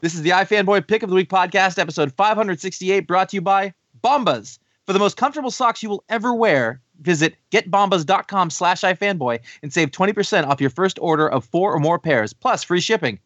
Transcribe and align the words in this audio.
This 0.00 0.14
is 0.14 0.20
the 0.20 0.30
iFanboy 0.30 0.86
Pick 0.86 1.02
of 1.02 1.08
the 1.08 1.16
Week 1.16 1.30
podcast, 1.30 1.78
episode 1.78 2.12
568, 2.12 3.06
brought 3.06 3.30
to 3.30 3.36
you 3.36 3.40
by 3.40 3.72
Bombas. 4.04 4.58
For 4.84 4.92
the 4.92 4.98
most 4.98 5.16
comfortable 5.16 5.50
socks 5.50 5.82
you 5.82 5.88
will 5.88 6.04
ever 6.10 6.34
wear, 6.34 6.82
visit 7.00 7.34
getbombas.com 7.50 8.50
slash 8.50 8.82
iFanboy 8.82 9.40
and 9.62 9.72
save 9.72 9.90
20% 9.90 10.46
off 10.46 10.60
your 10.60 10.70
first 10.70 10.98
order 11.00 11.26
of 11.26 11.46
four 11.46 11.72
or 11.72 11.80
more 11.80 11.98
pairs, 11.98 12.34
plus 12.34 12.62
free 12.62 12.80
shipping. 12.80 13.18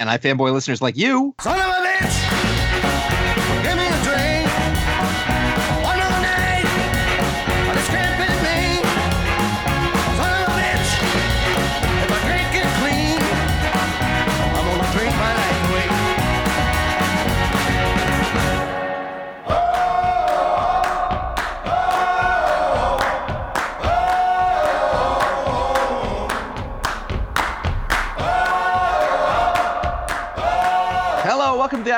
And 0.00 0.10
iFanboy 0.10 0.52
listeners 0.52 0.82
like 0.82 0.96
you. 0.96 1.32
Son 1.40 1.56
of 1.56 1.64
a 1.64 1.86
bitch! 1.86 2.39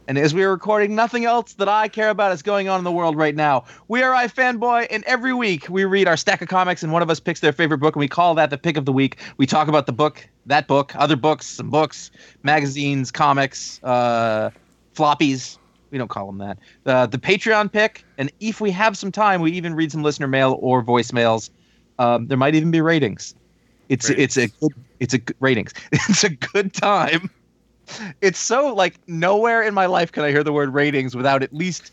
And 0.09 0.16
as 0.16 0.33
we 0.33 0.43
are 0.43 0.51
recording, 0.51 0.95
nothing 0.95 1.27
else 1.27 1.52
that 1.55 1.69
I 1.69 1.88
care 1.88 2.09
about 2.09 2.33
is 2.33 2.41
going 2.41 2.69
on 2.71 2.79
in 2.79 2.85
the 2.85 2.93
world 2.93 3.15
right 3.15 3.35
now. 3.35 3.65
We 3.88 4.02
are 4.02 4.12
iFanboy, 4.12 4.87
and 4.91 5.05
every 5.05 5.35
week 5.35 5.69
we 5.69 5.85
read 5.85 6.09
our 6.09 6.16
stack 6.16 6.41
of 6.41 6.48
comics, 6.48 6.83
and 6.83 6.93
one 6.93 7.02
of 7.02 7.10
us 7.10 7.21
picks 7.21 7.41
their 7.41 7.52
favorite 7.52 7.79
book, 7.79 7.95
and 7.95 8.01
we 8.01 8.09
call 8.09 8.35
that 8.37 8.49
the 8.49 8.59
pick 8.59 8.79
of 8.79 8.87
the 8.87 8.93
week. 8.93 9.18
We 9.37 9.46
talk 9.46 9.68
about 9.68 9.85
the 9.85 9.93
book, 9.93 10.27
that 10.46 10.66
book, 10.66 10.96
other 10.96 11.16
books, 11.16 11.46
some 11.46 11.68
books, 11.68 12.10
magazines, 12.43 13.10
comics, 13.10 13.85
uh, 13.85 14.51
floppies. 14.95 15.59
We 15.91 15.99
don't 15.99 16.09
call 16.09 16.27
them 16.27 16.38
that. 16.38 16.59
Uh, 16.87 17.07
the 17.07 17.19
Patreon 17.19 17.73
pick, 17.73 18.05
and 18.19 18.30
if 18.41 18.60
we 18.60 18.71
have 18.71 18.96
some 18.96 19.10
time, 19.10 19.41
we 19.41 19.52
even 19.52 19.74
read 19.74 19.91
some 19.93 20.02
listener 20.02 20.29
mail 20.29 20.59
or 20.60 20.83
voicemails. 20.83 21.51
Um, 21.99 22.27
there 22.29 22.38
might 22.38 22.55
even 22.55 22.71
be 22.71 22.80
ratings. 22.80 23.35
It's 23.88 24.09
it's 24.09 24.37
a 24.37 24.46
good 24.46 24.73
it's 25.01 25.15
a 25.15 25.18
good 25.18 25.37
ratings. 25.41 25.74
It's 25.93 26.24
a 26.24 26.30
good 26.30 26.73
time 26.73 27.30
it's 28.21 28.38
so 28.38 28.74
like 28.74 28.96
nowhere 29.07 29.63
in 29.63 29.74
my 29.74 29.87
life 29.87 30.13
can 30.13 30.24
I 30.24 30.30
hear 30.30 30.45
the 30.45 30.52
word 30.52 30.73
ratings 30.73 31.16
without 31.16 31.43
at 31.43 31.52
least 31.52 31.93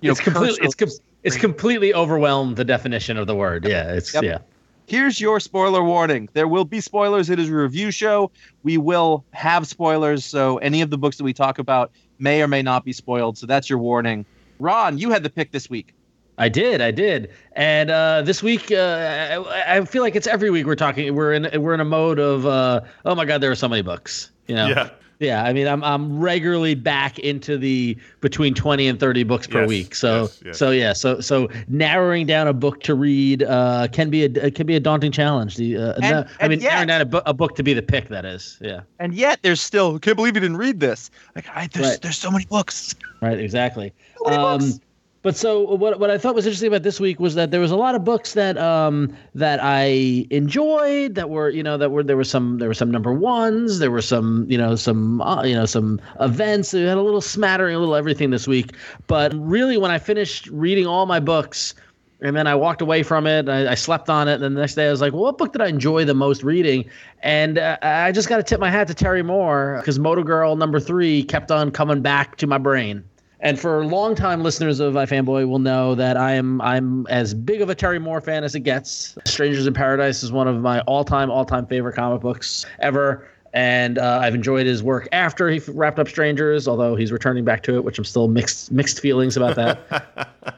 you 0.00 0.08
know 0.08 0.12
it's 0.12 0.20
completely 0.20 0.58
it's 0.62 0.74
com- 0.74 0.88
it's 1.22 1.36
completely 1.36 1.92
overwhelmed 1.94 2.56
the 2.56 2.64
definition 2.64 3.16
of 3.16 3.26
the 3.26 3.34
word. 3.34 3.66
Yeah, 3.66 3.92
it's 3.92 4.14
Yep. 4.14 4.22
yeah. 4.22 4.38
Here's 4.86 5.20
your 5.20 5.40
spoiler 5.40 5.82
warning. 5.82 6.28
There 6.32 6.48
will 6.48 6.64
be 6.64 6.80
spoilers. 6.80 7.28
It 7.28 7.38
is 7.38 7.50
a 7.50 7.54
review 7.54 7.90
show. 7.90 8.30
We 8.62 8.78
will 8.78 9.24
have 9.32 9.66
spoilers, 9.66 10.24
so 10.24 10.58
any 10.58 10.80
of 10.80 10.90
the 10.90 10.96
books 10.96 11.16
that 11.18 11.24
we 11.24 11.34
talk 11.34 11.58
about 11.58 11.90
may 12.18 12.42
or 12.42 12.48
may 12.48 12.62
not 12.62 12.84
be 12.84 12.92
spoiled. 12.92 13.38
So 13.38 13.46
that's 13.46 13.68
your 13.68 13.78
warning. 13.78 14.24
Ron, 14.58 14.98
you 14.98 15.10
had 15.10 15.22
the 15.22 15.30
pick 15.30 15.52
this 15.52 15.70
week. 15.70 15.94
I 16.38 16.48
did, 16.48 16.80
I 16.80 16.90
did, 16.92 17.30
and 17.52 17.90
uh, 17.90 18.22
this 18.22 18.42
week 18.42 18.70
uh, 18.70 19.44
I, 19.50 19.78
I 19.78 19.84
feel 19.84 20.02
like 20.02 20.14
it's 20.16 20.26
every 20.26 20.50
week 20.50 20.66
we're 20.66 20.76
talking. 20.76 21.14
We're 21.14 21.32
in 21.32 21.62
we're 21.62 21.74
in 21.74 21.80
a 21.80 21.84
mode 21.84 22.18
of 22.18 22.46
uh, 22.46 22.80
oh 23.04 23.14
my 23.14 23.24
god, 23.24 23.40
there 23.40 23.50
are 23.50 23.54
so 23.56 23.68
many 23.68 23.82
books. 23.82 24.30
You 24.46 24.54
know, 24.54 24.68
Yeah. 24.68 24.90
yeah. 25.18 25.42
I 25.44 25.52
mean, 25.52 25.66
I'm 25.66 25.82
I'm 25.82 26.18
regularly 26.18 26.74
back 26.76 27.18
into 27.18 27.58
the 27.58 27.98
between 28.20 28.54
twenty 28.54 28.86
and 28.86 29.00
thirty 29.00 29.24
books 29.24 29.46
per 29.48 29.62
Yes, 29.62 29.68
week. 29.68 29.94
So 29.96 30.22
yes, 30.22 30.42
yes. 30.44 30.58
so 30.58 30.70
yeah, 30.70 30.92
so 30.92 31.20
so 31.20 31.48
narrowing 31.66 32.24
down 32.26 32.46
a 32.46 32.52
book 32.52 32.82
to 32.84 32.94
read 32.94 33.42
uh, 33.42 33.88
can 33.90 34.08
be 34.08 34.22
a 34.24 34.50
can 34.52 34.64
be 34.66 34.76
a 34.76 34.80
daunting 34.80 35.10
challenge. 35.12 35.56
The 35.56 35.76
uh, 35.76 35.92
And- 35.94 36.02
no- 36.02 36.24
I 36.40 36.46
mean, 36.46 36.60
yet- 36.60 36.70
narrowing 36.70 36.88
down 36.88 37.00
a, 37.00 37.04
bu- 37.04 37.20
a 37.26 37.34
book 37.34 37.56
to 37.56 37.62
be 37.64 37.74
the 37.74 37.82
pick. 37.82 38.08
That 38.08 38.24
is, 38.24 38.58
yeah. 38.60 38.82
And 39.00 39.12
yet 39.12 39.40
there's 39.42 39.60
still 39.60 39.98
can't 39.98 40.16
believe 40.16 40.36
you 40.36 40.40
didn't 40.40 40.56
read 40.56 40.78
this. 40.78 41.10
Like 41.34 41.46
I, 41.52 41.66
there's 41.72 41.86
Right. 41.88 42.00
there's 42.02 42.16
so 42.18 42.30
many 42.30 42.46
books. 42.46 42.94
Right, 43.20 43.38
exactly. 43.40 43.92
many 44.24 44.36
books? 44.36 44.78
But 45.22 45.36
so 45.36 45.74
what 45.74 45.98
what 45.98 46.10
I 46.10 46.18
thought 46.18 46.34
was 46.34 46.46
interesting 46.46 46.68
about 46.68 46.82
this 46.82 47.00
week 47.00 47.18
was 47.18 47.34
that 47.34 47.50
there 47.50 47.60
was 47.60 47.70
a 47.70 47.76
lot 47.76 47.94
of 47.94 48.04
books 48.04 48.34
that 48.34 48.56
um 48.58 49.14
that 49.34 49.58
I 49.62 50.26
enjoyed 50.30 51.14
that 51.16 51.30
were 51.30 51.50
you 51.50 51.62
know 51.62 51.76
that 51.76 51.90
were 51.90 52.02
there 52.02 52.16
were 52.16 52.24
some 52.24 52.58
there 52.58 52.68
were 52.68 52.74
some 52.74 52.90
number 52.90 53.12
ones 53.12 53.78
there 53.78 53.90
were 53.90 54.02
some 54.02 54.46
you 54.48 54.58
know 54.58 54.76
some 54.76 55.20
uh, 55.20 55.42
you 55.42 55.54
know 55.54 55.66
some 55.66 56.00
events 56.20 56.70
that 56.70 56.86
had 56.86 56.98
a 56.98 57.02
little 57.02 57.20
smattering 57.20 57.74
a 57.74 57.78
little 57.78 57.96
everything 57.96 58.30
this 58.30 58.46
week 58.46 58.74
but 59.06 59.34
really 59.34 59.76
when 59.76 59.90
I 59.90 59.98
finished 59.98 60.46
reading 60.48 60.86
all 60.86 61.06
my 61.06 61.20
books 61.20 61.74
and 62.20 62.34
then 62.34 62.46
I 62.46 62.54
walked 62.54 62.82
away 62.82 63.02
from 63.04 63.26
it. 63.26 63.48
I, 63.48 63.72
I 63.72 63.74
slept 63.74 64.10
on 64.10 64.26
it. 64.26 64.34
And 64.34 64.42
then 64.42 64.54
the 64.54 64.60
next 64.60 64.74
day 64.74 64.88
I 64.88 64.90
was 64.90 65.00
like, 65.00 65.12
well, 65.12 65.22
what 65.22 65.38
book 65.38 65.52
did 65.52 65.60
I 65.60 65.68
enjoy 65.68 66.04
the 66.04 66.14
most 66.14 66.42
reading? 66.42 66.84
And 67.22 67.58
uh, 67.58 67.78
I 67.80 68.10
just 68.10 68.28
got 68.28 68.38
to 68.38 68.42
tip 68.42 68.58
my 68.58 68.70
hat 68.70 68.88
to 68.88 68.94
Terry 68.94 69.22
Moore 69.22 69.76
because 69.78 69.98
Motor 69.98 70.24
Girl 70.24 70.56
number 70.56 70.80
three 70.80 71.22
kept 71.22 71.52
on 71.52 71.70
coming 71.70 72.02
back 72.02 72.36
to 72.38 72.46
my 72.46 72.58
brain. 72.58 73.04
And 73.40 73.58
for 73.58 73.84
longtime 73.84 74.42
listeners 74.42 74.80
of 74.80 74.94
iFanboy 74.94 75.48
will 75.48 75.60
know 75.60 75.94
that 75.94 76.16
I 76.16 76.32
am 76.32 76.60
I'm 76.60 77.06
as 77.06 77.34
big 77.34 77.60
of 77.60 77.70
a 77.70 77.74
Terry 77.74 77.98
Moore 77.98 78.20
fan 78.20 78.42
as 78.42 78.54
it 78.54 78.60
gets. 78.60 79.16
Strangers 79.24 79.66
in 79.66 79.74
Paradise 79.74 80.22
is 80.22 80.32
one 80.32 80.48
of 80.48 80.60
my 80.60 80.80
all-time 80.80 81.30
all-time 81.30 81.66
favorite 81.66 81.94
comic 81.94 82.20
books 82.20 82.66
ever. 82.80 83.28
And 83.54 83.98
uh, 83.98 84.20
I've 84.22 84.34
enjoyed 84.34 84.66
his 84.66 84.82
work 84.82 85.08
after 85.12 85.48
he 85.48 85.60
wrapped 85.68 85.98
up 85.98 86.08
Strangers, 86.08 86.68
although 86.68 86.96
he's 86.96 87.12
returning 87.12 87.44
back 87.44 87.62
to 87.62 87.76
it, 87.76 87.84
which 87.84 87.98
I'm 87.98 88.04
still 88.04 88.28
mixed 88.28 88.72
mixed 88.72 89.00
feelings 89.00 89.36
about 89.36 89.56
that 89.56 90.57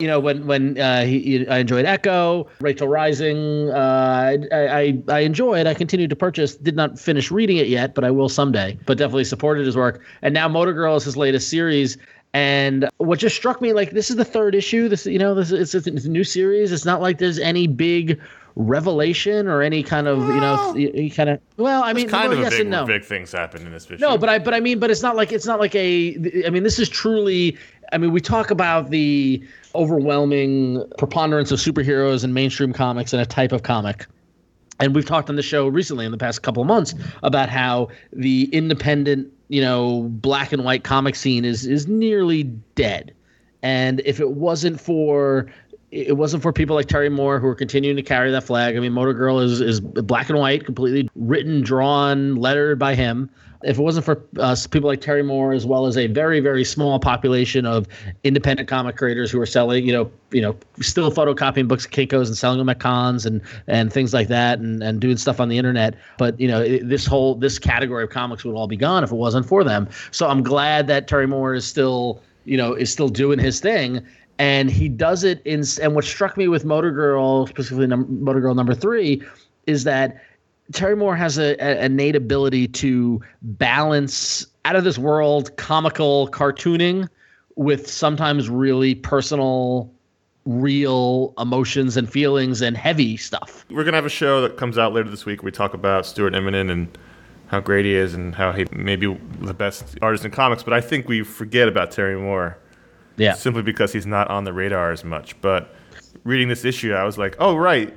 you 0.00 0.06
know 0.06 0.18
when 0.18 0.46
when 0.46 0.78
uh, 0.78 1.04
he, 1.04 1.20
he- 1.20 1.48
I 1.48 1.58
enjoyed 1.58 1.84
Echo, 1.84 2.48
Rachel 2.60 2.88
Rising. 2.88 3.70
Uh, 3.70 4.36
I, 4.52 4.56
I 4.56 5.02
I 5.08 5.20
enjoyed. 5.20 5.66
I 5.66 5.74
continued 5.74 6.10
to 6.10 6.16
purchase. 6.16 6.56
Did 6.56 6.76
not 6.76 6.98
finish 6.98 7.30
reading 7.30 7.58
it 7.58 7.68
yet, 7.68 7.94
but 7.94 8.04
I 8.04 8.10
will 8.10 8.28
someday. 8.28 8.78
But 8.86 8.98
definitely 8.98 9.24
supported 9.24 9.66
his 9.66 9.76
work. 9.76 10.02
And 10.22 10.34
now 10.34 10.48
Motor 10.48 10.72
Girl 10.72 10.96
is 10.96 11.04
his 11.04 11.16
latest 11.16 11.48
series. 11.48 11.98
And 12.32 12.88
what 12.98 13.18
just 13.18 13.34
struck 13.34 13.60
me, 13.60 13.72
like 13.72 13.90
this 13.90 14.08
is 14.08 14.16
the 14.16 14.24
third 14.24 14.54
issue. 14.54 14.88
This 14.88 15.04
you 15.04 15.18
know 15.18 15.34
this 15.34 15.50
is 15.52 15.74
it's 15.74 15.86
a, 15.86 15.92
it's 15.92 16.04
a 16.06 16.10
new 16.10 16.24
series. 16.24 16.70
It's 16.72 16.84
not 16.84 17.00
like 17.00 17.18
there's 17.18 17.38
any 17.38 17.66
big 17.66 18.20
revelation 18.56 19.46
or 19.48 19.62
any 19.62 19.82
kind 19.82 20.06
of 20.06 20.18
you 20.18 20.40
know 20.40 20.72
th- 20.74 20.90
any 20.94 21.10
kind 21.10 21.30
of 21.30 21.40
well 21.56 21.82
I 21.82 21.92
mean 21.92 22.08
kind 22.08 22.30
well, 22.30 22.38
of 22.38 22.44
yes 22.44 22.52
big, 22.52 22.60
and 22.62 22.70
no 22.70 22.84
big 22.86 23.04
things 23.04 23.32
happen 23.32 23.66
in 23.66 23.72
this 23.72 23.86
issue. 23.86 23.96
no, 23.98 24.18
but 24.18 24.28
I 24.28 24.38
but 24.38 24.54
I 24.54 24.60
mean, 24.60 24.78
but 24.78 24.90
it's 24.90 25.02
not 25.02 25.16
like 25.16 25.32
it's 25.32 25.46
not 25.46 25.58
like 25.60 25.74
a. 25.74 26.44
I 26.46 26.50
mean, 26.50 26.62
this 26.62 26.78
is 26.78 26.88
truly. 26.88 27.56
I 27.92 27.98
mean, 27.98 28.12
we 28.12 28.20
talk 28.20 28.50
about 28.50 28.90
the 28.90 29.42
overwhelming 29.74 30.84
preponderance 30.98 31.50
of 31.50 31.58
superheroes 31.58 32.24
in 32.24 32.32
mainstream 32.32 32.72
comics 32.72 33.12
and 33.12 33.20
a 33.20 33.26
type 33.26 33.52
of 33.52 33.62
comic. 33.62 34.06
And 34.78 34.94
we've 34.94 35.04
talked 35.04 35.28
on 35.28 35.36
the 35.36 35.42
show 35.42 35.68
recently 35.68 36.06
in 36.06 36.12
the 36.12 36.18
past 36.18 36.42
couple 36.42 36.62
of 36.62 36.66
months 36.66 36.94
about 37.22 37.48
how 37.50 37.88
the 38.12 38.44
independent, 38.52 39.30
you 39.48 39.60
know, 39.60 40.08
black 40.10 40.52
and 40.52 40.64
white 40.64 40.84
comic 40.84 41.14
scene 41.14 41.44
is 41.44 41.66
is 41.66 41.86
nearly 41.86 42.44
dead. 42.74 43.12
And 43.62 44.00
if 44.06 44.20
it 44.20 44.32
wasn't 44.32 44.80
for 44.80 45.46
it 45.90 46.16
wasn't 46.16 46.42
for 46.42 46.52
people 46.52 46.76
like 46.76 46.86
Terry 46.86 47.08
Moore 47.08 47.40
who 47.40 47.48
are 47.48 47.54
continuing 47.54 47.96
to 47.96 48.02
carry 48.02 48.30
that 48.30 48.44
flag. 48.44 48.76
I 48.76 48.80
mean, 48.80 48.92
Motor 48.92 49.12
Girl 49.12 49.40
is 49.40 49.60
is 49.60 49.80
black 49.80 50.28
and 50.28 50.38
white, 50.38 50.64
completely 50.64 51.10
written, 51.16 51.62
drawn, 51.62 52.36
lettered 52.36 52.78
by 52.78 52.94
him. 52.94 53.28
If 53.62 53.78
it 53.78 53.82
wasn't 53.82 54.06
for 54.06 54.24
uh, 54.38 54.56
people 54.70 54.88
like 54.88 55.02
Terry 55.02 55.22
Moore, 55.22 55.52
as 55.52 55.66
well 55.66 55.86
as 55.86 55.98
a 55.98 56.06
very 56.06 56.40
very 56.40 56.64
small 56.64 56.98
population 57.00 57.66
of 57.66 57.88
independent 58.24 58.68
comic 58.68 58.96
creators 58.96 59.30
who 59.30 59.40
are 59.40 59.46
selling, 59.46 59.84
you 59.84 59.92
know, 59.92 60.10
you 60.30 60.40
know, 60.40 60.56
still 60.80 61.10
photocopying 61.10 61.66
books 61.66 61.84
at 61.84 61.90
Kinko's 61.90 62.28
and 62.28 62.38
selling 62.38 62.58
them 62.58 62.68
at 62.68 62.78
cons 62.78 63.26
and 63.26 63.42
and 63.66 63.92
things 63.92 64.14
like 64.14 64.28
that, 64.28 64.60
and 64.60 64.82
and 64.82 65.00
doing 65.00 65.16
stuff 65.16 65.40
on 65.40 65.48
the 65.48 65.58
internet. 65.58 65.96
But 66.18 66.38
you 66.38 66.46
know, 66.46 66.62
it, 66.62 66.88
this 66.88 67.04
whole 67.04 67.34
this 67.34 67.58
category 67.58 68.04
of 68.04 68.10
comics 68.10 68.44
would 68.44 68.54
all 68.54 68.68
be 68.68 68.76
gone 68.76 69.02
if 69.02 69.10
it 69.10 69.16
wasn't 69.16 69.44
for 69.44 69.64
them. 69.64 69.88
So 70.12 70.28
I'm 70.28 70.42
glad 70.42 70.86
that 70.86 71.08
Terry 71.08 71.26
Moore 71.26 71.52
is 71.52 71.66
still 71.66 72.22
you 72.44 72.56
know 72.56 72.74
is 72.74 72.90
still 72.90 73.08
doing 73.08 73.38
his 73.38 73.60
thing 73.60 74.06
and 74.40 74.70
he 74.70 74.88
does 74.88 75.22
it 75.22 75.42
in 75.44 75.62
and 75.82 75.94
what 75.94 76.04
struck 76.04 76.36
me 76.36 76.48
with 76.48 76.64
motor 76.64 76.90
girl 76.90 77.46
specifically 77.46 77.86
num- 77.86 78.24
motor 78.24 78.40
girl 78.40 78.54
number 78.54 78.74
three 78.74 79.22
is 79.66 79.84
that 79.84 80.20
terry 80.72 80.96
moore 80.96 81.14
has 81.14 81.38
a, 81.38 81.54
a 81.60 81.84
innate 81.84 82.16
ability 82.16 82.66
to 82.66 83.20
balance 83.42 84.46
out 84.64 84.74
of 84.74 84.82
this 84.82 84.98
world 84.98 85.54
comical 85.56 86.26
cartooning 86.28 87.06
with 87.56 87.88
sometimes 87.88 88.48
really 88.48 88.94
personal 88.94 89.92
real 90.46 91.34
emotions 91.38 91.98
and 91.98 92.10
feelings 92.10 92.62
and 92.62 92.76
heavy 92.76 93.16
stuff 93.16 93.66
We're 93.70 93.84
gonna 93.84 93.98
have 93.98 94.06
a 94.06 94.08
show 94.08 94.40
that 94.40 94.56
comes 94.56 94.78
out 94.78 94.94
later 94.94 95.10
this 95.10 95.26
week. 95.26 95.42
We 95.42 95.52
talk 95.52 95.74
about 95.74 96.06
Stuart 96.06 96.32
Immonen 96.32 96.70
and 96.70 96.88
how 97.48 97.60
great 97.60 97.84
he 97.84 97.94
is 97.94 98.14
and 98.14 98.34
how 98.34 98.52
he 98.52 98.64
may 98.72 98.96
be 98.96 99.14
the 99.40 99.52
best 99.52 99.98
artist 100.00 100.24
in 100.24 100.30
comics. 100.30 100.62
But 100.62 100.72
I 100.72 100.80
think 100.80 101.08
we 101.08 101.22
forget 101.22 101.68
about 101.68 101.90
Terry 101.90 102.16
Moore 102.16 102.56
yeah 103.20 103.34
simply 103.34 103.62
because 103.62 103.92
he's 103.92 104.06
not 104.06 104.28
on 104.28 104.44
the 104.44 104.52
radar 104.52 104.90
as 104.92 105.04
much. 105.04 105.40
But 105.40 105.74
reading 106.24 106.48
this 106.48 106.64
issue, 106.64 106.92
I 106.92 107.04
was 107.04 107.18
like, 107.18 107.36
oh 107.38 107.56
right, 107.56 107.94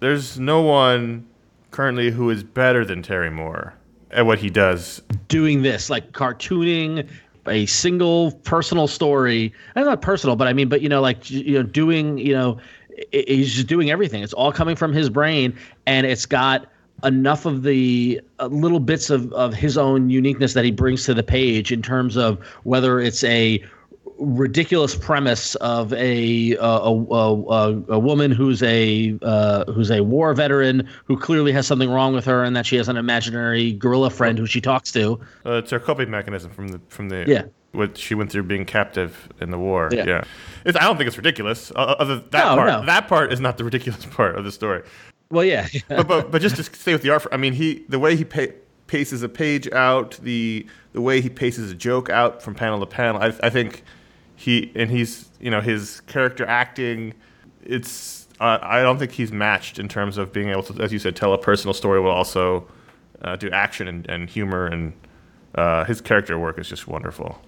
there's 0.00 0.38
no 0.38 0.62
one 0.62 1.26
currently 1.70 2.10
who 2.10 2.30
is 2.30 2.42
better 2.42 2.84
than 2.84 3.02
Terry 3.02 3.30
Moore 3.30 3.74
at 4.10 4.24
what 4.24 4.38
he 4.38 4.48
does. 4.48 5.02
doing 5.28 5.62
this 5.62 5.90
like 5.90 6.12
cartooning 6.12 7.08
a 7.48 7.66
single 7.66 8.32
personal 8.44 8.86
story. 8.86 9.52
And 9.74 9.86
not 9.86 10.02
personal, 10.02 10.36
but 10.36 10.48
I 10.48 10.52
mean, 10.52 10.68
but 10.68 10.82
you 10.82 10.88
know, 10.88 11.00
like 11.00 11.30
you 11.30 11.54
know, 11.54 11.62
doing 11.62 12.18
you 12.18 12.32
know, 12.32 12.58
he's 13.12 13.54
just 13.54 13.66
doing 13.66 13.90
everything. 13.90 14.22
It's 14.22 14.32
all 14.32 14.52
coming 14.52 14.76
from 14.76 14.92
his 14.92 15.10
brain, 15.10 15.56
and 15.86 16.06
it's 16.06 16.26
got 16.26 16.66
enough 17.04 17.46
of 17.46 17.62
the 17.62 18.20
uh, 18.40 18.46
little 18.46 18.80
bits 18.80 19.08
of, 19.08 19.32
of 19.32 19.54
his 19.54 19.78
own 19.78 20.10
uniqueness 20.10 20.54
that 20.54 20.64
he 20.64 20.72
brings 20.72 21.04
to 21.04 21.14
the 21.14 21.22
page 21.22 21.70
in 21.70 21.80
terms 21.80 22.16
of 22.16 22.44
whether 22.64 22.98
it's 22.98 23.22
a 23.22 23.64
ridiculous 24.18 24.94
premise 24.96 25.54
of 25.56 25.92
a 25.92 26.52
a, 26.52 26.58
a, 26.60 26.92
a, 27.10 27.82
a 27.88 27.98
woman 27.98 28.30
who's 28.30 28.62
a 28.62 29.16
uh, 29.22 29.64
who's 29.72 29.90
a 29.90 30.02
war 30.02 30.34
veteran 30.34 30.88
who 31.04 31.16
clearly 31.18 31.52
has 31.52 31.66
something 31.66 31.90
wrong 31.90 32.14
with 32.14 32.24
her 32.24 32.44
and 32.44 32.54
that 32.56 32.66
she 32.66 32.76
has 32.76 32.88
an 32.88 32.96
imaginary 32.96 33.72
gorilla 33.72 34.10
friend 34.10 34.38
who 34.38 34.46
she 34.46 34.60
talks 34.60 34.90
to. 34.92 35.20
Uh, 35.46 35.52
it's 35.54 35.70
her 35.70 35.80
coping 35.80 36.10
mechanism 36.10 36.50
from 36.50 36.68
the 36.68 36.80
from 36.88 37.08
the 37.08 37.24
Yeah. 37.26 37.44
what 37.72 37.96
she 37.96 38.14
went 38.14 38.32
through 38.32 38.44
being 38.44 38.64
captive 38.64 39.28
in 39.40 39.50
the 39.50 39.58
war. 39.58 39.88
Yeah. 39.92 40.04
Yeah, 40.06 40.24
It's, 40.64 40.76
I 40.76 40.82
don't 40.82 40.96
think 40.96 41.06
it's 41.08 41.16
ridiculous. 41.16 41.70
Uh, 41.70 41.94
other 41.98 42.16
that 42.16 42.32
No, 42.32 42.56
part, 42.56 42.68
no. 42.68 42.86
that 42.86 43.08
part 43.08 43.32
is 43.32 43.40
not 43.40 43.56
the 43.58 43.64
ridiculous 43.64 44.04
part 44.10 44.36
of 44.36 44.44
the 44.44 44.52
story. 44.52 44.82
Well, 45.30 45.44
yeah, 45.44 45.68
but, 45.88 46.08
but 46.08 46.30
but 46.30 46.42
just 46.42 46.56
to 46.56 46.64
stay 46.64 46.92
with 46.92 47.02
the 47.02 47.10
art, 47.10 47.26
I 47.30 47.36
mean, 47.36 47.52
he 47.52 47.84
the 47.88 47.98
way 47.98 48.16
he 48.16 48.24
pa- 48.24 48.52
paces 48.86 49.22
a 49.22 49.28
page 49.28 49.70
out, 49.72 50.18
the 50.22 50.66
the 50.94 51.02
way 51.02 51.20
he 51.20 51.28
paces 51.28 51.70
a 51.70 51.74
joke 51.74 52.08
out 52.08 52.42
from 52.42 52.54
panel 52.54 52.80
to 52.80 52.86
panel, 52.86 53.20
I, 53.22 53.26
I 53.42 53.50
think 53.50 53.84
he 54.38 54.70
and 54.76 54.88
he's 54.88 55.28
you 55.40 55.50
know 55.50 55.60
his 55.60 56.00
character 56.02 56.46
acting, 56.46 57.12
it's 57.64 58.28
uh, 58.38 58.58
I 58.62 58.82
don't 58.82 58.96
think 58.96 59.10
he's 59.10 59.32
matched 59.32 59.80
in 59.80 59.88
terms 59.88 60.16
of 60.16 60.32
being 60.32 60.50
able 60.50 60.62
to, 60.62 60.80
as 60.80 60.92
you 60.92 61.00
said, 61.00 61.16
tell 61.16 61.32
a 61.34 61.38
personal 61.38 61.74
story 61.74 62.00
while 62.00 62.12
also 62.12 62.68
uh, 63.22 63.34
do 63.34 63.50
action 63.50 63.88
and, 63.88 64.08
and 64.08 64.30
humor 64.30 64.66
and 64.66 64.92
uh, 65.56 65.84
his 65.84 66.00
character 66.00 66.38
work 66.38 66.56
is 66.60 66.68
just 66.68 66.86
wonderful. 66.86 67.42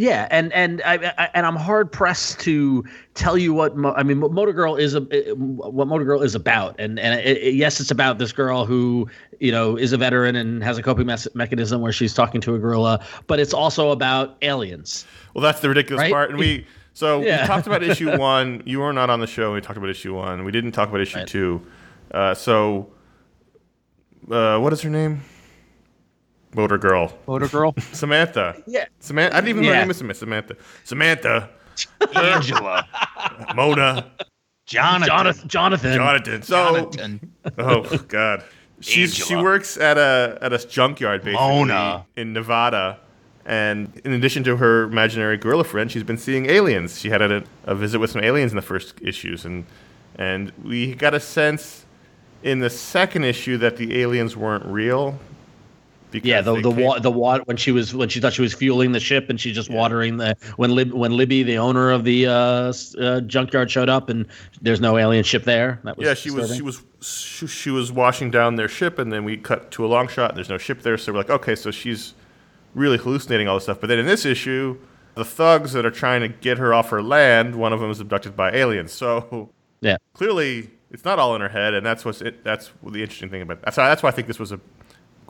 Yeah, 0.00 0.28
and 0.30 0.50
and 0.54 0.80
I, 0.86 1.12
I 1.18 1.28
and 1.34 1.44
I'm 1.44 1.56
hard 1.56 1.92
pressed 1.92 2.40
to 2.40 2.82
tell 3.12 3.36
you 3.36 3.52
what 3.52 3.76
Mo- 3.76 3.92
I 3.94 4.02
mean. 4.02 4.22
What 4.22 4.32
Motor 4.32 4.54
Girl 4.54 4.74
is 4.76 4.94
a 4.94 5.00
what 5.36 5.88
Motor 5.88 6.06
Girl 6.06 6.22
is 6.22 6.34
about, 6.34 6.74
and 6.78 6.98
and 6.98 7.20
it, 7.20 7.36
it- 7.36 7.54
yes, 7.54 7.80
it's 7.80 7.90
about 7.90 8.16
this 8.16 8.32
girl 8.32 8.64
who 8.64 9.06
you 9.40 9.52
know 9.52 9.76
is 9.76 9.92
a 9.92 9.98
veteran 9.98 10.36
and 10.36 10.64
has 10.64 10.78
a 10.78 10.82
coping 10.82 11.04
mes- 11.04 11.28
mechanism 11.34 11.82
where 11.82 11.92
she's 11.92 12.14
talking 12.14 12.40
to 12.40 12.54
a 12.54 12.58
gorilla, 12.58 13.04
but 13.26 13.38
it's 13.40 13.52
also 13.52 13.90
about 13.90 14.38
aliens. 14.40 15.04
Well, 15.34 15.42
that's 15.42 15.60
the 15.60 15.68
ridiculous 15.68 16.00
Right? 16.00 16.10
part. 16.12 16.30
And 16.30 16.38
we 16.38 16.66
so 16.94 17.20
Yeah. 17.20 17.42
we 17.42 17.46
talked 17.46 17.66
about 17.66 17.82
issue 17.82 18.16
one. 18.16 18.62
You 18.64 18.80
were 18.80 18.94
not 18.94 19.10
on 19.10 19.20
the 19.20 19.26
show. 19.26 19.52
We 19.52 19.60
talked 19.60 19.76
about 19.76 19.90
issue 19.90 20.14
one. 20.14 20.44
We 20.44 20.50
didn't 20.50 20.72
talk 20.72 20.88
about 20.88 21.02
issue 21.02 21.18
Right. 21.18 21.26
two. 21.26 21.60
Uh, 22.10 22.32
so, 22.32 22.90
uh, 24.30 24.58
what 24.60 24.72
is 24.72 24.80
her 24.80 24.88
name? 24.88 25.20
Motor 26.54 26.78
girl, 26.78 27.12
Motor 27.26 27.48
Girl. 27.48 27.74
Samantha. 27.92 28.60
Yeah. 28.66 28.86
Samantha. 28.98 29.36
I 29.36 29.40
didn't 29.40 29.50
even 29.50 29.62
know 29.62 29.72
her 29.72 29.78
name 29.78 29.88
was 29.88 29.98
Samantha. 29.98 30.18
Samantha. 30.18 30.56
Samantha. 30.84 31.50
Angela. 32.14 32.88
Mona. 33.54 34.10
Jonathan. 34.66 35.08
Jonathan. 35.08 35.48
Jonathan. 35.48 35.94
Jonathan. 35.94 36.42
So, 36.42 36.90
Jonathan. 36.90 37.32
oh 37.58 37.82
god, 38.08 38.44
she's 38.80 39.14
she 39.14 39.36
works 39.36 39.76
at 39.76 39.98
a 39.98 40.38
at 40.42 40.52
a 40.52 40.58
junkyard 40.58 41.22
basically 41.22 41.46
Mona. 41.46 42.06
in 42.16 42.32
Nevada. 42.32 42.98
And 43.46 44.00
in 44.04 44.12
addition 44.12 44.44
to 44.44 44.58
her 44.58 44.84
imaginary 44.84 45.36
gorilla 45.36 45.64
friend, 45.64 45.90
she's 45.90 46.04
been 46.04 46.18
seeing 46.18 46.46
aliens. 46.46 47.00
She 47.00 47.08
had 47.10 47.22
a, 47.22 47.42
a 47.64 47.74
visit 47.74 47.98
with 47.98 48.10
some 48.10 48.22
aliens 48.22 48.52
in 48.52 48.56
the 48.56 48.62
first 48.62 48.94
issues, 49.00 49.44
and 49.44 49.64
and 50.16 50.52
we 50.62 50.94
got 50.94 51.14
a 51.14 51.20
sense 51.20 51.84
in 52.42 52.60
the 52.60 52.70
second 52.70 53.24
issue 53.24 53.56
that 53.58 53.76
the 53.76 54.00
aliens 54.00 54.36
weren't 54.36 54.64
real. 54.66 55.18
Because 56.10 56.28
Yeah, 56.28 56.40
the 56.40 56.60
the 56.60 56.70
wa- 56.70 56.98
the 56.98 57.10
water 57.10 57.42
when 57.46 57.56
she 57.56 57.72
was 57.72 57.94
when 57.94 58.08
she 58.08 58.20
thought 58.20 58.32
she 58.32 58.42
was 58.42 58.54
fueling 58.54 58.92
the 58.92 59.00
ship 59.00 59.30
and 59.30 59.40
she's 59.40 59.54
just 59.54 59.70
watering 59.70 60.16
the 60.16 60.36
when 60.56 60.74
Lib 60.74 60.92
when 60.92 61.16
Libby 61.16 61.42
the 61.42 61.58
owner 61.58 61.90
of 61.90 62.04
the 62.04 62.26
uh, 62.26 62.72
uh, 63.00 63.20
junkyard 63.22 63.70
showed 63.70 63.88
up 63.88 64.08
and 64.08 64.26
there's 64.60 64.80
no 64.80 64.98
alien 64.98 65.24
ship 65.24 65.44
there. 65.44 65.80
That 65.84 65.96
was 65.96 66.06
Yeah, 66.06 66.14
she 66.14 66.30
was 66.30 66.54
she 66.54 66.62
was 66.62 66.82
she, 67.00 67.46
she 67.46 67.70
was 67.70 67.92
washing 67.92 68.30
down 68.30 68.56
their 68.56 68.68
ship, 68.68 68.98
and 68.98 69.12
then 69.12 69.24
we 69.24 69.36
cut 69.36 69.70
to 69.72 69.84
a 69.84 69.88
long 69.88 70.08
shot. 70.08 70.30
And 70.30 70.36
there's 70.36 70.48
no 70.48 70.58
ship 70.58 70.82
there, 70.82 70.98
so 70.98 71.12
we're 71.12 71.18
like, 71.18 71.30
okay, 71.30 71.54
so 71.54 71.70
she's 71.70 72.14
really 72.74 72.98
hallucinating 72.98 73.48
all 73.48 73.56
this 73.56 73.64
stuff. 73.64 73.80
But 73.80 73.88
then 73.88 73.98
in 73.98 74.06
this 74.06 74.24
issue, 74.24 74.78
the 75.14 75.24
thugs 75.24 75.72
that 75.72 75.84
are 75.84 75.90
trying 75.90 76.20
to 76.22 76.28
get 76.28 76.58
her 76.58 76.72
off 76.72 76.90
her 76.90 77.02
land, 77.02 77.56
one 77.56 77.72
of 77.72 77.80
them 77.80 77.90
is 77.90 78.00
abducted 78.00 78.36
by 78.36 78.52
aliens. 78.52 78.92
So 78.92 79.50
yeah. 79.80 79.96
clearly, 80.12 80.70
it's 80.90 81.04
not 81.04 81.18
all 81.18 81.34
in 81.34 81.40
her 81.40 81.48
head, 81.48 81.74
and 81.74 81.84
that's 81.84 82.04
what's 82.04 82.20
it, 82.20 82.44
that's 82.44 82.70
the 82.82 83.02
interesting 83.02 83.30
thing 83.30 83.42
about. 83.42 83.62
That's 83.62 83.76
why 83.76 83.88
that's 83.88 84.02
why 84.02 84.08
I 84.10 84.12
think 84.12 84.28
this 84.28 84.38
was 84.38 84.52
a 84.52 84.60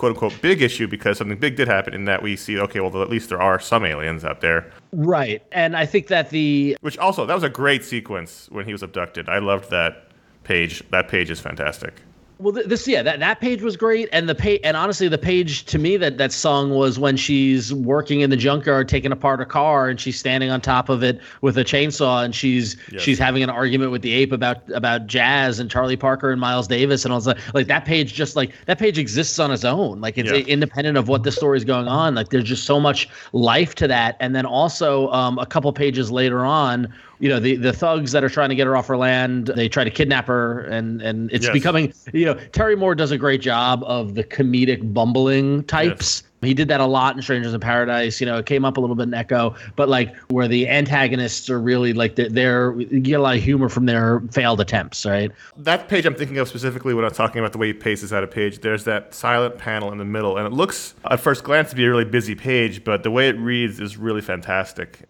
quote 0.00 0.12
unquote 0.12 0.40
big 0.40 0.62
issue 0.62 0.88
because 0.88 1.18
something 1.18 1.38
big 1.38 1.56
did 1.56 1.68
happen 1.68 1.92
in 1.92 2.06
that 2.06 2.22
we 2.22 2.34
see 2.34 2.58
okay, 2.58 2.80
well 2.80 3.02
at 3.02 3.10
least 3.10 3.28
there 3.28 3.40
are 3.40 3.60
some 3.60 3.84
aliens 3.84 4.24
out 4.24 4.40
there. 4.40 4.72
Right. 4.92 5.42
And 5.52 5.76
I 5.76 5.84
think 5.84 6.06
that 6.06 6.30
the 6.30 6.74
Which 6.80 6.96
also 6.96 7.26
that 7.26 7.34
was 7.34 7.42
a 7.42 7.50
great 7.50 7.84
sequence 7.84 8.48
when 8.50 8.64
he 8.64 8.72
was 8.72 8.82
abducted. 8.82 9.28
I 9.28 9.40
loved 9.40 9.70
that 9.70 10.08
page. 10.42 10.82
That 10.90 11.08
page 11.08 11.30
is 11.30 11.38
fantastic. 11.38 12.00
Well 12.40 12.52
this 12.52 12.88
yeah 12.88 13.02
that, 13.02 13.20
that 13.20 13.40
page 13.40 13.62
was 13.62 13.76
great 13.76 14.08
and 14.12 14.28
the 14.28 14.34
page 14.34 14.60
and 14.64 14.76
honestly 14.76 15.08
the 15.08 15.18
page 15.18 15.64
to 15.66 15.78
me 15.78 15.96
that 15.96 16.16
that 16.18 16.32
sung 16.32 16.70
was 16.70 16.98
when 16.98 17.16
she's 17.16 17.72
working 17.74 18.20
in 18.20 18.30
the 18.30 18.36
junkyard 18.36 18.88
taking 18.88 19.12
apart 19.12 19.40
a 19.40 19.44
car 19.44 19.88
and 19.88 20.00
she's 20.00 20.18
standing 20.18 20.50
on 20.50 20.60
top 20.60 20.88
of 20.88 21.02
it 21.02 21.20
with 21.42 21.58
a 21.58 21.64
chainsaw 21.64 22.24
and 22.24 22.34
she's 22.34 22.76
Yes. 22.90 23.02
she's 23.02 23.18
having 23.18 23.42
an 23.42 23.50
argument 23.50 23.90
with 23.90 24.02
the 24.02 24.12
ape 24.12 24.32
about 24.32 24.58
about 24.70 25.06
jazz 25.06 25.58
and 25.58 25.70
Charlie 25.70 25.96
Parker 25.96 26.30
and 26.30 26.40
Miles 26.40 26.66
Davis 26.66 27.04
and 27.04 27.12
all 27.12 27.20
that 27.20 27.38
like 27.54 27.66
that 27.66 27.84
page 27.84 28.14
just 28.14 28.36
like 28.36 28.52
that 28.66 28.78
page 28.78 28.98
exists 28.98 29.38
on 29.38 29.50
its 29.50 29.64
own 29.64 30.00
like 30.00 30.16
it's 30.16 30.30
Yeah. 30.30 30.38
independent 30.38 30.96
of 30.96 31.08
what 31.08 31.22
the 31.24 31.32
story's 31.32 31.64
going 31.64 31.88
on 31.88 32.14
like 32.14 32.30
there's 32.30 32.44
just 32.44 32.64
so 32.64 32.80
much 32.80 33.08
life 33.32 33.74
to 33.76 33.86
that 33.88 34.16
and 34.20 34.34
then 34.34 34.46
also 34.46 35.08
um, 35.10 35.38
a 35.38 35.46
couple 35.46 35.72
pages 35.72 36.10
later 36.10 36.44
on 36.44 36.92
you 37.20 37.28
know 37.28 37.38
the 37.38 37.54
the 37.56 37.72
thugs 37.72 38.12
that 38.12 38.24
are 38.24 38.28
trying 38.30 38.48
to 38.48 38.54
get 38.54 38.66
her 38.66 38.74
off 38.76 38.86
her 38.86 38.96
land 38.96 39.48
they 39.54 39.68
try 39.68 39.84
to 39.84 39.90
kidnap 39.90 40.26
her 40.26 40.60
and 40.62 41.00
and 41.02 41.30
it's 41.30 41.44
Yes. 41.44 41.52
becoming 41.52 41.92
you 42.12 42.24
know 42.24 42.34
terry 42.52 42.74
moore 42.74 42.94
does 42.94 43.10
a 43.10 43.18
great 43.18 43.40
job 43.42 43.84
of 43.84 44.14
the 44.14 44.24
comedic 44.24 44.92
bumbling 44.92 45.62
types. 45.64 46.22
He 46.42 46.54
did 46.54 46.68
that 46.68 46.80
a 46.80 46.86
lot 46.86 47.14
in 47.14 47.20
strangers 47.20 47.52
in 47.52 47.60
paradise. 47.60 48.18
You 48.18 48.26
know 48.26 48.38
it 48.38 48.46
came 48.46 48.64
up 48.64 48.78
a 48.78 48.80
little 48.80 48.96
bit 48.96 49.02
in 49.04 49.12
echo 49.14 49.54
but 49.76 49.90
like 49.90 50.16
where 50.30 50.48
the 50.48 50.66
antagonists 50.66 51.50
are 51.50 51.60
really 51.60 51.92
like 51.92 52.16
they're, 52.16 52.30
they're 52.30 52.80
you 52.80 53.00
get 53.00 53.20
a 53.20 53.22
lot 53.22 53.36
of 53.36 53.42
humor 53.42 53.68
from 53.68 53.84
their 53.84 54.20
failed 54.32 54.60
attempts 54.60 55.04
right? 55.04 55.30
That 55.58 55.88
page 55.88 56.06
I'm 56.06 56.14
thinking 56.14 56.38
of 56.38 56.48
specifically 56.48 56.94
when 56.94 57.04
I'm 57.04 57.10
talking 57.12 57.40
about 57.40 57.52
the 57.52 57.58
way 57.58 57.66
he 57.68 57.72
paces 57.74 58.12
out 58.14 58.24
a 58.24 58.26
page, 58.26 58.60
there's 58.60 58.84
that 58.84 59.12
silent 59.14 59.58
panel 59.58 59.92
in 59.92 59.98
the 59.98 60.04
middle, 60.06 60.38
and 60.38 60.46
it 60.46 60.52
looks 60.54 60.94
at 61.10 61.20
first 61.20 61.44
glance 61.44 61.68
to 61.70 61.76
be 61.76 61.84
a 61.84 61.90
really 61.90 62.04
busy 62.06 62.34
page, 62.34 62.82
but 62.82 63.02
the 63.02 63.10
way 63.10 63.28
it 63.28 63.38
reads 63.38 63.78
is 63.78 63.98
really 63.98 64.22
fantastic. 64.22 65.00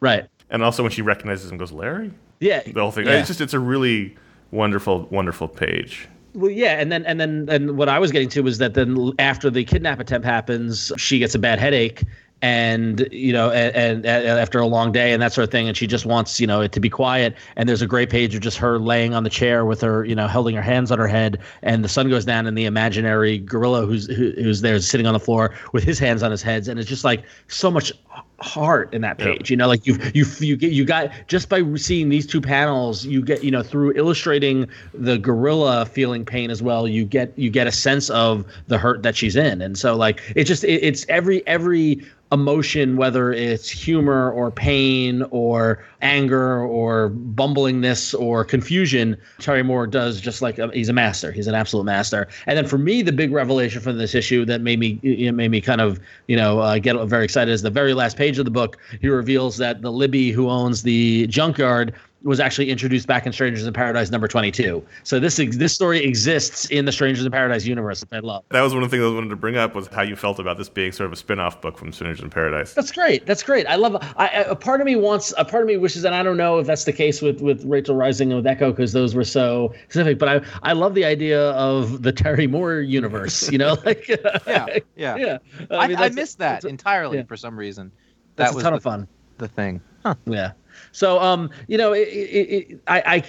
right 0.00 0.26
And 0.50 0.62
also 0.62 0.82
when 0.82 0.92
she 0.92 1.02
recognizes 1.02 1.46
him, 1.46 1.52
and 1.52 1.60
goes 1.60 1.72
Larry. 1.72 2.10
yeah 2.40 2.62
The 2.62 2.80
whole 2.80 2.90
thing. 2.90 3.06
yeah. 3.06 3.18
It's 3.18 3.28
just 3.28 3.40
it's 3.40 3.54
a 3.54 3.60
really 3.60 4.16
wonderful, 4.50 5.06
wonderful 5.10 5.48
page. 5.48 6.08
Well, 6.34 6.50
yeah, 6.50 6.78
and 6.78 6.92
then 6.92 7.04
and 7.06 7.18
then 7.20 7.48
and 7.50 7.76
what 7.76 7.88
I 7.88 7.98
was 7.98 8.12
getting 8.12 8.28
to 8.30 8.42
was 8.42 8.58
that 8.58 8.74
then 8.74 9.12
after 9.18 9.50
the 9.50 9.64
kidnap 9.64 9.98
attempt 9.98 10.26
happens, 10.26 10.92
she 10.96 11.18
gets 11.18 11.34
a 11.34 11.38
bad 11.38 11.58
headache, 11.58 12.04
and 12.42 13.08
you 13.10 13.32
know, 13.32 13.50
and, 13.50 14.04
and, 14.04 14.06
after 14.06 14.60
a 14.60 14.66
long 14.66 14.92
day 14.92 15.12
and 15.12 15.20
that 15.22 15.32
sort 15.32 15.44
of 15.44 15.50
thing, 15.50 15.66
and 15.66 15.76
she 15.76 15.86
just 15.86 16.06
wants 16.06 16.38
you 16.38 16.46
know 16.46 16.60
it 16.60 16.72
to 16.72 16.80
be 16.80 16.90
quiet. 16.90 17.34
And 17.56 17.68
there's 17.68 17.82
a 17.82 17.86
great 17.86 18.10
page 18.10 18.34
of 18.34 18.40
just 18.40 18.58
her 18.58 18.78
laying 18.78 19.14
on 19.14 19.24
the 19.24 19.30
chair 19.30 19.64
with 19.64 19.80
her, 19.80 20.04
you 20.04 20.14
know, 20.14 20.28
holding 20.28 20.54
her 20.54 20.62
hands 20.62 20.92
on 20.92 20.98
her 20.98 21.08
head, 21.08 21.40
and 21.62 21.82
the 21.82 21.88
sun 21.88 22.08
goes 22.08 22.24
down, 22.24 22.46
and 22.46 22.56
the 22.56 22.66
imaginary 22.66 23.38
gorilla 23.38 23.86
who's 23.86 24.06
who, 24.06 24.32
who's 24.36 24.60
there 24.60 24.78
sitting 24.80 25.06
on 25.06 25.14
the 25.14 25.20
floor 25.20 25.52
with 25.72 25.82
his 25.82 25.98
hands 25.98 26.22
on 26.22 26.30
his 26.30 26.42
heads, 26.42 26.68
and 26.68 26.78
it's 26.78 26.88
just 26.88 27.04
like 27.04 27.24
so 27.48 27.70
much 27.70 27.92
heart 28.40 28.92
in 28.94 29.00
that 29.02 29.18
Yeah. 29.18 29.26
page. 29.34 29.50
You 29.50 29.56
know, 29.56 29.66
like 29.66 29.86
you 29.86 29.98
you 30.14 30.24
you 30.40 30.56
get 30.56 30.72
you 30.72 30.84
got 30.84 31.10
just 31.26 31.48
by 31.48 31.62
seeing 31.74 32.08
these 32.08 32.26
two 32.26 32.40
panels, 32.40 33.04
you 33.04 33.22
get 33.22 33.42
you 33.42 33.50
know 33.50 33.62
through 33.62 33.92
illustrating 33.96 34.68
the 34.94 35.18
gorilla 35.18 35.86
feeling 35.86 36.24
pain 36.24 36.50
as 36.50 36.62
well. 36.62 36.86
You 36.86 37.04
get 37.04 37.32
you 37.36 37.50
get 37.50 37.66
a 37.66 37.72
sense 37.72 38.10
of 38.10 38.44
the 38.68 38.78
hurt 38.78 39.02
that 39.02 39.16
she's 39.16 39.36
in, 39.36 39.60
and 39.60 39.76
so 39.76 39.96
like 39.96 40.20
it 40.36 40.44
just 40.44 40.64
it, 40.64 40.82
it's 40.82 41.04
every 41.08 41.46
every 41.46 42.00
emotion 42.30 42.96
whether 42.96 43.32
it's 43.32 43.70
humor 43.70 44.30
or 44.32 44.50
pain 44.50 45.22
or 45.30 45.82
anger 46.02 46.60
or 46.62 47.10
bumblingness 47.10 48.18
or 48.18 48.44
confusion 48.44 49.16
terry 49.38 49.62
moore 49.62 49.86
does 49.86 50.20
just 50.20 50.42
like 50.42 50.58
a, 50.58 50.70
he's 50.72 50.88
a 50.88 50.92
master. 50.92 51.32
He's 51.32 51.46
an 51.46 51.54
absolute 51.54 51.84
master. 51.84 52.28
And 52.46 52.56
then 52.56 52.66
for 52.66 52.78
me 52.78 53.02
the 53.02 53.12
big 53.12 53.32
revelation 53.32 53.80
from 53.80 53.98
this 53.98 54.14
issue 54.14 54.44
that 54.44 54.60
made 54.60 54.78
me 54.78 55.00
it 55.02 55.32
made 55.32 55.50
me 55.50 55.60
kind 55.60 55.80
of 55.80 55.98
you 56.26 56.36
know 56.36 56.58
uh, 56.60 56.78
get 56.78 56.96
very 57.06 57.24
excited 57.24 57.50
is 57.50 57.62
the 57.62 57.70
very 57.70 57.94
last 57.94 58.16
page 58.16 58.38
of 58.38 58.44
the 58.44 58.50
book. 58.50 58.76
He 59.00 59.08
reveals 59.08 59.56
that 59.56 59.80
the 59.82 59.90
libby 59.90 60.30
who 60.30 60.48
owns 60.48 60.82
the 60.82 61.26
junkyard 61.28 61.94
was 62.22 62.40
actually 62.40 62.68
introduced 62.70 63.06
back 63.06 63.26
in 63.26 63.32
Strangers 63.32 63.64
in 63.66 63.72
Paradise 63.72 64.10
number 64.10 64.26
22. 64.26 64.84
So 65.04 65.20
this 65.20 65.36
this 65.36 65.72
story 65.72 66.04
exists 66.04 66.66
in 66.66 66.84
the 66.84 66.92
Strangers 66.92 67.24
in 67.24 67.30
Paradise 67.30 67.64
universe, 67.64 68.00
which 68.00 68.10
I 68.12 68.18
love. 68.18 68.44
That 68.50 68.62
was 68.62 68.74
one 68.74 68.82
of 68.82 68.90
the 68.90 68.96
things 68.96 69.08
I 69.08 69.14
wanted 69.14 69.28
to 69.30 69.36
bring 69.36 69.56
up 69.56 69.74
was 69.74 69.86
how 69.88 70.02
you 70.02 70.16
felt 70.16 70.38
about 70.38 70.58
this 70.58 70.68
being 70.68 70.90
sort 70.92 71.06
of 71.06 71.12
a 71.12 71.16
spin-off 71.16 71.60
book 71.60 71.78
from 71.78 71.92
Strangers 71.92 72.20
in 72.20 72.30
Paradise. 72.30 72.74
That's 72.74 72.90
great. 72.90 73.24
That's 73.26 73.42
great. 73.42 73.66
I 73.66 73.76
love. 73.76 73.96
I, 74.16 74.26
I- 74.28 74.44
a 74.48 74.56
part 74.56 74.80
of 74.80 74.86
me 74.86 74.96
wants. 74.96 75.32
A 75.38 75.44
part 75.44 75.62
of 75.62 75.68
me 75.68 75.76
wishes, 75.76 76.04
and 76.04 76.14
I 76.14 76.22
don't 76.22 76.36
know 76.36 76.58
if 76.58 76.66
that's 76.66 76.84
the 76.84 76.92
case 76.92 77.22
with 77.22 77.40
with 77.40 77.64
Rachel 77.64 77.94
Rising 77.94 78.32
and 78.32 78.36
with 78.38 78.46
Echo 78.46 78.70
because 78.72 78.92
those 78.92 79.14
were 79.14 79.24
so 79.24 79.72
specific. 79.84 80.18
But 80.18 80.28
I 80.28 80.40
I 80.70 80.72
love 80.72 80.94
the 80.94 81.04
idea 81.04 81.50
of 81.52 82.02
the 82.02 82.12
Terry 82.12 82.46
Moore 82.46 82.80
universe. 82.80 83.50
You 83.52 83.58
know, 83.58 83.76
like 83.84 84.08
Yeah, 84.08 84.78
yeah. 84.96 85.16
yeah. 85.16 85.38
I, 85.70 85.76
I, 85.76 85.86
mean, 85.86 85.96
that's- 85.96 86.14
missed 86.14 86.38
that 86.38 86.64
entirely 86.64 87.18
yeah. 87.18 87.24
for 87.24 87.36
some 87.36 87.56
reason. 87.58 87.92
That's 88.36 88.50
that 88.50 88.54
was 88.56 88.62
a 88.62 88.66
ton 88.66 88.72
the, 88.72 88.76
of 88.78 88.82
fun. 88.82 89.08
the 89.38 89.48
thing. 89.48 89.80
Huh. 90.04 90.14
Yeah. 90.26 90.52
So, 90.92 91.20
um, 91.20 91.50
you 91.66 91.78
know, 91.78 91.92
it, 91.92 92.08
it, 92.08 92.70
it, 92.70 92.80
I, 92.86 93.22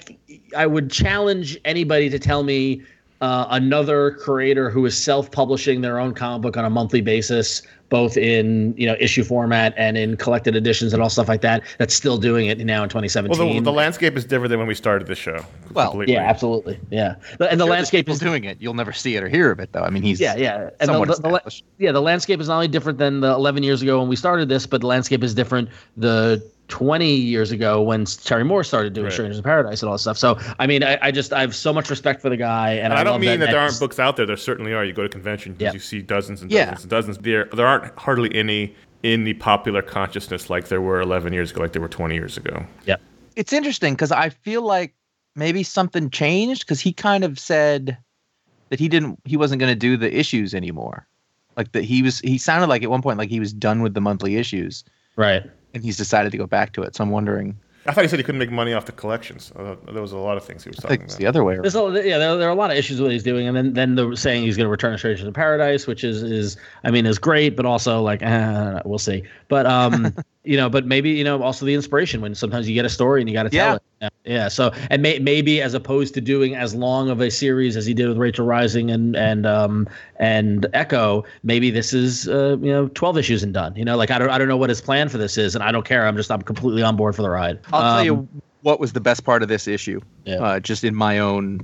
I, 0.58 0.64
I 0.64 0.68
would 0.68 0.92
challenge 0.92 1.58
anybody 1.66 2.10
to 2.10 2.20
tell 2.20 2.44
me 2.44 2.84
uh, 3.22 3.48
another 3.50 4.12
creator 4.12 4.70
who 4.70 4.86
is 4.86 5.02
self-publishing 5.02 5.82
their 5.82 6.00
own 6.00 6.14
comic 6.14 6.42
book 6.42 6.58
on 6.58 6.64
a 6.64 6.70
monthly 6.70 7.02
basis, 7.02 7.62
both 7.90 8.16
in 8.16 8.74
you 8.78 8.88
know 8.88 8.96
issue 9.00 9.24
format 9.24 9.74
and 9.76 9.98
in 9.98 10.16
collected 10.16 10.56
editions 10.56 10.94
and 10.94 11.02
all 11.02 11.10
stuff 11.10 11.28
like 11.28 11.42
that. 11.42 11.64
That's 11.80 11.94
still 11.94 12.18
doing 12.18 12.48
it 12.48 12.60
now 12.60 12.82
in 12.84 12.90
2017. 12.90 13.38
Well, 13.38 13.54
the, 13.54 13.60
the 13.60 13.72
landscape 13.74 14.16
is 14.16 14.24
different 14.24 14.52
than 14.52 14.60
when 14.60 14.68
we 14.68 14.76
started 14.76 15.08
the 15.08 15.16
show. 15.16 15.44
Well, 15.74 15.90
completely. 15.90 16.14
yeah, 16.14 16.30
absolutely. 16.30 16.80
Yeah, 16.92 17.16
and 17.40 17.60
the 17.60 17.66
Sure, 17.66 17.74
landscape 17.74 18.08
is 18.08 18.20
doing 18.20 18.46
it. 18.46 18.62
You'll 18.62 18.74
never 18.74 18.94
see 18.94 19.16
it 19.18 19.24
or 19.24 19.28
hear 19.28 19.52
of 19.52 19.60
it, 19.60 19.74
though. 19.74 19.84
I 19.84 19.90
mean, 19.90 20.04
he's 20.04 20.22
yeah, 20.22 20.38
yeah, 20.38 20.70
and 20.80 20.90
the, 20.90 21.06
the, 21.06 21.14
the, 21.16 21.62
yeah, 21.78 21.92
the 21.92 22.02
landscape 22.02 22.40
is 22.40 22.48
not 22.48 22.56
only 22.56 22.70
different 22.70 23.00
than 23.00 23.20
the 23.20 23.32
11 23.32 23.64
years 23.64 23.82
ago 23.82 24.00
when 24.00 24.08
we 24.08 24.16
started 24.16 24.48
this, 24.48 24.66
but 24.66 24.80
the 24.82 24.88
landscape 24.88 25.24
is 25.24 25.34
different 25.34 25.70
the 25.98 26.42
20 26.70 27.14
years 27.14 27.52
ago 27.52 27.82
when 27.82 28.06
Terry 28.06 28.44
Moore 28.46 28.64
started 28.64 28.94
doing 28.94 29.06
Right. 29.06 29.14
Strangers 29.14 29.38
in 29.38 29.44
Paradise 29.44 29.82
and 29.82 29.90
all 29.90 29.96
that 29.96 30.00
stuff. 30.00 30.18
So, 30.18 30.38
I 30.60 30.68
mean, 30.68 30.84
I, 30.84 30.98
I 31.02 31.12
just 31.12 31.34
I 31.34 31.42
have 31.42 31.56
so 31.56 31.74
much 31.74 31.90
respect 31.90 32.22
for 32.22 32.30
the 32.30 32.38
guy, 32.38 32.72
and, 32.74 32.86
And 32.86 32.94
I 32.94 33.04
don't 33.04 33.14
love 33.14 33.22
mean 33.22 33.40
that, 33.42 33.52
there 33.52 33.60
aren't 33.60 33.80
books 33.80 34.00
out 34.00 34.16
there. 34.16 34.26
There 34.26 34.38
certainly 34.38 34.74
are. 34.74 34.86
You 34.86 34.94
go 34.94 35.04
to 35.04 35.10
conventions, 35.10 35.58
Yeah. 35.60 35.74
you 35.74 35.80
see 35.80 36.02
dozens 36.02 36.42
and 36.42 36.52
Yeah. 36.52 36.66
dozens 36.66 36.82
and 36.84 36.90
dozens. 36.90 37.18
There, 37.18 37.46
there 37.54 37.68
aren't 37.68 37.98
hardly 38.00 38.34
any 38.36 38.76
in 39.04 39.24
the 39.24 39.34
popular 39.36 39.82
consciousness 39.82 40.50
like 40.50 40.68
there 40.68 40.82
were 40.82 41.02
11 41.02 41.34
years 41.34 41.52
ago, 41.52 41.62
like 41.62 41.72
there 41.74 41.82
were 41.82 41.88
20 41.88 42.16
years 42.16 42.38
ago. 42.38 42.66
Yeah, 42.86 42.98
it's 43.36 43.54
interesting 43.54 43.94
because 43.94 44.12
I 44.12 44.30
feel 44.30 44.62
like 44.62 44.94
maybe 45.36 45.64
something 45.64 46.10
changed 46.10 46.66
because 46.66 46.80
he 46.82 46.92
kind 46.94 47.24
of 47.24 47.40
said 47.40 47.98
that 48.70 48.80
he 48.80 48.88
didn't 48.90 49.20
he 49.26 49.38
wasn't 49.38 49.60
going 49.60 49.72
to 49.72 49.80
do 49.80 49.96
the 49.98 50.14
issues 50.16 50.54
anymore. 50.54 51.08
Like 51.58 51.72
that 51.72 51.84
he 51.84 52.04
was 52.04 52.20
he 52.20 52.38
sounded 52.38 52.68
like 52.68 52.84
at 52.84 52.90
one 52.90 53.02
point 53.02 53.18
like 53.18 53.30
he 53.30 53.40
was 53.40 53.54
done 53.54 53.82
with 53.82 53.94
the 53.94 54.02
monthly 54.02 54.36
issues 54.36 54.84
right. 55.16 55.44
And 55.74 55.84
he's 55.84 55.98
decided 55.98 56.32
to 56.32 56.38
go 56.38 56.48
back 56.48 56.74
to 56.74 56.84
it. 56.84 56.96
So 56.96 57.04
I'm 57.04 57.10
wondering 57.10 57.58
I 57.86 57.92
thought 57.92 58.04
he 58.04 58.08
said 58.08 58.20
he 58.20 58.24
couldn't 58.24 58.40
make 58.40 58.52
money 58.52 58.74
off 58.74 58.86
the 58.86 58.92
collections. 58.92 59.52
Uh, 59.56 59.76
there 59.92 60.02
was 60.02 60.12
a 60.12 60.18
lot 60.18 60.38
of 60.38 60.44
things 60.44 60.64
he 60.64 60.70
was 60.70 60.80
I 60.80 60.82
talking 60.82 60.98
think 60.98 61.04
it's 61.06 61.14
about. 61.16 61.20
the 61.22 61.28
other 61.28 61.44
way 61.44 61.54
around. 61.56 61.64
There's 61.64 61.76
a, 61.76 62.08
yeah, 62.08 62.18
there, 62.18 62.36
there 62.38 62.48
are 62.48 62.52
a 62.52 62.56
lot 62.56 62.72
of 62.72 62.78
issues 62.78 63.00
with 63.00 63.08
what 63.08 63.14
he's 63.14 63.24
doing, 63.24 63.48
and 63.48 63.56
then 63.56 63.74
then 63.74 63.96
the 63.96 64.16
saying 64.16 64.44
he's 64.44 64.58
going 64.58 64.66
to 64.66 64.70
return 64.70 64.92
to 64.92 64.98
Strangers 64.98 65.26
in 65.26 65.34
Paradise, 65.34 65.88
which 65.88 66.04
is 66.04 66.22
is 66.22 66.58
I 66.84 66.92
mean 66.92 67.06
is 67.06 67.18
great, 67.18 67.56
but 67.56 67.66
also 67.66 68.02
like 68.02 68.22
eh, 68.22 68.82
we'll 68.86 69.00
see. 69.00 69.24
But 69.48 69.66
um, 69.66 70.14
you 70.46 70.56
know, 70.56 70.70
but 70.70 70.86
maybe 70.86 71.10
you 71.12 71.24
know 71.24 71.42
also 71.44 71.66
the 71.66 71.74
inspiration 71.74 72.22
when 72.22 72.34
sometimes 72.34 72.68
you 72.68 72.74
get 72.74 72.86
a 72.86 72.90
story 72.90 73.22
and 73.22 73.30
you 73.30 73.34
got 73.34 73.44
to 73.44 73.50
tell 73.50 73.80
Yeah. 74.02 74.08
it. 74.08 74.14
Yeah. 74.24 74.48
So 74.48 74.72
and 74.90 75.02
may, 75.02 75.20
maybe 75.20 75.62
as 75.62 75.74
opposed 75.74 76.14
to 76.14 76.22
doing 76.22 76.56
as 76.56 76.74
long 76.74 77.10
of 77.10 77.20
a 77.20 77.30
series 77.30 77.76
as 77.76 77.86
he 77.86 77.94
did 77.94 78.08
with 78.08 78.18
Rachel 78.18 78.46
Rising 78.46 78.90
and 78.90 79.16
and 79.16 79.46
um 79.46 79.88
and 80.18 80.66
Echo, 80.74 81.26
maybe 81.44 81.70
this 81.72 81.94
is 81.94 82.28
uh, 82.30 82.58
you 82.62 82.72
know 82.72 82.88
12 82.90 83.18
issues 83.18 83.44
and 83.44 83.54
done. 83.54 83.76
You 83.76 83.84
know, 83.84 83.98
like 83.98 84.12
I 84.12 84.18
don't 84.18 84.30
I 84.30 84.38
don't 84.38 84.48
know 84.48 84.58
what 84.58 84.70
his 84.70 84.80
plan 84.82 85.10
for 85.10 85.18
this 85.18 85.38
is, 85.38 85.56
and 85.56 85.64
I 85.64 85.72
don't 85.72 85.86
care. 85.86 86.08
I'm 86.08 86.16
just 86.16 86.32
I'm 86.32 86.42
completely 86.42 86.84
on 86.84 86.96
board 86.96 87.16
for 87.16 87.22
the 87.22 87.30
ride. 87.30 87.60
I'll 87.74 87.82
tell 87.82 88.00
Um, 88.00 88.06
you 88.06 88.28
what 88.62 88.80
was 88.80 88.94
the 88.94 89.02
best 89.02 89.24
part 89.26 89.42
of 89.44 89.50
this 89.50 89.68
issue. 89.68 90.00
Yeah. 90.26 90.36
Uh, 90.42 90.60
just 90.62 90.84
in 90.86 90.96
my 90.96 91.20
own, 91.20 91.60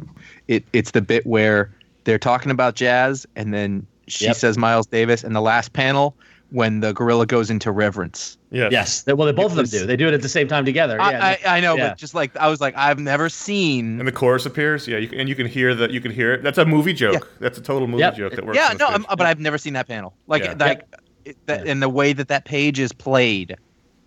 it 0.50 0.65
it's 0.74 0.91
the 0.91 1.01
bit 1.01 1.25
where 1.25 1.72
they're 2.03 2.20
talking 2.20 2.51
about 2.51 2.75
jazz, 2.75 3.25
and 3.38 3.53
then 3.53 3.88
she 4.08 4.25
Yep. 4.25 4.36
says 4.36 4.58
Miles 4.58 4.86
Davis, 4.88 5.24
and 5.24 5.34
the 5.36 5.41
last 5.41 5.72
panel 5.74 6.15
when 6.56 6.80
the 6.80 6.94
gorilla 6.94 7.26
goes 7.26 7.50
into 7.50 7.70
reverence. 7.70 8.38
Yes. 8.50 8.72
Yes, 8.72 9.02
they, 9.04 9.12
well, 9.12 9.26
they, 9.26 9.34
both 9.34 9.52
of 9.52 9.58
them 9.58 9.66
do. 9.66 9.86
They 9.86 9.98
do 9.98 10.08
it 10.08 10.14
at 10.14 10.22
the 10.22 10.30
same 10.30 10.48
time 10.48 10.64
together. 10.64 10.96
Yeah, 10.96 11.04
I, 11.06 11.32
I, 11.46 11.58
I 11.58 11.60
know, 11.60 11.76
yeah. 11.76 11.90
but 11.90 11.98
just 11.98 12.16
like 12.16 12.36
I 12.38 12.48
was 12.48 12.62
like, 12.62 12.74
I've 12.78 12.98
never 12.98 13.28
seen. 13.28 14.00
And 14.00 14.08
the 14.08 14.14
chorus 14.14 14.46
appears. 14.46 14.88
Yeah, 14.88 15.00
you 15.00 15.10
and 15.18 15.28
you 15.28 15.36
can 15.36 15.48
hear 15.48 15.76
that. 15.76 15.92
You 15.92 16.00
can 16.00 16.12
hear 16.12 16.34
it. 16.34 16.44
That's 16.44 16.58
a 16.58 16.66
movie 16.66 16.94
joke. 16.94 17.14
Yeah. 17.14 17.38
That's 17.42 17.58
a 17.58 17.62
total 17.62 17.90
movie 17.90 18.00
Yep. 18.00 18.16
joke 18.16 18.36
that 18.36 18.46
works. 18.46 18.56
yeah, 18.56 18.74
no. 18.80 18.88
I'm, 18.88 19.04
but 19.04 19.24
I've 19.24 19.42
never 19.42 19.58
seen 19.58 19.74
that 19.74 19.86
panel. 19.90 20.14
Like, 20.28 20.46
Yeah. 20.46 20.56
like, 20.58 20.86
it, 21.26 21.36
that, 21.48 21.68
and 21.68 21.84
the 21.84 21.90
way 21.90 22.14
that 22.14 22.30
that 22.30 22.46
page 22.46 22.80
is 22.80 22.94
played. 22.94 23.58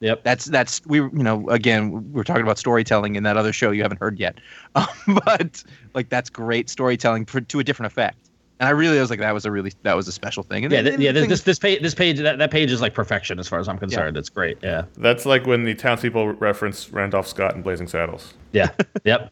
Yep. 0.00 0.25
That's 0.25 0.47
that's 0.47 0.81
we 0.87 1.00
you 1.00 1.11
know 1.12 1.50
again 1.50 2.12
we're 2.12 2.25
talking 2.25 2.45
about 2.45 2.57
storytelling 2.57 3.17
in 3.17 3.25
that 3.25 3.37
other 3.37 3.52
show 3.52 3.73
you 3.73 3.83
haven't 3.83 4.00
heard 4.00 4.19
yet, 4.19 4.38
um, 4.75 4.87
but 5.25 5.62
like 5.93 6.09
that's 6.09 6.31
great 6.31 6.71
storytelling 6.71 7.26
for, 7.26 7.43
to 7.43 7.59
a 7.59 7.64
different 7.64 7.93
effect. 7.93 8.27
And 8.60 8.66
I 8.68 8.70
really 8.70 8.98
was 8.98 9.10
like 9.10 9.20
that 9.20 9.32
was 9.34 9.44
a 9.44 9.50
really 9.50 9.72
that 9.82 9.94
was 9.94 10.08
a 10.08 10.12
special 10.12 10.42
thing. 10.42 10.64
And 10.64 10.72
Yeah, 10.72 10.82
th- 10.82 10.98
yeah. 10.98 11.12
This 11.12 11.22
thing- 11.22 11.28
this, 11.28 11.42
this 11.42 11.58
page 11.58 11.80
this 11.82 11.94
page 11.94 12.18
that, 12.18 12.38
that 12.38 12.50
page 12.50 12.70
is 12.72 12.80
like 12.80 12.94
perfection 12.94 13.38
as 13.38 13.46
far 13.48 13.58
as 13.60 13.68
I'm 13.68 13.78
concerned. 13.78 14.16
It's 14.16 14.28
great. 14.28 14.58
Yeah. 14.62 14.84
That's 14.96 15.24
like 15.26 15.46
when 15.46 15.64
the 15.64 15.74
townspeople 15.74 16.34
reference 16.34 16.90
Randolph 16.90 17.28
Scott 17.28 17.54
in 17.54 17.62
Blazing 17.62 17.86
Saddles. 17.86 18.34
Yeah. 18.52 18.70
yep. 19.04 19.30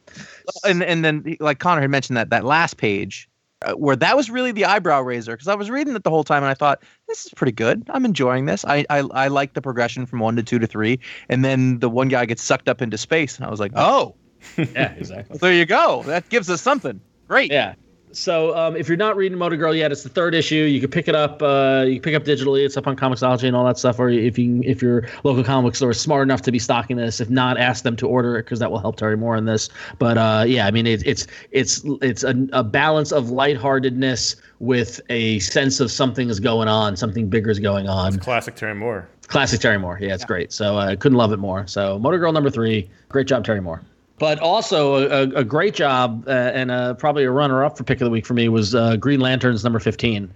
and 0.64 0.83
and 0.83 1.04
then 1.04 1.37
like 1.40 1.59
Conor 1.59 1.80
had 1.80 1.90
mentioned 1.90 2.16
that 2.16 2.30
that 2.30 2.45
last 2.45 2.76
page 2.76 3.28
uh, 3.62 3.73
where 3.73 3.97
that 3.97 4.16
was 4.16 4.28
really 4.30 4.52
the 4.52 4.64
eyebrow 4.66 5.00
raiser 5.00 5.33
because 5.33 5.49
I 5.49 5.54
was 5.54 5.71
reading 5.71 5.97
it 5.97 6.04
the 6.04 6.11
whole 6.11 6.25
time 6.25 6.42
and 6.42 6.50
I 6.50 6.54
thought 6.54 6.83
this 7.09 7.25
is 7.26 7.33
pretty 7.35 7.52
good. 7.52 7.83
I'm 7.88 8.04
enjoying 8.04 8.45
this. 8.45 8.64
I 8.64 8.85
I 8.90 8.99
I 9.12 9.28
like 9.28 9.54
the 9.54 9.62
progression 9.62 10.04
from 10.06 10.21
one 10.21 10.37
to 10.37 10.42
two 10.42 10.59
to 10.59 10.66
three, 10.66 11.00
and 11.30 11.45
then 11.45 11.78
the 11.80 11.88
one 11.88 12.09
guy 12.09 12.26
gets 12.26 12.42
sucked 12.42 12.68
up 12.68 12.83
into 12.83 12.99
space, 12.99 13.37
and 13.38 13.47
I 13.47 13.50
was 13.50 13.59
like, 13.59 13.73
oh, 13.75 14.14
Yeah. 14.59 14.92
Exactly. 14.92 15.38
there 15.38 15.52
you 15.54 15.64
go. 15.66 16.02
That 16.04 16.28
gives 16.28 16.50
us 16.50 16.61
something. 16.61 17.00
Great. 17.28 17.50
Yeah. 17.50 17.75
So 18.17 18.57
um, 18.57 18.77
if 18.77 18.89
you're 18.89 18.97
not 18.97 19.15
reading 19.15 19.37
Motor 19.37 19.57
Girl 19.57 19.75
yet, 19.75 19.93
it's 19.93 20.03
the 20.03 20.09
third 20.09 20.35
issue. 20.35 20.55
You 20.55 20.81
can 20.81 20.91
pick 20.91 21.07
it 21.07 21.15
up. 21.15 21.43
Uh, 21.43 21.85
you 21.87 21.97
can 21.97 22.03
pick 22.03 22.15
up 22.15 22.25
digitally. 22.25 22.65
It's 22.65 22.77
up 22.77 22.87
on 22.87 22.97
Comixology 22.97 23.45
and 23.45 23.55
all 23.55 23.65
that 23.67 23.77
stuff. 23.77 23.99
Or 23.99 24.09
if 24.09 24.39
you 24.39 24.63
if 24.65 24.81
your 24.81 25.07
local 25.23 25.45
comic 25.45 25.77
store 25.77 25.91
is 25.91 26.01
smart 26.01 26.23
enough 26.23 26.41
to 26.43 26.53
be 26.53 26.59
stocking 26.59 26.97
this, 26.97 27.21
if 27.21 27.29
not, 27.29 27.59
ask 27.59 27.85
them 27.85 27.95
to 27.97 28.09
order 28.09 28.39
it 28.39 28.45
because 28.45 28.59
that 28.61 28.71
will 28.71 28.79
help 28.79 28.97
Terry 28.97 29.19
Moore 29.19 29.37
in 29.37 29.45
this. 29.45 29.69
But 29.99 30.17
uh, 30.17 30.45
yeah, 30.47 30.67
I 30.67 30.71
mean 30.71 30.87
it, 30.87 31.07
it's 31.07 31.27
it's 31.51 31.83
it's 32.01 32.25
a, 32.25 32.35
a 32.55 32.65
balance 32.65 33.13
of 33.13 33.29
lightheartedness 33.29 34.37
with 34.61 34.99
a 35.11 35.39
sense 35.41 35.79
of 35.81 35.91
something 35.91 36.31
is 36.31 36.41
going 36.41 36.69
on, 36.69 36.97
something 36.97 37.29
bigger 37.29 37.51
is 37.51 37.59
going 37.59 37.87
on. 37.87 38.19
Classic 38.19 38.55
Terry 38.57 38.75
Moore. 38.75 39.07
Classic 39.27 39.61
Terry 39.61 39.79
Moore. 39.79 39.99
Yeah, 40.01 40.15
it's 40.15 40.25
great. 40.25 40.55
So 40.55 40.79
I 40.79 40.97
couldn't 40.97 41.19
love 41.19 41.33
it 41.33 41.39
more. 41.39 41.67
So 41.67 41.99
Motor 41.99 42.19
Girl 42.19 42.33
number 42.33 42.49
three. 42.49 42.89
Great 43.11 43.27
job, 43.27 43.45
Terry 43.45 43.61
Moore. 43.61 43.83
But 44.19 44.39
also 44.39 45.09
a, 45.09 45.41
a 45.41 45.45
great 45.45 45.75
job 45.75 46.25
uh, 46.27 46.31
and 46.31 46.71
uh, 46.71 46.95
probably 46.95 47.25
a 47.25 47.31
runner-up 47.31 47.77
for 47.77 47.85
pick 47.85 48.01
of 48.01 48.07
the 48.07 48.11
week 48.11 48.25
for 48.25 48.33
me 48.33 48.49
was 48.49 48.75
uh, 48.75 48.97
Green 48.97 49.21
Lanterns 49.21 49.63
number 49.63 49.79
fifteen. 49.79 50.33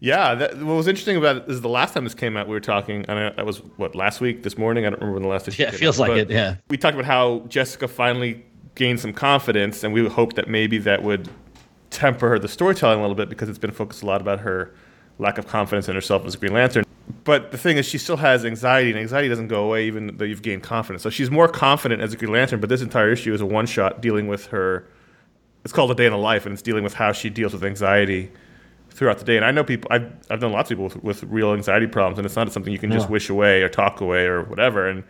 Yeah, 0.00 0.34
that, 0.34 0.56
what 0.56 0.74
was 0.74 0.88
interesting 0.88 1.16
about 1.16 1.36
it 1.36 1.44
is 1.48 1.60
the 1.60 1.68
last 1.68 1.94
time 1.94 2.04
this 2.04 2.14
came 2.14 2.36
out, 2.36 2.48
we 2.48 2.54
were 2.54 2.60
talking, 2.60 3.04
and 3.06 3.18
I, 3.18 3.30
that 3.30 3.46
was 3.46 3.58
what 3.76 3.94
last 3.94 4.20
week, 4.20 4.42
this 4.42 4.56
morning. 4.56 4.86
I 4.86 4.90
don't 4.90 5.00
remember 5.00 5.14
when 5.14 5.22
the 5.22 5.28
last 5.28 5.46
issue. 5.46 5.62
Yeah, 5.62 5.68
it 5.68 5.74
feels 5.74 6.00
out, 6.00 6.08
like 6.08 6.18
it, 6.18 6.30
yeah. 6.30 6.56
we 6.68 6.76
talked 6.76 6.94
about 6.94 7.04
how 7.04 7.40
Jessica 7.48 7.86
finally 7.86 8.44
gained 8.74 8.98
some 8.98 9.12
confidence, 9.12 9.84
and 9.84 9.92
we 9.92 10.08
hoped 10.08 10.36
that 10.36 10.48
maybe 10.48 10.78
that 10.78 11.02
would 11.02 11.28
temper 11.90 12.38
the 12.38 12.48
storytelling 12.48 12.98
a 12.98 13.02
little 13.02 13.14
bit 13.14 13.28
because 13.28 13.48
it's 13.48 13.58
been 13.58 13.72
focused 13.72 14.02
a 14.02 14.06
lot 14.06 14.20
about 14.20 14.40
her 14.40 14.74
lack 15.20 15.38
of 15.38 15.46
confidence 15.46 15.88
in 15.88 15.94
herself 15.94 16.24
as 16.24 16.34
a 16.34 16.38
Green 16.38 16.52
Lantern. 16.52 16.84
But 17.24 17.50
the 17.50 17.58
thing 17.58 17.76
is, 17.76 17.86
she 17.86 17.98
still 17.98 18.16
has 18.16 18.44
anxiety, 18.44 18.90
and 18.90 18.98
anxiety 18.98 19.28
doesn't 19.28 19.48
go 19.48 19.64
away 19.64 19.86
even 19.86 20.16
though 20.16 20.24
you've 20.24 20.42
gained 20.42 20.62
confidence. 20.62 21.02
So 21.02 21.10
she's 21.10 21.30
more 21.30 21.48
confident 21.48 22.02
as 22.02 22.12
a 22.12 22.16
Green 22.16 22.32
Lantern, 22.32 22.60
but 22.60 22.68
this 22.68 22.82
entire 22.82 23.12
issue 23.12 23.34
is 23.34 23.40
a 23.40 23.46
one 23.46 23.66
shot 23.66 24.00
dealing 24.00 24.26
with 24.26 24.46
her. 24.46 24.86
It's 25.64 25.72
called 25.72 25.90
A 25.90 25.94
Day 25.94 26.06
in 26.06 26.12
the 26.12 26.18
Life, 26.18 26.46
and 26.46 26.52
it's 26.52 26.62
dealing 26.62 26.82
with 26.82 26.94
how 26.94 27.12
she 27.12 27.28
deals 27.28 27.52
with 27.52 27.62
anxiety 27.62 28.30
throughout 28.88 29.18
the 29.18 29.24
day. 29.24 29.36
And 29.36 29.44
I 29.44 29.50
know 29.50 29.62
people, 29.62 29.88
I've, 29.92 30.10
I've 30.30 30.40
known 30.40 30.52
lots 30.52 30.70
of 30.70 30.76
people 30.76 30.84
with, 30.84 31.02
with 31.02 31.22
real 31.24 31.52
anxiety 31.52 31.86
problems, 31.86 32.18
and 32.18 32.26
it's 32.26 32.36
not 32.36 32.50
something 32.52 32.72
you 32.72 32.78
can 32.78 32.90
just 32.90 33.10
wish 33.10 33.28
away 33.28 33.62
or 33.62 33.68
talk 33.68 34.00
away 34.00 34.24
or 34.24 34.44
whatever. 34.44 34.88
And 34.88 35.04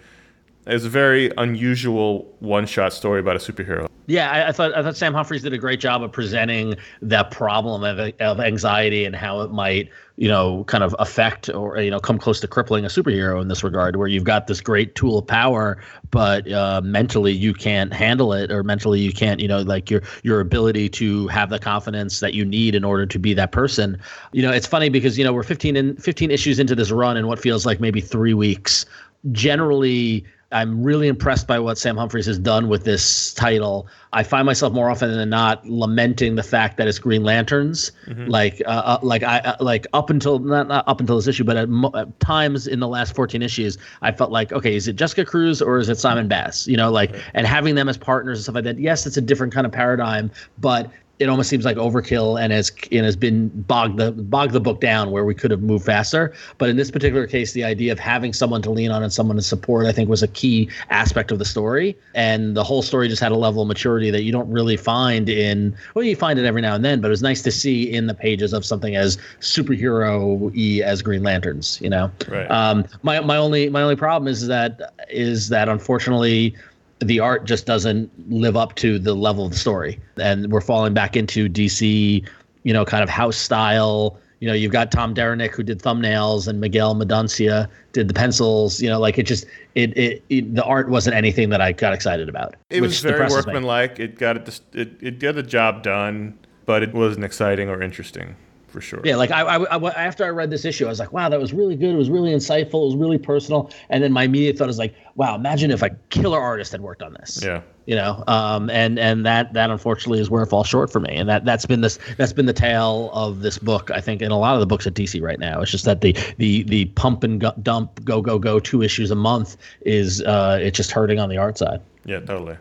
it's 0.66 0.84
a 0.84 0.88
very 0.88 1.32
unusual 1.36 2.34
one 2.40 2.66
shot 2.66 2.92
story 2.92 3.20
about 3.20 3.36
a 3.36 3.38
superhero. 3.38 3.88
Yeah, 4.06 4.30
I, 4.30 4.48
I 4.48 4.52
thought 4.52 4.74
I 4.74 4.82
thought 4.82 4.96
Sam 4.96 5.14
Humphries 5.14 5.42
did 5.42 5.52
a 5.52 5.58
great 5.58 5.78
job 5.78 6.02
of 6.02 6.10
presenting 6.10 6.74
that 7.00 7.30
problem 7.30 7.84
of, 7.84 8.12
of 8.18 8.40
anxiety 8.40 9.04
and 9.04 9.14
how 9.14 9.40
it 9.42 9.52
might, 9.52 9.88
you 10.16 10.26
know, 10.26 10.64
kind 10.64 10.82
of 10.82 10.96
affect 10.98 11.48
or 11.48 11.80
you 11.80 11.92
know 11.92 12.00
come 12.00 12.18
close 12.18 12.40
to 12.40 12.48
crippling 12.48 12.84
a 12.84 12.88
superhero 12.88 13.40
in 13.40 13.46
this 13.46 13.62
regard, 13.62 13.96
where 13.96 14.08
you've 14.08 14.24
got 14.24 14.48
this 14.48 14.60
great 14.60 14.96
tool 14.96 15.18
of 15.18 15.26
power, 15.28 15.80
but 16.10 16.50
uh, 16.50 16.80
mentally 16.82 17.32
you 17.32 17.54
can't 17.54 17.92
handle 17.92 18.32
it, 18.32 18.50
or 18.50 18.64
mentally 18.64 18.98
you 18.98 19.12
can't, 19.12 19.38
you 19.38 19.46
know, 19.46 19.60
like 19.60 19.90
your 19.90 20.02
your 20.24 20.40
ability 20.40 20.88
to 20.88 21.28
have 21.28 21.48
the 21.48 21.60
confidence 21.60 22.18
that 22.18 22.34
you 22.34 22.44
need 22.44 22.74
in 22.74 22.82
order 22.82 23.06
to 23.06 23.18
be 23.18 23.32
that 23.32 23.52
person. 23.52 23.96
You 24.32 24.42
know, 24.42 24.50
it's 24.50 24.66
funny 24.66 24.88
because 24.88 25.16
you 25.16 25.24
know 25.24 25.32
we're 25.32 25.44
15 25.44 25.76
in 25.76 25.96
15 25.96 26.32
issues 26.32 26.58
into 26.58 26.74
this 26.74 26.90
run 26.90 27.16
in 27.16 27.28
what 27.28 27.38
feels 27.38 27.64
like 27.64 27.78
maybe 27.80 28.00
three 28.00 28.34
weeks. 28.34 28.86
Generally. 29.30 30.26
I'm 30.52 30.82
really 30.82 31.06
impressed 31.06 31.46
by 31.46 31.58
what 31.60 31.78
Sam 31.78 31.96
Humphries 31.96 32.26
has 32.26 32.38
done 32.38 32.68
with 32.68 32.84
this 32.84 33.32
title. 33.34 33.86
I 34.12 34.24
find 34.24 34.46
myself 34.46 34.72
more 34.72 34.90
often 34.90 35.10
than 35.16 35.30
not 35.30 35.64
lamenting 35.68 36.34
the 36.34 36.42
fact 36.42 36.76
that 36.78 36.88
it's 36.88 36.98
Green 36.98 37.22
Lanterns. 37.22 37.92
Like, 38.28 38.60
uh, 38.66 38.70
uh, 38.70 38.98
like 39.02 39.22
I 39.22 39.38
uh, 39.38 39.56
like 39.60 39.86
up 39.92 40.10
until 40.10 40.40
not, 40.40 40.66
not 40.66 40.88
up 40.88 40.98
until 40.98 41.14
this 41.16 41.28
issue, 41.28 41.44
but 41.44 41.56
at, 41.56 41.68
mo- 41.68 41.92
at 41.94 42.18
times 42.18 42.66
in 42.66 42.80
the 42.80 42.88
last 42.88 43.14
14 43.14 43.42
issues, 43.42 43.78
I 44.02 44.10
felt 44.10 44.32
like, 44.32 44.52
okay, 44.52 44.74
is 44.74 44.88
it 44.88 44.94
Jessica 44.96 45.24
Cruz 45.24 45.62
or 45.62 45.78
is 45.78 45.88
it 45.88 45.98
Simon 45.98 46.26
Baz? 46.26 46.66
You 46.66 46.76
know, 46.76 46.90
like, 46.90 47.14
and 47.34 47.46
having 47.46 47.76
them 47.76 47.88
as 47.88 47.96
partners 47.96 48.38
and 48.38 48.42
stuff 48.42 48.56
like 48.56 48.64
that. 48.64 48.78
Yes, 48.80 49.06
it's 49.06 49.16
a 49.16 49.20
different 49.22 49.52
kind 49.52 49.66
of 49.66 49.72
paradigm, 49.72 50.32
but 50.58 50.90
it 51.20 51.28
almost 51.28 51.50
seems 51.50 51.66
like 51.66 51.76
overkill 51.76 52.40
and 52.40 52.50
has 52.50 52.72
and 52.90 53.04
has 53.04 53.14
been 53.14 53.48
bogged 53.50 53.98
the 53.98 54.10
bogged 54.10 54.54
the 54.54 54.60
book 54.60 54.80
down 54.80 55.10
where 55.10 55.24
we 55.26 55.34
could 55.34 55.50
have 55.50 55.60
moved 55.60 55.84
faster. 55.84 56.32
But 56.56 56.70
in 56.70 56.76
this 56.76 56.90
particular 56.90 57.26
case, 57.26 57.52
the 57.52 57.62
idea 57.62 57.92
of 57.92 57.98
having 57.98 58.32
someone 58.32 58.62
to 58.62 58.70
lean 58.70 58.90
on 58.90 59.02
and 59.02 59.12
someone 59.12 59.36
to 59.36 59.42
support, 59.42 59.86
I 59.86 59.92
think, 59.92 60.08
was 60.08 60.22
a 60.22 60.28
key 60.28 60.70
aspect 60.88 61.30
of 61.30 61.38
the 61.38 61.44
story. 61.44 61.94
And 62.14 62.56
the 62.56 62.64
whole 62.64 62.80
story 62.80 63.06
just 63.08 63.20
had 63.20 63.32
a 63.32 63.36
level 63.36 63.60
of 63.60 63.68
maturity 63.68 64.10
that 64.10 64.22
you 64.22 64.32
don't 64.32 64.50
really 64.50 64.78
find 64.78 65.28
in 65.28 65.76
well, 65.94 66.04
you 66.04 66.16
find 66.16 66.38
it 66.38 66.46
every 66.46 66.62
now 66.62 66.74
and 66.74 66.84
then, 66.84 67.02
but 67.02 67.08
it 67.08 67.10
was 67.10 67.22
nice 67.22 67.42
to 67.42 67.50
see 67.52 67.82
in 67.92 68.06
the 68.06 68.14
pages 68.14 68.54
of 68.54 68.64
something 68.64 68.96
as 68.96 69.18
superhero 69.40 70.50
y 70.54 70.82
as 70.84 71.02
Green 71.02 71.22
Lanterns. 71.22 71.78
You 71.82 71.90
know, 71.90 72.10
Right. 72.28 72.50
um, 72.50 72.86
my 73.02 73.20
my 73.20 73.36
only 73.36 73.68
my 73.68 73.82
only 73.82 73.96
problem 73.96 74.26
is 74.26 74.46
that 74.46 74.94
is 75.10 75.50
that 75.50 75.68
unfortunately 75.68 76.54
the 77.00 77.20
art 77.20 77.44
just 77.44 77.66
doesn't 77.66 78.10
live 78.30 78.56
up 78.56 78.74
to 78.76 78.98
the 78.98 79.14
level 79.14 79.46
of 79.46 79.52
the 79.52 79.58
story, 79.58 79.98
and 80.16 80.52
we're 80.52 80.60
falling 80.60 80.94
back 80.94 81.16
into 81.16 81.48
DC, 81.48 82.26
you 82.62 82.72
know, 82.72 82.84
kind 82.84 83.02
of 83.02 83.08
house 83.08 83.36
style. 83.36 84.18
You 84.40 84.48
know, 84.48 84.54
you've 84.54 84.72
got 84.72 84.90
Tom 84.90 85.12
Derenick 85.12 85.54
who 85.54 85.62
did 85.62 85.80
thumbnails, 85.80 86.46
and 86.48 86.60
Miguel 86.60 86.94
Mendonça 86.94 87.68
did 87.92 88.08
the 88.08 88.14
pencils. 88.14 88.80
You 88.80 88.88
know, 88.88 89.00
like 89.00 89.18
it 89.18 89.24
just 89.24 89.44
it, 89.74 89.96
it, 89.96 90.22
it 90.28 90.54
the 90.54 90.64
art 90.64 90.88
wasn't 90.88 91.16
anything 91.16 91.50
that 91.50 91.60
I 91.60 91.72
got 91.72 91.92
excited 91.92 92.28
about. 92.28 92.54
It 92.70 92.80
was 92.80 93.00
very 93.00 93.14
depresses 93.14 93.46
me. 93.46 93.52
workmanlike. 93.52 93.98
It 93.98 94.18
got 94.18 94.36
it, 94.36 94.60
it. 94.72 94.90
It 95.00 95.18
got 95.18 95.34
the 95.34 95.42
job 95.42 95.82
done, 95.82 96.38
but 96.66 96.82
it 96.82 96.92
wasn't 96.94 97.24
exciting 97.24 97.68
or 97.68 97.82
interesting 97.82 98.36
for 98.70 98.80
sure. 98.80 99.00
Yeah, 99.04 99.16
like 99.16 99.30
I, 99.30 99.42
I, 99.42 99.76
I- 99.76 99.90
after 100.04 100.24
I 100.24 100.28
read 100.28 100.50
this 100.50 100.64
issue, 100.64 100.86
I 100.86 100.88
was 100.88 100.98
like, 100.98 101.12
wow, 101.12 101.28
that 101.28 101.40
was 101.40 101.52
really 101.52 101.76
good. 101.76 101.94
It 101.94 101.98
was 101.98 102.08
really 102.10 102.30
insightful. 102.30 102.82
It 102.82 102.86
was 102.86 102.96
really 102.96 103.18
personal. 103.18 103.70
And 103.88 104.02
then 104.02 104.12
my 104.12 104.24
immediate 104.24 104.56
thought 104.58 104.68
is 104.68 104.78
like, 104.78 104.94
wow, 105.16 105.34
imagine 105.34 105.70
if 105.70 105.82
a 105.82 105.90
killer 106.10 106.38
artist 106.40 106.72
had 106.72 106.80
worked 106.80 107.02
on 107.02 107.12
this. 107.14 107.40
Yeah. 107.42 107.62
You 107.86 107.96
know, 107.96 108.22
um, 108.28 108.70
and 108.70 108.98
and 109.00 109.26
that 109.26 109.52
that 109.54 109.68
unfortunately 109.70 110.20
is 110.20 110.30
where 110.30 110.42
it 110.44 110.46
falls 110.46 110.68
short 110.68 110.92
for 110.92 111.00
me. 111.00 111.16
And 111.16 111.28
that 111.28 111.44
that's 111.44 111.66
been 111.66 111.80
this 111.80 111.98
that's 112.18 112.32
been 112.32 112.46
the 112.46 112.52
tale 112.52 113.10
of 113.12 113.40
this 113.40 113.58
book. 113.58 113.90
I 113.90 114.00
think 114.00 114.22
in 114.22 114.30
a 114.30 114.38
lot 114.38 114.54
of 114.54 114.60
the 114.60 114.66
books 114.66 114.86
at 114.86 114.94
DC 114.94 115.20
right 115.20 115.40
now, 115.40 115.60
it's 115.60 115.72
just 115.72 115.86
that 115.86 116.00
the 116.00 116.12
the 116.38 116.62
the 116.64 116.84
pump 116.94 117.24
and 117.24 117.40
gu- 117.40 117.50
dump, 117.62 118.04
go 118.04 118.22
go 118.22 118.38
go, 118.38 118.60
two 118.60 118.82
issues 118.82 119.10
a 119.10 119.16
month 119.16 119.56
is 119.80 120.22
uh, 120.22 120.58
it's 120.62 120.76
just 120.76 120.92
hurting 120.92 121.18
on 121.18 121.28
the 121.30 121.36
art 121.38 121.58
side. 121.58 121.80
Yeah, 122.04 122.20
totally. 122.20 122.56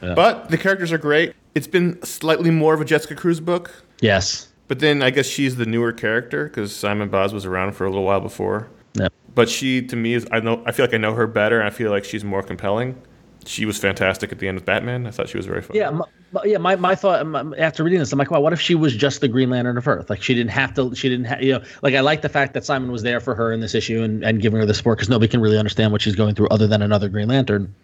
But 0.00 0.50
the 0.50 0.58
characters 0.58 0.92
are 0.92 0.98
great. 0.98 1.34
It's 1.54 1.66
been 1.66 2.00
slightly 2.02 2.50
more 2.50 2.74
of 2.74 2.80
a 2.80 2.84
Jessica 2.84 3.14
Cruz 3.14 3.40
book, 3.40 3.84
Yes. 4.00 4.48
But 4.68 4.78
then 4.78 5.02
I 5.02 5.10
guess 5.10 5.26
she's 5.26 5.56
the 5.56 5.66
newer 5.66 5.92
character 5.92 6.44
because 6.44 6.74
Simon 6.74 7.08
Baz 7.08 7.32
was 7.34 7.44
around 7.44 7.72
for 7.72 7.84
a 7.84 7.90
little 7.90 8.04
while 8.04 8.20
before. 8.20 8.68
Yeah. 8.94 9.08
But 9.34 9.48
she, 9.48 9.82
to 9.86 9.96
me, 9.96 10.14
is 10.14 10.26
I 10.30 10.40
know 10.40 10.62
I 10.66 10.72
feel 10.72 10.84
like 10.86 10.94
I 10.94 10.98
know 10.98 11.14
her 11.14 11.26
better, 11.26 11.58
and 11.58 11.66
I 11.66 11.70
feel 11.70 11.90
like 11.90 12.04
she's 12.04 12.24
more 12.24 12.42
compelling. 12.42 13.00
She 13.44 13.66
was 13.66 13.76
fantastic 13.76 14.30
at 14.30 14.38
the 14.38 14.46
end 14.46 14.56
of 14.58 14.64
Batman. 14.64 15.04
I 15.06 15.10
thought 15.10 15.28
she 15.28 15.36
was 15.36 15.46
very 15.46 15.62
fun. 15.62 15.76
Yeah, 15.76 15.90
my, 15.90 16.04
my- 16.30 16.44
yeah. 16.44 16.58
My, 16.58 16.76
my 16.76 16.94
thought 16.94 17.26
my- 17.26 17.56
after 17.58 17.82
reading 17.82 17.98
this, 17.98 18.12
I'm 18.12 18.18
like, 18.18 18.30
wow, 18.30 18.40
what 18.40 18.52
if 18.52 18.60
she 18.60 18.74
was 18.76 18.94
just 18.94 19.20
the 19.20 19.26
Green 19.28 19.50
Lantern 19.50 19.76
of 19.76 19.88
Earth? 19.88 20.08
Like 20.08 20.22
she 20.22 20.32
didn't 20.34 20.50
have 20.52 20.72
to. 20.74 20.94
She 20.94 21.08
didn't 21.08 21.24
have. 21.24 21.42
You 21.42 21.54
know, 21.58 21.64
like 21.82 21.94
I 21.94 22.00
like 22.00 22.22
the 22.22 22.28
fact 22.28 22.54
that 22.54 22.64
Simon 22.64 22.92
was 22.92 23.02
there 23.02 23.18
for 23.20 23.34
her 23.34 23.52
in 23.52 23.58
this 23.60 23.74
issue 23.74 24.02
and, 24.02 24.22
and 24.24 24.40
giving 24.40 24.60
her 24.60 24.66
the 24.66 24.74
support 24.74 24.98
because 24.98 25.08
nobody 25.08 25.28
can 25.28 25.40
really 25.40 25.58
understand 25.58 25.90
what 25.92 26.00
she's 26.02 26.14
going 26.14 26.34
through 26.34 26.48
other 26.48 26.66
than 26.68 26.82
another 26.82 27.08
Green 27.08 27.28
Lantern. 27.28 27.74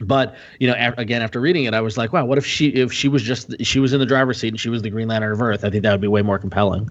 But 0.00 0.36
you 0.60 0.68
know, 0.68 0.94
again, 0.96 1.22
after 1.22 1.40
reading 1.40 1.64
it, 1.64 1.74
I 1.74 1.80
was 1.80 1.96
like, 1.96 2.12
wow, 2.12 2.24
what 2.24 2.38
if 2.38 2.46
she 2.46 2.68
if 2.68 2.92
she 2.92 3.08
was 3.08 3.22
just 3.22 3.54
she 3.64 3.80
was 3.80 3.92
in 3.92 4.00
the 4.00 4.06
driver's 4.06 4.38
seat 4.38 4.48
and 4.48 4.60
she 4.60 4.68
was 4.68 4.82
the 4.82 4.90
Green 4.90 5.08
Lantern 5.08 5.32
of 5.32 5.42
Earth? 5.42 5.64
I 5.64 5.70
think 5.70 5.82
that 5.82 5.92
would 5.92 6.00
be 6.00 6.08
way 6.08 6.22
more 6.22 6.38
compelling. 6.38 6.88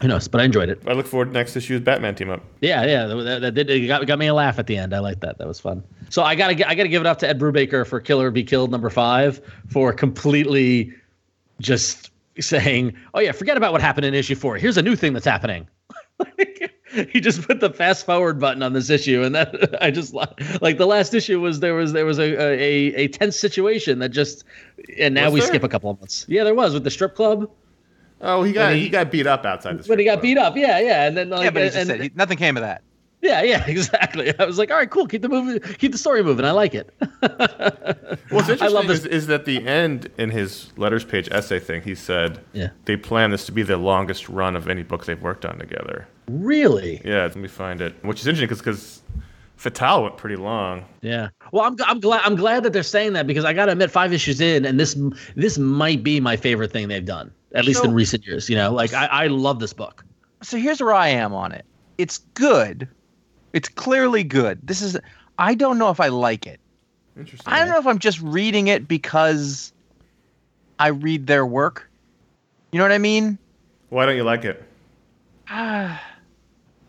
Who 0.00 0.08
knows? 0.08 0.26
But 0.26 0.40
I 0.40 0.44
enjoyed 0.44 0.68
it. 0.68 0.82
I 0.86 0.94
look 0.94 1.06
forward 1.06 1.26
to 1.26 1.32
next 1.32 1.54
issue's 1.54 1.80
Batman 1.80 2.14
team 2.14 2.30
up. 2.30 2.42
Yeah, 2.60 2.84
yeah, 2.84 3.06
that, 3.06 3.40
that 3.42 3.54
did 3.54 3.70
it 3.70 3.86
got, 3.86 4.06
got 4.06 4.18
me 4.18 4.26
a 4.26 4.34
laugh 4.34 4.58
at 4.58 4.66
the 4.66 4.76
end. 4.76 4.94
I 4.94 4.98
like 4.98 5.20
that. 5.20 5.38
That 5.38 5.46
was 5.46 5.60
fun. 5.60 5.82
So 6.08 6.22
I 6.22 6.34
gotta 6.34 6.68
I 6.68 6.74
gotta 6.74 6.88
give 6.88 7.02
it 7.02 7.06
up 7.06 7.18
to 7.20 7.28
Ed 7.28 7.38
Brubaker 7.38 7.86
for 7.86 8.00
Kill 8.00 8.20
or 8.20 8.30
Be 8.30 8.42
Killed 8.42 8.70
number 8.70 8.90
five 8.90 9.40
for 9.68 9.92
completely 9.92 10.92
just 11.60 12.10
saying, 12.40 12.96
oh 13.14 13.20
yeah, 13.20 13.32
forget 13.32 13.56
about 13.56 13.72
what 13.72 13.80
happened 13.80 14.06
in 14.06 14.14
issue 14.14 14.34
four. 14.34 14.56
Here's 14.56 14.76
a 14.76 14.82
new 14.82 14.96
thing 14.96 15.12
that's 15.12 15.26
happening. 15.26 15.68
he 17.10 17.20
just 17.20 17.42
put 17.46 17.60
the 17.60 17.70
fast 17.70 18.06
forward 18.06 18.38
button 18.38 18.62
on 18.62 18.72
this 18.72 18.90
issue, 18.90 19.22
and 19.22 19.34
that 19.34 19.78
I 19.82 19.90
just 19.90 20.14
like 20.14 20.78
the 20.78 20.86
last 20.86 21.14
issue 21.14 21.40
was 21.40 21.60
there 21.60 21.74
was 21.74 21.92
there 21.92 22.04
was 22.06 22.18
a 22.18 22.34
a, 22.40 22.94
a 22.94 23.08
tense 23.08 23.38
situation 23.38 23.98
that 24.00 24.10
just 24.10 24.44
and 24.98 25.14
now 25.14 25.24
Was 25.26 25.34
we 25.34 25.40
there? 25.40 25.48
skip 25.48 25.64
a 25.64 25.68
couple 25.68 25.90
of 25.90 26.00
months. 26.00 26.26
Yeah, 26.28 26.44
there 26.44 26.54
was 26.54 26.74
with 26.74 26.84
the 26.84 26.90
strip 26.90 27.14
club 27.14 27.50
Oh, 28.24 28.44
he 28.44 28.52
got 28.52 28.72
he, 28.74 28.82
he- 28.82 28.88
got 28.88 29.10
beat 29.10 29.26
up 29.26 29.44
outside 29.44 29.78
the 29.78 29.82
strip 29.82 29.96
but 29.96 29.98
he 29.98 30.04
got 30.04 30.14
club. 30.14 30.22
beat 30.22 30.38
up. 30.38 30.56
Yeah, 30.56 30.78
yeah, 30.80 31.06
and 31.06 31.16
then 31.16 31.30
like 31.30 31.44
yeah, 31.44 31.50
but 31.50 31.62
he 31.62 31.68
just 31.68 31.78
and, 31.78 31.86
said 31.88 32.00
he, 32.00 32.10
nothing 32.14 32.38
came 32.38 32.56
of 32.56 32.62
that. 32.62 32.82
Yeah, 33.22 33.42
yeah, 33.42 33.64
exactly. 33.68 34.36
I 34.38 34.44
was 34.44 34.58
like, 34.58 34.70
all 34.70 34.76
right, 34.76 34.90
cool. 34.90 35.06
Keep 35.06 35.22
the 35.22 35.28
movie, 35.28 35.60
keep 35.78 35.92
the 35.92 35.98
story 35.98 36.22
moving. 36.22 36.44
I 36.44 36.50
like 36.50 36.74
it. 36.74 36.92
What's 38.30 38.48
interesting 38.48 38.62
I 38.62 38.66
love 38.68 38.90
is, 38.90 39.04
this. 39.04 39.12
is 39.12 39.26
that 39.28 39.44
the 39.44 39.66
end 39.66 40.10
in 40.18 40.30
his 40.30 40.72
letters 40.76 41.04
page 41.04 41.28
essay 41.30 41.58
thing, 41.58 41.82
he 41.82 41.94
said 41.94 42.40
Yeah. 42.52 42.70
they 42.84 42.96
plan 42.96 43.30
this 43.30 43.46
to 43.46 43.52
be 43.52 43.62
the 43.62 43.76
longest 43.76 44.28
run 44.28 44.56
of 44.56 44.68
any 44.68 44.82
book 44.82 45.04
they've 45.06 45.20
worked 45.22 45.44
on 45.44 45.58
together. 45.58 46.06
Really? 46.28 47.00
Yeah, 47.04 47.22
let 47.22 47.36
me 47.36 47.48
find 47.48 47.80
it. 47.80 47.94
Which 48.04 48.20
is 48.20 48.26
interesting 48.26 48.48
because 48.48 49.02
Fatal 49.56 50.02
went 50.02 50.16
pretty 50.16 50.36
long. 50.36 50.84
Yeah. 51.02 51.28
Well, 51.52 51.64
I'm, 51.64 51.76
I'm 51.86 52.00
glad 52.00 52.22
I'm 52.24 52.34
glad 52.36 52.64
that 52.64 52.72
they're 52.72 52.82
saying 52.82 53.12
that 53.12 53.26
because 53.28 53.44
I 53.44 53.52
got 53.52 53.66
to 53.66 53.72
admit, 53.72 53.90
five 53.90 54.12
issues 54.12 54.40
in, 54.40 54.64
and 54.64 54.80
this 54.80 54.96
this 55.36 55.58
might 55.58 56.02
be 56.02 56.18
my 56.20 56.36
favorite 56.36 56.72
thing 56.72 56.88
they've 56.88 57.04
done, 57.04 57.30
at 57.54 57.64
least 57.64 57.80
So- 57.82 57.88
in 57.88 57.94
recent 57.94 58.26
years. 58.26 58.50
You 58.50 58.56
know, 58.56 58.72
like 58.72 58.92
I, 58.92 59.06
I 59.06 59.26
love 59.28 59.60
this 59.60 59.72
book. 59.72 60.04
So 60.42 60.56
here's 60.56 60.80
where 60.80 60.94
I 60.94 61.08
am 61.08 61.32
on 61.32 61.52
it. 61.52 61.64
It's 61.98 62.18
good. 62.34 62.88
It's 63.52 63.68
clearly 63.68 64.24
good. 64.24 64.58
This 64.62 64.80
is. 64.82 64.98
I 65.38 65.54
don't 65.54 65.78
know 65.78 65.90
if 65.90 66.00
I 66.00 66.08
like 66.08 66.46
it. 66.46 66.60
Interesting. 67.16 67.52
I 67.52 67.58
don't 67.58 67.68
know 67.68 67.78
if 67.78 67.86
I'm 67.86 67.98
just 67.98 68.20
reading 68.20 68.68
it 68.68 68.88
because 68.88 69.72
I 70.78 70.88
read 70.88 71.26
their 71.26 71.44
work. 71.44 71.90
You 72.72 72.78
know 72.78 72.84
what 72.84 72.92
I 72.92 72.98
mean? 72.98 73.38
Why 73.90 74.06
don't 74.06 74.16
you 74.16 74.24
like 74.24 74.44
it? 74.44 74.62
Ah, 75.48 76.02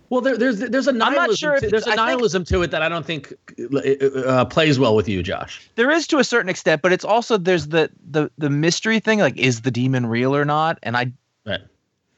Well, 0.10 0.21
there, 0.21 0.38
there's 0.38 0.60
there's 0.60 0.88
a 0.88 0.91
not 0.91 1.13
nihilism. 1.13 1.36
sure 1.36 1.52
to, 1.54 1.58
it's- 1.58 1.71
there's 1.71 1.84
a 1.88 1.89
I 1.89 1.95
think- 1.95 2.06
nihilism 2.06 2.45
to 2.45 2.62
it 2.62 2.69
that 2.71 2.84
I 2.84 2.88
don't 2.89 3.06
think 3.06 3.34
uh, 4.28 4.45
plays 4.45 4.78
well 4.78 4.95
with 4.95 5.10
you, 5.10 5.23
Josh. 5.23 5.67
there 5.76 5.89
is 5.89 6.06
to 6.08 6.19
a 6.19 6.23
certain 6.23 6.49
extent, 6.49 6.84
but 6.84 6.93
it's 6.93 7.04
also 7.04 7.36
there's 7.38 7.67
the 7.69 7.89
the 8.12 8.30
the 8.38 8.49
mystery 8.52 8.99
thing. 8.99 9.19
Like, 9.19 9.36
is 9.38 9.62
the 9.62 9.71
demon 9.71 10.06
real 10.06 10.36
or 10.36 10.45
not? 10.45 10.78
And 10.84 10.95
I 10.95 11.12
Right. 11.47 11.62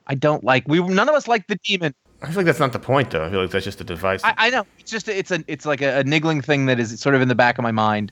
I 0.07 0.15
don't 0.15 0.43
like. 0.43 0.67
We 0.67 0.81
none 0.81 1.07
of 1.07 1.15
us 1.15 1.27
like 1.27 1.47
the 1.47 1.55
demon. 1.63 1.95
I 2.25 2.29
feel 2.29 2.37
like 2.37 2.45
that's 2.47 2.59
not 2.59 2.73
the 2.73 2.79
point, 2.79 3.11
though. 3.11 3.23
I 3.23 3.29
feel 3.29 3.41
like 3.41 3.51
that's 3.51 3.65
just 3.65 3.79
a 3.81 3.83
device. 3.83 4.21
I, 4.23 4.33
I 4.37 4.49
know. 4.49 4.65
It's 4.79 4.89
just 4.89 5.07
it's 5.07 5.31
a 5.31 5.43
it's 5.47 5.65
like 5.65 5.81
a, 5.81 5.99
a 5.99 6.03
niggling 6.03 6.41
thing 6.41 6.65
that 6.65 6.79
is 6.79 6.99
sort 6.99 7.15
of 7.15 7.21
in 7.21 7.27
the 7.27 7.35
back 7.35 7.57
of 7.57 7.63
my 7.63 7.71
mind, 7.71 8.11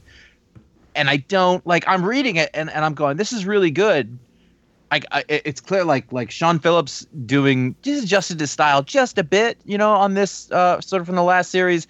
and 0.95 1.09
I 1.09 1.17
don't 1.17 1.65
like. 1.65 1.83
I'm 1.87 2.05
reading 2.05 2.35
it 2.35 2.49
and, 2.53 2.69
and 2.69 2.85
I'm 2.85 2.93
going, 2.93 3.17
this 3.17 3.33
is 3.33 3.45
really 3.45 3.71
good. 3.71 4.17
I, 4.91 5.01
I 5.11 5.25
it's 5.27 5.59
clear 5.59 5.83
like 5.83 6.11
like 6.11 6.29
Sean 6.29 6.59
Phillips 6.59 7.07
doing 7.25 7.75
just 7.81 8.03
adjusted 8.03 8.39
his 8.39 8.51
style 8.51 8.83
just 8.83 9.17
a 9.17 9.23
bit, 9.23 9.57
you 9.65 9.77
know, 9.77 9.91
on 9.91 10.13
this 10.13 10.51
uh, 10.51 10.79
sort 10.81 11.01
of 11.01 11.07
from 11.07 11.15
the 11.15 11.23
last 11.23 11.49
series, 11.49 11.87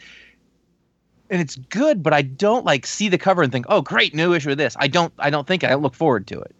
and 1.29 1.41
it's 1.41 1.57
good. 1.57 2.01
But 2.01 2.13
I 2.13 2.21
don't 2.21 2.63
like 2.63 2.85
see 2.85 3.09
the 3.09 3.17
cover 3.17 3.43
and 3.43 3.51
think, 3.51 3.65
oh, 3.67 3.81
great 3.81 4.15
new 4.15 4.33
issue 4.33 4.51
of 4.51 4.57
this. 4.57 4.77
I 4.79 4.87
don't 4.87 5.13
I 5.19 5.29
don't 5.29 5.45
think 5.45 5.65
I 5.65 5.73
look 5.73 5.95
forward 5.95 6.27
to 6.27 6.39
it. 6.39 6.55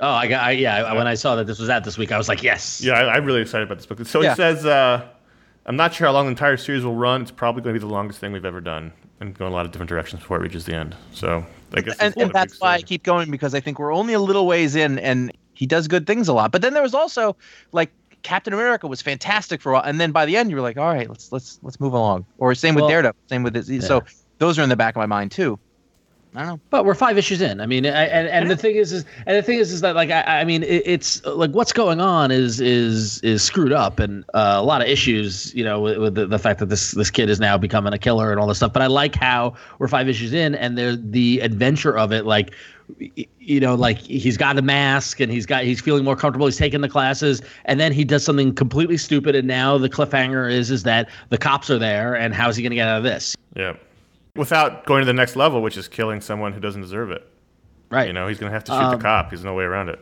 Oh, 0.00 0.10
I 0.10 0.28
got 0.28 0.44
I, 0.44 0.52
yeah. 0.52 0.92
When 0.94 1.06
I 1.06 1.14
saw 1.14 1.36
that 1.36 1.46
this 1.46 1.58
was 1.58 1.68
out 1.68 1.84
this 1.84 1.98
week, 1.98 2.12
I 2.12 2.18
was 2.18 2.28
like, 2.28 2.42
yes. 2.42 2.80
yeah, 2.80 2.92
I, 2.92 3.16
I'm 3.16 3.24
really 3.24 3.40
excited 3.42 3.64
about 3.64 3.78
this 3.78 3.86
book. 3.86 4.04
So 4.06 4.22
Yeah. 4.22 4.32
it 4.32 4.36
says, 4.36 4.64
uh, 4.64 5.08
I'm 5.66 5.76
not 5.76 5.92
sure 5.92 6.06
how 6.06 6.12
long 6.12 6.26
the 6.26 6.30
entire 6.30 6.56
series 6.56 6.84
will 6.84 6.94
run. 6.94 7.22
It's 7.22 7.30
probably 7.30 7.62
going 7.62 7.74
to 7.74 7.80
be 7.80 7.86
the 7.86 7.92
longest 7.92 8.20
thing 8.20 8.32
we've 8.32 8.44
ever 8.44 8.60
done 8.60 8.92
and 9.20 9.36
go 9.36 9.46
in 9.46 9.52
a 9.52 9.54
lot 9.54 9.66
of 9.66 9.72
different 9.72 9.88
directions 9.88 10.22
before 10.22 10.38
it 10.38 10.42
reaches 10.42 10.64
the 10.64 10.74
end. 10.74 10.96
So 11.12 11.44
I 11.74 11.80
guess 11.80 11.98
and, 11.98 12.16
and 12.16 12.32
that's 12.32 12.60
why 12.60 12.74
I 12.74 12.82
keep 12.82 13.02
going 13.02 13.30
because 13.30 13.54
I 13.54 13.60
think 13.60 13.78
we're 13.78 13.92
only 13.92 14.14
a 14.14 14.20
little 14.20 14.46
ways 14.46 14.76
in, 14.76 14.98
and 15.00 15.32
he 15.54 15.66
does 15.66 15.88
good 15.88 16.06
things 16.06 16.28
a 16.28 16.32
lot. 16.32 16.52
But 16.52 16.62
then 16.62 16.74
there 16.74 16.82
was 16.82 16.94
also 16.94 17.36
like 17.72 17.90
Captain 18.22 18.52
America 18.52 18.86
was 18.86 19.02
fantastic 19.02 19.60
for 19.60 19.70
a 19.70 19.74
while, 19.74 19.82
and 19.84 20.00
then 20.00 20.12
by 20.12 20.24
the 20.26 20.36
end 20.36 20.50
you 20.50 20.56
were 20.56 20.62
like, 20.62 20.76
all 20.76 20.92
right, 20.92 21.08
let's 21.08 21.32
let's 21.32 21.58
let's 21.62 21.80
move 21.80 21.92
along. 21.92 22.24
Or 22.38 22.54
same 22.54 22.74
with 22.74 22.88
Daredevil, 22.88 23.18
same 23.28 23.42
with 23.42 23.54
this. 23.54 23.86
So 23.86 24.04
those 24.38 24.58
are 24.58 24.62
in 24.62 24.68
the 24.68 24.76
back 24.76 24.94
of 24.94 25.00
my 25.00 25.06
mind 25.06 25.32
too. 25.32 25.58
I 26.34 26.40
don't 26.40 26.48
know. 26.48 26.60
But 26.70 26.84
we're 26.84 26.94
five 26.94 27.16
issues 27.16 27.40
in. 27.40 27.60
I 27.60 27.66
mean, 27.66 27.86
I, 27.86 28.04
and 28.04 28.28
and 28.28 28.50
the 28.50 28.56
thing 28.56 28.76
is, 28.76 28.92
is 28.92 29.04
and 29.26 29.36
the 29.36 29.42
thing 29.42 29.58
is, 29.58 29.72
is 29.72 29.80
that 29.80 29.94
like 29.94 30.10
I, 30.10 30.40
I 30.40 30.44
mean, 30.44 30.62
it, 30.62 30.82
it's 30.84 31.24
like 31.24 31.50
what's 31.50 31.72
going 31.72 32.00
on 32.00 32.30
is 32.30 32.60
is 32.60 33.20
is 33.20 33.42
screwed 33.42 33.72
up, 33.72 33.98
and 33.98 34.24
uh, 34.34 34.56
a 34.56 34.62
lot 34.62 34.82
of 34.82 34.88
issues, 34.88 35.54
you 35.54 35.64
know, 35.64 35.80
with, 35.80 35.98
with 35.98 36.14
the, 36.14 36.26
the 36.26 36.38
fact 36.38 36.60
that 36.60 36.66
this 36.66 36.92
this 36.92 37.10
kid 37.10 37.30
is 37.30 37.40
now 37.40 37.56
becoming 37.56 37.92
a 37.92 37.98
killer 37.98 38.30
and 38.30 38.38
all 38.38 38.46
this 38.46 38.58
stuff. 38.58 38.72
But 38.72 38.82
I 38.82 38.86
like 38.86 39.14
how 39.14 39.54
we're 39.78 39.88
five 39.88 40.08
issues 40.08 40.32
in, 40.32 40.54
and 40.54 40.76
the 40.76 41.00
the 41.02 41.40
adventure 41.40 41.96
of 41.96 42.12
it, 42.12 42.26
like. 42.26 42.52
You 43.38 43.60
know, 43.60 43.74
like 43.74 43.98
he's 43.98 44.38
got 44.38 44.56
a 44.56 44.62
mask 44.62 45.20
and 45.20 45.30
he's 45.30 45.44
got 45.44 45.62
he's 45.62 45.78
feeling 45.78 46.04
more 46.04 46.16
comfortable. 46.16 46.46
He's 46.46 46.56
taking 46.56 46.80
the 46.80 46.88
classes, 46.88 47.42
and 47.66 47.78
then 47.78 47.92
he 47.92 48.02
does 48.02 48.24
something 48.24 48.54
completely 48.54 48.96
stupid. 48.96 49.34
And 49.34 49.46
now 49.46 49.76
the 49.76 49.90
cliffhanger 49.90 50.50
is 50.50 50.70
is 50.70 50.84
that 50.84 51.10
the 51.28 51.36
cops 51.36 51.68
are 51.68 51.78
there, 51.78 52.14
and 52.14 52.32
how's 52.34 52.56
he 52.56 52.62
going 52.62 52.70
to 52.70 52.76
get 52.76 52.88
out 52.88 52.96
of 52.96 53.04
this? 53.04 53.36
Yeah. 53.54 53.74
Without 54.38 54.86
going 54.86 55.00
to 55.02 55.06
the 55.06 55.12
next 55.12 55.36
level, 55.36 55.60
which 55.60 55.76
is 55.76 55.88
killing 55.88 56.20
someone 56.20 56.52
who 56.52 56.60
doesn't 56.60 56.80
deserve 56.82 57.10
it. 57.10 57.26
Right. 57.90 58.06
You 58.06 58.12
know, 58.12 58.28
he's 58.28 58.38
going 58.38 58.50
to 58.50 58.54
have 58.54 58.64
to 58.64 58.72
shoot 58.72 58.78
Um, 58.78 58.90
the 58.96 59.02
cop. 59.02 59.30
There's 59.30 59.44
no 59.44 59.54
way 59.54 59.64
around 59.64 59.88
it. 59.88 59.98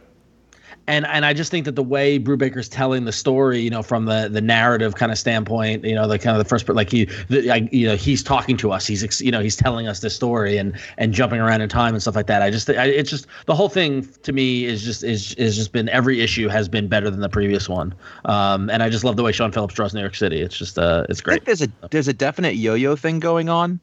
and 0.88 1.06
and 1.06 1.24
I 1.24 1.32
just 1.32 1.50
think 1.50 1.64
that 1.64 1.74
the 1.74 1.82
way 1.82 2.18
Brubaker's 2.18 2.68
telling 2.68 3.04
the 3.06 3.12
story, 3.12 3.60
you 3.60 3.70
know, 3.70 3.82
from 3.82 4.04
the 4.06 4.28
the 4.30 4.40
narrative 4.40 4.94
kind 4.96 5.10
of 5.10 5.18
standpoint, 5.18 5.84
you 5.84 5.94
know, 5.94 6.06
the 6.06 6.18
kind 6.18 6.36
of 6.36 6.42
the 6.42 6.48
first, 6.48 6.66
part, 6.66 6.76
like 6.76 6.90
he, 6.90 7.06
the, 7.28 7.50
I, 7.50 7.68
you 7.72 7.86
know, 7.86 7.96
he's 7.96 8.22
talking 8.22 8.56
to 8.58 8.70
us, 8.72 8.86
he's 8.86 9.02
ex- 9.02 9.20
you 9.20 9.30
know, 9.32 9.40
he's 9.40 9.56
telling 9.56 9.88
us 9.88 10.00
this 10.00 10.14
story 10.14 10.58
and 10.58 10.76
and 10.98 11.12
jumping 11.12 11.40
around 11.40 11.60
in 11.60 11.68
time 11.68 11.94
and 11.94 12.02
stuff 12.02 12.14
like 12.16 12.26
that. 12.26 12.42
I 12.42 12.50
just, 12.50 12.68
I, 12.70 12.86
it's 12.86 13.10
just 13.10 13.26
the 13.46 13.54
whole 13.54 13.68
thing 13.68 14.06
to 14.22 14.32
me 14.32 14.64
is 14.64 14.84
just 14.84 15.02
is 15.02 15.34
is 15.34 15.56
just 15.56 15.72
been 15.72 15.88
every 15.88 16.20
issue 16.20 16.48
has 16.48 16.68
been 16.68 16.88
better 16.88 17.10
than 17.10 17.20
the 17.20 17.28
previous 17.30 17.68
one, 17.68 17.94
um, 18.26 18.68
and 18.70 18.82
I 18.82 18.88
just 18.90 19.02
love 19.04 19.16
the 19.16 19.22
way 19.22 19.32
Sean 19.32 19.50
Phillips 19.52 19.74
draws 19.74 19.94
New 19.94 20.00
York 20.00 20.14
City. 20.16 20.40
It's 20.40 20.56
just, 20.58 20.78
uh, 20.78 21.06
it's 21.08 21.20
I 21.20 21.22
great. 21.24 21.34
think 21.34 21.44
there's 21.46 21.62
a 21.62 21.68
there's 21.90 22.08
a 22.08 22.12
definite 22.14 22.56
yo-yo 22.56 22.94
thing 22.96 23.18
going 23.18 23.48
on, 23.48 23.80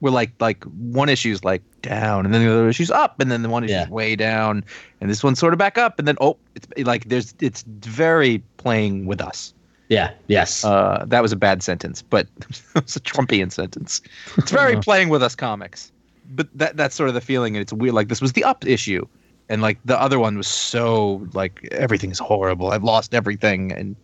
where 0.00 0.12
like 0.12 0.32
like 0.40 0.64
one 0.64 1.08
issue's 1.08 1.44
like 1.44 1.62
down, 1.82 2.24
and 2.24 2.34
then 2.34 2.44
the 2.44 2.52
other 2.52 2.68
issue's 2.68 2.90
up, 2.90 3.20
and 3.20 3.30
then 3.30 3.42
the 3.42 3.48
one 3.48 3.64
issue's 3.64 3.72
Yeah. 3.72 3.88
way 3.88 4.16
down, 4.16 4.64
and 5.00 5.08
this 5.10 5.22
one's 5.22 5.38
sort 5.38 5.52
of 5.54 5.58
back 5.58 5.78
up, 5.78 5.98
and 5.98 6.08
then 6.08 6.16
oh, 6.20 6.36
it's 6.56 6.66
like 6.86 7.08
there's 7.08 7.34
it's 7.40 7.62
very 7.62 8.42
playing 8.56 9.06
with 9.06 9.20
us. 9.20 9.54
Yeah. 9.88 10.12
Yes. 10.28 10.64
Uh, 10.64 11.04
that 11.08 11.20
was 11.20 11.32
a 11.32 11.36
bad 11.36 11.62
sentence, 11.62 12.00
but 12.02 12.28
it's 12.76 12.96
a 12.96 13.00
Trumpian 13.00 13.50
sentence. 13.50 14.00
It's 14.36 14.50
very 14.52 14.76
playing 14.80 15.08
with 15.08 15.22
us 15.22 15.34
comics, 15.34 15.90
but 16.30 16.48
that 16.54 16.76
that's 16.76 16.94
sort 16.94 17.08
of 17.08 17.14
the 17.14 17.20
feeling, 17.20 17.56
and 17.56 17.60
it's 17.62 17.72
weird. 17.72 17.94
Like 17.94 18.08
this 18.08 18.20
was 18.20 18.32
the 18.34 18.44
up 18.44 18.64
issue, 18.66 19.06
and 19.48 19.62
like 19.62 19.78
the 19.84 20.00
other 20.00 20.18
one 20.18 20.36
was 20.36 20.46
so 20.48 21.26
like 21.34 21.66
everything's 21.72 22.18
horrible. 22.20 22.70
I've 22.70 22.84
lost 22.84 23.14
everything, 23.14 23.72
and 23.72 23.96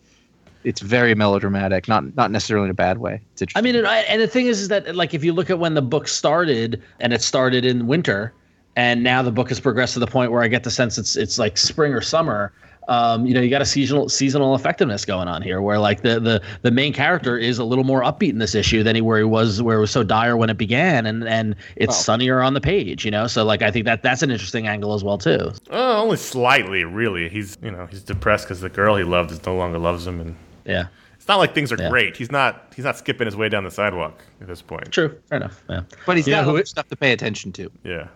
it's 0.66 0.80
very 0.80 1.14
melodramatic. 1.14 1.88
Not 1.88 2.14
not 2.16 2.30
necessarily 2.30 2.64
in 2.66 2.70
a 2.70 2.74
bad 2.74 2.98
way. 2.98 3.20
It's 3.40 3.52
I 3.54 3.60
mean, 3.62 3.76
and, 3.76 3.86
I- 3.86 4.00
and 4.00 4.20
the 4.20 4.26
thing 4.28 4.46
is, 4.46 4.60
is 4.60 4.68
that 4.68 4.94
like 4.96 5.14
if 5.14 5.22
you 5.24 5.32
look 5.32 5.48
at 5.50 5.58
when 5.58 5.74
the 5.74 5.82
book 5.82 6.08
started, 6.08 6.82
and 7.00 7.12
it 7.12 7.22
started 7.22 7.64
in 7.64 7.86
winter, 7.86 8.32
and 8.76 9.02
now 9.02 9.22
the 9.22 9.32
book 9.32 9.48
has 9.48 9.60
progressed 9.60 9.94
to 9.94 10.00
the 10.00 10.06
point 10.06 10.32
where 10.32 10.42
I 10.42 10.48
get 10.48 10.64
the 10.64 10.70
sense 10.70 10.98
it's 10.98 11.16
it's 11.16 11.38
like 11.38 11.56
spring 11.56 11.92
or 11.94 12.00
summer. 12.02 12.52
Um, 12.88 13.26
you 13.26 13.34
know, 13.34 13.40
you 13.40 13.50
got 13.50 13.62
a 13.62 13.66
seasonal 13.66 14.08
seasonal 14.08 14.54
effectiveness 14.54 15.04
going 15.04 15.26
on 15.26 15.42
here, 15.42 15.60
where 15.60 15.80
like 15.80 16.02
the 16.02 16.20
the 16.20 16.40
the 16.62 16.70
main 16.70 16.92
character 16.92 17.36
is 17.36 17.58
a 17.58 17.64
little 17.64 17.82
more 17.82 18.00
upbeat 18.02 18.30
in 18.30 18.38
this 18.38 18.54
issue 18.54 18.84
than 18.84 18.94
he 18.94 19.00
where 19.02 19.18
he 19.18 19.24
was 19.24 19.60
where 19.60 19.78
it 19.78 19.80
was 19.80 19.90
so 19.90 20.04
dire 20.04 20.36
when 20.36 20.50
it 20.50 20.56
began, 20.56 21.04
and 21.04 21.26
and 21.26 21.56
it's 21.74 21.88
Well. 21.88 21.98
sunnier 21.98 22.40
on 22.42 22.54
the 22.54 22.60
page. 22.60 23.04
You 23.04 23.10
know, 23.10 23.26
so 23.26 23.44
like 23.44 23.60
I 23.60 23.72
think 23.72 23.86
that 23.86 24.04
that's 24.04 24.22
an 24.22 24.30
interesting 24.30 24.68
angle 24.68 24.94
as 24.94 25.02
well 25.02 25.18
too. 25.18 25.50
Oh, 25.70 26.02
only 26.02 26.16
slightly, 26.16 26.84
really. 26.84 27.28
He's 27.28 27.58
you 27.60 27.72
know 27.72 27.86
he's 27.90 28.02
depressed 28.04 28.44
because 28.46 28.60
the 28.60 28.68
girl 28.68 28.94
he 28.94 29.02
loved 29.02 29.32
is 29.32 29.44
no 29.44 29.56
longer 29.56 29.78
loves 29.80 30.06
him, 30.06 30.20
and 30.20 30.36
Yeah, 30.66 30.86
it's 31.14 31.28
not 31.28 31.36
like 31.36 31.54
things 31.54 31.72
are 31.72 31.76
Yeah. 31.80 31.88
great. 31.90 32.16
He's 32.16 32.30
not 32.32 32.72
he's 32.74 32.84
not 32.84 32.96
skipping 32.98 33.26
his 33.26 33.36
way 33.36 33.48
down 33.48 33.64
the 33.64 33.70
sidewalk 33.70 34.20
at 34.40 34.46
this 34.48 34.60
point. 34.62 34.90
true, 34.92 35.16
fair 35.28 35.36
enough. 35.38 35.62
Yeah, 35.70 35.82
but 36.06 36.16
he's 36.16 36.26
You 36.26 36.34
got 36.34 36.44
who 36.44 36.50
other 36.50 36.64
stuff 36.66 36.88
to 36.88 36.96
pay 36.96 37.12
attention 37.12 37.52
to. 37.52 37.70
Yeah. 37.84 38.08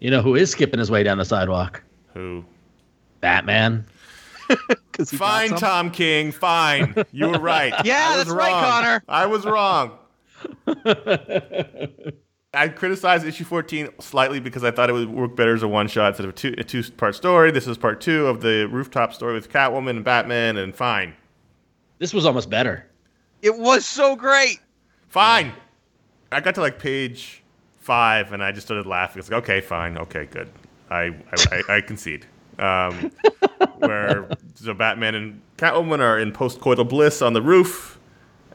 you 0.00 0.10
know 0.10 0.20
who 0.22 0.34
is 0.34 0.50
skipping 0.50 0.78
his 0.78 0.90
way 0.90 1.02
down 1.02 1.18
the 1.18 1.24
sidewalk? 1.24 1.82
Who? 2.14 2.44
Batman. 3.20 3.84
Fine. 5.06 5.50
Tom 5.50 5.90
King. 5.90 6.32
Fine. 6.32 6.94
You 7.12 7.28
were 7.28 7.38
right. 7.38 7.72
Yeah, 7.84 8.08
I 8.10 8.16
was 8.16 8.26
that's 8.26 8.36
right. 8.36 8.50
Conor. 8.50 9.02
I 9.08 9.26
was 9.26 9.44
wrong. 9.46 9.96
I 12.52 12.66
criticized 12.68 13.24
issue 13.24 13.44
14 13.44 13.90
slightly 14.00 14.40
because 14.40 14.64
I 14.64 14.72
thought 14.72 14.90
it 14.90 14.92
would 14.92 15.08
work 15.08 15.36
better 15.36 15.54
as 15.54 15.62
a 15.62 15.68
one 15.68 15.86
shot 15.86 16.08
instead 16.08 16.24
of 16.24 16.30
a 16.30 16.32
two 16.32 16.54
a 16.58 16.64
two 16.64 16.82
part 16.92 17.14
story. 17.14 17.52
This 17.52 17.68
is 17.68 17.78
part 17.78 18.00
two 18.00 18.26
of 18.26 18.40
the 18.40 18.66
rooftop 18.70 19.14
story 19.14 19.34
with 19.34 19.50
Catwoman 19.52 19.90
and 19.90 20.04
Batman, 20.04 20.56
and 20.56 20.74
fine, 20.74 21.14
This 22.00 22.14
was 22.14 22.24
almost 22.26 22.48
better. 22.50 22.86
It 23.42 23.56
was 23.56 23.84
so 23.86 24.16
great. 24.16 24.58
fine. 25.08 25.52
I 26.32 26.40
got 26.40 26.54
to 26.54 26.60
like 26.60 26.78
page 26.78 27.42
five, 27.78 28.32
and 28.32 28.42
I 28.42 28.52
just 28.52 28.66
started 28.66 28.86
laughing. 28.86 29.20
It's 29.20 29.30
like, 29.30 29.42
okay, 29.42 29.60
fine, 29.60 29.98
okay, 29.98 30.26
good. 30.26 30.50
I 30.90 31.14
I, 31.32 31.62
I, 31.68 31.76
I 31.76 31.80
concede. 31.82 32.26
Um, 32.58 33.12
where 33.78 34.28
so 34.54 34.72
Batman 34.74 35.14
and 35.14 35.42
Catwoman 35.58 36.00
are 36.00 36.18
in 36.18 36.32
postcoital 36.32 36.88
bliss 36.88 37.20
on 37.20 37.34
the 37.34 37.42
roof, 37.42 37.98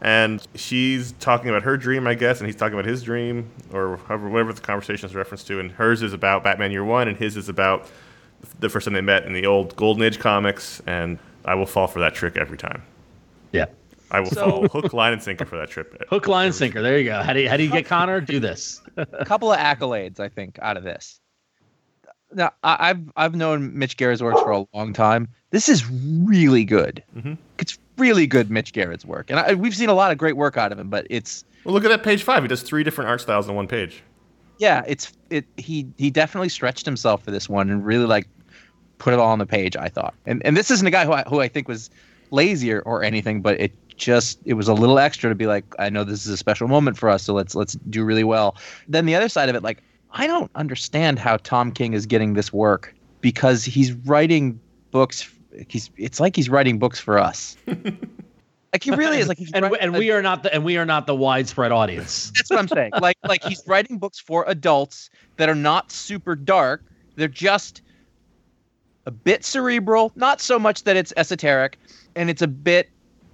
and 0.01 0.45
she's 0.55 1.11
talking 1.19 1.49
about 1.49 1.63
her 1.63 1.77
dream, 1.77 2.07
I 2.07 2.15
guess, 2.15 2.39
and 2.39 2.47
he's 2.47 2.55
talking 2.55 2.73
about 2.73 2.85
his 2.85 3.03
dream, 3.03 3.51
or 3.71 3.97
however, 4.07 4.27
whatever 4.29 4.53
the 4.53 4.61
conversation 4.61 5.07
is 5.07 5.15
referenced 5.15 5.45
to. 5.47 5.59
And 5.59 5.71
hers 5.71 6.01
is 6.01 6.13
about 6.13 6.43
Batman 6.43 6.71
Year 6.71 6.83
One, 6.83 7.07
and 7.07 7.15
his 7.17 7.37
is 7.37 7.47
about 7.47 7.87
the 8.59 8.69
first 8.69 8.85
time 8.85 8.95
they 8.95 9.01
met 9.01 9.25
in 9.25 9.33
the 9.33 9.45
old 9.45 9.75
Golden 9.75 10.01
Age 10.01 10.17
comics. 10.17 10.81
And 10.87 11.19
I 11.43 11.53
will 11.53 11.65
fall 11.67 11.87
for 11.87 11.99
that 11.99 12.15
trick 12.15 12.37
every 12.37 12.57
time. 12.57 12.81
Yeah. 13.51 13.65
I 14.11 14.19
will 14.19 14.29
fall 14.29 14.67
hook, 14.67 14.93
line, 14.93 15.13
and 15.13 15.21
sinker 15.23 15.45
for 15.45 15.57
that 15.57 15.69
trip. 15.69 16.01
Hook, 16.09 16.27
line, 16.27 16.45
and 16.47 16.55
sinker. 16.55 16.81
There 16.81 16.97
you 16.99 17.05
go. 17.05 17.23
How 17.23 17.33
do 17.33 17.41
you, 17.41 17.49
how 17.49 17.57
do 17.57 17.63
you 17.63 17.71
get 17.71 17.85
Conor? 17.85 18.21
Do 18.21 18.39
this. 18.39 18.81
a 18.97 19.05
couple 19.25 19.51
of 19.51 19.57
accolades, 19.59 20.19
I 20.19 20.29
think, 20.29 20.59
out 20.61 20.77
of 20.77 20.83
this. 20.83 21.19
Now, 22.33 22.51
I, 22.63 22.89
I've 22.91 23.01
I've 23.15 23.35
known 23.35 23.77
Mitch 23.77 23.97
Gerads' 23.97 24.21
work 24.21 24.37
for 24.37 24.51
a 24.51 24.65
long 24.73 24.93
time. 24.93 25.27
This 25.49 25.67
is 25.69 25.89
really 25.89 26.65
good. 26.65 27.01
Mhm. 27.17 27.37
It's 27.57 27.77
really 27.97 28.27
good, 28.27 28.51
Mitch 28.51 28.73
Gerads' 28.73 29.05
work, 29.05 29.29
and 29.31 29.39
I, 29.39 29.53
we've 29.55 29.75
seen 29.75 29.89
a 29.89 29.93
lot 29.93 30.11
of 30.11 30.17
great 30.17 30.35
work 30.37 30.55
out 30.55 30.71
of 30.71 30.77
him. 30.79 30.89
But 30.89 31.07
it's 31.09 31.43
Well, 31.63 31.73
look 31.73 31.83
at 31.83 31.89
that 31.89 32.03
page 32.03 32.23
five. 32.23 32.43
He 32.43 32.47
does 32.47 32.61
three 32.61 32.83
different 32.83 33.09
art 33.09 33.21
styles 33.21 33.49
on 33.49 33.55
one 33.55 33.67
page. 33.67 34.03
yeah, 34.59 34.83
it's 34.87 35.13
it. 35.31 35.45
He 35.57 35.87
he 35.97 36.11
definitely 36.11 36.49
stretched 36.49 36.85
himself 36.85 37.23
for 37.23 37.31
this 37.31 37.49
one 37.49 37.69
and 37.71 37.83
really 37.85 38.05
like 38.05 38.27
put 38.99 39.13
it 39.13 39.19
all 39.19 39.31
on 39.31 39.39
the 39.39 39.45
page. 39.47 39.75
I 39.75 39.87
thought, 39.89 40.13
and 40.25 40.45
and 40.45 40.55
this 40.55 40.69
isn't 40.71 40.85
a 40.85 40.91
guy 40.91 41.05
who 41.05 41.13
I, 41.13 41.23
who 41.23 41.39
I 41.41 41.47
think 41.47 41.67
was 41.67 41.89
lazy 42.31 42.71
or, 42.71 42.81
or 42.81 43.03
anything, 43.03 43.41
but 43.41 43.59
it 43.59 43.71
just 43.97 44.39
it 44.45 44.53
was 44.55 44.67
a 44.67 44.73
little 44.73 44.99
extra 44.99 45.29
to 45.29 45.35
be 45.35 45.47
like, 45.47 45.63
I 45.79 45.89
know 45.89 46.03
this 46.03 46.25
is 46.25 46.31
a 46.33 46.37
special 46.37 46.67
moment 46.67 46.97
for 46.97 47.09
us, 47.09 47.23
so 47.23 47.33
let's 47.33 47.55
let's 47.55 47.73
do 47.89 48.03
really 48.03 48.23
well. 48.23 48.55
Then 48.87 49.05
the 49.05 49.15
other 49.15 49.29
side 49.29 49.49
of 49.49 49.55
it, 49.55 49.63
like 49.63 49.81
I 50.11 50.27
don't 50.27 50.51
understand 50.55 51.19
how 51.19 51.37
Tom 51.37 51.71
King 51.71 51.93
is 51.93 52.05
getting 52.05 52.33
this 52.33 52.51
work 52.53 52.93
because 53.21 53.63
he's 53.65 53.91
writing 53.93 54.59
books. 54.91 55.29
He's 55.69 55.89
it's 55.97 56.19
like 56.19 56.35
he's 56.35 56.49
writing 56.49 56.77
books 56.79 56.99
for 56.99 57.17
us. 57.17 57.55
like 57.67 58.83
he 58.83 58.91
really 58.91 59.19
is. 59.19 59.27
Like 59.27 59.37
he's 59.37 59.51
And 59.53 59.63
writing- 59.63 59.79
and 59.79 59.93
we 59.93 60.11
are 60.11 60.21
not 60.21 60.43
the 60.43 60.53
and 60.53 60.63
we 60.65 60.77
are 60.77 60.85
not 60.85 61.07
the 61.07 61.15
widespread 61.15 61.71
audience. 61.71 62.31
that's 62.35 62.49
what 62.49 62.59
I'm 62.59 62.67
saying. 62.67 62.91
Like 63.01 63.17
like 63.23 63.43
he's 63.43 63.63
writing 63.67 63.97
books 63.97 64.19
for 64.19 64.43
adults 64.47 65.09
that 65.37 65.47
are 65.49 65.55
not 65.55 65.91
super 65.91 66.35
dark. 66.35 66.83
They're 67.15 67.27
just 67.29 67.81
a 69.05 69.11
bit 69.11 69.45
cerebral, 69.45 70.11
not 70.15 70.41
so 70.41 70.57
much 70.59 70.83
that 70.83 70.95
it's 70.95 71.13
esoteric, 71.17 71.77
and 72.15 72.29
it's 72.29 72.41
a 72.41 72.47
bit 72.47 72.89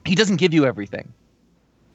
he 0.05 0.15
doesn't 0.15 0.37
give 0.37 0.53
you 0.53 0.65
everything. 0.65 1.11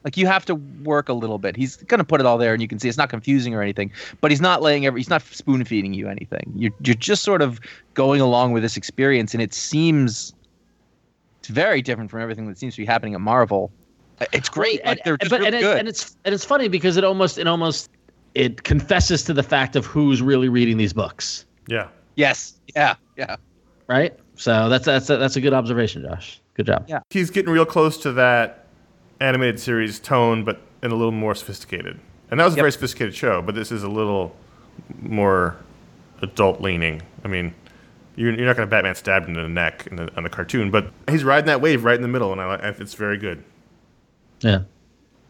Like 0.03 0.15
you 0.15 0.25
have 0.27 0.45
to 0.45 0.55
work 0.55 1.09
a 1.09 1.13
little 1.13 1.37
bit. 1.37 1.57
He's 1.57 1.75
gonna 1.77 2.03
put 2.05 2.21
it 2.21 2.25
all 2.25 2.37
there, 2.37 2.53
and 2.53 2.61
you 2.61 2.67
can 2.67 2.79
see 2.79 2.87
it's 2.87 2.97
not 2.97 3.09
confusing 3.09 3.53
or 3.53 3.61
anything. 3.61 3.91
But 4.21 4.31
he's 4.31 4.39
not 4.39 4.61
laying 4.61 4.85
every. 4.85 5.01
He's 5.01 5.09
not 5.09 5.21
spoon 5.23 5.65
feeding 5.65 5.93
you 5.93 6.07
anything. 6.07 6.53
You're 6.55 6.71
you're 6.81 6.95
just 6.95 7.23
sort 7.23 7.41
of 7.41 7.59
going 7.93 8.21
along 8.21 8.53
with 8.53 8.63
this 8.63 8.77
experience, 8.77 9.33
and 9.33 9.41
it 9.43 9.53
seems 9.53 10.33
it's 11.39 11.49
very 11.49 11.81
different 11.81 12.09
from 12.09 12.21
everything 12.21 12.47
that 12.47 12.57
seems 12.57 12.75
to 12.75 12.81
be 12.81 12.85
happening 12.85 13.13
at 13.15 13.21
Marvel. 13.21 13.71
It's 14.31 14.49
great. 14.49 14.83
Like 14.85 14.97
And- 14.97 15.01
they're 15.05 15.17
just 15.17 15.29
but, 15.29 15.41
really 15.41 15.57
and, 15.57 15.61
good. 15.61 15.75
It, 15.75 15.79
and 15.79 15.87
it's 15.89 16.15
and 16.23 16.33
it's 16.33 16.45
funny 16.45 16.69
because 16.69 16.95
it 16.95 17.03
almost 17.03 17.37
it 17.37 17.47
almost 17.47 17.89
it 18.33 18.63
confesses 18.63 19.23
to 19.23 19.33
the 19.33 19.43
fact 19.43 19.75
of 19.75 19.85
who's 19.85 20.21
really 20.21 20.47
reading 20.47 20.77
these 20.77 20.93
books, 20.93 21.45
Yeah. 21.67 21.87
yes. 22.15 22.53
Yeah. 22.75 22.95
Yeah. 23.17 23.35
Right? 23.87 24.17
So 24.35 24.69
that's 24.69 24.85
that's 24.85 25.09
a, 25.09 25.17
that's 25.17 25.35
a 25.35 25.41
good 25.41 25.53
observation, 25.53 26.03
Josh. 26.03 26.39
Good 26.53 26.67
job. 26.67 26.85
Yeah. 26.87 26.99
He's 27.09 27.29
getting 27.29 27.51
real 27.51 27.65
close 27.65 27.97
to 27.99 28.11
that 28.13 28.65
animated 29.19 29.59
series 29.59 29.99
tone, 29.99 30.43
but 30.43 30.61
in 30.83 30.91
a 30.91 30.95
little 30.95 31.11
more 31.11 31.33
sophisticated. 31.35 31.99
And 32.29 32.39
that 32.39 32.43
was 32.45 32.53
a 32.53 32.57
Yep. 32.57 32.63
very 32.63 32.71
sophisticated 32.71 33.15
show, 33.15 33.41
but 33.41 33.55
this 33.55 33.71
is 33.71 33.83
a 33.83 33.87
little 33.89 34.35
more 35.01 35.55
adult 36.21 36.61
leaning. 36.61 37.01
I 37.23 37.27
mean, 37.27 37.53
you're, 38.15 38.33
you're 38.33 38.45
not 38.45 38.55
going 38.55 38.67
to 38.67 38.69
Batman 38.69 38.95
stabbed 38.95 39.27
in 39.27 39.33
the 39.33 39.47
neck 39.47 39.87
in 39.89 39.95
the, 39.97 40.15
on 40.17 40.23
the 40.23 40.29
cartoon, 40.29 40.69
but 40.71 40.91
he's 41.09 41.23
riding 41.23 41.45
that 41.47 41.61
wave 41.61 41.83
right 41.83 41.95
in 41.95 42.01
the 42.01 42.07
middle, 42.07 42.31
and 42.31 42.41
I, 42.41 42.45
like- 42.57 42.79
it's 42.79 42.93
very 42.95 43.17
good. 43.17 43.43
Yeah. 44.41 44.61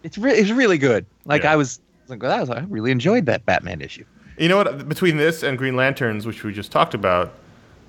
It's 0.03 0.17
re- 0.17 0.33
it's 0.33 0.51
really 0.51 0.77
good. 0.77 1.05
Like 1.25 1.43
Yeah. 1.43 1.53
I 1.53 1.55
was 1.55 1.79
like, 2.07 2.19
that 2.21 2.39
was 2.41 2.49
I 2.49 2.59
really 2.69 2.91
enjoyed 2.91 3.25
that 3.27 3.45
Batman 3.45 3.81
issue. 3.81 4.05
You 4.37 4.49
know 4.49 4.57
what? 4.57 4.87
Between 4.87 5.17
this 5.17 5.43
and 5.43 5.57
Green 5.57 5.75
Lanterns, 5.75 6.25
which 6.25 6.43
we 6.43 6.53
just 6.53 6.71
talked 6.71 6.93
about, 6.93 7.33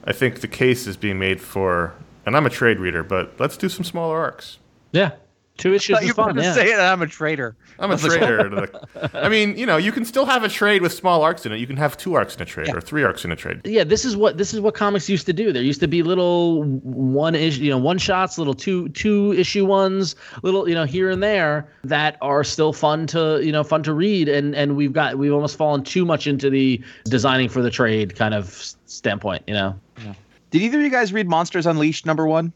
I 0.09 0.13
think 0.13 0.41
the 0.41 0.49
case 0.49 0.87
is 0.87 0.97
being 0.97 1.19
made 1.19 1.41
for. 1.41 1.95
And 2.25 2.37
I'm 2.37 2.47
a 2.47 2.51
trade 2.51 2.79
reader, 2.79 3.03
but 3.03 3.39
let's 3.39 3.57
do 3.57 3.69
some 3.69 3.85
smaller 3.85 4.19
arcs. 4.19 4.59
Yeah. 4.91 5.13
Two 5.59 5.75
issues 5.75 5.97
Thought 5.97 6.03
is 6.05 6.09
you 6.09 6.13
were 6.15 6.23
fun. 6.25 6.35
going 6.35 6.37
to 6.37 6.43
Yeah. 6.45 6.53
say 6.55 6.75
that 6.77 6.93
I'm 6.93 7.03
a 7.03 7.07
traitor. 7.07 7.57
I'm 7.81 7.91
a 7.91 7.99
trader. 7.99 8.49
to 8.49 8.57
the- 8.95 9.11
I 9.13 9.29
mean, 9.29 9.59
you 9.59 9.67
know, 9.67 9.77
you 9.77 9.91
can 9.93 10.05
still 10.05 10.25
have 10.25 10.45
a 10.45 10.49
trade 10.49 10.83
with 10.83 10.93
small 10.93 11.23
arcs 11.23 11.45
in 11.45 11.53
it. 11.53 11.59
You 11.59 11.67
can 11.67 11.77
have 11.77 11.97
two 11.97 12.15
arcs 12.15 12.37
in 12.37 12.43
a 12.43 12.45
trade 12.45 12.69
Yeah. 12.69 12.77
or 12.77 12.81
three 12.81 13.03
arcs 13.03 13.25
in 13.25 13.33
a 13.33 13.37
trade. 13.37 13.61
yeah, 13.65 13.83
this 13.85 14.05
is 14.05 14.17
what 14.17 14.39
this 14.39 14.55
is 14.55 14.61
what 14.61 14.75
comics 14.75 15.09
used 15.09 15.27
to 15.27 15.33
do. 15.33 15.53
There 15.53 15.63
used 15.63 15.81
to 15.81 15.89
be 15.89 16.03
little 16.05 16.63
one 16.65 17.35
issue, 17.35 17.63
you 17.65 17.71
know, 17.71 17.79
one 17.79 17.99
shots, 17.99 18.39
little 18.39 18.55
two 18.55 18.89
two 18.91 19.35
issue 19.37 19.67
ones, 19.67 20.15
little 20.43 20.69
you 20.69 20.75
know 20.77 20.85
here 20.85 21.11
and 21.11 21.23
there 21.23 21.69
that 21.85 22.17
are 22.23 22.45
still 22.45 22.73
fun 22.73 23.07
to 23.09 23.41
you 23.43 23.51
know 23.53 23.65
fun 23.65 23.83
to 23.83 23.93
read. 23.93 24.29
And 24.29 24.55
and 24.55 24.77
we've 24.77 24.93
got 24.93 25.19
we've 25.19 25.33
almost 25.33 25.57
fallen 25.57 25.83
too 25.83 26.05
much 26.05 26.29
into 26.29 26.51
the 26.51 26.81
designing 27.05 27.49
for 27.49 27.63
the 27.63 27.71
trade 27.71 28.15
kind 28.15 28.33
of 28.33 28.47
standpoint. 28.87 29.43
You 29.49 29.55
know, 29.55 29.75
Yeah. 30.05 30.15
Did 30.51 30.63
either 30.63 30.79
of 30.79 30.85
you 30.85 30.91
guys 30.91 31.13
read 31.13 31.29
Monsters 31.29 31.67
Unleashed 31.67 32.07
number 32.07 32.27
one? 32.29 32.53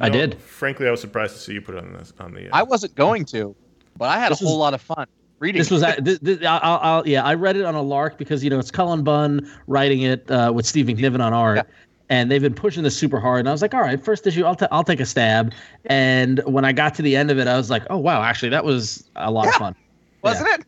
I 0.00 0.08
did. 0.08 0.40
Frankly, 0.40 0.86
I 0.88 0.90
was 0.90 1.00
surprised 1.00 1.34
to 1.34 1.40
see 1.40 1.52
you 1.54 1.60
put 1.60 1.74
it 1.74 1.84
on 1.84 1.92
this 1.92 2.12
on 2.20 2.32
the. 2.34 2.46
Uh, 2.48 2.56
I 2.58 2.62
wasn't 2.62 2.94
going 2.94 3.24
to, 3.26 3.54
but 3.96 4.06
I 4.06 4.18
had 4.18 4.32
This 4.32 4.42
a 4.42 4.44
whole 4.44 4.54
was- 4.56 4.60
lot 4.60 4.74
of 4.74 4.80
fun 4.80 5.06
reading. 5.40 5.58
This 5.58 5.70
was 5.70 5.82
at- 5.82 6.04
this, 6.04 6.18
this, 6.20 6.44
I'll, 6.44 6.60
I'll, 6.62 6.78
I'll- 6.82 7.08
yeah 7.08 7.24
I 7.24 7.34
read 7.34 7.56
it 7.56 7.64
on 7.64 7.74
a 7.74 7.82
lark 7.82 8.18
because 8.18 8.42
you 8.42 8.50
know 8.50 8.58
it's 8.58 8.70
Cullen 8.70 9.02
Bunn 9.04 9.50
writing 9.66 10.02
it 10.02 10.30
uh, 10.30 10.52
with 10.54 10.66
Steve 10.66 10.86
McNiven 10.86 11.20
on 11.20 11.32
art, 11.32 11.56
Yeah. 11.58 11.62
and 12.08 12.30
they've 12.30 12.42
been 12.42 12.54
pushing 12.54 12.82
this 12.82 12.96
super 12.96 13.20
hard. 13.20 13.40
And 13.40 13.48
I 13.48 13.52
was 13.52 13.62
like, 13.62 13.74
all 13.74 13.80
right, 13.80 14.02
first 14.02 14.26
issue, 14.26 14.44
I'll, 14.44 14.54
ta- 14.56 14.68
I'll 14.72 14.84
take 14.84 15.00
a 15.00 15.06
stab. 15.06 15.52
And 15.86 16.40
when 16.44 16.64
I 16.64 16.72
got 16.72 16.94
to 16.96 17.02
the 17.02 17.14
end 17.16 17.30
of 17.30 17.38
it, 17.38 17.46
I 17.48 17.56
was 17.56 17.70
like, 17.70 17.82
oh 17.90 17.98
wow, 17.98 18.22
actually 18.22 18.48
that 18.50 18.64
was 18.64 19.08
a 19.16 19.30
lot 19.30 19.46
of 19.48 19.54
fun. 19.54 19.74
Wasn't 20.22 20.48
it? 20.48 20.66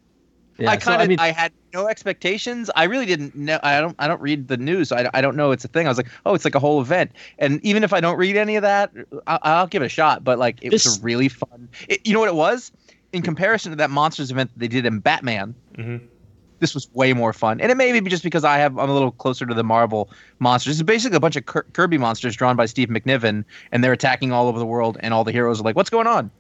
Yeah, 0.61 0.70
I 0.70 0.77
kind 0.77 1.01
of 1.01 1.05
I 1.05 1.09
mean, 1.09 1.18
I 1.18 1.31
had 1.33 1.53
no 1.73 1.88
expectations. 1.88 2.70
I 2.77 2.85
really 2.85 3.07
didn't 3.07 3.35
know. 3.35 3.59
I 3.62 3.81
don't 3.81 3.96
I 3.99 4.07
don't 4.09 4.20
read 4.20 4.49
the 4.49 4.57
news, 4.57 4.90
so 4.90 4.96
I, 4.96 5.09
I 5.14 5.20
don't 5.20 5.37
know 5.37 5.51
it's 5.53 5.64
a 5.64 5.68
thing. 5.68 5.87
I 5.87 5.90
was 5.90 5.96
like, 5.96 6.09
oh, 6.27 6.35
it's 6.35 6.44
like 6.44 6.55
a 6.55 6.59
whole 6.61 6.81
event. 6.81 7.12
And 7.38 7.64
even 7.64 7.83
if 7.85 7.92
I 7.92 8.01
don't 8.01 8.16
read 8.16 8.37
any 8.37 8.57
of 8.57 8.62
that, 8.62 8.92
I, 9.27 9.38
I'll 9.42 9.66
give 9.66 9.83
it 9.83 9.87
a 9.87 9.88
shot. 9.88 10.23
But 10.25 10.38
like, 10.38 10.59
it 10.62 10.70
was 10.73 10.99
a 10.99 11.03
really 11.03 11.29
fun. 11.29 11.68
It, 11.88 12.07
you 12.07 12.12
know 12.12 12.20
what 12.20 12.29
it 12.29 12.35
was? 12.35 12.73
In 13.12 13.23
comparison 13.23 13.70
to 13.73 13.77
that 13.77 13.90
monsters 13.90 14.31
event 14.31 14.51
that 14.53 14.59
they 14.59 14.68
did 14.68 14.87
in 14.87 15.01
Batman, 15.01 15.55
Mhm. 15.77 16.01
this 16.61 16.75
was 16.75 16.88
way 16.94 17.12
more 17.12 17.33
fun. 17.33 17.61
And 17.61 17.70
it 17.73 17.77
may 17.77 17.99
be 17.99 18.09
just 18.11 18.23
because 18.23 18.44
I 18.44 18.59
have 18.59 18.79
I'm 18.79 18.90
a 18.90 18.92
little 18.92 19.11
closer 19.12 19.46
to 19.46 19.55
the 19.55 19.64
Marvel 19.64 20.11
monsters. 20.38 20.79
It's 20.79 20.87
basically 20.87 21.16
a 21.16 21.20
bunch 21.20 21.37
of 21.37 21.44
Kirby 21.46 21.99
monsters 21.99 22.37
drawn 22.37 22.55
by 22.55 22.66
Steve 22.66 22.88
McNiven, 22.88 23.44
and 23.73 23.83
they're 23.83 23.92
attacking 23.92 24.31
all 24.33 24.46
over 24.46 24.59
the 24.59 24.66
world, 24.66 24.99
and 25.01 25.12
all 25.14 25.25
the 25.25 25.33
heroes 25.33 25.61
are 25.61 25.64
like, 25.64 25.75
what's 25.77 25.90
going 25.90 26.07
on? 26.07 26.31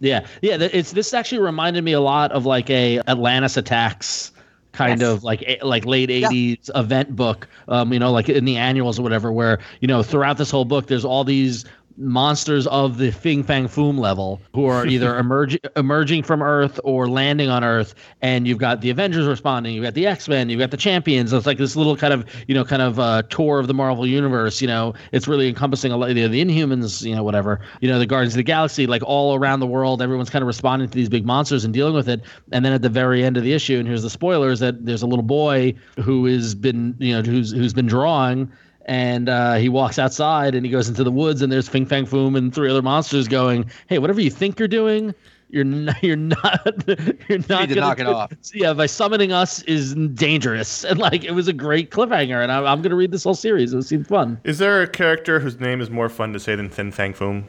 Yeah, 0.00 0.26
yeah. 0.42 0.56
It's 0.60 0.92
this 0.92 1.12
actually 1.14 1.40
reminded 1.40 1.84
me 1.84 1.92
a 1.92 2.00
lot 2.00 2.32
of 2.32 2.46
like 2.46 2.70
a 2.70 2.98
Atlantis 3.06 3.56
attacks 3.56 4.32
kind 4.72 5.00
Yes. 5.00 5.10
of 5.10 5.24
like 5.24 5.42
a- 5.42 5.58
like 5.62 5.84
late 5.84 6.10
'80s 6.10 6.70
event 6.74 7.14
book. 7.16 7.48
Um, 7.68 7.92
you 7.92 7.98
know, 7.98 8.10
like 8.10 8.28
in 8.28 8.44
the 8.44 8.56
annuals 8.56 8.98
or 8.98 9.02
whatever, 9.02 9.30
where 9.30 9.58
you 9.80 9.88
know 9.88 10.02
throughout 10.02 10.38
this 10.38 10.50
whole 10.50 10.64
book, 10.64 10.86
there's 10.86 11.04
all 11.04 11.24
these 11.24 11.64
monsters 11.96 12.66
of 12.68 12.98
the 12.98 13.10
Fing 13.10 13.42
Fang 13.42 13.66
Foom 13.66 13.98
level 13.98 14.40
who 14.54 14.66
are 14.66 14.86
either 14.86 15.18
emerging 15.18 15.60
emerging 15.76 16.22
from 16.22 16.42
Earth 16.42 16.80
or 16.84 17.08
landing 17.08 17.48
on 17.48 17.64
Earth, 17.64 17.94
and 18.22 18.46
you've 18.46 18.58
got 18.58 18.80
the 18.80 18.90
Avengers 18.90 19.26
responding, 19.26 19.74
you've 19.74 19.84
got 19.84 19.94
the 19.94 20.06
X 20.06 20.28
Men, 20.28 20.48
you've 20.48 20.58
got 20.58 20.70
the 20.70 20.76
Champions. 20.76 21.32
It's 21.32 21.46
like 21.46 21.58
this 21.58 21.76
little 21.76 21.96
kind 21.96 22.12
of 22.12 22.26
you 22.48 22.54
know 22.54 22.64
kind 22.64 22.82
of 22.82 22.98
uh, 22.98 23.22
tour 23.28 23.58
of 23.58 23.66
the 23.66 23.74
Marvel 23.74 24.06
universe. 24.06 24.60
You 24.60 24.68
know, 24.68 24.94
it's 25.12 25.28
really 25.28 25.48
encompassing 25.48 25.92
a 25.92 25.96
lot 25.96 26.10
of 26.10 26.16
the, 26.16 26.26
the 26.26 26.44
Inhumans, 26.44 27.02
you 27.02 27.14
know, 27.14 27.22
whatever. 27.22 27.60
You 27.80 27.88
know, 27.88 27.98
the 27.98 28.06
Guardians 28.06 28.34
of 28.34 28.38
the 28.38 28.42
Galaxy, 28.44 28.86
like 28.86 29.02
all 29.02 29.34
around 29.34 29.60
the 29.60 29.66
world, 29.66 30.02
everyone's 30.02 30.30
kind 30.30 30.42
of 30.42 30.46
responding 30.46 30.88
to 30.88 30.96
these 30.96 31.08
big 31.08 31.24
monsters 31.26 31.64
and 31.64 31.74
dealing 31.74 31.94
with 31.94 32.08
it. 32.08 32.22
And 32.52 32.64
then 32.64 32.72
at 32.72 32.82
the 32.82 32.88
very 32.88 33.24
end 33.24 33.36
of 33.36 33.44
the 33.44 33.52
issue, 33.52 33.78
and 33.78 33.86
here's 33.86 34.02
the 34.02 34.10
spoilers 34.10 34.60
that 34.60 34.84
there's 34.84 35.02
a 35.02 35.06
little 35.06 35.22
boy 35.22 35.74
who 35.98 36.26
has 36.26 36.54
been 36.54 36.94
you 36.98 37.14
know 37.14 37.22
who's 37.22 37.52
who's 37.52 37.74
been 37.74 37.86
drawing 37.86 38.50
and 38.90 39.28
uh, 39.28 39.54
he 39.54 39.68
walks 39.68 40.00
outside 40.00 40.56
and 40.56 40.66
he 40.66 40.72
goes 40.72 40.88
into 40.88 41.04
the 41.04 41.12
woods 41.12 41.42
and 41.42 41.52
there's 41.52 41.68
Fing 41.68 41.86
Fang 41.86 42.06
Foom 42.06 42.36
and 42.36 42.52
three 42.52 42.68
other 42.68 42.82
monsters 42.82 43.28
going, 43.28 43.70
"Hey, 43.86 44.00
whatever 44.00 44.20
you 44.20 44.30
think 44.30 44.58
you're 44.58 44.66
doing, 44.66 45.14
you're 45.48 45.62
not, 45.62 46.02
you're 46.02 46.16
not, 46.16 46.66
you're 47.28 47.38
not 47.48 47.68
to 47.68 47.74
gonna 47.74 47.80
knock 47.80 48.00
it 48.00 48.06
off. 48.06 48.32
Yeah, 48.52 48.72
by 48.72 48.86
summoning 48.86 49.30
us 49.30 49.62
is 49.62 49.94
dangerous, 49.94 50.84
and 50.84 50.98
like 50.98 51.22
it 51.22 51.30
was 51.30 51.46
a 51.46 51.52
great 51.52 51.92
cliffhanger, 51.92 52.42
and 52.42 52.50
I, 52.50 52.64
I'm 52.64 52.82
gonna 52.82 52.96
read 52.96 53.12
this 53.12 53.22
whole 53.22 53.34
series. 53.34 53.72
It 53.72 53.82
seemed 53.84 54.08
fun. 54.08 54.40
Is 54.42 54.58
there 54.58 54.82
a 54.82 54.88
character 54.88 55.38
whose 55.38 55.60
name 55.60 55.80
is 55.80 55.88
more 55.88 56.08
fun 56.08 56.32
to 56.32 56.40
say 56.40 56.56
than 56.56 56.68
Fing 56.68 56.90
Fang 56.90 57.14
Foom? 57.14 57.44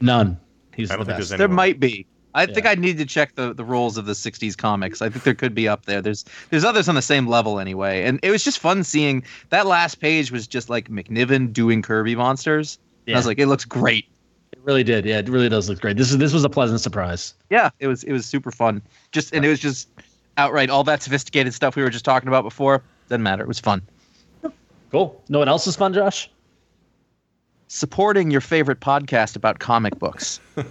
None. 0.00 0.38
He's 0.74 0.90
I 0.90 0.96
don't 0.96 1.00
the 1.00 1.12
think 1.12 1.18
best. 1.18 1.28
there's 1.28 1.32
any. 1.32 1.38
There 1.46 1.54
might 1.54 1.78
be. 1.78 2.06
I 2.36 2.46
think 2.46 2.66
I 2.66 2.74
need 2.74 2.98
to 2.98 3.06
check 3.06 3.34
the, 3.34 3.54
the 3.54 3.64
roles 3.64 3.96
of 3.96 4.06
the 4.06 4.12
'60s 4.12 4.56
comics. 4.56 5.00
I 5.00 5.08
think 5.08 5.24
there 5.24 5.34
could 5.34 5.54
be 5.54 5.66
up 5.66 5.86
there. 5.86 6.02
There's 6.02 6.24
there's 6.50 6.64
others 6.64 6.88
on 6.88 6.94
the 6.94 7.02
same 7.02 7.26
level 7.26 7.58
anyway, 7.58 8.04
and 8.04 8.20
it 8.22 8.30
was 8.30 8.44
just 8.44 8.58
fun 8.58 8.84
seeing 8.84 9.24
that 9.50 9.66
last 9.66 9.96
page 9.96 10.30
was 10.30 10.46
just 10.46 10.68
like 10.68 10.88
McNiven 10.88 11.52
doing 11.52 11.82
Kirby 11.82 12.14
monsters. 12.14 12.78
And 13.06 13.16
I 13.16 13.18
was 13.18 13.26
like, 13.26 13.38
it 13.38 13.46
looks 13.46 13.64
great. 13.64 14.06
It 14.52 14.58
really 14.64 14.84
did. 14.84 15.04
Yeah, 15.04 15.18
it 15.18 15.28
really 15.28 15.48
does 15.48 15.68
look 15.68 15.80
great. 15.80 15.96
This 15.96 16.10
is 16.10 16.18
this 16.18 16.32
was 16.32 16.44
a 16.44 16.50
pleasant 16.50 16.80
surprise. 16.80 17.34
Yeah, 17.50 17.70
it 17.78 17.86
was 17.86 18.04
it 18.04 18.12
was 18.12 18.26
super 18.26 18.50
fun. 18.50 18.82
Just 19.12 19.34
and 19.34 19.44
it 19.44 19.48
was 19.48 19.60
just 19.60 19.88
outright 20.36 20.68
all 20.68 20.84
that 20.84 21.02
sophisticated 21.02 21.54
stuff 21.54 21.76
we 21.76 21.82
were 21.82 21.90
just 21.90 22.04
talking 22.04 22.28
about 22.28 22.44
before. 22.44 22.82
Doesn't 23.08 23.22
matter. 23.22 23.42
It 23.42 23.48
was 23.48 23.60
fun. 23.60 23.82
Cool. 24.90 25.20
No 25.28 25.38
one 25.38 25.48
else 25.48 25.66
is 25.66 25.76
fun, 25.76 25.92
Josh. 25.94 26.30
Supporting 27.68 28.30
your 28.30 28.40
favorite 28.40 28.80
podcast 28.80 29.36
about 29.36 29.58
comic 29.58 29.98
books. 29.98 30.40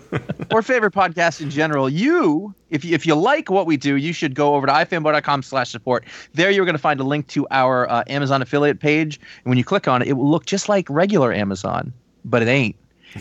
Or 0.51 0.62
favorite 0.62 0.93
podcast 0.93 1.41
in 1.41 1.49
general. 1.49 1.89
You 1.89 2.53
if 2.69 2.86
you, 2.86 2.93
if 2.93 3.05
you 3.05 3.15
like 3.15 3.49
what 3.49 3.65
we 3.65 3.77
do 3.77 3.95
you 3.95 4.13
should 4.13 4.36
go 4.36 4.55
over 4.55 4.67
to 4.67 4.73
ifanboy.com 4.73 5.43
slash 5.43 5.69
support. 5.69 6.05
There 6.34 6.49
you're 6.49 6.65
going 6.65 6.75
to 6.75 6.81
find 6.81 6.99
a 6.99 7.03
link 7.03 7.27
to 7.29 7.47
our 7.51 7.89
uh, 7.89 8.03
amazon 8.08 8.41
affiliate 8.41 8.79
page. 8.79 9.17
And 9.17 9.49
when 9.49 9.58
you 9.58 9.63
click 9.63 9.88
on 9.88 10.01
it 10.01 10.08
it 10.08 10.13
will 10.13 10.29
look 10.29 10.45
just 10.45 10.69
like 10.69 10.88
regular 10.89 11.34
amazon 11.34 11.93
but 12.23 12.41
it 12.41 12.47
ain't 12.47 12.75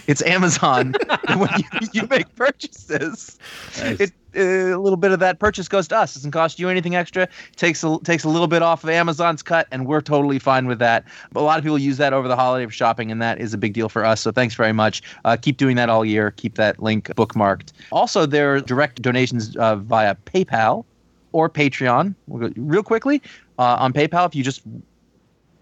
it's 0.06 0.22
amazon 0.22 0.94
when 1.36 1.50
you, 1.58 1.88
you 1.92 2.06
make 2.08 2.34
purchases 2.36 3.38
Nice. 3.78 4.00
it, 4.00 4.12
uh, 4.36 4.76
a 4.76 4.78
little 4.78 4.96
bit 4.96 5.12
of 5.12 5.20
that 5.20 5.38
purchase 5.38 5.68
goes 5.68 5.88
to 5.88 5.96
us. 5.96 6.14
Doesn't 6.14 6.32
cost 6.32 6.58
you 6.58 6.68
anything 6.68 6.96
extra. 6.96 7.28
Takes 7.56 7.84
a, 7.84 7.98
takes 8.02 8.24
a 8.24 8.28
little 8.28 8.46
bit 8.48 8.62
off 8.62 8.82
of 8.82 8.90
Amazon's 8.90 9.42
cut, 9.42 9.68
and 9.70 9.86
we're 9.86 10.00
totally 10.00 10.38
fine 10.38 10.66
with 10.66 10.78
that. 10.80 11.04
But 11.32 11.40
a 11.40 11.44
lot 11.44 11.58
of 11.58 11.64
people 11.64 11.78
use 11.78 11.98
that 11.98 12.12
over 12.12 12.26
the 12.28 12.36
holiday 12.36 12.66
for 12.66 12.72
shopping, 12.72 13.10
and 13.10 13.22
that 13.22 13.40
is 13.40 13.54
a 13.54 13.58
big 13.58 13.74
deal 13.74 13.88
for 13.88 14.04
us. 14.04 14.20
So 14.20 14.32
thanks 14.32 14.54
very 14.54 14.72
much. 14.72 15.02
Uh, 15.24 15.36
keep 15.40 15.56
doing 15.56 15.76
that 15.76 15.88
all 15.88 16.04
year. 16.04 16.32
Keep 16.32 16.56
that 16.56 16.82
link 16.82 17.08
bookmarked. 17.14 17.72
Also, 17.92 18.26
there 18.26 18.54
are 18.54 18.60
direct 18.60 19.02
donations 19.02 19.56
uh, 19.56 19.76
via 19.76 20.16
PayPal 20.26 20.84
or 21.32 21.48
Patreon. 21.48 22.14
We'll 22.26 22.48
go 22.48 22.54
real 22.56 22.82
quickly 22.82 23.22
uh, 23.58 23.76
on 23.78 23.92
PayPal. 23.92 24.26
If 24.26 24.34
you 24.34 24.42
just 24.42 24.62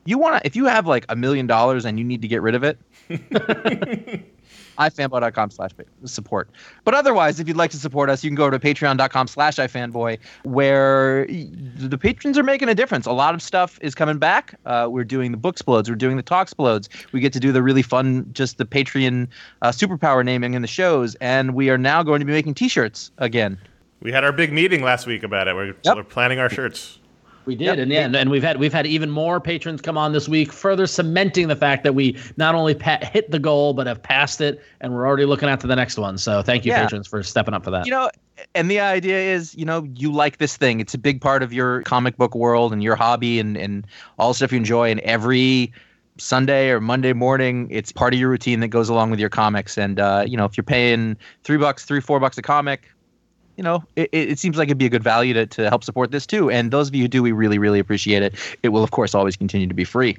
you 0.04 0.18
want 0.18 0.40
to, 0.40 0.46
if 0.46 0.56
you 0.56 0.66
have 0.66 0.86
like 0.86 1.04
a 1.08 1.16
million 1.16 1.46
dollars 1.46 1.84
and 1.84 1.98
you 1.98 2.04
need 2.04 2.22
to 2.22 2.28
get 2.28 2.42
rid 2.42 2.54
of 2.54 2.64
it, 2.64 2.78
ifanboy.com 4.78 5.50
slash 5.50 5.70
support. 6.04 6.48
But 6.84 6.94
otherwise, 6.94 7.38
if 7.40 7.46
you'd 7.46 7.56
like 7.56 7.70
to 7.72 7.76
support 7.76 8.08
us, 8.10 8.24
you 8.24 8.30
can 8.30 8.34
go 8.34 8.50
to 8.50 8.58
patreon.com 8.58 9.26
slash 9.28 9.56
ifanboy, 9.56 10.18
where 10.44 11.26
the 11.26 11.98
patrons 11.98 12.38
are 12.38 12.42
making 12.42 12.68
a 12.68 12.74
difference. 12.74 13.06
A 13.06 13.12
lot 13.12 13.34
of 13.34 13.42
stuff 13.42 13.78
is 13.82 13.94
coming 13.94 14.18
back. 14.18 14.58
Uh, 14.64 14.88
we're 14.90 15.04
doing 15.04 15.30
the 15.30 15.36
book 15.36 15.54
explodes. 15.56 15.88
We're 15.90 15.96
doing 15.96 16.16
the 16.16 16.22
talk 16.22 16.46
explodes. 16.46 16.88
We 17.12 17.20
get 17.20 17.32
to 17.34 17.40
do 17.40 17.52
the 17.52 17.62
really 17.62 17.82
fun, 17.82 18.26
just 18.32 18.58
the 18.58 18.64
Patreon 18.64 19.28
uh, 19.60 19.68
superpower 19.70 20.24
naming 20.24 20.54
in 20.54 20.62
the 20.62 20.68
shows. 20.68 21.14
And 21.16 21.54
we 21.54 21.68
are 21.70 21.78
now 21.78 22.02
going 22.02 22.20
to 22.20 22.26
be 22.26 22.32
making 22.32 22.54
t-shirts 22.54 23.10
again. 23.18 23.58
We 24.00 24.10
had 24.10 24.24
our 24.24 24.32
big 24.32 24.52
meeting 24.52 24.82
last 24.82 25.06
week 25.06 25.22
about 25.22 25.46
it. 25.48 25.54
We're, 25.54 25.74
Yep. 25.84 25.96
we're 25.96 26.02
planning 26.04 26.38
our 26.40 26.48
shirts. 26.48 26.98
We 27.44 27.56
did, 27.56 27.64
Yep. 27.66 27.78
and 27.78 27.92
yeah, 27.92 28.20
and, 28.20 28.30
we've 28.30 28.42
had 28.42 28.58
we've 28.58 28.72
had 28.72 28.86
even 28.86 29.10
more 29.10 29.40
patrons 29.40 29.80
come 29.80 29.98
on 29.98 30.12
this 30.12 30.28
week, 30.28 30.52
further 30.52 30.86
cementing 30.86 31.48
the 31.48 31.56
fact 31.56 31.82
that 31.84 31.94
we 31.94 32.16
not 32.36 32.54
only 32.54 32.74
pa- 32.74 33.00
hit 33.02 33.30
the 33.30 33.38
goal 33.38 33.74
but 33.74 33.86
have 33.86 34.02
passed 34.02 34.40
it, 34.40 34.62
and 34.80 34.94
we're 34.94 35.06
already 35.06 35.24
looking 35.24 35.48
out 35.48 35.58
to 35.60 35.66
the 35.66 35.74
next 35.76 35.98
one. 35.98 36.18
So 36.18 36.42
thank 36.42 36.64
you, 36.64 36.70
Yeah. 36.72 36.82
patrons, 36.84 37.08
for 37.08 37.22
stepping 37.22 37.54
up 37.54 37.64
for 37.64 37.70
that. 37.70 37.84
you 37.86 37.90
know 37.92 38.10
and 38.54 38.70
the 38.70 38.80
idea 38.80 39.18
is 39.18 39.54
you 39.54 39.64
know 39.64 39.86
you 39.94 40.10
like 40.10 40.38
this 40.38 40.56
thing 40.56 40.80
it's 40.80 40.94
a 40.94 40.98
big 40.98 41.20
part 41.20 41.42
of 41.42 41.52
your 41.52 41.82
comic 41.82 42.16
book 42.16 42.34
world 42.34 42.72
and 42.72 42.82
your 42.82 42.96
hobby 42.96 43.38
and 43.38 43.56
and 43.56 43.86
all 44.18 44.28
the 44.30 44.34
stuff 44.34 44.50
you 44.50 44.56
enjoy 44.58 44.90
and 44.90 44.98
every 45.00 45.70
sunday 46.18 46.70
or 46.70 46.80
monday 46.80 47.12
morning 47.12 47.68
it's 47.70 47.92
part 47.92 48.14
of 48.14 48.18
your 48.18 48.28
routine 48.30 48.60
that 48.60 48.68
goes 48.68 48.88
along 48.88 49.10
with 49.10 49.20
your 49.20 49.28
comics 49.28 49.76
and 49.78 50.00
uh, 50.00 50.24
you 50.26 50.36
know 50.36 50.44
if 50.46 50.56
you're 50.56 50.64
paying 50.64 51.16
three 51.44 51.56
bucks 51.58 51.84
three 51.84 52.00
four 52.00 52.18
bucks 52.18 52.36
a 52.38 52.42
comic 52.42 52.90
you 53.56 53.62
know 53.62 53.82
it, 53.96 54.08
it 54.12 54.38
seems 54.38 54.56
like 54.56 54.68
it'd 54.68 54.78
be 54.78 54.86
a 54.86 54.90
good 54.90 55.02
value 55.02 55.34
to, 55.34 55.46
to 55.46 55.68
help 55.68 55.84
support 55.84 56.10
this 56.10 56.26
too 56.26 56.50
and 56.50 56.70
those 56.70 56.88
of 56.88 56.94
you 56.94 57.02
who 57.02 57.08
do 57.08 57.22
we 57.22 57.32
really 57.32 57.58
really 57.58 57.78
appreciate 57.78 58.22
it 58.22 58.34
it 58.62 58.70
will 58.70 58.82
of 58.82 58.90
course 58.90 59.14
always 59.14 59.36
continue 59.36 59.66
to 59.66 59.74
be 59.74 59.84
free 59.84 60.16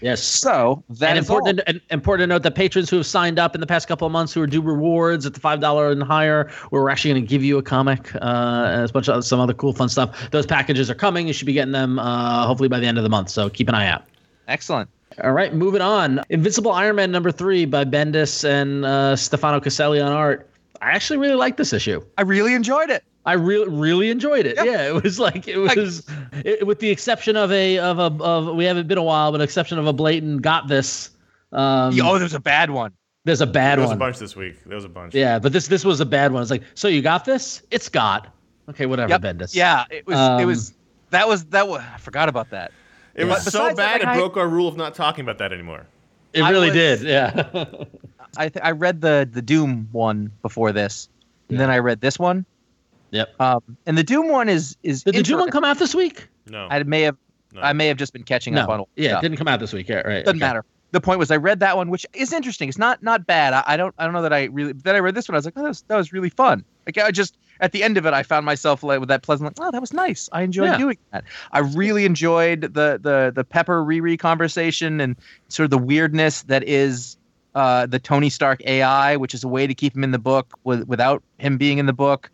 yes. 0.00 0.22
so 0.22 0.82
that 0.90 1.10
and 1.10 1.18
important, 1.18 1.60
and 1.66 1.80
important 1.90 2.22
to 2.22 2.26
note 2.26 2.42
that 2.42 2.54
patrons 2.54 2.90
who 2.90 2.96
have 2.96 3.06
signed 3.06 3.38
up 3.38 3.54
in 3.54 3.60
the 3.60 3.66
past 3.66 3.88
couple 3.88 4.06
of 4.06 4.12
months 4.12 4.32
who 4.32 4.42
are 4.42 4.46
due 4.46 4.60
rewards 4.60 5.26
at 5.26 5.34
the 5.34 5.40
five 5.40 5.60
dollar 5.60 5.90
and 5.90 6.02
higher, 6.02 6.50
we're 6.70 6.88
actually 6.88 7.12
going 7.12 7.22
to 7.22 7.28
give 7.28 7.42
you 7.44 7.58
a 7.58 7.62
comic 7.62 8.14
uh, 8.16 8.70
and 8.70 8.88
a 8.88 8.92
bunch 8.92 9.08
of 9.08 9.24
some 9.24 9.40
other 9.40 9.54
cool 9.54 9.72
fun 9.72 9.88
stuff. 9.88 10.30
Those 10.30 10.46
packages 10.46 10.90
are 10.90 10.94
coming. 10.94 11.26
You 11.26 11.32
should 11.32 11.46
be 11.46 11.52
getting 11.52 11.72
them 11.72 11.98
uh, 11.98 12.46
hopefully 12.46 12.68
by 12.68 12.80
the 12.80 12.86
end 12.86 12.98
of 12.98 13.04
the 13.04 13.10
month. 13.10 13.30
So 13.30 13.48
keep 13.50 13.68
an 13.68 13.74
eye 13.74 13.88
out. 13.88 14.04
excellent 14.46 14.88
All 15.24 15.32
right, 15.32 15.52
moving 15.54 15.82
on. 15.82 16.22
Invincible 16.28 16.72
Iron 16.72 16.96
Man 16.96 17.10
number 17.10 17.32
three 17.32 17.64
by 17.64 17.84
Bendis 17.84 18.44
and 18.44 18.84
uh, 18.84 19.16
Stefano 19.16 19.60
Caselli 19.60 20.00
on 20.00 20.12
art. 20.12 20.48
I 20.80 20.90
actually 20.92 21.18
really 21.18 21.34
like 21.34 21.56
this 21.56 21.72
issue. 21.72 22.04
i 22.16 22.22
really 22.22 22.54
enjoyed 22.54 22.90
it 22.90 23.04
I 23.26 23.34
really 23.34 23.68
really 23.68 24.08
enjoyed 24.10 24.46
it. 24.46 24.56
Yeah. 24.56 24.64
Yeah, 24.64 24.88
it 24.88 25.02
was 25.02 25.18
like 25.20 25.46
it 25.48 25.58
was, 25.58 26.06
it, 26.46 26.66
with 26.66 26.78
the 26.78 26.88
exception 26.88 27.36
of 27.36 27.52
a 27.52 27.78
of 27.78 27.98
a 27.98 28.24
of 28.24 28.54
we 28.56 28.64
haven't 28.64 28.88
been 28.88 28.96
a 28.96 29.02
while, 29.02 29.32
but 29.32 29.42
exception 29.42 29.78
of 29.78 29.86
a 29.86 29.92
blatant 29.92 30.40
got 30.40 30.66
this. 30.66 31.10
Um, 31.52 31.98
oh 32.00 32.18
there's 32.18 32.32
a 32.34 32.40
bad 32.40 32.70
one 32.70 32.92
there's 33.24 33.42
a 33.42 33.46
bad 33.46 33.78
one. 33.78 33.80
There 33.80 33.88
was 33.88 33.96
a 33.96 33.98
bunch 33.98 34.18
this 34.18 34.34
week. 34.34 34.64
There 34.64 34.76
was 34.76 34.84
a 34.86 34.88
bunch. 34.88 35.14
Yeah, 35.14 35.38
but 35.38 35.52
this 35.52 35.66
this 35.68 35.84
was 35.84 36.00
a 36.00 36.06
bad 36.06 36.32
one. 36.32 36.40
It's 36.40 36.50
like, 36.50 36.62
so 36.74 36.88
you 36.88 37.02
got 37.02 37.26
this? 37.26 37.62
It's 37.70 37.90
got. 37.90 38.28
Okay, 38.70 38.86
whatever, 38.86 39.10
Yep. 39.10 39.20
Bendis. 39.22 39.54
yeah 39.54 39.84
it 39.90 40.06
was 40.06 40.16
it 40.16 40.20
Um, 40.20 40.46
was 40.46 40.72
that 41.10 41.28
was 41.28 41.44
that 41.46 41.68
was 41.68 41.82
i 41.94 41.98
forgot 41.98 42.28
about 42.30 42.48
that 42.50 42.70
It 43.14 43.26
Yeah. 43.26 43.34
was 43.34 43.42
so 43.42 43.50
Besides 43.50 43.76
that, 43.76 43.76
bad 43.76 43.92
like, 43.92 44.02
it 44.02 44.08
I- 44.08 44.16
broke 44.16 44.36
our 44.38 44.48
rule 44.48 44.68
of 44.68 44.76
not 44.78 44.94
talking 44.94 45.22
about 45.24 45.36
that 45.38 45.52
anymore. 45.52 45.86
it 46.32 46.42
really 46.42 46.68
was- 46.68 47.00
did. 47.00 47.02
Yeah. 47.02 47.64
I 48.36 48.48
th- 48.48 48.64
I 48.64 48.70
read 48.72 49.00
the 49.00 49.28
the 49.30 49.42
Doom 49.42 49.88
one 49.92 50.30
before 50.42 50.72
this, 50.72 51.08
and 51.48 51.58
then 51.58 51.70
I 51.70 51.78
read 51.78 52.00
this 52.00 52.18
one. 52.18 52.44
yep. 53.10 53.28
Um, 53.40 53.62
and 53.86 53.96
the 53.96 54.04
Doom 54.04 54.28
one 54.28 54.48
is 54.48 54.76
is 54.82 55.02
Did 55.04 55.14
the 55.14 55.22
Doom 55.22 55.40
one 55.40 55.50
come 55.50 55.64
out 55.64 55.78
this 55.78 55.94
week? 55.94 56.28
No. 56.46 56.66
I 56.70 56.82
may 56.82 57.02
have 57.02 57.16
no. 57.52 57.60
I 57.62 57.72
may 57.72 57.86
have 57.86 57.96
just 57.96 58.12
been 58.12 58.24
catching 58.24 58.54
No. 58.54 58.62
up 58.62 58.68
on. 58.68 58.80
old 58.80 58.88
Yeah, 58.96 59.10
stuff. 59.10 59.20
it 59.20 59.22
didn't 59.28 59.38
come 59.38 59.48
out 59.48 59.60
this 59.60 59.72
week. 59.72 59.88
Yeah, 59.88 59.96
right. 60.02 60.24
doesn't 60.24 60.36
okay. 60.36 60.38
matter. 60.38 60.64
The 60.90 61.02
point 61.02 61.18
was 61.18 61.30
I 61.30 61.36
read 61.36 61.60
that 61.60 61.76
one, 61.76 61.90
which 61.90 62.06
is 62.14 62.32
interesting. 62.32 62.68
It's 62.68 62.78
not 62.78 63.02
not 63.02 63.26
bad. 63.26 63.52
I, 63.52 63.62
I 63.66 63.76
don't 63.76 63.94
I 63.98 64.04
don't 64.04 64.14
know 64.14 64.22
that 64.22 64.32
I 64.32 64.44
really 64.44 64.72
then 64.72 64.94
I 64.94 65.00
read 65.00 65.14
this 65.14 65.28
one. 65.28 65.34
I 65.34 65.38
was 65.38 65.44
like, 65.44 65.54
oh, 65.56 65.62
that 65.62 65.68
was, 65.68 65.82
that 65.88 65.96
was 65.96 66.12
really 66.14 66.30
fun. 66.30 66.64
Like 66.86 66.96
I 66.96 67.10
just 67.10 67.36
at 67.60 67.72
the 67.72 67.82
end 67.82 67.98
of 67.98 68.06
it, 68.06 68.14
I 68.14 68.22
found 68.22 68.46
myself 68.46 68.82
like 68.82 68.98
with 69.00 69.10
that 69.10 69.20
pleasant, 69.22 69.58
like, 69.58 69.66
oh, 69.68 69.70
that 69.70 69.80
was 69.82 69.92
nice. 69.92 70.30
I 70.32 70.40
enjoyed 70.42 70.70
Yeah. 70.70 70.78
doing 70.78 70.96
that. 71.12 71.24
I 71.52 71.58
really 71.58 72.06
enjoyed 72.06 72.62
the 72.62 72.98
the 73.02 73.32
the 73.34 73.44
Pepper 73.44 73.84
Riri 73.84 74.18
conversation 74.18 74.98
and 75.02 75.14
sort 75.48 75.64
of 75.64 75.70
the 75.70 75.78
weirdness 75.78 76.42
that 76.44 76.62
is 76.66 77.17
uh, 77.58 77.86
the 77.86 77.98
Tony 77.98 78.30
Stark 78.30 78.60
AI, 78.66 79.16
which 79.16 79.34
is 79.34 79.42
a 79.42 79.48
way 79.48 79.66
to 79.66 79.74
keep 79.74 79.96
him 79.96 80.04
in 80.04 80.12
the 80.12 80.18
book 80.18 80.56
with, 80.62 80.86
without 80.86 81.24
him 81.38 81.58
being 81.58 81.78
in 81.78 81.86
the 81.86 81.92
book. 81.92 82.30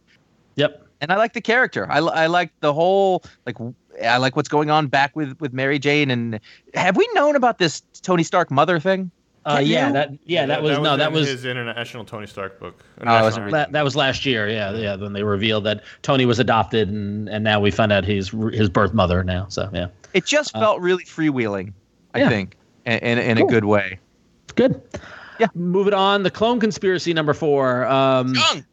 Yep. 0.56 0.86
And 1.00 1.10
I 1.10 1.16
like 1.16 1.32
the 1.32 1.40
character. 1.40 1.90
I, 1.90 1.98
I 1.98 2.26
like 2.26 2.52
the 2.60 2.74
whole 2.74 3.24
like 3.46 3.56
I 4.04 4.18
like 4.18 4.36
what's 4.36 4.50
going 4.50 4.70
on 4.70 4.86
back 4.88 5.16
with 5.16 5.40
with 5.40 5.52
Mary 5.54 5.78
Jane. 5.78 6.10
And 6.10 6.38
have 6.74 6.96
we 6.96 7.08
known 7.14 7.36
about 7.36 7.58
this 7.58 7.82
Tony 8.02 8.22
Stark 8.22 8.50
mother 8.50 8.78
thing? 8.78 9.10
Uh, 9.46 9.58
Can 9.58 9.66
yeah, 9.66 9.86
you? 9.86 9.92
that 9.94 10.10
yeah, 10.24 10.46
that, 10.46 10.62
was, 10.62 10.78
no, 10.78 10.96
that 10.96 11.12
was 11.12 11.28
his 11.28 11.44
international 11.44 12.04
Tony 12.04 12.26
Stark 12.26 12.60
book. 12.60 12.82
Oh, 13.00 13.06
I 13.06 13.22
wasn't 13.22 13.50
that, 13.50 13.72
that 13.72 13.82
was 13.84 13.96
last 13.96 14.24
year. 14.26 14.48
Yeah, 14.48 14.72
yeah, 14.76 14.96
when 14.96 15.12
they 15.14 15.22
revealed 15.22 15.64
that 15.64 15.82
Tony 16.02 16.24
was 16.26 16.38
adopted, 16.38 16.88
and 16.88 17.28
and 17.28 17.42
now 17.44 17.60
we 17.60 17.70
find 17.70 17.92
out 17.92 18.04
he's 18.04 18.28
his 18.52 18.68
birth 18.68 18.92
mother 18.94 19.24
now. 19.24 19.46
So 19.48 19.68
yeah, 19.72 19.88
It 20.12 20.26
just 20.26 20.52
felt 20.52 20.80
really 20.80 21.04
freewheeling. 21.04 21.72
I 22.14 22.20
Uh, 22.20 22.22
yeah. 22.24 22.28
think 22.28 22.56
in 22.86 22.98
in, 22.98 23.18
in 23.18 23.36
Cool. 23.38 23.48
a 23.48 23.50
good 23.50 23.64
way. 23.64 23.98
Good. 24.54 24.80
Yeah. 25.38 25.48
Moving 25.54 25.94
on, 25.94 26.22
the 26.22 26.30
clone 26.30 26.60
conspiracy 26.60 27.12
number 27.12 27.34
four. 27.34 27.86
Um, 27.86 28.34
Young. 28.34 28.64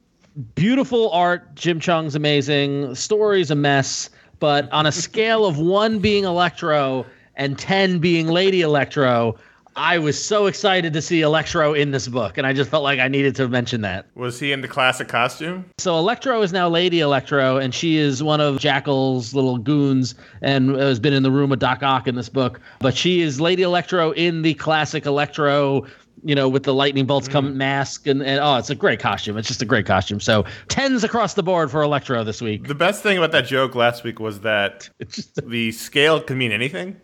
beautiful 0.56 1.10
art. 1.12 1.56
Jim 1.56 1.80
Cheung's 1.80 2.16
amazing. 2.16 2.94
Story's 2.96 3.50
a 3.50 3.56
mess, 3.56 4.10
but 4.40 4.72
on 4.72 4.86
a 4.86 4.92
scale 4.92 5.46
of 5.46 5.58
one 5.60 6.00
being 6.00 6.24
Electro 6.24 7.06
and 7.36 7.58
ten 7.58 8.00
being 8.00 8.28
Lady 8.28 8.62
Electro, 8.62 9.36
I 9.76 10.00
was 10.00 10.24
so 10.24 10.48
excited 10.48 10.92
to 10.94 11.02
see 11.02 11.22
Electro 11.22 11.74
in 11.74 11.92
this 11.92 12.08
book, 12.08 12.38
and 12.38 12.46
I 12.46 12.52
just 12.52 12.70
felt 12.70 12.84
like 12.84 13.00
I 13.00 13.08
needed 13.08 13.36
to 13.36 13.48
mention 13.48 13.82
that. 13.82 14.06
Was 14.16 14.40
he 14.40 14.52
in 14.52 14.62
the 14.62 14.68
classic 14.68 15.08
costume? 15.08 15.66
So 15.78 15.98
Electro 15.98 16.42
is 16.42 16.52
now 16.52 16.68
Lady 16.68 17.00
Electro, 17.00 17.58
and 17.58 17.74
she 17.74 17.98
is 17.98 18.22
one 18.22 18.42
of 18.42 18.60
Jackal's 18.60 19.34
little 19.34 19.58
goons, 19.58 20.16
and 20.42 20.76
has 20.76 21.00
been 21.00 21.14
in 21.14 21.24
the 21.24 21.32
room 21.32 21.50
with 21.50 21.60
Doc 21.60 21.84
Ock 21.84 22.08
in 22.08 22.16
this 22.16 22.30
book. 22.30 22.60
But 22.80 22.96
she 22.98 23.22
is 23.22 23.40
Lady 23.40 23.64
Electro 23.64 24.12
in 24.12 24.42
the 24.42 24.56
classic 24.56 25.06
Electro, 25.06 25.86
you 26.24 26.36
know, 26.36 26.50
with 26.50 26.64
the 26.64 26.74
lightning 26.74 27.06
bolts 27.06 27.30
come 27.30 27.54
mm. 27.54 27.56
mask, 27.56 28.08
and, 28.08 28.22
and 28.22 28.42
oh, 28.42 28.58
it's 28.58 28.70
a 28.70 28.76
great 28.76 29.00
costume. 29.00 29.38
It's 29.38 29.48
just 29.48 29.62
a 29.62 29.66
great 29.66 29.86
costume. 29.86 30.20
So 30.20 30.46
tens 30.68 31.04
across 31.06 31.36
the 31.36 31.44
board 31.44 31.72
for 31.72 31.82
Electro 31.82 32.24
this 32.26 32.42
week. 32.42 32.68
The 32.68 32.76
best 32.76 33.04
thing 33.04 33.18
about 33.18 33.32
that 33.32 33.46
joke 33.46 33.76
last 33.76 34.04
week 34.04 34.20
was 34.20 34.42
that 34.42 34.90
the 35.46 35.72
scale 35.72 36.22
could 36.22 36.38
mean 36.38 36.52
anything, 36.52 37.00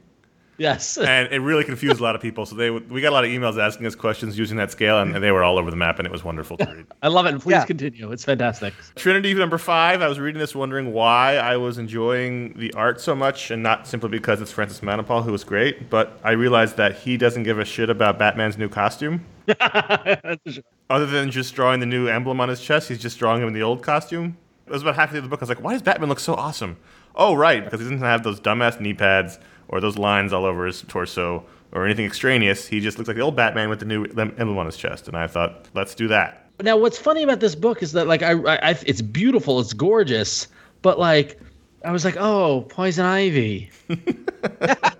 yes, 0.58 0.98
and 0.98 1.32
it 1.32 1.40
really 1.40 1.64
confused 1.64 2.00
a 2.00 2.04
lot 2.04 2.16
of 2.16 2.22
people. 2.22 2.46
So 2.46 2.56
they 2.56 2.70
we 2.70 3.02
got 3.02 3.10
a 3.10 3.16
lot 3.16 3.26
of 3.26 3.30
emails 3.32 3.58
asking 3.62 3.86
us 3.86 3.96
questions 3.96 4.38
using 4.38 4.58
that 4.58 4.72
scale, 4.72 5.00
and, 5.00 5.14
and 5.16 5.24
they 5.24 5.32
were 5.32 5.44
all 5.44 5.58
over 5.58 5.70
the 5.70 5.78
map, 5.78 6.00
and 6.00 6.06
it 6.06 6.12
was 6.12 6.24
wonderful 6.24 6.58
to 6.58 6.66
read. 6.66 6.86
I 7.02 7.08
love 7.08 7.26
it. 7.26 7.34
And 7.34 7.42
please 7.42 7.52
Yeah. 7.54 7.66
continue. 7.66 8.12
It's 8.12 8.24
fantastic. 8.26 8.74
Trinity 8.96 9.34
number 9.34 9.58
five. 9.58 10.02
I 10.02 10.08
was 10.08 10.20
reading 10.20 10.40
this, 10.40 10.56
wondering 10.56 10.94
why 10.94 11.38
I 11.38 11.58
was 11.58 11.78
enjoying 11.78 12.54
the 12.58 12.74
art 12.74 13.00
so 13.02 13.16
much, 13.16 13.52
and 13.52 13.62
not 13.64 13.88
simply 13.88 14.10
because 14.10 14.42
it's 14.42 14.52
Francis 14.52 14.82
Manapul, 14.82 15.24
who 15.24 15.32
was 15.32 15.44
great, 15.44 15.90
but 15.90 16.20
I 16.24 16.32
realized 16.32 16.78
that 16.78 16.96
he 16.98 17.18
doesn't 17.18 17.44
give 17.44 17.60
a 17.60 17.66
shit 17.66 17.90
about 17.90 18.18
Batman's 18.20 18.58
new 18.58 18.70
costume. 18.70 19.26
Other 20.90 21.06
than 21.06 21.32
just 21.32 21.54
drawing 21.56 21.80
the 21.80 21.86
new 21.86 22.08
emblem 22.08 22.40
on 22.40 22.50
his 22.50 22.62
chest, 22.62 22.88
he's 22.90 23.00
just 23.00 23.20
drawing 23.20 23.42
him 23.42 23.48
in 23.50 23.54
the 23.54 23.64
old 23.64 23.82
costume. 23.82 24.38
It 24.66 24.72
was 24.72 24.82
about 24.82 24.96
half 24.96 25.12
the 25.14 25.22
book. 25.22 25.40
I 25.40 25.44
was 25.44 25.50
like, 25.50 25.62
why 25.64 25.74
does 25.74 25.82
Batman 25.82 26.10
look 26.10 26.20
so 26.20 26.34
awesome? 26.34 26.78
Oh, 27.16 27.34
right, 27.34 27.64
because 27.64 27.80
he 27.80 27.86
doesn't 27.86 28.00
have 28.00 28.24
those 28.24 28.40
dumbass 28.40 28.80
knee 28.80 28.94
pads 28.94 29.40
or 29.70 29.80
those 29.82 29.98
lines 29.98 30.34
all 30.34 30.46
over 30.46 30.66
his 30.66 30.82
torso 30.84 31.44
or 31.72 31.86
anything 31.86 32.06
extraneous. 32.06 32.68
He 32.68 32.80
just 32.80 32.98
looks 32.98 33.08
like 33.08 33.18
the 33.18 33.24
old 33.24 33.36
Batman 33.36 33.70
with 33.70 33.80
the 33.80 33.86
new 33.86 34.06
emblem 34.06 34.58
on 34.58 34.66
his 34.66 34.78
chest. 34.78 35.08
And 35.08 35.18
I 35.18 35.28
thought, 35.28 35.68
let's 35.74 35.96
do 35.96 36.08
that. 36.08 36.50
Now, 36.62 36.78
what's 36.78 36.98
funny 36.98 37.24
about 37.24 37.40
this 37.40 37.56
book 37.56 37.84
is 37.84 37.92
that 37.92 38.08
like 38.08 38.24
I, 38.24 38.32
I, 38.32 38.72
I 38.72 38.80
it's 38.86 39.02
beautiful, 39.02 39.60
it's 39.60 39.74
gorgeous, 39.74 40.48
but 40.82 40.98
like 40.98 41.40
I 41.86 41.92
was 41.92 42.04
like, 42.04 42.18
oh, 42.18 42.66
poison 42.70 43.06
ivy. 43.06 43.70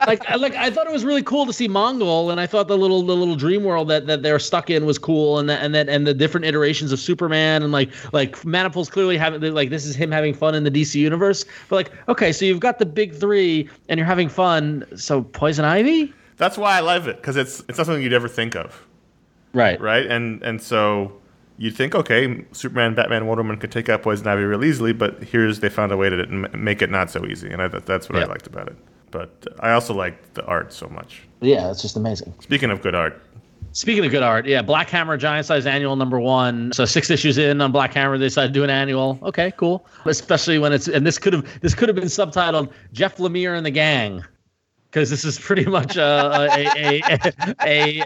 like, 0.08 0.30
I, 0.30 0.36
like 0.36 0.54
I 0.54 0.70
thought 0.70 0.86
it 0.86 0.94
was 0.94 1.04
really 1.04 1.24
cool 1.24 1.46
to 1.48 1.52
see 1.52 1.68
Mongul, 1.68 2.32
and 2.32 2.40
I 2.40 2.46
thought 2.46 2.68
the 2.68 2.78
little 2.78 3.02
the 3.02 3.16
little 3.16 3.36
dream 3.36 3.64
world 3.64 3.88
that, 3.90 4.06
that 4.08 4.22
they're 4.22 4.40
stuck 4.40 4.70
in 4.70 4.86
was 4.86 5.00
cool, 5.00 5.40
and 5.40 5.50
that 5.50 5.64
and 5.64 5.74
that 5.74 5.90
and 5.90 6.06
the 6.06 6.14
different 6.14 6.46
iterations 6.46 6.92
of 6.92 7.00
Superman, 7.00 7.64
and 7.64 7.72
like 7.72 7.90
like 8.14 8.38
Manapul's 8.44 8.90
clearly 8.90 9.18
having 9.18 9.42
like 9.54 9.70
this 9.70 9.86
is 9.86 9.96
him 9.96 10.12
having 10.12 10.34
fun 10.34 10.54
in 10.54 10.64
the 10.64 10.72
DC 10.72 10.96
universe. 10.96 11.46
But 11.68 11.76
like, 11.76 11.92
okay, 12.10 12.32
so 12.32 12.46
you've 12.46 12.60
got 12.60 12.78
the 12.78 12.86
big 12.86 13.16
three, 13.16 13.68
and 13.90 13.98
you're 13.98 14.06
having 14.08 14.30
fun. 14.30 14.86
So 14.96 15.24
poison 15.24 15.66
ivy, 15.66 16.14
That's 16.38 16.58
why 16.58 16.78
I 16.78 16.82
love 16.82 17.08
it, 17.08 17.18
because 17.18 17.38
it's, 17.38 17.62
it's 17.68 17.80
not 17.80 17.88
something 17.88 18.04
you'd 18.04 18.14
ever 18.14 18.30
think 18.30 18.56
of. 18.56 18.86
right? 19.54 19.82
right? 19.82 20.06
And 20.06 20.44
and 20.44 20.62
so 20.62 21.12
you'd 21.58 21.76
think, 21.76 21.96
okay, 21.96 22.46
Superman, 22.52 22.94
Batman, 22.96 23.26
Wonder 23.28 23.44
Woman 23.44 23.58
could 23.58 23.72
take 23.72 23.90
out 23.90 24.04
Poison 24.04 24.28
Ivy 24.28 24.44
real 24.44 24.64
easily, 24.64 24.94
but 24.94 25.24
here's 25.24 25.60
they 25.60 25.70
found 25.70 25.92
a 25.92 25.98
way 25.98 26.10
to 26.10 26.26
make 26.58 26.82
it 26.82 26.90
not 26.90 27.10
so 27.12 27.26
easy, 27.26 27.50
and 27.52 27.62
I 27.62 27.68
thought 27.70 27.86
that's 27.86 28.10
what 28.10 28.18
Yeah. 28.20 28.26
I 28.26 28.28
liked 28.28 28.48
about 28.48 28.68
it. 28.68 28.76
But 29.12 29.48
I 29.60 29.72
also 29.72 29.94
liked 29.94 30.34
the 30.34 30.44
art 30.46 30.74
so 30.74 30.88
much. 30.88 31.22
Yeah, 31.42 31.72
it's 31.72 31.82
just 31.82 31.96
amazing. 31.96 32.34
Speaking 32.40 32.70
of 32.72 32.82
good 32.82 32.96
art, 32.96 33.22
Speaking 33.74 34.06
of 34.06 34.12
good 34.12 34.24
art, 34.24 34.48
yeah, 34.48 34.62
Black 34.62 34.90
Hammer 34.90 35.18
Giant 35.18 35.46
Size 35.46 35.66
Annual 35.68 35.98
number 35.98 36.20
one. 36.20 36.72
So 36.74 36.86
six 36.86 37.10
issues 37.12 37.38
in 37.38 37.60
on 37.62 37.72
Black 37.72 37.94
Hammer, 37.94 38.18
they 38.18 38.26
decided 38.26 38.54
to 38.54 38.60
do 38.60 38.64
an 38.64 38.70
annual. 38.72 39.20
Okay, 39.24 39.52
cool. 39.58 39.86
Especially 40.06 40.58
when 40.58 40.74
it's 40.74 40.88
and 40.88 41.06
this 41.06 41.20
could 41.20 41.34
have 41.34 41.60
this 41.62 41.76
could 41.76 41.88
have 41.90 41.96
been 41.96 42.06
subtitled 42.06 42.72
Jeff 42.94 43.18
Lemire 43.18 43.56
and 43.56 43.66
the 43.66 43.70
Gang, 43.72 44.24
because 44.90 45.10
this 45.10 45.24
is 45.26 45.38
pretty 45.40 45.66
much 45.66 45.96
a 45.98 46.48
a, 46.78 47.02
a, 47.62 48.04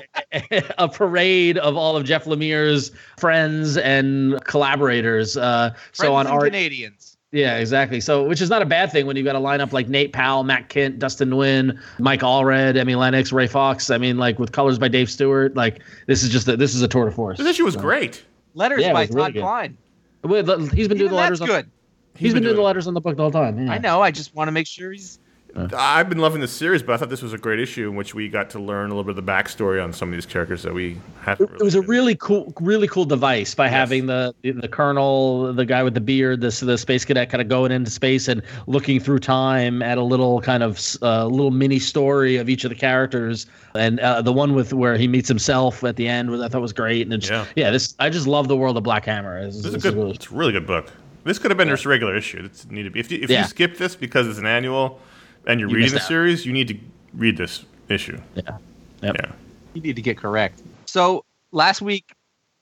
a, 0.51 0.63
a 0.77 0.87
parade 0.89 1.57
of 1.57 1.75
all 1.77 1.95
of 1.95 2.03
Jeff 2.05 2.25
Lemire's 2.25 2.91
friends 3.17 3.77
and 3.77 4.43
collaborators. 4.45 5.37
Uh, 5.37 5.73
so 5.91 6.03
Friends 6.13 6.15
on 6.15 6.27
our 6.27 6.45
Canadians. 6.45 7.17
yeah, 7.31 7.57
exactly. 7.57 8.01
So, 8.01 8.27
which 8.27 8.41
is 8.41 8.49
not 8.49 8.61
a 8.61 8.65
bad 8.65 8.91
thing 8.91 9.05
when 9.05 9.15
you've 9.15 9.25
got 9.25 9.35
a 9.35 9.39
lineup 9.39 9.71
like 9.73 9.87
Nate 9.89 10.11
Powell, 10.13 10.43
Matt 10.43 10.69
Kindt, 10.69 10.99
Dustin 10.99 11.29
Nguyen, 11.29 11.79
Mike 11.99 12.21
Allred, 12.21 12.75
Emi 12.75 12.95
Lenox, 12.97 13.31
Ray 13.31 13.47
Fawkes. 13.47 13.89
I 13.89 13.97
mean, 13.97 14.17
like 14.17 14.39
with 14.39 14.51
colors 14.51 14.77
by 14.79 14.87
Dave 14.87 15.09
Stewart. 15.09 15.55
Like 15.55 15.81
this 16.07 16.23
is 16.23 16.29
just 16.29 16.47
a, 16.47 16.57
this 16.57 16.73
is 16.75 16.81
a 16.81 16.87
tour 16.87 17.05
de 17.05 17.11
force. 17.11 17.37
this 17.37 17.47
issue 17.47 17.65
was 17.65 17.75
great. 17.75 18.23
Letters 18.53 18.81
Yeah, 18.81 18.93
by 18.93 19.01
was 19.01 19.09
really 19.11 19.21
Todd 19.21 19.33
good. 19.33 19.41
Klein. 19.41 19.77
Wait, 20.23 20.71
He's 20.73 20.87
been 20.87 20.97
doing 20.97 20.99
Even 20.99 21.09
the 21.09 21.15
letters. 21.15 21.39
that's 21.39 21.49
On, 21.51 21.57
good. 21.61 21.71
he's 22.15 22.33
been 22.33 22.43
doing 22.43 22.49
the 22.53 22.55
doing 22.57 22.63
it. 22.63 22.67
letters 22.67 22.87
on 22.87 22.93
the 22.93 23.01
book 23.01 23.15
the 23.15 23.23
whole 23.23 23.31
time. 23.31 23.65
Yeah. 23.65 23.71
I 23.73 23.77
know. 23.77 24.01
I 24.01 24.11
just 24.11 24.35
want 24.35 24.49
to 24.49 24.51
make 24.51 24.67
sure 24.67 24.91
he's. 24.91 25.19
I've 25.55 26.07
been 26.09 26.19
loving 26.19 26.39
this 26.41 26.51
series, 26.51 26.81
but 26.81 26.93
I 26.93 26.97
thought 26.97 27.09
this 27.09 27.21
was 27.21 27.33
a 27.33 27.37
great 27.37 27.59
issue 27.59 27.89
in 27.89 27.95
which 27.95 28.15
we 28.15 28.29
got 28.29 28.49
to 28.51 28.59
learn 28.59 28.85
a 28.89 28.93
little 28.95 29.03
bit 29.03 29.17
of 29.17 29.25
the 29.25 29.31
backstory 29.31 29.83
on 29.83 29.91
some 29.91 30.09
of 30.09 30.13
these 30.13 30.25
characters 30.25 30.63
that 30.63 30.73
we 30.73 30.97
haven't. 31.21 31.51
It 31.51 31.61
was 31.61 31.75
a 31.75 31.81
really 31.81 32.15
cool, 32.15 32.53
really 32.61 32.87
cool 32.87 33.05
device 33.05 33.53
by 33.53 33.67
having 33.67 34.05
the 34.05 34.33
the 34.43 34.67
colonel, 34.67 35.51
the 35.53 35.65
guy 35.65 35.83
with 35.83 35.93
the 35.93 36.01
beard, 36.01 36.41
this 36.41 36.61
the 36.61 36.77
space 36.77 37.03
cadet, 37.05 37.29
kind 37.29 37.41
of 37.41 37.49
going 37.49 37.71
into 37.71 37.91
space 37.91 38.27
and 38.27 38.41
looking 38.67 38.99
through 38.99 39.19
time 39.19 39.81
at 39.81 39.97
a 39.97 40.03
little 40.03 40.41
kind 40.41 40.63
of 40.63 40.79
uh, 41.01 41.25
little 41.25 41.51
mini 41.51 41.79
story 41.79 42.37
of 42.37 42.49
each 42.49 42.63
of 42.63 42.69
the 42.69 42.75
characters, 42.75 43.45
and 43.75 43.99
uh, 43.99 44.21
the 44.21 44.33
one 44.33 44.53
with 44.53 44.73
where 44.73 44.97
he 44.97 45.07
meets 45.07 45.27
himself 45.27 45.83
at 45.83 45.95
the 45.97 46.07
end 46.07 46.29
was 46.29 46.41
I 46.41 46.47
thought 46.47 46.61
was 46.61 46.73
great, 46.73 47.01
and 47.01 47.13
it's, 47.13 47.29
Yeah. 47.29 47.45
yeah, 47.55 47.71
this 47.71 47.95
I 47.99 48.09
just 48.09 48.27
love 48.27 48.47
the 48.47 48.57
world 48.57 48.77
of 48.77 48.83
Black 48.83 49.05
Hammer. 49.05 49.43
This, 49.45 49.57
This 49.57 49.65
is 49.65 49.75
a 49.75 49.79
good. 49.79 49.95
really- 49.97 50.11
It's 50.11 50.31
a 50.31 50.33
really 50.35 50.53
good 50.53 50.67
book. 50.67 50.89
This 51.23 51.37
could 51.37 51.51
have 51.51 51.57
been 51.59 51.67
just 51.69 51.85
a 51.85 51.89
regular 51.89 52.15
issue. 52.15 52.41
It's 52.45 52.65
need 52.71 52.83
to 52.83 52.89
be. 52.89 52.99
If 52.99 53.11
you, 53.11 53.19
if 53.21 53.29
Yeah. 53.29 53.41
you 53.41 53.47
skip 53.47 53.77
this 53.77 53.95
because 53.95 54.27
it's 54.27 54.39
an 54.39 54.47
annual, 54.47 54.99
and 55.47 55.59
you're 55.59 55.69
You 55.69 55.75
reading 55.77 55.93
the 55.93 56.01
out. 56.01 56.07
series, 56.07 56.45
you 56.45 56.53
need 56.53 56.67
to 56.69 56.77
read 57.13 57.37
this 57.37 57.65
issue. 57.89 58.19
yeah, 58.35 58.57
yep. 59.01 59.15
Yeah. 59.19 59.31
You 59.73 59.81
need 59.81 59.95
to 59.95 60.01
get 60.01 60.17
correct. 60.17 60.61
So 60.85 61.23
last 61.51 61.81
week, 61.81 62.13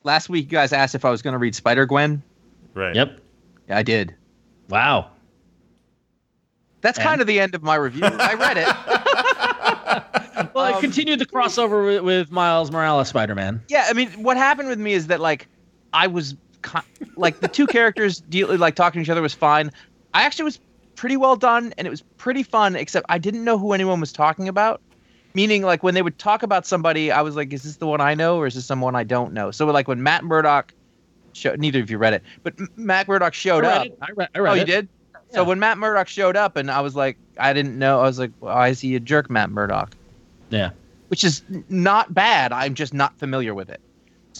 last 0.04 0.28
week 0.28 0.44
you 0.44 0.50
guys 0.50 0.72
asked 0.72 0.94
if 0.94 1.04
I 1.04 1.10
was 1.10 1.22
going 1.22 1.32
to 1.32 1.38
read 1.38 1.54
Spider 1.54 1.86
Gwen. 1.86 2.22
Right. 2.74 2.94
yep. 2.94 3.18
Yeah, 3.68 3.78
I 3.78 3.82
did. 3.82 4.14
Wow. 4.68 5.10
That's 6.82 6.98
And? 6.98 7.06
kind 7.06 7.20
of 7.20 7.26
the 7.26 7.38
end 7.40 7.54
of 7.54 7.62
my 7.62 7.74
review. 7.74 8.04
I 8.04 8.34
read 8.34 8.56
it. 8.56 8.68
Well, 10.54 10.66
it 10.66 10.74
Um, 10.76 10.80
continued 10.80 11.18
the 11.18 11.26
crossover 11.26 11.84
with, 11.84 12.02
with 12.02 12.30
Miles 12.32 12.70
Morales 12.70 13.08
Spider 13.08 13.34
Man. 13.34 13.62
Yeah, 13.68 13.86
I 13.88 13.92
mean, 13.92 14.08
what 14.22 14.36
happened 14.38 14.68
with 14.68 14.78
me 14.78 14.94
is 14.94 15.06
that 15.08 15.20
like 15.20 15.46
I 15.92 16.06
was 16.06 16.34
ki- 16.62 16.78
like 17.16 17.40
the 17.40 17.46
two 17.48 17.66
characters 17.66 18.20
deal 18.22 18.56
like 18.56 18.74
talking 18.74 19.00
to 19.00 19.02
each 19.02 19.10
other 19.10 19.20
was 19.22 19.34
fine. 19.34 19.70
I 20.14 20.22
actually 20.22 20.44
was 20.46 20.58
pretty 21.00 21.16
well 21.16 21.34
done 21.34 21.72
and 21.78 21.86
it 21.86 21.90
was 21.90 22.02
pretty 22.18 22.42
fun, 22.42 22.76
except 22.76 23.06
I 23.08 23.16
didn't 23.16 23.42
know 23.42 23.58
who 23.58 23.72
anyone 23.72 24.00
was 24.00 24.12
talking 24.12 24.48
about. 24.48 24.82
Meaning, 25.32 25.62
like 25.62 25.82
when 25.82 25.94
they 25.94 26.02
would 26.02 26.18
talk 26.18 26.42
about 26.42 26.66
somebody, 26.66 27.10
I 27.10 27.22
was 27.22 27.36
like, 27.36 27.52
"Is 27.54 27.62
this 27.62 27.76
the 27.76 27.86
one 27.86 28.00
I 28.02 28.14
know, 28.14 28.36
or 28.36 28.46
is 28.46 28.54
this 28.54 28.66
someone 28.66 28.94
I 28.94 29.04
don't 29.04 29.32
know?" 29.32 29.50
So, 29.50 29.64
like 29.66 29.88
when 29.88 30.02
Matt 30.02 30.24
Murdock, 30.24 30.74
show, 31.32 31.54
neither 31.54 31.80
of 31.80 31.90
you 31.90 31.96
read 31.96 32.12
it, 32.12 32.22
but 32.42 32.54
Matt 32.76 33.08
Murdock 33.08 33.32
showed 33.32 33.64
I 33.64 33.68
up. 33.76 33.86
I 34.02 34.08
read, 34.14 34.28
I 34.34 34.38
read 34.40 34.50
Oh, 34.50 34.54
you 34.54 34.62
it. 34.62 34.66
did? 34.66 34.88
So 35.30 35.44
when 35.44 35.58
Matt 35.60 35.78
Murdock 35.78 36.08
showed 36.08 36.36
up, 36.36 36.56
and 36.56 36.70
I 36.70 36.80
was 36.80 36.96
like, 36.96 37.16
I 37.38 37.52
didn't 37.52 37.78
know. 37.78 38.00
I 38.00 38.02
was 38.02 38.18
like, 38.18 38.32
why 38.40 38.68
is 38.68 38.80
he 38.80 38.96
a 38.96 39.00
jerk, 39.00 39.30
Matt 39.30 39.48
Murdock? 39.50 39.94
Yeah. 40.50 40.70
Which 41.08 41.22
is 41.22 41.42
not 41.68 42.12
bad. 42.12 42.52
I'm 42.52 42.74
just 42.74 42.92
not 42.92 43.16
familiar 43.16 43.54
with 43.54 43.70
it. 43.70 43.80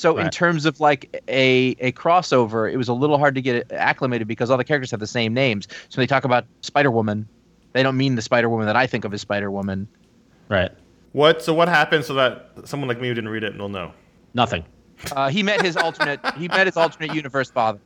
So 0.01 0.17
in 0.17 0.31
terms 0.31 0.65
of 0.65 0.81
like 0.81 1.23
a 1.29 1.77
a 1.79 1.93
crossover, 1.93 2.73
it 2.73 2.79
was 2.79 2.89
a 2.89 2.95
little 2.95 3.19
hard 3.19 3.35
to 3.35 3.43
get 3.43 3.71
acclimated 3.71 4.27
because 4.27 4.49
all 4.51 4.57
the 4.57 4.65
characters 4.65 4.91
have 4.93 5.01
the 5.01 5.07
same 5.07 5.35
names. 5.35 5.69
So 5.91 5.99
when 5.99 6.05
they 6.05 6.07
talk 6.07 6.25
about 6.25 6.47
Spider 6.63 6.91
Woman, 6.91 7.29
they 7.75 7.83
don't 7.83 7.99
mean 7.99 8.15
the 8.15 8.23
Spider 8.23 8.49
Woman 8.49 8.67
that 8.67 8.77
I 8.77 8.87
think 8.87 9.05
of 9.05 9.13
as 9.13 9.21
Spider 9.21 9.51
Woman. 9.51 9.87
Right. 10.49 10.71
What? 11.13 11.43
So 11.43 11.53
what 11.53 11.69
happened 11.69 12.07
so 12.07 12.15
that 12.15 12.51
someone 12.65 12.89
like 12.89 12.99
me 12.99 13.09
who 13.09 13.15
didn't 13.15 13.29
read 13.29 13.45
it 13.45 13.59
will 13.59 13.69
know? 13.69 13.93
Nothing. 14.33 14.65
Uh, 15.13 15.29
he 15.29 15.43
met 15.43 15.61
his 15.61 15.77
alternate. 15.77 16.21
He 16.37 16.49
met 16.49 16.67
his 16.67 16.79
alternate 16.79 17.15
universe 17.15 17.51
father. 17.51 17.81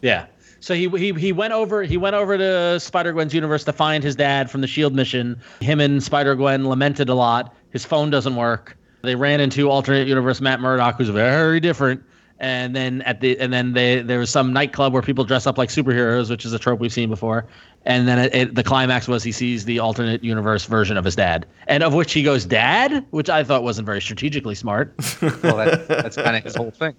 Yeah. 0.00 0.26
So 0.60 0.74
he, 0.74 0.88
he 0.88 1.12
he 1.12 1.32
went 1.32 1.52
over 1.52 1.82
he 1.82 1.98
went 1.98 2.14
over 2.14 2.38
to 2.38 2.80
Spider 2.80 3.12
Gwen's 3.12 3.34
universe 3.34 3.64
to 3.64 3.72
find 3.72 4.02
his 4.02 4.16
dad 4.16 4.50
from 4.50 4.62
the 4.62 4.66
Shield 4.66 4.94
mission. 4.94 5.38
Him 5.60 5.80
and 5.80 6.02
Spider 6.02 6.34
Gwen 6.34 6.66
lamented 6.66 7.10
a 7.10 7.14
lot. 7.14 7.54
His 7.70 7.84
phone 7.84 8.08
doesn't 8.08 8.36
work. 8.36 8.76
They 9.02 9.14
ran 9.14 9.40
into 9.40 9.70
alternate 9.70 10.08
universe 10.08 10.40
Matt 10.40 10.60
Murdock, 10.60 10.96
who's 10.96 11.08
very 11.08 11.60
different. 11.60 12.02
And 12.38 12.74
then 12.74 13.02
at 13.02 13.20
the 13.20 13.38
and 13.38 13.52
then 13.52 13.72
they 13.72 14.02
there 14.02 14.18
was 14.18 14.28
some 14.28 14.52
nightclub 14.52 14.92
where 14.92 15.02
people 15.02 15.24
dress 15.24 15.46
up 15.46 15.58
like 15.58 15.68
superheroes, 15.68 16.28
which 16.28 16.44
is 16.44 16.52
a 16.52 16.58
trope 16.58 16.80
we've 16.80 16.92
seen 16.92 17.08
before. 17.08 17.46
And 17.84 18.08
then 18.08 18.18
it, 18.18 18.34
it, 18.34 18.54
the 18.54 18.64
climax 18.64 19.06
was 19.06 19.22
he 19.22 19.30
sees 19.32 19.64
the 19.64 19.78
alternate 19.78 20.24
universe 20.24 20.64
version 20.64 20.96
of 20.96 21.04
his 21.04 21.14
dad, 21.14 21.46
and 21.68 21.82
of 21.82 21.94
which 21.94 22.12
he 22.12 22.22
goes 22.22 22.44
dad, 22.44 23.04
which 23.10 23.28
I 23.28 23.44
thought 23.44 23.62
wasn't 23.62 23.86
very 23.86 24.00
strategically 24.00 24.54
smart. 24.54 24.94
Well, 25.42 25.56
that's, 25.56 25.86
that's 25.86 26.16
kind 26.16 26.36
of 26.36 26.44
his 26.44 26.56
whole 26.56 26.70
thing. 26.70 26.94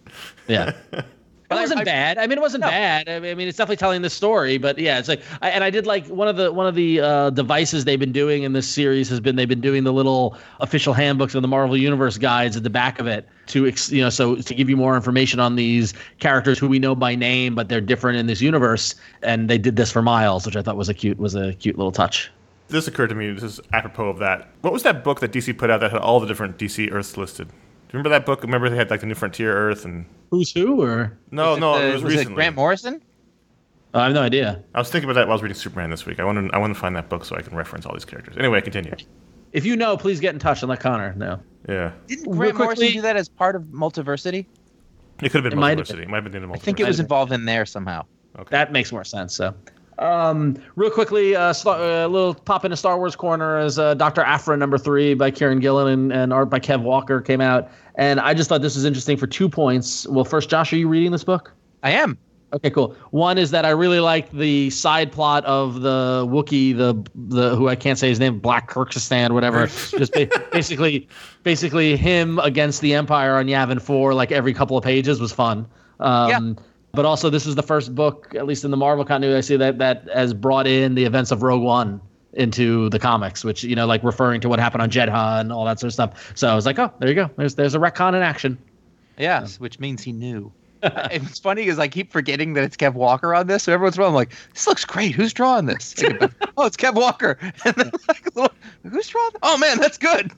Yeah. 0.48 0.74
It 1.58 1.62
wasn't 1.62 1.82
I- 1.82 1.84
bad. 1.84 2.18
I 2.18 2.28
mean, 2.28 2.38
it 2.38 2.42
wasn't 2.42 2.62
No. 2.62 2.68
bad. 2.70 3.08
I 3.10 3.20
mean, 3.20 3.32
I 3.32 3.36
mean, 3.36 3.48
it's 3.48 3.58
definitely 3.58 3.78
telling 3.78 4.02
the 4.02 4.10
story. 4.10 4.58
But 4.58 4.78
yeah, 4.78 5.00
it's 5.00 5.08
like, 5.08 5.22
I, 5.42 5.50
and 5.50 5.64
I 5.64 5.70
did 5.70 5.86
like 5.86 6.06
one 6.08 6.28
of 6.28 6.36
the 6.38 6.52
one 6.52 6.68
of 6.68 6.76
the 6.76 7.00
uh, 7.02 7.30
devices 7.32 7.86
they've 7.86 8.00
been 8.00 8.12
doing 8.12 8.44
in 8.44 8.54
this 8.54 8.68
series 8.68 9.10
has 9.10 9.20
been 9.20 9.36
they've 9.36 9.48
been 9.50 9.62
doing 9.62 9.84
the 9.84 9.94
little 9.94 10.38
official 10.60 10.94
handbooks 10.94 11.36
of 11.36 11.42
the 11.42 11.48
Marvel 11.48 11.78
Universe 11.78 12.18
guides 12.18 12.56
at 12.58 12.64
the 12.64 12.70
back 12.70 13.00
of 13.00 13.08
it 13.08 13.28
to 13.48 13.68
ex- 13.68 13.92
you 13.92 14.02
know 14.02 14.10
so 14.10 14.36
to 14.36 14.54
give 14.54 14.70
you 14.70 14.78
more 14.78 14.96
information 14.96 15.40
on 15.40 15.56
these 15.56 15.94
characters 16.20 16.58
who 16.60 16.68
we 16.68 16.80
know 16.80 16.96
by 16.96 17.16
name, 17.16 17.56
but 17.56 17.70
they're 17.70 17.82
different 17.82 18.18
in 18.18 18.28
this 18.28 18.42
universe. 18.42 18.96
And 19.22 19.50
they 19.50 19.58
did 19.58 19.76
this 19.76 19.92
for 19.92 20.02
Miles, 20.02 20.46
which 20.46 20.56
I 20.56 20.62
thought 20.62 20.78
was 20.78 20.90
a 20.90 20.94
cute 20.94 21.18
was 21.18 21.36
a 21.36 21.54
cute 21.54 21.78
little 21.78 21.92
touch. 21.92 22.32
This 22.70 22.88
occurred 22.88 23.10
to 23.10 23.16
me. 23.16 23.32
This 23.32 23.44
is 23.44 23.60
apropos 23.74 24.08
of 24.10 24.20
that. 24.20 24.50
What 24.62 24.74
was 24.74 24.84
that 24.84 25.04
book 25.04 25.20
that 25.20 25.32
DC 25.32 25.56
put 25.58 25.70
out 25.70 25.82
that 25.82 25.92
had 25.92 26.00
all 26.00 26.20
the 26.20 26.26
different 26.26 26.58
DC 26.58 26.92
Earths 26.92 27.18
listed? 27.18 27.50
Do 27.94 27.98
you 27.98 28.00
remember 28.00 28.18
that 28.18 28.26
book? 28.26 28.42
Remember 28.42 28.72
they 28.72 28.76
had 28.76 28.90
like 28.90 29.02
the 29.02 29.06
New 29.06 29.14
Frontier 29.14 29.56
Earth 29.56 29.86
and 29.86 30.08
Who's 30.32 30.52
who? 30.52 30.82
Or 30.82 31.16
no, 31.30 31.52
Was 31.52 31.60
no, 31.60 31.78
the- 31.78 31.90
it 31.90 31.94
was, 31.94 32.04
recently. 32.04 32.34
Grant 32.34 32.56
Morrison? 32.56 33.00
Oh, 33.94 34.00
I 34.00 34.06
have 34.06 34.14
no 34.14 34.24
idea. 34.24 34.64
I 34.74 34.80
was 34.80 34.90
thinking 34.90 35.08
about 35.08 35.20
that 35.20 35.28
while 35.28 35.34
I 35.34 35.36
was 35.36 35.44
reading 35.44 35.54
Superman 35.56 35.92
this 35.92 36.04
week. 36.04 36.20
I 36.20 36.24
want 36.24 36.50
to 36.50 36.56
I 36.56 36.58
want 36.58 36.74
to 36.74 36.80
find 36.80 36.96
that 36.96 37.08
book 37.08 37.24
so 37.24 37.36
I 37.36 37.44
can 37.44 37.56
reference 37.56 37.86
all 37.86 37.94
these 37.94 38.04
characters. 38.04 38.36
Anyway, 38.36 38.60
continue. 38.62 38.96
If 39.52 39.64
you 39.64 39.76
know, 39.76 39.96
please 39.96 40.20
get 40.20 40.34
in 40.34 40.40
touch 40.40 40.64
and 40.64 40.72
let 40.72 40.80
Conor 40.80 41.14
know. 41.14 41.40
Yeah, 41.70 41.92
Didn't 42.08 42.32
Real 42.32 42.52
Grant 42.52 42.58
Morrison 42.58 42.92
do 42.94 43.02
that 43.02 43.16
as 43.16 43.30
part 43.30 43.56
of 43.56 43.62
Multiversity? 43.66 44.48
it 45.22 45.30
could 45.30 45.34
have 45.34 45.44
been 45.44 45.54
It 45.54 45.58
might 45.58 45.78
have 45.78 45.86
Multiversity. 45.88 46.02
It 46.02 46.10
might 46.10 46.24
have 46.24 46.32
been 46.32 46.42
in 46.44 46.50
Multiversity. 46.50 46.56
I 46.56 46.60
think 46.62 46.80
it 46.80 46.88
was 46.88 47.00
involved 47.00 47.32
in 47.32 47.46
there 47.46 47.68
somehow. 47.68 48.06
Okay. 48.40 48.48
That 48.50 48.72
makes 48.72 48.92
more 48.92 49.04
sense. 49.04 49.36
So, 49.36 49.54
um, 50.00 50.56
real 50.76 50.90
quickly, 50.90 51.36
uh, 51.36 51.54
Star, 51.54 51.76
uh, 51.80 52.06
a 52.06 52.08
little 52.08 52.34
pop 52.34 52.66
into 52.66 52.78
Star 52.78 52.98
Wars 52.98 53.16
corner 53.16 53.58
as 53.58 53.78
uh, 53.80 53.94
Doctor 53.94 54.22
Aphra 54.22 54.58
number 54.58 54.78
three 54.78 55.14
by 55.14 55.32
Kieron 55.32 55.62
Gillen 55.62 55.88
and, 55.88 56.12
and 56.14 56.34
art 56.34 56.50
by 56.50 56.60
Kev 56.60 56.82
Walker 56.82 57.22
came 57.22 57.42
out, 57.42 57.70
and 57.96 58.20
I 58.20 58.34
just 58.34 58.50
thought 58.50 58.62
this 58.62 58.76
was 58.76 58.86
interesting 58.86 59.18
for 59.18 59.28
two 59.28 59.50
points. 59.50 60.08
Well, 60.08 60.26
first, 60.26 60.50
Josh, 60.50 60.74
are 60.74 60.78
you 60.78 60.88
reading 60.88 61.12
this 61.12 61.24
book? 61.24 61.54
I 61.84 61.92
am. 61.92 62.18
Okay, 62.54 62.70
cool. 62.70 62.96
One 63.10 63.40
is 63.40 63.50
that 63.50 63.66
I 63.66 63.72
really 63.72 64.00
like 64.00 64.32
the 64.32 64.70
side 64.70 65.12
plot 65.12 65.44
of 65.46 65.82
the 65.82 66.24
Wookiee, 66.30 66.78
the 66.78 66.94
the 67.16 67.56
who 67.56 67.68
I 67.68 67.76
can't 67.76 67.98
say 67.98 68.10
his 68.10 68.20
name, 68.20 68.38
Black 68.40 68.70
Krrsantan, 68.70 69.32
whatever. 69.32 69.66
Just 69.68 70.14
ba- 70.14 70.30
basically, 70.52 71.08
basically 71.42 71.98
him 71.98 72.38
against 72.40 72.82
the 72.82 72.94
Empire 72.94 73.38
on 73.38 73.48
Yavin 73.48 73.82
Four, 73.82 74.14
like 74.14 74.32
every 74.32 74.54
couple 74.54 74.78
of 74.78 74.84
pages 74.84 75.20
was 75.20 75.32
fun. 75.32 75.66
Um, 76.00 76.30
Yeah. 76.30 76.64
But 76.96 77.06
also, 77.06 77.32
this 77.32 77.48
is 77.48 77.56
the 77.56 77.64
first 77.64 77.96
book, 77.96 78.36
at 78.36 78.46
least 78.46 78.64
in 78.64 78.70
the 78.70 78.78
Marvel 78.78 79.04
continuity, 79.04 79.36
I 79.36 79.42
see 79.42 79.58
that 79.58 79.80
that 79.80 80.08
has 80.14 80.32
brought 80.32 80.68
in 80.68 80.94
the 80.94 81.06
events 81.06 81.32
of 81.32 81.42
Rogue 81.42 81.64
One 81.64 82.00
into 82.34 82.88
the 82.90 83.00
comics, 83.00 83.44
which 83.44 83.64
you 83.64 83.76
know, 83.76 83.88
like 83.88 84.04
referring 84.04 84.42
to 84.42 84.50
what 84.50 84.60
happened 84.60 84.84
on 84.84 84.92
Jedha 84.92 85.40
and 85.40 85.52
all 85.52 85.66
that 85.66 85.80
sort 85.80 85.88
of 85.88 85.94
stuff. 85.94 86.34
So 86.36 86.48
I 86.48 86.54
was 86.54 86.68
like, 86.68 86.78
oh, 86.78 86.94
there 87.00 87.10
you 87.10 87.16
go. 87.16 87.32
There's 87.36 87.56
there's 87.56 87.74
a 87.74 87.80
retcon 87.80 88.10
in 88.10 88.22
action. 88.22 88.60
Yes, 89.18 89.60
which 89.60 89.80
means 89.80 90.04
he 90.04 90.12
knew. 90.12 90.52
it's 91.12 91.40
funny 91.40 91.64
because 91.64 91.80
I 91.80 91.88
keep 91.88 92.12
forgetting 92.12 92.54
that 92.54 92.64
it's 92.64 92.76
Kev 92.78 92.94
Walker 92.94 93.34
on 93.34 93.48
this. 93.48 93.64
So 93.64 93.74
every 93.74 93.86
once 93.86 93.96
in 93.96 94.02
a 94.02 94.04
while, 94.04 94.10
I'm 94.10 94.16
like, 94.16 94.34
"This 94.54 94.68
looks 94.68 94.84
great. 94.86 95.14
Who's 95.16 95.34
drawing 95.34 95.66
this?" 95.66 95.94
Back, 95.94 96.32
oh, 96.58 96.66
it's 96.66 96.78
Kev 96.78 96.96
Walker. 96.96 97.38
And 97.66 97.76
then 97.76 97.92
like, 98.08 98.36
look, 98.36 98.54
who's 98.90 99.08
drawing? 99.08 99.32
Oh 99.42 99.58
man, 99.58 99.80
that's 99.80 99.98
good. 99.98 100.32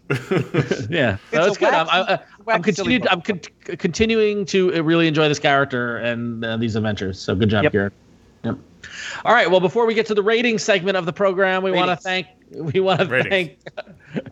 Yeah, 0.89 1.17
It's 1.31 1.31
that's 1.31 1.57
a 1.57 1.59
good. 1.59 1.73
I'm, 1.73 1.87
I, 1.89 2.19
I'm 2.47 2.61
continued. 2.61 3.07
I'm 3.07 3.21
con- 3.21 3.41
continuing 3.77 4.45
to 4.47 4.81
really 4.83 5.07
enjoy 5.07 5.27
this 5.27 5.39
character 5.39 5.97
and 5.97 6.45
uh, 6.45 6.57
these 6.57 6.75
adventures. 6.75 7.19
So 7.19 7.33
good 7.35 7.49
job, 7.49 7.63
Yep. 7.63 7.73
Kieron. 7.73 7.91
Yep. 8.43 8.57
All 9.23 9.33
right. 9.33 9.49
Well, 9.49 9.59
before 9.59 9.85
we 9.85 9.93
get 9.93 10.05
to 10.07 10.13
the 10.13 10.23
rating 10.23 10.57
segment 10.57 10.97
of 10.97 11.05
the 11.05 11.13
program, 11.13 11.63
we 11.63 11.71
want 11.71 11.89
to 11.89 11.95
thank. 11.95 12.27
We 12.51 12.79
want 12.79 13.01
to 13.01 13.23
thank. 13.23 13.59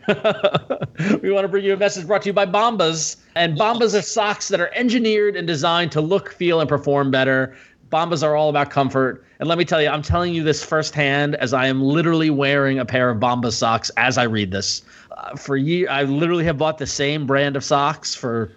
we 1.23 1.31
want 1.31 1.43
to 1.43 1.47
bring 1.47 1.63
you 1.63 1.73
a 1.73 1.77
message 1.77 2.05
brought 2.07 2.23
to 2.23 2.29
you 2.29 2.33
by 2.33 2.45
Bombas, 2.45 3.17
and 3.35 3.57
Bombas 3.57 3.97
are 3.97 4.01
socks 4.01 4.47
that 4.49 4.59
are 4.59 4.71
engineered 4.75 5.35
and 5.35 5.47
designed 5.47 5.91
to 5.93 6.01
look, 6.01 6.31
feel, 6.33 6.59
and 6.59 6.69
perform 6.69 7.11
better. 7.11 7.55
Bombas 7.89 8.23
are 8.23 8.35
all 8.35 8.49
about 8.49 8.71
comfort. 8.71 9.23
And 9.39 9.47
let 9.47 9.57
me 9.57 9.65
tell 9.65 9.81
you, 9.81 9.87
I'm 9.87 10.01
telling 10.01 10.33
you 10.33 10.41
this 10.43 10.63
firsthand 10.63 11.35
as 11.35 11.53
I 11.53 11.67
am 11.67 11.81
literally 11.81 12.31
wearing 12.31 12.79
a 12.79 12.85
pair 12.85 13.09
of 13.09 13.19
Bombas 13.19 13.53
socks 13.53 13.91
as 13.97 14.17
I 14.17 14.23
read 14.23 14.51
this. 14.51 14.81
Uh, 15.11 15.35
for 15.35 15.57
years, 15.57 15.89
I 15.91 16.03
literally 16.03 16.43
have 16.45 16.57
bought 16.57 16.79
the 16.79 16.87
same 16.87 17.27
brand 17.27 17.55
of 17.55 17.63
socks 17.63 18.15
for 18.15 18.51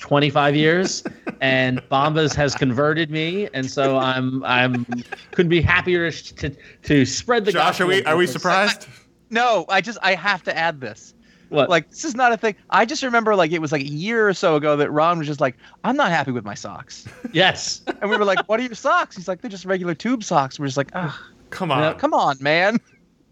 25 0.00 0.56
years, 0.56 1.04
and 1.40 1.80
Bombas 1.90 2.34
has 2.34 2.54
converted 2.54 3.10
me, 3.10 3.48
and 3.54 3.70
so 3.70 3.98
I'm 3.98 4.42
I'm 4.44 4.84
couldn't 5.32 5.50
be 5.50 5.60
happier 5.60 6.10
to 6.10 6.56
to 6.82 7.04
spread 7.04 7.44
the. 7.44 7.52
Josh, 7.52 7.80
are 7.80 7.86
we 7.86 8.04
are 8.04 8.16
we 8.16 8.24
of 8.24 8.30
Bombas. 8.30 8.32
surprised? 8.32 8.88
No, 9.30 9.64
I 9.68 9.80
just 9.80 9.98
I 10.02 10.14
have 10.14 10.42
to 10.44 10.56
add 10.56 10.80
this. 10.80 11.14
What? 11.50 11.68
Like 11.68 11.90
this 11.90 12.04
is 12.04 12.14
not 12.14 12.32
a 12.32 12.36
thing. 12.36 12.56
I 12.70 12.84
just 12.84 13.02
remember 13.02 13.34
like 13.36 13.52
it 13.52 13.60
was 13.60 13.72
like 13.72 13.82
a 13.82 13.88
year 13.88 14.28
or 14.28 14.34
so 14.34 14.56
ago 14.56 14.76
that 14.76 14.90
Ron 14.90 15.18
was 15.18 15.26
just 15.26 15.40
like, 15.40 15.56
"I'm 15.84 15.96
not 15.96 16.10
happy 16.10 16.30
with 16.30 16.44
my 16.44 16.54
socks," 16.54 17.06
yes. 17.32 17.82
and 18.00 18.10
we 18.10 18.16
were 18.16 18.24
like, 18.24 18.48
"What 18.48 18.60
are 18.60 18.62
your 18.62 18.74
socks?" 18.74 19.16
He's 19.16 19.28
like, 19.28 19.40
"They're 19.40 19.50
just 19.50 19.64
regular 19.64 19.94
tube 19.94 20.24
socks." 20.24 20.58
We're 20.58 20.66
just 20.66 20.76
like, 20.76 20.90
"Ah, 20.94 21.20
Come 21.50 21.70
on. 21.70 21.82
Yeah, 21.82 21.92
come 21.94 22.14
on, 22.14 22.36
man." 22.40 22.78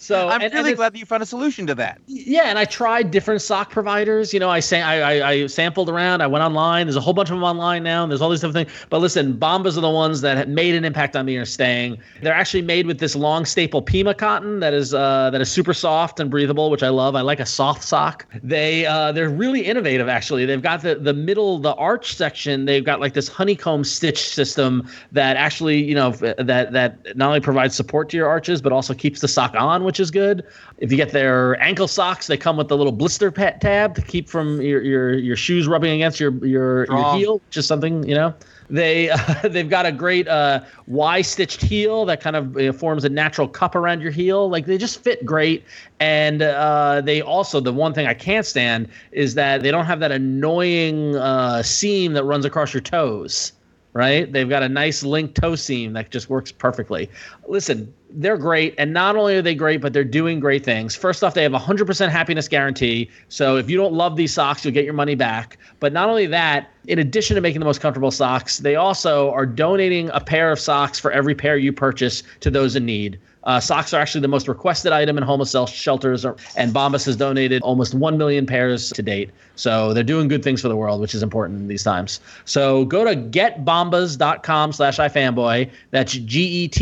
So 0.00 0.28
I'm 0.28 0.34
and- 0.34 0.44
and 0.44 0.54
really 0.54 0.70
it's- 0.70 0.76
glad 0.76 0.92
that 0.94 0.98
you 0.98 1.04
found 1.04 1.22
a 1.22 1.26
solution 1.26 1.66
to 1.66 1.74
that. 1.74 1.98
Yeah, 2.06 2.44
and 2.44 2.58
I 2.58 2.64
tried 2.64 3.10
different 3.10 3.42
sock 3.42 3.70
providers. 3.70 4.32
You 4.32 4.38
know, 4.38 4.48
I 4.48 4.60
say 4.60 4.80
I, 4.80 5.10
I 5.24 5.30
I 5.30 5.46
sampled 5.48 5.88
around. 5.90 6.20
I 6.22 6.26
went 6.28 6.44
online. 6.44 6.86
There's 6.86 6.96
a 6.96 7.00
whole 7.00 7.12
bunch 7.12 7.30
of 7.30 7.36
them 7.36 7.42
online 7.42 7.82
now, 7.82 8.04
and 8.04 8.10
there's 8.12 8.22
all 8.22 8.30
these 8.30 8.40
different 8.40 8.68
things. 8.68 8.86
But 8.90 9.00
listen, 9.00 9.34
Bombas 9.34 9.76
are 9.76 9.80
the 9.80 9.90
ones 9.90 10.20
that 10.20 10.36
have 10.36 10.48
made 10.48 10.74
an 10.76 10.84
impact 10.84 11.16
on 11.16 11.26
me 11.26 11.34
and 11.34 11.42
are 11.42 11.46
staying. 11.46 11.98
They're 12.22 12.32
actually 12.32 12.62
made 12.62 12.86
with 12.86 13.00
this 13.00 13.16
long 13.16 13.44
staple 13.44 13.82
Pima 13.82 14.14
cotton 14.14 14.60
that 14.60 14.72
is 14.72 14.94
uh, 14.94 15.30
that 15.30 15.40
is 15.40 15.50
super 15.50 15.74
soft 15.74 16.20
and 16.20 16.30
breathable, 16.30 16.70
which 16.70 16.84
I 16.84 16.90
love. 16.90 17.16
I 17.16 17.22
like 17.22 17.40
a 17.40 17.46
soft 17.46 17.82
sock. 17.82 18.24
They 18.42 18.86
uh, 18.86 19.10
they're 19.10 19.28
really 19.28 19.62
innovative. 19.62 20.08
Actually, 20.08 20.46
they've 20.46 20.62
got 20.62 20.82
the 20.82 20.94
the 20.94 21.12
middle 21.14 21.58
the 21.58 21.74
arch 21.74 22.14
section. 22.14 22.66
They've 22.66 22.84
got 22.84 23.00
like 23.00 23.14
this 23.14 23.26
honeycomb 23.26 23.82
stitch 23.82 24.28
system 24.28 24.88
that 25.10 25.36
actually 25.36 25.82
you 25.82 25.96
know 25.96 26.12
that 26.12 26.72
that 26.72 27.16
not 27.16 27.26
only 27.28 27.40
provides 27.40 27.74
support 27.74 28.08
to 28.10 28.16
your 28.16 28.28
arches 28.28 28.62
but 28.62 28.72
also 28.72 28.94
keeps 28.94 29.20
the 29.20 29.28
sock 29.28 29.54
on, 29.56 29.82
which 29.88 29.98
is 29.98 30.10
good. 30.10 30.44
If 30.76 30.90
you 30.90 30.98
get 30.98 31.12
their 31.12 31.58
ankle 31.62 31.88
socks, 31.88 32.26
they 32.26 32.36
come 32.36 32.58
with 32.58 32.68
the 32.68 32.76
little 32.76 32.92
blister 32.92 33.30
pet 33.30 33.62
tab 33.62 33.94
to 33.94 34.02
keep 34.02 34.28
from 34.28 34.60
your 34.60 34.82
your, 34.82 35.14
your 35.14 35.34
shoes 35.34 35.66
rubbing 35.66 35.92
against 35.92 36.20
your 36.20 36.30
your, 36.44 36.84
your 36.88 37.14
heel, 37.14 37.40
which 37.46 37.56
is 37.56 37.66
something 37.66 38.06
you 38.06 38.14
know. 38.14 38.34
They 38.68 39.08
uh, 39.08 39.18
they've 39.48 39.70
got 39.70 39.86
a 39.86 39.92
great 39.92 40.28
uh, 40.28 40.60
Y 40.88 41.22
stitched 41.22 41.62
heel 41.62 42.04
that 42.04 42.20
kind 42.20 42.36
of 42.36 42.54
uh, 42.58 42.70
forms 42.74 43.06
a 43.06 43.08
natural 43.08 43.48
cup 43.48 43.74
around 43.74 44.02
your 44.02 44.10
heel. 44.10 44.50
Like 44.50 44.66
they 44.66 44.76
just 44.76 45.02
fit 45.02 45.24
great, 45.24 45.64
and 46.00 46.42
uh, 46.42 47.00
they 47.00 47.22
also 47.22 47.58
the 47.58 47.72
one 47.72 47.94
thing 47.94 48.06
I 48.06 48.12
can't 48.12 48.44
stand 48.44 48.90
is 49.12 49.36
that 49.36 49.62
they 49.62 49.70
don't 49.70 49.86
have 49.86 50.00
that 50.00 50.12
annoying 50.12 51.16
uh, 51.16 51.62
seam 51.62 52.12
that 52.12 52.24
runs 52.24 52.44
across 52.44 52.74
your 52.74 52.82
toes 52.82 53.52
right? 53.92 54.32
They've 54.32 54.48
got 54.48 54.62
a 54.62 54.68
nice 54.68 55.02
link 55.02 55.34
toe 55.34 55.56
seam 55.56 55.92
that 55.94 56.10
just 56.10 56.30
works 56.30 56.52
perfectly. 56.52 57.10
Listen, 57.46 57.92
they're 58.10 58.36
great. 58.36 58.74
And 58.78 58.92
not 58.92 59.16
only 59.16 59.36
are 59.36 59.42
they 59.42 59.54
great, 59.54 59.80
but 59.80 59.92
they're 59.92 60.04
doing 60.04 60.40
great 60.40 60.64
things. 60.64 60.94
First 60.94 61.24
off, 61.24 61.34
they 61.34 61.42
have 61.42 61.54
a 61.54 61.58
100% 61.58 62.08
happiness 62.08 62.48
guarantee. 62.48 63.10
So 63.28 63.56
if 63.56 63.68
you 63.68 63.76
don't 63.76 63.92
love 63.92 64.16
these 64.16 64.32
socks, 64.32 64.64
you'll 64.64 64.74
get 64.74 64.84
your 64.84 64.94
money 64.94 65.14
back. 65.14 65.58
But 65.80 65.92
not 65.92 66.08
only 66.08 66.26
that, 66.26 66.70
in 66.86 66.98
addition 66.98 67.34
to 67.34 67.40
making 67.40 67.60
the 67.60 67.66
most 67.66 67.80
comfortable 67.80 68.10
socks, 68.10 68.58
they 68.58 68.76
also 68.76 69.30
are 69.32 69.46
donating 69.46 70.10
a 70.10 70.20
pair 70.20 70.52
of 70.52 70.58
socks 70.58 70.98
for 70.98 71.10
every 71.10 71.34
pair 71.34 71.56
you 71.56 71.72
purchase 71.72 72.22
to 72.40 72.50
those 72.50 72.76
in 72.76 72.86
need. 72.86 73.18
Uh, 73.48 73.58
socks 73.58 73.94
are 73.94 74.00
actually 74.00 74.20
the 74.20 74.28
most 74.28 74.46
requested 74.46 74.92
item 74.92 75.16
in 75.16 75.24
homeless 75.24 75.56
shelters, 75.70 76.22
or- 76.22 76.36
and 76.54 76.74
Bombas 76.74 77.06
has 77.06 77.16
donated 77.16 77.62
almost 77.62 77.94
1 77.94 78.18
million 78.18 78.44
pairs 78.44 78.90
to 78.92 79.02
date. 79.02 79.30
So 79.56 79.94
they're 79.94 80.04
doing 80.04 80.28
good 80.28 80.42
things 80.44 80.60
for 80.60 80.68
the 80.68 80.76
world, 80.76 81.00
which 81.00 81.14
is 81.14 81.22
important 81.22 81.58
in 81.58 81.66
these 81.66 81.82
times. 81.82 82.20
So 82.44 82.84
go 82.84 83.06
to 83.06 83.16
getbombas.com 83.16 84.72
slash 84.72 84.98
ifanboy. 84.98 85.70
That's 85.90 86.12
G-E-T-B-O-M-B-A-S 86.12 86.74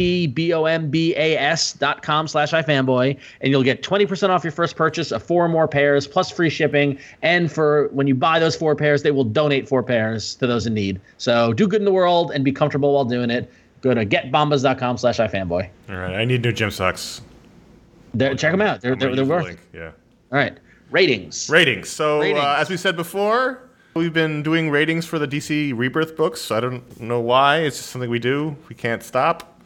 dot 1.75 2.03
com 2.03 2.27
slash 2.27 2.51
ifanboy. 2.51 3.17
And 3.41 3.53
you'll 3.53 3.63
get 3.63 3.85
20% 3.85 4.31
off 4.31 4.43
your 4.43 4.51
first 4.51 4.75
purchase 4.75 5.13
of 5.13 5.23
four 5.23 5.45
or 5.45 5.49
more 5.49 5.69
pairs, 5.69 6.09
plus 6.09 6.33
free 6.33 6.51
shipping. 6.51 6.99
And 7.23 7.51
for 7.51 7.89
when 7.93 8.09
you 8.09 8.17
buy 8.17 8.41
those 8.41 8.57
four 8.57 8.75
pairs, 8.75 9.05
they 9.05 9.13
will 9.13 9.25
donate 9.25 9.69
four 9.69 9.85
pairs 9.85 10.35
to 10.35 10.49
those 10.49 10.67
in 10.67 10.75
need. 10.75 11.01
So 11.17 11.53
do 11.53 11.69
good 11.69 11.81
in 11.81 11.85
the 11.85 11.93
world 11.93 12.33
and 12.33 12.45
be 12.45 12.51
comfortable 12.51 12.93
while 12.95 13.05
doing 13.05 13.31
it. 13.31 13.49
Go 13.87 13.95
to 13.95 14.05
getbombas.com 14.05 14.99
slash 14.99 15.19
ifanboy. 15.19 15.69
All 15.89 15.95
right, 15.97 16.17
I 16.17 16.25
need 16.25 16.43
new 16.43 16.51
gym 16.51 16.73
socks. 16.73 17.21
They're, 18.15 18.35
check 18.35 18.51
them 18.51 18.61
out. 18.61 18.81
They're, 18.81 18.95
I'm 18.95 18.99
they're, 18.99 19.15
they're 19.15 19.25
worth 19.25 19.45
link, 19.45 19.61
Yeah. 19.73 19.93
All 20.33 20.39
right. 20.39 20.59
Ratings. 20.91 21.49
Ratings. 21.49 21.89
So 21.89 22.19
Ratings. 22.19 22.41
Uh, 22.41 22.57
as 22.59 22.69
we 22.69 22.77
said 22.77 22.97
before, 22.97 23.63
We've 23.95 24.13
been 24.13 24.43
doing 24.43 24.71
ratings 24.71 25.07
for 25.07 25.21
the 25.21 25.29
DC 25.29 25.73
Rebirth 25.75 26.17
books. 26.17 26.51
I 26.51 26.59
don't 26.59 27.01
know 27.01 27.21
why. 27.21 27.61
It's 27.61 27.77
just 27.77 27.91
something 27.91 28.11
we 28.11 28.19
do. 28.19 28.57
We 28.69 28.75
can't 28.75 29.05
stop. 29.05 29.59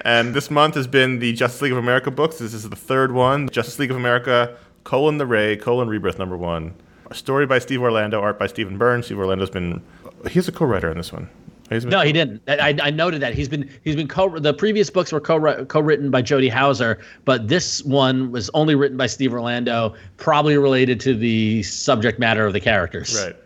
And 0.00 0.34
this 0.34 0.50
month 0.50 0.74
has 0.76 0.86
been 0.86 1.18
the 1.18 1.34
Justice 1.34 1.60
League 1.60 1.72
of 1.72 1.78
America 1.78 2.10
books. 2.10 2.38
This 2.38 2.54
is 2.54 2.68
the 2.68 2.74
third 2.74 3.12
one. 3.12 3.48
Justice 3.50 3.78
League 3.78 3.90
of 3.90 3.96
America, 3.96 4.56
colon 4.84 5.18
the 5.18 5.26
Ray, 5.26 5.56
colon 5.56 5.86
Rebirth 5.86 6.18
number 6.18 6.36
one. 6.36 6.74
A 7.10 7.14
story 7.14 7.46
by 7.46 7.58
Steve 7.58 7.82
Orlando, 7.82 8.20
art 8.22 8.38
by 8.38 8.46
Stephen 8.46 8.78
Byrne. 8.78 9.02
Steve 9.02 9.18
Orlando's 9.18 9.50
been 9.50 9.82
he's 10.30 10.48
a 10.48 10.52
co-writer 10.52 10.90
on 10.90 10.96
this 10.96 11.12
one. 11.12 11.28
He's 11.70 11.84
been- 11.84 11.90
No, 11.92 12.00
he 12.00 12.12
didn't. 12.12 12.42
I, 12.48 12.76
I 12.82 12.90
noted 12.90 13.22
that 13.22 13.32
he's 13.32 13.48
been 13.48 13.70
he's 13.84 13.94
been 13.96 14.08
co 14.08 14.38
the 14.38 14.52
previous 14.52 14.90
books 14.90 15.12
were 15.12 15.20
co 15.20 15.64
co-written 15.66 16.10
by 16.10 16.20
Jody 16.20 16.48
Houser, 16.48 16.98
but 17.24 17.46
this 17.48 17.82
one 17.84 18.32
was 18.32 18.50
only 18.54 18.74
written 18.74 18.96
by 18.96 19.06
Steve 19.06 19.32
Orlando, 19.32 19.94
probably 20.16 20.56
related 20.58 20.98
to 21.00 21.14
the 21.14 21.62
subject 21.62 22.18
matter 22.18 22.44
of 22.44 22.52
the 22.52 22.60
characters. 22.60 23.14
Right. 23.24 23.36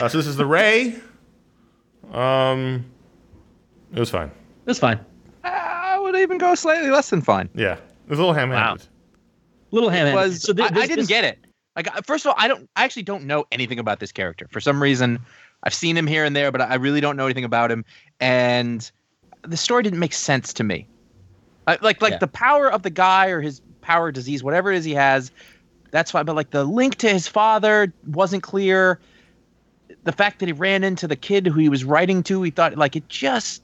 Uh, 0.00 0.08
so 0.08 0.16
this 0.18 0.26
is 0.26 0.36
the 0.36 0.46
Ray. 0.46 0.96
Um, 2.12 2.84
it 3.92 3.98
was 4.00 4.10
fine. 4.10 4.28
It 4.28 4.66
was 4.66 4.78
fine. 4.78 4.98
I 5.44 5.98
would 6.00 6.16
even 6.16 6.38
go 6.38 6.54
slightly 6.54 6.90
less 6.90 7.10
than 7.10 7.20
fine. 7.20 7.48
Yeah, 7.54 7.74
it 7.74 7.80
was 8.08 8.18
a 8.18 8.22
little 8.22 8.34
ham-handed. 8.34 8.86
Little 9.70 9.90
ham. 9.90 10.14
was 10.14 10.42
so 10.42 10.52
thi- 10.52 10.62
I, 10.62 10.68
this- 10.70 10.82
I 10.84 10.86
didn't 10.86 10.98
this- 11.00 11.08
get 11.08 11.24
it. 11.24 11.38
Like 11.74 11.88
first 12.04 12.26
of 12.26 12.30
all, 12.30 12.34
I 12.36 12.48
don't. 12.48 12.68
I 12.76 12.84
actually 12.84 13.04
don't 13.04 13.24
know 13.24 13.46
anything 13.50 13.78
about 13.78 13.98
this 13.98 14.12
character. 14.12 14.46
For 14.50 14.60
some 14.60 14.82
reason, 14.82 15.18
I've 15.62 15.74
seen 15.74 15.96
him 15.96 16.06
here 16.06 16.24
and 16.24 16.34
there, 16.34 16.50
but 16.50 16.60
I 16.60 16.74
really 16.74 17.00
don't 17.00 17.16
know 17.16 17.24
anything 17.24 17.44
about 17.44 17.70
him. 17.70 17.84
And 18.20 18.90
the 19.42 19.56
story 19.56 19.82
didn't 19.82 19.98
make 19.98 20.12
sense 20.12 20.52
to 20.54 20.64
me. 20.64 20.86
I, 21.66 21.78
like 21.80 22.02
like 22.02 22.12
Yeah. 22.12 22.18
the 22.18 22.28
power 22.28 22.70
of 22.70 22.82
the 22.82 22.90
guy 22.90 23.28
or 23.28 23.40
his 23.40 23.60
power 23.80 24.10
disease, 24.10 24.42
whatever 24.42 24.72
it 24.72 24.78
is 24.78 24.84
he 24.84 24.94
has. 24.94 25.30
That's 25.90 26.10
fine. 26.10 26.24
But 26.24 26.36
like 26.36 26.50
the 26.50 26.64
link 26.64 26.96
to 26.96 27.08
his 27.08 27.28
father 27.28 27.92
wasn't 28.06 28.42
clear. 28.42 28.98
The 30.04 30.12
fact 30.12 30.40
that 30.40 30.46
he 30.46 30.52
ran 30.52 30.82
into 30.82 31.06
the 31.06 31.16
kid 31.16 31.46
who 31.46 31.60
he 31.60 31.68
was 31.68 31.84
writing 31.84 32.22
to, 32.24 32.42
he 32.42 32.50
thought 32.50 32.76
like 32.76 32.96
it 32.96 33.08
just 33.08 33.62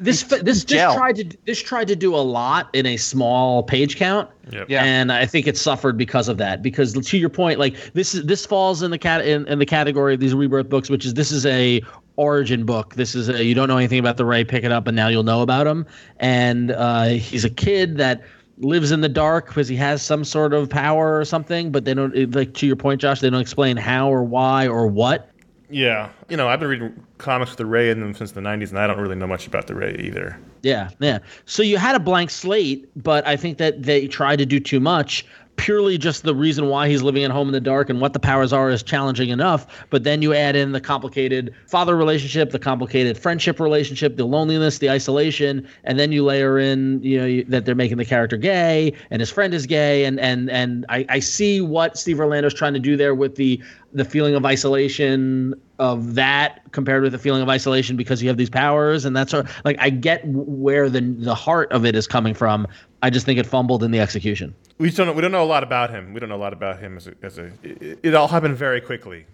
This 0.00 0.22
It's 0.32 0.42
this 0.42 0.64
gel. 0.64 0.90
this 0.90 0.98
tried 0.98 1.16
to 1.16 1.36
this 1.44 1.62
tried 1.62 1.88
to 1.88 1.96
do 1.96 2.14
a 2.14 2.18
lot 2.18 2.70
in 2.72 2.86
a 2.86 2.96
small 2.96 3.62
page 3.62 3.96
count. 3.96 4.28
Yep. 4.50 4.70
Yeah. 4.70 4.82
And 4.82 5.12
I 5.12 5.26
think 5.26 5.46
it 5.46 5.56
suffered 5.56 5.96
because 5.96 6.28
of 6.28 6.38
that. 6.38 6.62
Because 6.62 6.94
to 6.94 7.18
your 7.18 7.28
point, 7.28 7.58
like 7.58 7.76
this 7.92 8.14
is 8.14 8.24
this 8.24 8.46
falls 8.46 8.82
in 8.82 8.90
the 8.90 8.98
cat 8.98 9.26
in, 9.26 9.46
in 9.46 9.58
the 9.58 9.66
category 9.66 10.14
of 10.14 10.20
these 10.20 10.34
rebirth 10.34 10.68
books, 10.68 10.88
which 10.88 11.04
is 11.04 11.14
this 11.14 11.30
is 11.30 11.44
a 11.44 11.82
origin 12.16 12.64
book. 12.64 12.94
This 12.94 13.14
is 13.14 13.28
a 13.28 13.44
you 13.44 13.54
don't 13.54 13.68
know 13.68 13.76
anything 13.76 13.98
about 13.98 14.16
the 14.16 14.24
Ray, 14.24 14.44
pick 14.44 14.64
it 14.64 14.72
up, 14.72 14.86
and 14.86 14.96
now 14.96 15.08
you'll 15.08 15.22
know 15.22 15.42
about 15.42 15.66
him. 15.66 15.86
And 16.18 16.70
uh, 16.72 17.04
he's 17.08 17.44
a 17.44 17.50
kid 17.50 17.96
that 17.98 18.22
lives 18.58 18.92
in 18.92 19.00
the 19.00 19.08
dark 19.08 19.46
because 19.46 19.68
he 19.68 19.76
has 19.76 20.02
some 20.02 20.24
sort 20.24 20.52
of 20.52 20.68
power 20.68 21.18
or 21.18 21.24
something. 21.24 21.72
But 21.72 21.84
they 21.84 21.94
don't 21.94 22.34
like 22.34 22.54
to 22.54 22.66
your 22.66 22.76
point, 22.76 23.00
Josh. 23.00 23.20
They 23.20 23.30
don't 23.30 23.40
explain 23.40 23.76
how 23.76 24.12
or 24.12 24.22
why 24.22 24.66
or 24.68 24.86
what. 24.86 25.29
Yeah, 25.70 26.10
you 26.28 26.36
know, 26.36 26.48
I've 26.48 26.58
been 26.58 26.68
reading 26.68 27.06
comics 27.18 27.52
with 27.52 27.58
the 27.58 27.66
Ray 27.66 27.90
in 27.90 28.00
them 28.00 28.12
since 28.14 28.32
the 28.32 28.40
'90s, 28.40 28.70
and 28.70 28.78
I 28.78 28.86
don't 28.86 28.98
really 28.98 29.14
know 29.14 29.26
much 29.26 29.46
about 29.46 29.68
the 29.68 29.74
Ray 29.74 29.94
either. 30.00 30.36
Yeah, 30.62 30.90
yeah. 30.98 31.20
So 31.44 31.62
you 31.62 31.78
had 31.78 31.94
a 31.94 32.00
blank 32.00 32.30
slate, 32.30 32.88
but 33.02 33.26
I 33.26 33.36
think 33.36 33.58
that 33.58 33.82
they 33.82 34.08
tried 34.08 34.36
to 34.36 34.46
do 34.46 34.58
too 34.58 34.80
much. 34.80 35.24
Purely 35.60 35.98
just 35.98 36.22
the 36.22 36.34
reason 36.34 36.68
why 36.68 36.88
he's 36.88 37.02
living 37.02 37.22
at 37.22 37.30
home 37.30 37.48
in 37.48 37.52
the 37.52 37.60
dark 37.60 37.90
and 37.90 38.00
what 38.00 38.14
the 38.14 38.18
powers 38.18 38.50
are 38.50 38.70
is 38.70 38.82
challenging 38.82 39.28
enough. 39.28 39.66
But 39.90 40.04
then 40.04 40.22
you 40.22 40.32
add 40.32 40.56
in 40.56 40.72
the 40.72 40.80
complicated 40.80 41.54
father 41.66 41.96
relationship, 41.96 42.50
the 42.50 42.58
complicated 42.58 43.18
friendship 43.18 43.60
relationship, 43.60 44.16
the 44.16 44.24
loneliness, 44.24 44.78
the 44.78 44.88
isolation, 44.88 45.68
and 45.84 45.98
then 45.98 46.12
you 46.12 46.24
layer 46.24 46.58
in, 46.58 47.02
you 47.02 47.18
know, 47.18 47.44
that 47.48 47.66
they're 47.66 47.74
making 47.74 47.98
the 47.98 48.06
character 48.06 48.38
gay 48.38 48.94
and 49.10 49.20
his 49.20 49.30
friend 49.30 49.52
is 49.52 49.66
gay, 49.66 50.06
and 50.06 50.18
and 50.18 50.48
and 50.50 50.86
I, 50.88 51.04
I 51.10 51.20
see 51.20 51.60
what 51.60 51.98
Steve 51.98 52.20
Orlando's 52.20 52.54
trying 52.54 52.74
to 52.74 52.80
do 52.80 52.96
there 52.96 53.14
with 53.14 53.36
the 53.36 53.62
the 53.92 54.04
feeling 54.04 54.34
of 54.34 54.46
isolation 54.46 55.54
of 55.78 56.14
that 56.14 56.60
compared 56.72 57.02
with 57.02 57.12
the 57.12 57.18
feeling 57.18 57.42
of 57.42 57.48
isolation 57.48 57.96
because 57.96 58.22
you 58.22 58.28
have 58.28 58.36
these 58.36 58.50
powers 58.50 59.04
and 59.04 59.16
that's 59.16 59.30
sort 59.30 59.46
of, 59.46 59.52
like 59.64 59.76
I 59.80 59.90
get 59.90 60.22
where 60.26 60.88
the 60.88 61.00
the 61.00 61.34
heart 61.34 61.70
of 61.72 61.84
it 61.84 61.94
is 61.94 62.06
coming 62.06 62.34
from. 62.34 62.66
I 63.02 63.10
just 63.10 63.24
think 63.26 63.38
it 63.38 63.46
fumbled 63.46 63.82
in 63.82 63.90
the 63.90 64.00
execution. 64.00 64.54
We 64.78 64.88
just 64.88 64.96
don't 64.98 65.06
know, 65.06 65.12
we 65.12 65.22
don't 65.22 65.32
know 65.32 65.42
a 65.42 65.46
lot 65.46 65.62
about 65.62 65.90
him. 65.90 66.12
We 66.12 66.20
don't 66.20 66.28
know 66.28 66.36
a 66.36 66.44
lot 66.44 66.52
about 66.52 66.78
him 66.80 66.96
as 66.96 67.06
a. 67.06 67.14
As 67.22 67.38
a 67.38 67.50
it, 67.62 67.98
it 68.02 68.14
all 68.14 68.28
happened 68.28 68.56
very 68.56 68.80
quickly. 68.80 69.26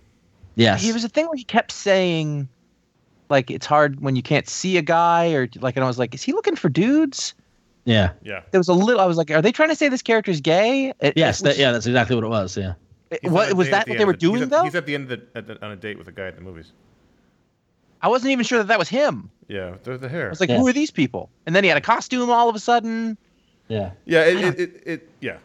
Yes. 0.55 0.83
he 0.83 0.93
was 0.93 1.05
a 1.05 1.09
thing 1.09 1.27
where 1.27 1.37
he 1.37 1.45
kept 1.45 1.71
saying 1.73 2.49
like 3.29 3.51
it's 3.51 3.67
hard 3.67 4.01
when 4.01 4.17
you 4.17 4.23
can't 4.23 4.49
see 4.49 4.77
a 4.79 4.83
guy 4.83 5.33
or 5.33 5.49
like 5.61 5.77
and 5.77 5.85
I 5.85 5.89
was 5.89 5.99
like, 5.99 6.15
is 6.15 6.23
he 6.23 6.33
looking 6.33 6.57
for 6.57 6.69
dudes? 6.69 7.35
yeah. 7.85 8.13
Yeah. 8.23 8.43
There 8.53 8.59
was 8.61 8.69
a 8.69 8.73
little. 8.73 9.01
I 9.01 9.05
was 9.07 9.17
like, 9.17 9.31
are 9.31 9.43
they 9.43 9.53
trying 9.53 9.69
to 9.69 9.77
say 9.77 9.89
this 9.89 10.03
character's 10.03 10.41
gay? 10.41 10.93
It- 11.01 11.15
Yes. 11.17 11.41
it 11.41 11.45
That, 11.45 11.59
yeah. 11.59 11.73
That's 11.73 11.87
exactly 11.87 12.17
what 12.17 12.25
it 12.25 12.29
was. 12.29 12.57
Yeah. 12.57 12.75
He's 13.23 13.31
what 13.31 13.53
was 13.55 13.71
that? 13.71 13.87
the 13.87 13.91
What 13.93 13.99
they 13.99 14.05
were 14.05 14.13
of 14.13 14.19
the- 14.21 14.27
he's 14.27 14.31
doing 14.33 14.43
at, 14.45 14.51
though? 14.51 14.65
He's 14.65 14.75
at 14.75 14.87
the 14.87 14.95
end 14.95 15.11
of 15.13 15.21
the, 15.21 15.39
at 15.39 15.47
the, 15.47 15.65
on 15.65 15.71
a 15.73 15.77
date 15.77 15.99
with 15.99 16.09
a 16.09 16.13
guy 16.13 16.27
at 16.27 16.35
the 16.37 16.43
movies. 16.43 16.73
I 18.03 18.09
wasn't 18.09 18.31
even 18.33 18.45
sure 18.45 18.59
that 18.59 18.69
that 18.69 18.79
was 18.79 18.89
him. 18.89 19.31
Yeah, 19.49 19.75
the, 19.85 19.97
the 19.99 20.09
hair. 20.09 20.27
I 20.27 20.31
was 20.31 20.41
like, 20.41 20.49
Yeah. 20.51 20.59
who 20.59 20.67
are 20.69 20.73
these 20.73 20.91
people? 20.91 21.31
And 21.47 21.55
then 21.55 21.65
he 21.65 21.69
had 21.69 21.79
a 21.79 21.83
costume 21.83 22.31
all 22.31 22.49
of 22.49 22.55
a 22.57 22.59
sudden. 22.59 23.17
Yeah. 23.69 23.93
yeah, 24.05 24.25
it, 24.25 24.37
it, 24.37 24.61
it, 24.61 24.83
it 24.87 25.11
yeah. 25.21 25.39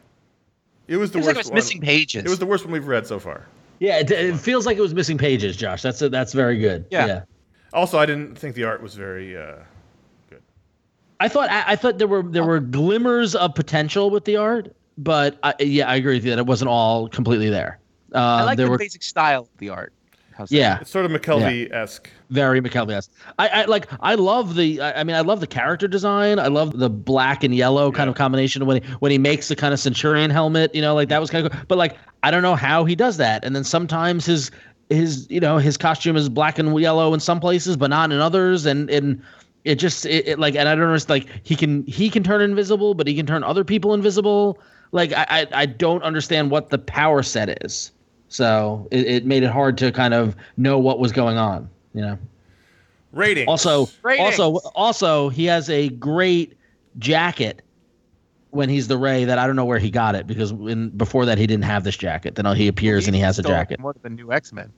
It 0.87 0.97
was 0.97 1.11
the 1.11 1.19
It 1.19 1.21
was 1.21 1.27
worst. 1.27 1.27
like 1.27 1.35
it 1.35 1.37
was 1.37 1.49
one. 1.49 1.55
missing 1.55 1.81
pages. 1.81 2.23
It 2.25 2.29
was 2.29 2.39
the 2.39 2.45
worst 2.45 2.65
one 2.65 2.73
we've 2.73 2.87
read 2.87 3.07
so 3.07 3.19
far. 3.19 3.45
Yeah. 3.79 3.99
It, 3.99 4.11
it 4.11 4.37
feels 4.37 4.65
like 4.65 4.77
it 4.77 4.81
was 4.81 4.93
missing 4.93 5.17
pages, 5.17 5.55
Josh. 5.57 5.81
That's 5.81 5.99
that's 5.99 6.33
very 6.33 6.59
good. 6.59 6.85
Yeah. 6.91 7.05
yeah. 7.07 7.21
Also, 7.73 7.97
I 7.97 8.05
didn't 8.05 8.37
think 8.37 8.55
the 8.55 8.65
art 8.65 8.81
was 8.83 8.95
very. 8.95 9.37
Uh, 9.37 9.55
good. 10.29 10.41
I 11.19 11.27
thought 11.29 11.49
I, 11.49 11.63
I 11.67 11.75
thought 11.77 11.97
there 11.97 12.07
were 12.07 12.23
there 12.23 12.43
were 12.43 12.59
glimmers 12.59 13.33
of 13.35 13.55
potential 13.55 14.09
with 14.09 14.25
the 14.25 14.35
art, 14.35 14.75
but 14.97 15.37
I, 15.41 15.53
yeah, 15.59 15.87
I 15.89 15.95
agree 15.95 16.15
with 16.15 16.25
you 16.25 16.31
that 16.31 16.39
it 16.39 16.45
wasn't 16.45 16.69
all 16.69 17.07
completely 17.07 17.49
there. 17.49 17.79
Uh, 18.13 18.17
I 18.19 18.43
like 18.43 18.57
there 18.57 18.65
the 18.65 18.71
were 18.71 18.77
basic 18.77 19.03
style 19.03 19.43
of 19.43 19.57
the 19.59 19.69
art. 19.69 19.93
How's 20.41 20.49
that? 20.49 20.55
yeah. 20.55 20.79
it's 20.81 20.89
sort 20.89 21.05
of 21.05 21.11
McKelvie 21.11 21.71
esque. 21.71 22.09
Very 22.31 22.61
McKelvie. 22.61 23.07
I, 23.37 23.47
I 23.47 23.65
like. 23.65 23.87
I 23.99 24.15
love 24.15 24.55
the. 24.55 24.81
I, 24.81 25.01
I 25.01 25.03
mean, 25.03 25.15
I 25.15 25.21
love 25.21 25.39
the 25.39 25.45
character 25.47 25.87
design. 25.87 26.39
I 26.39 26.47
love 26.47 26.79
the 26.79 26.89
black 26.89 27.43
and 27.43 27.53
yellow 27.53 27.91
kind 27.91 28.07
Yeah. 28.07 28.11
of 28.11 28.17
combination 28.17 28.65
when 28.65 28.81
he 28.81 28.89
when 28.99 29.11
he 29.11 29.17
makes 29.19 29.49
the 29.49 29.55
kind 29.55 29.71
of 29.73 29.79
Centurion 29.79 30.31
helmet. 30.31 30.73
You 30.73 30.81
know, 30.81 30.95
like 30.95 31.09
that 31.09 31.21
was 31.21 31.29
kind 31.29 31.45
of. 31.45 31.51
Cool. 31.51 31.61
But 31.67 31.77
like, 31.77 31.95
I 32.23 32.31
don't 32.31 32.41
know 32.41 32.55
how 32.55 32.85
he 32.85 32.95
does 32.95 33.17
that. 33.17 33.45
And 33.45 33.55
then 33.55 33.63
sometimes 33.63 34.25
his 34.25 34.49
his 34.89 35.27
you 35.29 35.39
know 35.39 35.57
his 35.57 35.77
costume 35.77 36.15
is 36.15 36.27
black 36.27 36.57
and 36.57 36.77
yellow 36.79 37.13
in 37.13 37.19
some 37.19 37.39
places, 37.39 37.77
but 37.77 37.91
not 37.91 38.11
in 38.11 38.19
others. 38.19 38.65
And 38.65 38.89
and 38.89 39.21
it 39.63 39.75
just 39.75 40.05
it, 40.07 40.27
it 40.27 40.39
like 40.39 40.55
and 40.55 40.67
I 40.67 40.73
don't 40.73 40.85
understand. 40.85 41.23
Like 41.25 41.39
he 41.43 41.55
can 41.55 41.85
he 41.85 42.09
can 42.09 42.23
turn 42.23 42.41
invisible, 42.41 42.95
but 42.95 43.05
he 43.07 43.15
can 43.15 43.27
turn 43.27 43.43
other 43.43 43.63
people 43.63 43.93
invisible. 43.93 44.57
Like 44.91 45.13
I 45.13 45.25
I, 45.29 45.47
I 45.53 45.65
don't 45.67 46.01
understand 46.03 46.49
what 46.49 46.69
the 46.69 46.79
power 46.79 47.21
set 47.21 47.63
is. 47.63 47.91
So 48.31 48.87
it, 48.91 49.05
it 49.05 49.25
made 49.25 49.43
it 49.43 49.51
hard 49.51 49.77
to 49.79 49.91
kind 49.91 50.13
of 50.13 50.35
know 50.55 50.79
what 50.79 50.99
was 50.99 51.11
going 51.11 51.37
on. 51.37 51.69
You 51.93 52.01
know. 52.01 52.19
Ratings. 53.11 53.47
Also, 53.47 53.89
Ratings. 54.03 54.39
also, 54.39 54.69
also, 54.73 55.29
he 55.29 55.45
has 55.45 55.69
a 55.69 55.89
great 55.89 56.57
jacket 56.97 57.61
when 58.51 58.69
he's 58.69 58.87
the 58.87 58.97
Ray 58.97 59.25
that 59.25 59.37
I 59.37 59.45
don't 59.45 59.57
know 59.57 59.65
where 59.65 59.79
he 59.79 59.91
got 59.91 60.15
it 60.15 60.27
because 60.27 60.51
in, 60.51 60.89
before 60.91 61.25
that 61.25 61.37
he 61.37 61.45
didn't 61.45 61.65
have 61.65 61.83
this 61.83 61.97
jacket. 61.97 62.35
Then 62.35 62.45
he 62.55 62.69
appears 62.69 63.05
and 63.07 63.15
he 63.15 63.21
has 63.21 63.37
a 63.37 63.43
jacket. 63.43 63.75
from 63.75 63.83
One 63.83 63.95
of 63.97 64.01
the 64.01 64.09
new 64.09 64.31
X 64.31 64.53
Men 64.53 64.71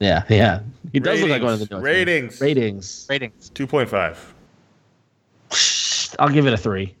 Yeah, 0.00 0.24
yeah. 0.30 0.60
He 0.92 1.00
does 1.00 1.20
look 1.20 1.28
like 1.28 1.42
one 1.42 1.52
of 1.52 1.58
the 1.58 1.76
new 1.76 1.82
ratings. 1.82 2.32
newest 2.32 2.40
ratings. 2.40 3.06
ratings. 3.10 3.50
Two 3.50 3.66
point 3.66 3.90
five. 3.90 4.34
I'll 6.18 6.30
give 6.30 6.46
it 6.46 6.54
a 6.54 6.56
three. 6.56 6.96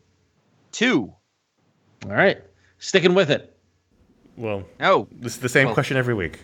Two. 0.72 1.12
All 2.04 2.12
right, 2.12 2.42
sticking 2.78 3.14
with 3.14 3.30
it. 3.30 3.55
Well, 4.36 4.64
No, 4.80 5.08
this 5.12 5.34
is 5.34 5.40
the 5.40 5.48
same 5.48 5.66
Well- 5.66 5.74
question 5.74 5.96
every 5.96 6.14
week. 6.14 6.40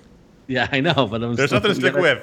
Yeah, 0.49 0.69
I 0.73 0.81
know, 0.81 0.93
but 1.07 1.23
I'm 1.23 1.35
There's 1.35 1.51
still- 1.51 1.61
nothing 1.61 1.71
to 1.71 1.75
stick 1.81 1.93
gotta- 1.95 2.03
with. 2.03 2.23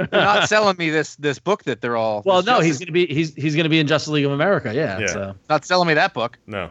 they're 0.10 0.20
not 0.22 0.48
selling 0.48 0.76
me 0.78 0.88
this 0.88 1.16
this 1.16 1.38
book 1.38 1.64
that 1.64 1.82
they're 1.82 1.96
all. 1.96 2.22
Well, 2.24 2.38
this 2.38 2.46
no, 2.46 2.60
he's 2.60 2.78
gonna 2.78 2.92
be 2.92 3.06
he's 3.06 3.34
he's 3.34 3.54
gonna 3.54 3.68
be 3.68 3.78
in 3.78 3.86
Justice 3.86 4.08
League 4.08 4.24
of 4.24 4.32
America. 4.32 4.72
Yeah. 4.74 4.98
Yeah. 4.98 5.06
So 5.08 5.34
not 5.50 5.64
selling 5.66 5.88
me 5.88 5.94
that 5.94 6.14
book. 6.14 6.38
No. 6.46 6.70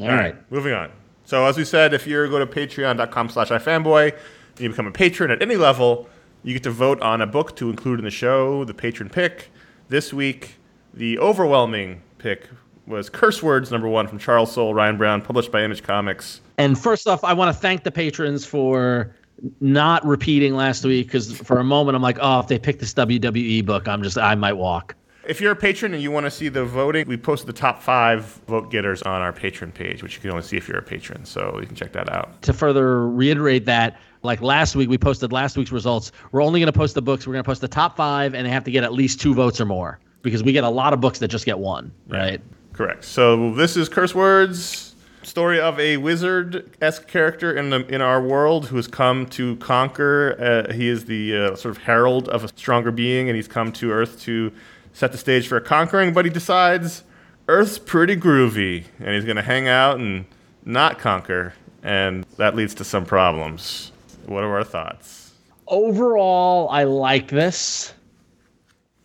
all 0.00 0.08
right. 0.08 0.34
Moving 0.50 0.72
on. 0.72 0.90
So 1.24 1.44
as 1.46 1.56
we 1.56 1.64
said, 1.64 1.94
if 1.94 2.04
you 2.06 2.26
go 2.28 2.38
to 2.44 2.46
patreon.com 2.46 3.28
slash 3.28 3.50
ifanboy 3.50 4.12
and 4.12 4.60
you 4.60 4.70
become 4.70 4.86
a 4.88 4.90
patron 4.90 5.30
at 5.30 5.40
any 5.40 5.54
level, 5.56 6.08
you 6.42 6.52
get 6.54 6.62
to 6.64 6.70
vote 6.70 7.00
on 7.02 7.20
a 7.20 7.26
book 7.26 7.54
to 7.56 7.70
include 7.70 7.98
in 8.00 8.04
the 8.04 8.10
show, 8.10 8.64
the 8.64 8.74
patron 8.74 9.08
pick. 9.08 9.50
This 9.88 10.12
week, 10.12 10.54
the 10.92 11.18
overwhelming 11.18 12.02
pick 12.18 12.48
was 12.88 13.10
Curse 13.10 13.42
Words 13.42 13.70
number 13.70 13.88
one 13.88 14.08
from 14.08 14.18
Charles 14.18 14.52
Soule, 14.52 14.74
Ryan 14.74 14.96
Browne, 14.96 15.22
published 15.22 15.52
by 15.52 15.62
Image 15.62 15.82
Comics. 15.82 16.40
And 16.56 16.78
first 16.78 17.06
off, 17.06 17.22
I 17.24 17.32
want 17.32 17.54
to 17.54 17.60
thank 17.60 17.84
the 17.84 17.90
patrons 17.90 18.44
for 18.44 19.14
not 19.60 20.04
repeating 20.04 20.54
last 20.54 20.84
week 20.84 21.06
because 21.06 21.32
for 21.38 21.58
a 21.58 21.64
moment 21.64 21.96
I'm 21.96 22.02
like, 22.02 22.18
oh, 22.20 22.40
if 22.40 22.48
they 22.48 22.58
pick 22.58 22.80
this 22.80 22.92
WWE 22.94 23.64
book, 23.64 23.86
I'm 23.86 24.02
just 24.02 24.18
I 24.18 24.34
might 24.34 24.54
walk. 24.54 24.94
If 25.28 25.42
you're 25.42 25.52
a 25.52 25.56
patron 25.56 25.92
and 25.92 26.02
you 26.02 26.10
want 26.10 26.24
to 26.24 26.30
see 26.30 26.48
the 26.48 26.64
voting, 26.64 27.06
we 27.06 27.18
posted 27.18 27.46
the 27.46 27.52
top 27.52 27.82
five 27.82 28.24
vote 28.46 28.70
getters 28.70 29.02
on 29.02 29.20
our 29.20 29.32
patron 29.32 29.70
page, 29.70 30.02
which 30.02 30.14
you 30.14 30.22
can 30.22 30.30
only 30.30 30.42
see 30.42 30.56
if 30.56 30.66
you're 30.66 30.78
a 30.78 30.82
patron. 30.82 31.26
So 31.26 31.58
you 31.60 31.66
can 31.66 31.76
check 31.76 31.92
that 31.92 32.10
out. 32.10 32.40
To 32.42 32.54
further 32.54 33.06
reiterate 33.06 33.66
that, 33.66 33.98
like 34.22 34.40
last 34.40 34.74
week, 34.74 34.88
we 34.88 34.96
posted 34.96 35.30
last 35.30 35.58
week's 35.58 35.70
results. 35.70 36.12
We're 36.32 36.42
only 36.42 36.60
going 36.60 36.72
to 36.72 36.76
post 36.76 36.94
the 36.94 37.02
books. 37.02 37.26
We're 37.26 37.34
going 37.34 37.44
to 37.44 37.48
post 37.48 37.60
the 37.60 37.68
top 37.68 37.94
five, 37.94 38.34
and 38.34 38.46
they 38.46 38.50
have 38.50 38.64
to 38.64 38.70
get 38.70 38.84
at 38.84 38.94
least 38.94 39.20
two 39.20 39.34
votes 39.34 39.60
or 39.60 39.66
more 39.66 40.00
because 40.22 40.42
we 40.42 40.52
get 40.52 40.64
a 40.64 40.70
lot 40.70 40.94
of 40.94 41.00
books 41.00 41.18
that 41.18 41.28
just 41.28 41.44
get 41.44 41.58
one, 41.58 41.92
right? 42.08 42.40
Correct. 42.78 43.04
So 43.04 43.52
this 43.54 43.76
is 43.76 43.88
Curse 43.88 44.14
Words. 44.14 44.94
story 45.24 45.60
of 45.60 45.80
a 45.80 45.96
wizard 45.96 46.76
esque 46.80 47.08
character 47.08 47.52
in 47.52 47.70
the 47.70 47.84
in 47.92 48.00
our 48.00 48.22
world 48.22 48.68
who 48.68 48.76
has 48.76 48.86
come 48.86 49.26
to 49.30 49.56
conquer. 49.56 50.36
Uh, 50.38 50.72
he 50.72 50.86
is 50.86 51.06
the 51.06 51.36
uh, 51.36 51.56
sort 51.56 51.76
of 51.76 51.82
herald 51.82 52.28
of 52.28 52.44
a 52.44 52.48
stronger 52.56 52.92
being, 52.92 53.28
and 53.28 53.34
he's 53.34 53.48
come 53.48 53.72
to 53.72 53.90
Earth 53.90 54.20
to 54.20 54.52
set 54.92 55.10
the 55.10 55.18
stage 55.18 55.48
for 55.48 55.56
a 55.56 55.60
conquering. 55.60 56.12
But 56.12 56.24
he 56.24 56.30
decides 56.30 57.02
Earth's 57.48 57.80
pretty 57.80 58.14
groovy, 58.14 58.84
and 59.00 59.12
he's 59.12 59.24
going 59.24 59.34
to 59.34 59.42
hang 59.42 59.66
out 59.66 59.98
and 59.98 60.24
not 60.64 61.00
conquer, 61.00 61.54
and 61.82 62.24
that 62.36 62.54
leads 62.54 62.74
to 62.74 62.84
some 62.84 63.04
problems. 63.04 63.90
What 64.26 64.44
are 64.44 64.56
our 64.56 64.62
thoughts? 64.62 65.32
Overall, 65.66 66.68
I 66.68 66.84
like 66.84 67.26
this, 67.26 67.92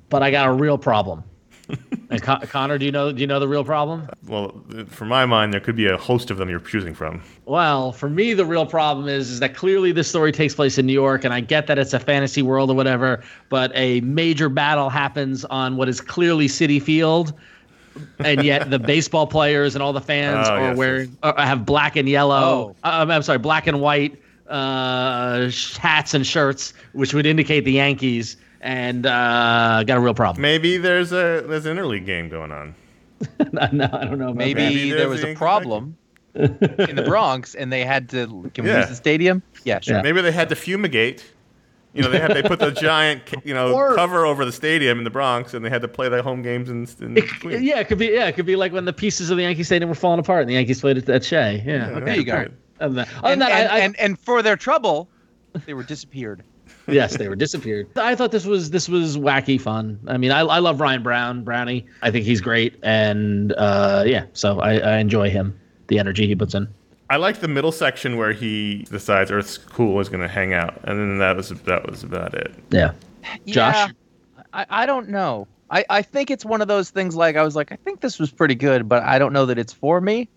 but 0.09 0.21
I 0.21 0.29
got 0.29 0.47
a 0.47 0.53
real 0.53 0.77
problem. 0.77 1.23
And 2.09 2.21
Con- 2.21 2.41
Conor, 2.41 2.77
do 2.77 2.85
you 2.85 2.91
know 2.91 3.11
do 3.11 3.21
you 3.21 3.27
know 3.27 3.39
the 3.39 3.47
real 3.47 3.63
problem? 3.63 4.07
Well, 4.27 4.61
for 4.87 5.05
my 5.05 5.25
mind, 5.25 5.51
there 5.53 5.59
could 5.59 5.75
be 5.75 5.87
a 5.87 5.97
host 5.97 6.29
of 6.29 6.37
them 6.37 6.49
you're 6.49 6.59
choosing 6.59 6.93
from. 6.93 7.21
Well, 7.45 7.91
for 7.91 8.09
me, 8.09 8.33
the 8.35 8.45
real 8.45 8.65
problem 8.65 9.07
is 9.07 9.29
is 9.31 9.39
that 9.39 9.55
clearly 9.55 9.91
this 9.91 10.07
story 10.07 10.31
takes 10.31 10.53
place 10.53 10.77
in 10.77 10.85
New 10.85 10.93
York, 10.93 11.23
and 11.23 11.33
I 11.33 11.39
get 11.39 11.65
that 11.67 11.79
it's 11.79 11.93
a 11.93 11.99
fantasy 11.99 12.41
world 12.43 12.69
or 12.69 12.75
whatever, 12.75 13.23
but 13.49 13.71
a 13.73 14.01
major 14.01 14.47
battle 14.49 14.89
happens 14.89 15.43
on 15.45 15.75
what 15.75 15.89
is 15.89 15.99
clearly 16.01 16.47
Citi 16.47 16.79
Field, 16.81 17.33
and 18.19 18.43
yet 18.43 18.69
the 18.69 18.79
baseball 18.93 19.25
players 19.25 19.73
and 19.75 19.81
all 19.81 19.93
the 19.93 20.01
fans 20.01 20.47
Oh, 20.47 20.53
are 20.53 20.61
yes, 20.69 20.77
wearing 20.77 21.17
uh, 21.23 21.41
have 21.43 21.65
black 21.65 21.95
and 21.95 22.07
yellow. 22.07 22.75
Uh, 22.83 23.05
I'm 23.09 23.23
sorry, 23.23 23.39
black 23.39 23.65
and 23.65 23.81
white 23.81 24.21
uh, 24.49 25.49
sh- 25.49 25.77
hats 25.77 26.13
and 26.13 26.27
shirts, 26.27 26.73
which 26.91 27.13
would 27.15 27.25
indicate 27.25 27.61
the 27.65 27.71
Yankees, 27.73 28.37
and 28.63 29.05
uh, 29.05 29.83
got 29.85 29.97
a 29.97 29.99
real 29.99 30.13
problem. 30.13 30.41
Maybe 30.41 30.77
there's 30.77 31.11
a 31.11 31.43
there's 31.45 31.65
an 31.65 31.77
interleague 31.77 32.05
game 32.05 32.29
going 32.29 32.51
on. 32.51 32.75
no, 33.51 33.89
I 33.91 34.05
don't 34.05 34.17
know. 34.17 34.33
Maybe. 34.33 34.61
Maybe 34.61 34.91
there 34.91 35.09
was 35.09 35.21
the 35.21 35.33
a 35.33 35.35
problem 35.35 35.97
in 36.33 36.95
the 36.95 37.03
Bronx, 37.05 37.55
and 37.55 37.71
they 37.71 37.83
had 37.83 38.09
to. 38.09 38.49
Can 38.53 38.63
we 38.63 38.71
use 38.71 38.89
the 38.89 38.95
stadium? 38.95 39.43
Yeah, 39.65 39.81
sure. 39.81 39.97
Yeah. 39.97 40.01
Maybe 40.01 40.21
they 40.21 40.31
had 40.31 40.49
to 40.49 40.55
fumigate. 40.55 41.23
You 41.93 42.01
know, 42.01 42.09
they 42.09 42.19
had 42.19 42.33
they 42.33 42.41
put 42.41 42.57
the 42.57 42.71
giant 42.71 43.21
you 43.43 43.53
know 43.53 43.73
Or- 43.73 43.95
cover 43.95 44.25
over 44.25 44.45
the 44.45 44.51
stadium 44.51 44.97
in 44.97 45.03
the 45.03 45.11
Bronx, 45.11 45.53
and 45.53 45.63
they 45.63 45.69
had 45.69 45.81
to 45.81 45.87
play 45.87 46.09
their 46.09 46.23
home 46.23 46.41
games 46.41 46.69
in, 46.69 46.87
in 47.01 47.21
Queens. 47.41 47.61
Yeah, 47.61 47.79
it 47.79 47.87
could 47.89 47.99
be. 47.99 48.07
Yeah, 48.07 48.27
it 48.27 48.35
could 48.35 48.45
be 48.47 48.55
like 48.55 48.71
when 48.71 48.85
the 48.85 48.93
pieces 48.93 49.29
of 49.29 49.37
the 49.37 49.43
Yankee 49.43 49.63
Stadium 49.63 49.89
were 49.89 49.95
falling 49.95 50.19
apart 50.19 50.41
and 50.41 50.49
the 50.49 50.55
Yankees 50.55 50.79
played 50.79 50.97
at, 50.97 51.09
at 51.09 51.23
Shea. 51.23 51.61
Yeah, 51.65 51.89
okay. 51.89 52.05
There 52.05 52.15
you 52.15 52.23
go. 52.23 52.33
Right. 52.35 52.51
Other 52.79 52.95
than 52.95 53.05
that, 53.05 53.09
And, 53.23 53.43
and, 53.43 53.43
I, 53.43 53.47
I, 53.47 53.79
and, 53.79 53.99
and 53.99 54.19
for 54.19 54.41
their 54.41 54.55
trouble, 54.55 55.09
they 55.65 55.73
were 55.73 55.83
disappeared. 55.83 56.43
Yes, 56.87 57.17
they 57.17 57.27
were 57.29 57.35
disappeared. 57.35 57.87
I 57.97 58.15
thought 58.15 58.31
this 58.31 58.45
was 58.45 58.71
this 58.71 58.89
was 58.89 59.17
wacky 59.17 59.59
fun. 59.59 59.99
I 60.07 60.17
mean, 60.17 60.31
I, 60.31 60.41
I 60.41 60.59
love 60.59 60.81
Ryan 60.81 61.03
Browne, 61.03 61.43
Brownie. 61.43 61.85
I 62.01 62.11
think 62.11 62.25
he's 62.25 62.41
great, 62.41 62.75
and 62.83 63.53
uh, 63.53 64.03
yeah, 64.05 64.25
so 64.33 64.59
I, 64.59 64.77
I 64.77 64.97
enjoy 64.97 65.29
him, 65.29 65.57
the 65.87 65.99
energy 65.99 66.27
he 66.27 66.35
puts 66.35 66.53
in. 66.53 66.67
I 67.09 67.17
like 67.17 67.39
the 67.39 67.47
middle 67.47 67.71
section 67.71 68.17
where 68.17 68.33
he 68.33 68.87
decides 68.89 69.29
Earth's 69.29 69.57
cool 69.57 69.99
is 69.99 70.09
going 70.09 70.21
to 70.21 70.27
hang 70.27 70.53
out, 70.53 70.79
and 70.83 70.99
then 70.99 71.17
that 71.19 71.35
was 71.35 71.49
that 71.49 71.89
was 71.89 72.03
about 72.03 72.33
it. 72.33 72.53
Yeah, 72.71 72.93
Josh? 73.45 73.75
Yeah, 73.75 73.87
I, 74.53 74.65
I 74.69 74.85
don't 74.85 75.09
know. 75.09 75.47
I, 75.69 75.85
I 75.89 76.01
think 76.01 76.29
it's 76.29 76.45
one 76.45 76.61
of 76.61 76.67
those 76.67 76.89
things 76.89 77.15
like 77.15 77.35
I 77.35 77.43
was 77.43 77.55
like, 77.55 77.71
I 77.71 77.77
think 77.77 78.01
this 78.01 78.19
was 78.19 78.29
pretty 78.31 78.55
good, 78.55 78.87
but 78.87 79.03
I 79.03 79.17
don't 79.17 79.33
know 79.33 79.45
that 79.47 79.57
it's 79.57 79.73
for 79.73 79.99
me. 80.01 80.27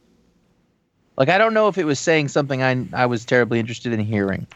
Like 1.17 1.29
I 1.29 1.39
don't 1.39 1.55
know 1.55 1.69
if 1.69 1.79
it 1.79 1.85
was 1.85 1.99
saying 1.99 2.29
something 2.29 2.63
I 2.63 2.87
I 2.93 3.07
was 3.07 3.25
terribly 3.25 3.59
interested 3.59 3.93
in 3.93 4.01
hearing. 4.01 4.47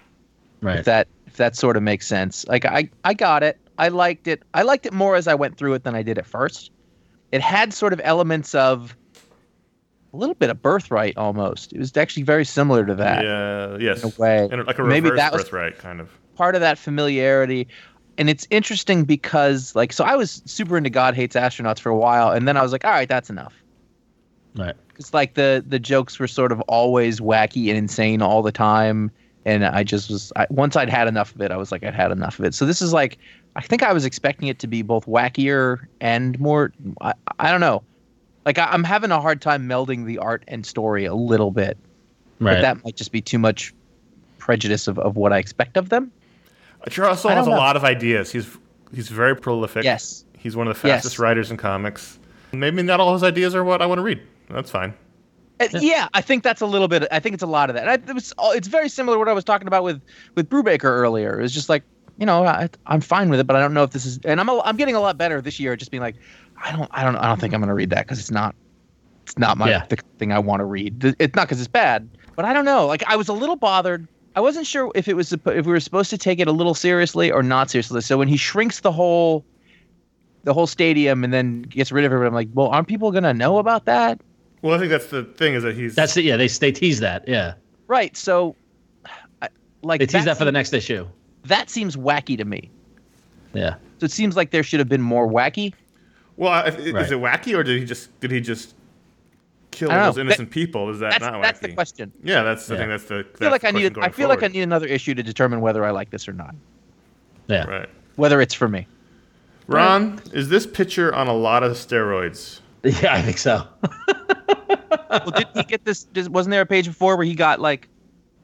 right. 0.61 0.79
If 0.79 0.85
that 0.87 1.09
if 1.31 1.37
that 1.37 1.57
sort 1.57 1.77
of 1.77 1.83
makes 1.83 2.07
sense. 2.07 2.47
Like 2.49 2.65
I 2.65 2.91
I 3.05 3.15
got 3.15 3.43
it. 3.43 3.59
I 3.79 3.89
liked 3.89 4.27
it. 4.27 4.43
I 4.53 4.63
liked 4.63 4.85
it 4.87 4.93
more 4.93 5.17
as 5.17 5.27
I 5.29 5.35
went 5.35 5.57
through 5.57 5.75
it 5.75 5.85
than 5.85 5.95
I 5.95 6.03
did 6.03 6.19
at 6.19 6.27
first. 6.27 6.71
It 7.33 7.41
had 7.41 7.73
sort 7.73 7.93
of 7.93 8.01
elements 8.05 8.55
of 8.55 8.97
a 10.13 10.17
little 10.17 10.35
bit 10.35 10.51
of 10.51 10.61
birthright 10.61 11.17
almost. 11.17 11.73
It 11.73 11.79
was 11.79 11.97
actually 11.97 12.25
very 12.25 12.45
similar 12.45 12.85
to 12.85 12.95
that. 12.97 13.25
Yeah, 13.25 13.77
yes, 13.79 14.03
in 14.03 14.11
a 14.11 14.21
way. 14.21 14.49
And 14.51 14.67
like 14.67 14.79
a 14.79 14.83
Maybe 14.85 15.05
reverse 15.11 15.19
that 15.21 15.33
was- 15.33 15.43
birthright 15.45 15.79
kind 15.79 16.01
of. 16.01 16.11
part 16.35 16.55
of 16.57 16.61
that 16.63 16.79
familiarity 16.79 17.69
and 18.19 18.29
it's 18.29 18.47
interesting 18.51 19.05
because 19.05 19.75
like 19.77 19.93
so 19.93 20.05
i 20.05 20.17
was 20.17 20.43
super 20.47 20.77
into 20.79 20.89
god 20.91 21.15
hates 21.15 21.37
astronauts 21.37 21.79
for 21.79 21.91
a 21.91 21.97
while 21.97 22.31
and 22.31 22.49
then 22.49 22.57
i 22.57 22.63
was 22.63 22.73
like 22.73 22.83
all 22.85 22.91
right 22.91 23.09
that's 23.11 23.29
enough 23.31 23.55
Right. 24.57 24.75
because 24.89 25.13
like 25.15 25.35
the 25.35 25.63
the 25.67 25.79
jokes 25.79 26.19
were 26.19 26.27
sort 26.27 26.51
of 26.51 26.61
always 26.63 27.21
wacky 27.21 27.69
and 27.69 27.77
insane 27.79 28.21
all 28.23 28.43
the 28.43 28.53
time 28.53 29.11
and 29.45 29.65
i 29.65 29.83
just 29.83 30.11
was 30.11 30.33
I, 30.37 30.47
once 30.51 30.77
i'd 30.77 30.89
had 30.91 31.09
enough 31.09 31.35
of 31.35 31.41
it 31.41 31.51
i 31.51 31.57
was 31.57 31.73
like 31.73 31.83
i'd 31.85 31.95
had 31.95 32.11
enough 32.13 32.39
of 32.39 32.45
it 32.45 32.55
so 32.55 32.67
this 32.67 32.83
is 32.83 32.93
like 32.93 33.19
i 33.57 33.61
think 33.61 33.83
i 33.83 33.93
was 33.93 34.05
expecting 34.05 34.49
it 34.49 34.59
to 34.61 34.67
be 34.67 34.83
both 34.83 35.07
wackier 35.07 35.87
and 36.01 36.39
more 36.41 36.73
i, 37.01 37.13
I 37.39 37.51
don't 37.51 37.61
know 37.61 37.83
like 38.45 38.59
I, 38.59 38.67
i'm 38.67 38.85
having 38.85 39.11
a 39.11 39.21
hard 39.21 39.41
time 39.41 39.69
melding 39.69 40.05
the 40.07 40.19
art 40.19 40.45
and 40.49 40.65
story 40.67 41.05
a 41.05 41.15
little 41.15 41.51
bit 41.51 41.77
Right. 42.39 42.55
but 42.55 42.61
that 42.63 42.85
might 42.85 42.97
just 42.97 43.13
be 43.13 43.21
too 43.21 43.39
much 43.39 43.75
prejudice 44.39 44.89
of, 44.89 44.99
of 44.99 45.17
what 45.17 45.33
i 45.33 45.39
expect 45.39 45.77
of 45.77 45.89
them 45.89 46.11
Charles 46.89 47.25
I 47.27 47.35
has 47.35 47.47
a 47.47 47.51
lot 47.51 47.77
of 47.77 47.85
ideas. 47.85 48.33
He's 48.33 48.57
he's 48.95 49.11
very 49.11 49.37
prolific. 49.37 49.85
Yes. 49.85 50.25
He's 50.39 50.57
one 50.57 50.67
of 50.67 50.81
the 50.81 50.89
Yes. 50.89 50.97
fastest 51.03 51.19
writers 51.19 51.51
in 51.51 51.59
comics. 51.59 52.19
Maybe 52.55 52.83
not 52.83 53.01
all 53.01 53.13
his 53.13 53.23
ideas 53.23 53.55
are 53.55 53.63
what 53.63 53.83
I 53.83 53.87
want 53.87 53.99
to 53.99 54.03
read. 54.03 54.19
That's 54.49 54.71
fine. 54.71 54.95
Uh, 55.61 55.69
Yeah, 55.81 56.09
I 56.15 56.21
think 56.21 56.43
that's 56.43 56.61
a 56.61 56.67
little 56.67 56.89
bit. 56.89 57.07
I 57.11 57.21
think 57.21 57.35
it's 57.35 57.43
a 57.43 57.47
lot 57.47 57.71
of 57.71 57.77
that. 57.77 57.89
I, 57.89 57.95
it 57.95 58.15
was. 58.15 58.33
It's 58.39 58.69
very 58.69 58.89
similar 58.89 59.17
to 59.17 59.19
what 59.19 59.29
I 59.29 59.33
was 59.33 59.45
talking 59.45 59.69
about 59.69 59.85
with 59.85 60.01
with 60.35 60.49
Brubaker 60.49 60.85
earlier. 60.85 61.39
It 61.39 61.43
was 61.43 61.53
just 61.53 61.69
like, 61.69 61.83
you 62.19 62.27
know, 62.27 62.45
I, 62.45 62.69
I'm 62.87 63.01
fine 63.01 63.29
with 63.31 63.41
it, 63.41 63.47
but 63.47 63.57
I 63.57 63.61
don't 63.61 63.75
know 63.75 63.83
if 63.83 63.91
this 63.91 64.07
is. 64.07 64.19
And 64.25 64.41
I'm 64.41 64.49
a, 64.49 64.61
I'm 64.65 64.77
getting 64.77 64.95
a 64.95 65.01
lot 65.01 65.19
better 65.19 65.41
this 65.41 65.61
year. 65.61 65.73
at 65.75 65.79
Just 65.79 65.91
being 65.91 66.03
like, 66.03 66.17
I 66.63 66.73
don't 66.73 66.89
I 66.93 67.05
don't 67.05 67.17
I 67.17 67.27
don't 67.27 67.41
think 67.41 67.55
I'm 67.55 67.61
gonna 67.61 67.75
read 67.75 67.91
that 67.91 68.07
because 68.07 68.19
it's 68.19 68.31
not 68.31 68.55
it's 69.27 69.39
not 69.39 69.59
my 69.59 69.69
Yeah. 69.69 69.87
the 69.89 69.99
thing 70.19 70.33
I 70.33 70.39
want 70.39 70.61
to 70.61 70.65
read. 70.65 71.05
It's 71.19 71.35
not 71.37 71.47
because 71.49 71.61
it's 71.61 71.69
bad, 71.69 72.09
but 72.37 72.45
I 72.45 72.53
don't 72.53 72.65
know. 72.65 72.87
Like 72.87 73.05
I 73.07 73.17
was 73.17 73.29
a 73.29 73.33
little 73.33 73.57
bothered. 73.57 74.07
I 74.37 74.41
wasn't 74.41 74.67
sure 74.67 74.93
if 74.95 75.09
it 75.09 75.15
was 75.15 75.33
if 75.33 75.45
we 75.45 75.63
were 75.63 75.81
supposed 75.81 76.11
to 76.11 76.19
take 76.19 76.39
it 76.39 76.49
a 76.49 76.53
little 76.53 76.75
seriously 76.75 77.31
or 77.33 77.43
not 77.43 77.71
seriously. 77.71 78.01
So 78.01 78.17
when 78.19 78.29
he 78.29 78.37
shrinks 78.37 78.81
the 78.81 78.93
whole 78.93 79.45
the 80.45 80.55
whole 80.55 80.67
stadium 80.67 81.23
and 81.25 81.33
then 81.33 81.63
gets 81.63 81.93
rid 81.93 82.05
of 82.05 82.13
it, 82.13 82.17
I'm 82.27 82.33
like, 82.33 82.49
well, 82.55 82.69
aren't 82.69 82.89
people 82.89 83.11
gonna 83.13 83.35
know 83.35 83.59
about 83.59 83.85
that? 83.87 84.21
Well, 84.63 84.75
I 84.75 84.79
think 84.79 84.91
that's 84.91 85.07
the 85.07 85.25
thing 85.25 85.55
is 85.55 85.63
that 85.63 85.75
he's 85.75 85.95
That's 85.95 86.17
it. 86.17 86.25
Yeah, 86.25 86.37
they 86.37 86.47
they 86.49 86.73
tease 86.73 87.01
that. 87.01 87.27
Yeah, 87.27 87.55
Right. 87.87 88.17
So, 88.17 88.57
I, 89.43 89.49
like 89.83 90.01
they 90.01 90.07
tease 90.07 90.25
that 90.27 90.37
for 90.39 90.45
the 90.45 90.53
next 90.53 90.73
issue. 90.73 91.07
That 91.45 91.71
seems 91.71 91.97
wacky 91.97 92.37
to 92.37 92.45
me. 92.45 92.71
Yeah. 93.55 93.75
So 93.99 94.05
it 94.05 94.11
seems 94.13 94.37
like 94.37 94.51
there 94.51 94.63
should 94.63 94.79
have 94.81 94.89
been 94.89 95.03
more 95.03 95.27
wacky. 95.29 95.73
well. 96.37 96.53
I- 96.53 96.67
Is 96.69 96.93
Right. 96.93 97.11
it 97.11 97.19
wacky 97.19 97.57
or 97.57 97.63
did 97.63 97.79
he 97.81 97.85
just 97.87 98.19
did 98.21 98.31
he 98.31 98.41
just 98.41 98.75
kill 99.71 99.91
I 99.91 100.05
those 100.07 100.17
know. 100.17 100.23
innocent 100.23 100.51
people? 100.51 100.91
Is 100.91 100.99
that 101.01 101.13
That's 101.13 101.23
not 101.23 101.35
wacky? 101.35 101.43
that's 101.43 101.61
the 101.61 101.73
question. 101.73 102.13
Yeah, 102.23 102.43
that's 102.43 102.67
the 102.67 102.75
Yeah. 102.75 102.81
think 102.81 102.91
that's 102.91 103.05
the. 103.05 103.27
I 103.35 103.39
feel 103.39 103.51
like 103.51 103.65
I 103.65 103.71
need. 103.71 103.99
I 103.99 104.09
feel 104.11 104.29
like 104.29 104.43
I 104.43 104.49
need 104.49 104.63
another 104.63 104.87
issue 104.87 105.15
to 105.15 105.23
determine 105.23 105.61
whether 105.63 105.85
I 105.85 105.91
like 105.91 106.11
this 106.11 106.29
or 106.29 106.33
not. 106.35 106.55
Yeah. 107.49 107.65
Right. 107.65 107.89
Whether 108.17 108.41
it's 108.43 108.55
for 108.55 108.69
me. 108.69 108.87
Ron, 109.67 110.21
is 110.33 110.49
this 110.49 110.67
picture 110.67 111.15
on 111.15 111.29
a 111.29 111.33
lot 111.33 111.63
of 111.63 111.73
steroids? 111.73 112.61
Yeah, 113.03 113.15
I 113.15 113.23
think 113.23 113.39
so. 113.39 113.67
Well, 115.11 115.33
did 115.33 115.49
he 115.55 115.65
get 115.65 115.85
this? 115.85 116.07
Wasn't 116.29 116.51
there 116.53 116.61
a 116.61 116.67
page 116.67 116.87
before 116.87 117.17
where 117.17 117.27
he 117.27 117.35
got 117.35 117.59
like 117.61 117.89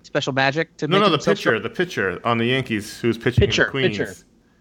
special 0.02 0.32
magic 0.32 0.76
to 0.78 0.88
No, 0.88 0.96
make 0.98 1.00
no, 1.02 1.06
the 1.06 1.12
himself 1.12 1.36
pitcher, 1.36 1.50
strong? 1.50 1.62
the 1.62 1.70
pitcher 1.70 2.20
on 2.24 2.38
the 2.38 2.44
Yankees 2.44 2.98
who's 2.98 3.16
pitching 3.16 3.46
Pitcher, 3.46 3.64
the 3.66 3.70
Queens. 3.70 3.96
pitcher. 3.98 4.14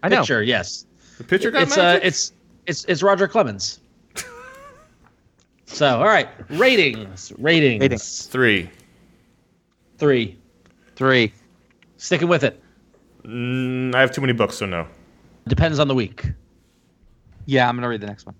I 0.04 0.08
know. 0.08 0.18
Picture, 0.18 0.42
yes. 0.44 0.86
The 1.18 1.24
pitcher 1.24 1.50
got 1.50 1.62
It's 1.64 1.76
uh, 1.76 1.82
magic? 1.82 2.04
it's 2.04 2.32
it's 2.66 2.84
it's 2.84 3.02
Roger 3.02 3.26
Clemens. 3.26 3.80
so, 5.66 5.98
all 5.98 6.04
right, 6.04 6.28
ratings, 6.50 7.32
ratings, 7.38 7.80
Ratings. 7.80 8.26
three. 8.26 8.70
three. 9.98 10.38
Three. 10.94 11.32
Sticking 11.96 12.28
with 12.28 12.44
it. 12.44 12.62
Mm, 13.24 13.94
I 13.96 14.00
have 14.00 14.12
too 14.12 14.20
many 14.20 14.32
books, 14.32 14.56
so 14.56 14.66
no. 14.66 14.86
Depends 15.48 15.78
on 15.80 15.88
the 15.88 15.94
week. 15.94 16.30
Yeah, 17.46 17.68
I'm 17.68 17.74
gonna 17.76 17.88
read 17.88 18.00
the 18.00 18.06
next 18.06 18.26
one. 18.26 18.34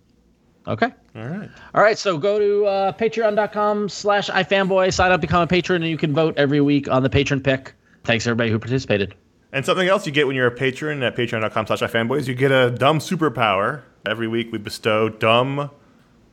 Okay. 0.69 0.93
All 1.17 1.27
right. 1.27 1.49
All 1.75 1.83
right, 1.83 1.97
so 1.97 2.19
go 2.19 2.39
to 2.39 2.67
uh, 2.67 2.93
patreon.com 2.93 3.89
slash 3.89 4.29
ifanboy, 4.29 4.93
sign 4.93 5.13
up, 5.13 5.21
become 5.23 5.41
a 5.41 5.47
patron, 5.47 5.83
and 5.83 5.91
you 5.91 5.97
can 5.97 6.13
vote 6.13 6.35
every 6.37 6.61
week 6.61 6.89
on 6.89 7.03
the 7.03 7.09
patron 7.09 7.41
pick. 7.41 7.73
Thanks, 8.05 8.27
everybody 8.27 8.51
who 8.51 8.59
participated. 8.59 9.15
And 9.53 9.65
something 9.65 9.89
else 9.89 10.05
you 10.05 10.13
get 10.13 10.27
when 10.27 10.37
you're 10.37 10.47
a 10.47 10.55
patron 10.55 11.03
at 11.03 11.17
patreon.com 11.17 11.67
slash 11.67 11.81
ifanboys, 11.81 12.29
you 12.29 12.35
get 12.35 12.53
a 12.53 12.71
dumb 12.71 12.99
superpower. 12.99 13.83
Every 14.07 14.29
week 14.29 14.53
we 14.53 14.59
bestow 14.59 15.09
dumb 15.09 15.71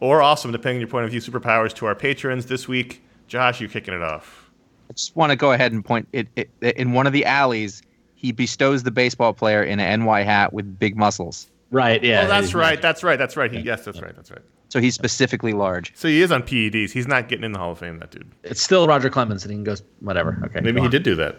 or 0.01 0.21
awesome, 0.21 0.51
depending 0.51 0.77
on 0.77 0.81
your 0.81 0.89
point 0.89 1.05
of 1.05 1.11
view, 1.11 1.21
superpowers 1.21 1.73
to 1.75 1.85
our 1.85 1.95
patrons. 1.95 2.47
This 2.47 2.67
week, 2.67 3.01
Josh, 3.27 3.61
you're 3.61 3.69
kicking 3.69 3.93
it 3.93 4.01
off. 4.01 4.51
I 4.89 4.93
just 4.93 5.15
want 5.15 5.29
to 5.29 5.37
go 5.37 5.53
ahead 5.53 5.71
and 5.71 5.85
point 5.85 6.09
it, 6.11 6.27
it 6.35 6.49
in 6.61 6.91
one 6.91 7.07
of 7.07 7.13
the 7.13 7.25
alleys. 7.25 7.81
He 8.15 8.33
bestows 8.33 8.83
the 8.83 8.91
baseball 8.91 9.33
player 9.33 9.63
in 9.63 9.79
an 9.79 10.03
NY 10.03 10.23
hat 10.23 10.51
with 10.51 10.77
big 10.77 10.97
muscles. 10.97 11.49
Right, 11.73 12.03
yeah. 12.03 12.21
oh, 12.23 12.27
that's 12.27 12.53
right. 12.53 12.69
magic. 12.69 12.81
That's 12.83 13.03
right. 13.03 13.17
That's 13.17 13.35
right. 13.35 13.51
He, 13.51 13.59
yes, 13.61 13.83
that's 13.83 13.99
right. 13.99 14.15
That's 14.15 14.29
right. 14.29 14.43
So 14.69 14.79
he's 14.79 14.93
specifically 14.93 15.53
large. 15.53 15.91
So 15.95 16.07
he 16.07 16.21
is 16.21 16.31
on 16.31 16.43
PEDs. 16.43 16.91
He's 16.91 17.07
not 17.07 17.27
getting 17.27 17.43
in 17.43 17.51
the 17.51 17.57
Hall 17.57 17.71
of 17.71 17.79
Fame, 17.79 17.97
that 17.97 18.11
dude. 18.11 18.29
It's 18.43 18.61
still 18.61 18.87
Roger 18.87 19.09
Clemens, 19.09 19.43
and 19.43 19.51
he 19.51 19.57
can 19.57 19.63
go, 19.63 19.75
whatever. 19.99 20.39
Okay. 20.45 20.61
Maybe 20.61 20.79
he 20.79 20.85
on. 20.85 20.91
did 20.91 21.01
do 21.01 21.15
that. 21.15 21.37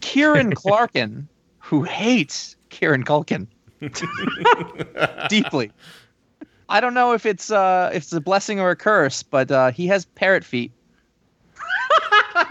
Kieran 0.00 0.50
Clarkin, 0.54 1.26
who 1.60 1.82
hates 1.82 2.56
Kieran 2.68 3.04
Culkin 3.04 3.46
deeply. 5.30 5.72
I 6.68 6.80
don't 6.80 6.92
know 6.92 7.14
if 7.14 7.24
it's 7.24 7.50
uh 7.50 7.90
if 7.92 8.02
it's 8.02 8.12
a 8.12 8.20
blessing 8.20 8.60
or 8.60 8.70
a 8.70 8.76
curse, 8.76 9.22
but 9.22 9.50
uh, 9.50 9.70
he 9.72 9.86
has 9.86 10.04
parrot 10.04 10.44
feet. 10.44 10.72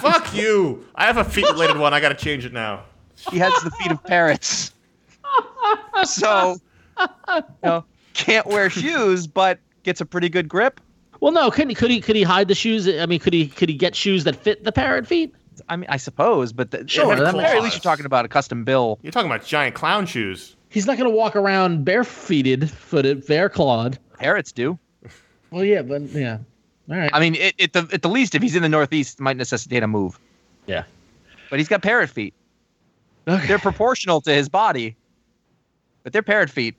Fuck 0.00 0.34
you! 0.34 0.84
I 0.96 1.06
have 1.06 1.16
a 1.16 1.24
feet 1.24 1.46
related 1.46 1.78
one. 1.78 1.94
I 1.94 2.00
got 2.00 2.08
to 2.10 2.16
change 2.16 2.44
it 2.44 2.52
now. 2.52 2.84
He 3.30 3.38
has 3.38 3.52
the 3.62 3.70
feet 3.70 3.92
of 3.92 4.02
parrots. 4.04 4.72
So, 6.04 6.56
you 7.00 7.44
know, 7.62 7.84
can't 8.14 8.46
wear 8.46 8.70
shoes, 8.70 9.26
but 9.26 9.58
gets 9.82 10.00
a 10.00 10.06
pretty 10.06 10.28
good 10.28 10.48
grip. 10.48 10.80
Well, 11.20 11.32
no, 11.32 11.50
could 11.50 11.68
he 11.68 11.74
could 11.74 11.90
he 11.90 12.00
could 12.00 12.16
he 12.16 12.22
hide 12.22 12.48
the 12.48 12.54
shoes? 12.54 12.86
I 12.88 13.06
mean, 13.06 13.18
could 13.18 13.32
he 13.32 13.48
could 13.48 13.68
he 13.68 13.74
get 13.74 13.94
shoes 13.96 14.24
that 14.24 14.36
fit 14.36 14.64
the 14.64 14.72
parrot 14.72 15.06
feet? 15.06 15.34
I 15.68 15.76
mean, 15.76 15.88
I 15.88 15.96
suppose, 15.96 16.52
but 16.52 16.70
the, 16.70 16.86
Sure, 16.86 17.10
at 17.12 17.18
the 17.18 17.24
that 17.24 17.34
very 17.34 17.60
least, 17.60 17.76
you're 17.76 17.80
talking 17.80 18.04
about 18.04 18.26
a 18.26 18.28
custom 18.28 18.62
bill. 18.64 18.98
You're 19.02 19.10
talking 19.12 19.30
about 19.30 19.44
giant 19.44 19.74
clown 19.74 20.04
shoes. 20.04 20.54
He's 20.68 20.86
not 20.86 20.98
going 20.98 21.08
to 21.10 21.16
walk 21.16 21.34
around 21.34 21.84
barefooted, 21.84 22.70
footed, 22.70 23.26
bare 23.26 23.48
clawed. 23.48 23.98
Parrots 24.18 24.52
do. 24.52 24.78
Well, 25.50 25.64
yeah, 25.64 25.80
but 25.80 26.02
yeah, 26.10 26.38
all 26.90 26.96
right. 26.98 27.10
I 27.12 27.20
mean, 27.20 27.36
it, 27.36 27.58
at 27.58 27.72
the 27.72 27.88
at 27.94 28.02
the 28.02 28.08
least, 28.10 28.34
if 28.34 28.42
he's 28.42 28.54
in 28.54 28.62
the 28.62 28.68
Northeast, 28.68 29.18
it 29.18 29.22
might 29.22 29.36
necessitate 29.38 29.82
a 29.82 29.86
move. 29.88 30.18
yeah. 30.66 30.84
But 31.48 31.60
he's 31.60 31.68
got 31.68 31.80
parrot 31.80 32.10
feet. 32.10 32.34
Okay. 33.28 33.46
They're 33.46 33.58
proportional 33.60 34.20
to 34.22 34.32
his 34.34 34.48
body, 34.48 34.96
but 36.06 36.12
they're 36.12 36.22
parrot 36.22 36.48
feet. 36.48 36.76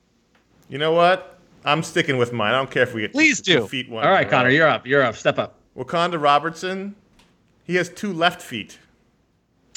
You 0.70 0.78
know 0.78 0.92
what? 0.92 1.38
I'm 1.62 1.82
sticking 1.82 2.16
with 2.16 2.32
mine. 2.32 2.54
I 2.54 2.56
don't 2.56 2.70
care 2.70 2.84
if 2.84 2.94
we 2.94 3.02
get 3.02 3.12
Please 3.12 3.42
two 3.42 3.58
do. 3.58 3.66
feet 3.68 3.90
one. 3.90 4.02
All 4.02 4.10
right, 4.10 4.22
in 4.22 4.28
a 4.28 4.30
row. 4.30 4.38
Conor, 4.38 4.48
you're 4.48 4.66
up. 4.66 4.86
You're 4.86 5.02
up. 5.02 5.16
Step 5.16 5.38
up. 5.38 5.56
Wakanda 5.76 6.18
Robertson. 6.18 6.94
He 7.64 7.74
has 7.74 7.90
two 7.90 8.14
left 8.14 8.40
feet. 8.40 8.78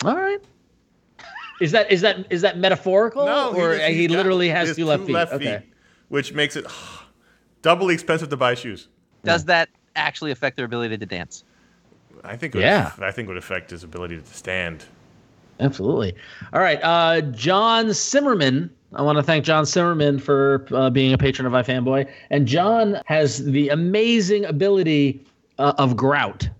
All 0.06 0.16
right. 0.16 0.40
Is 1.60 1.74
that 1.74 1.92
is 1.92 2.00
that 2.00 2.26
is 2.30 2.42
that 2.44 2.60
metaphorical, 2.60 3.26
No, 3.26 3.54
or 3.54 3.76
he, 3.76 3.94
he's 3.94 4.08
got- 4.08 4.16
literally 4.16 4.46
he 4.46 4.52
has 4.52 4.74
two 4.74 4.86
left 4.86 5.04
feet? 5.06 5.18
okay. 5.18 5.64
which 6.08 6.32
makes 6.32 6.56
it 6.56 6.66
doubly 7.62 7.94
expensive 7.94 8.30
to 8.30 8.38
buy 8.38 8.54
shoes. 8.56 8.88
Does 9.26 9.44
that 9.46 9.68
actually 9.98 10.32
affect 10.32 10.56
their 10.56 10.66
ability 10.66 10.98
to 10.98 11.06
dance? 11.06 11.44
I 12.24 12.38
think. 12.38 12.56
It 12.56 12.60
would, 12.60 12.64
Yeah. 12.64 12.94
I 13.02 13.12
think 13.12 13.26
it 13.26 13.32
would 13.32 13.38
affect 13.38 13.72
his 13.72 13.84
ability 13.84 14.16
to 14.18 14.26
stand. 14.34 14.86
Absolutely. 15.60 16.16
All 16.54 16.62
right. 16.62 16.80
Uh, 16.82 17.20
John 17.20 17.92
Zimmerman. 17.92 18.70
I 18.94 19.02
want 19.02 19.18
to 19.18 19.24
thank 19.24 19.46
John 19.46 19.66
Zimmerman 19.66 20.20
for 20.20 20.68
uh, 20.72 20.90
being 20.90 21.14
a 21.14 21.18
patron 21.18 21.46
of 21.46 21.54
iFanboy. 21.54 22.10
And 22.30 22.46
John 22.46 23.02
has 23.06 23.46
the 23.46 23.70
amazing 23.70 24.46
ability 24.46 25.24
uh, 25.60 25.74
of 25.78 25.96
grout. 25.96 26.50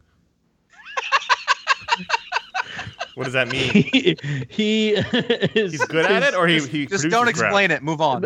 What 3.16 3.26
does 3.26 3.34
that 3.34 3.50
mean? 3.50 3.70
he, 3.70 4.18
he 4.48 4.90
is 4.92 5.74
He's 5.74 5.86
good 5.86 6.06
at 6.06 6.24
it, 6.24 6.34
or 6.34 6.48
he 6.48 6.66
he 6.66 6.86
Just 6.86 7.04
don't 7.04 7.24
grout? 7.24 7.28
explain 7.28 7.70
it. 7.70 7.84
Move 7.84 8.00
on. 8.00 8.26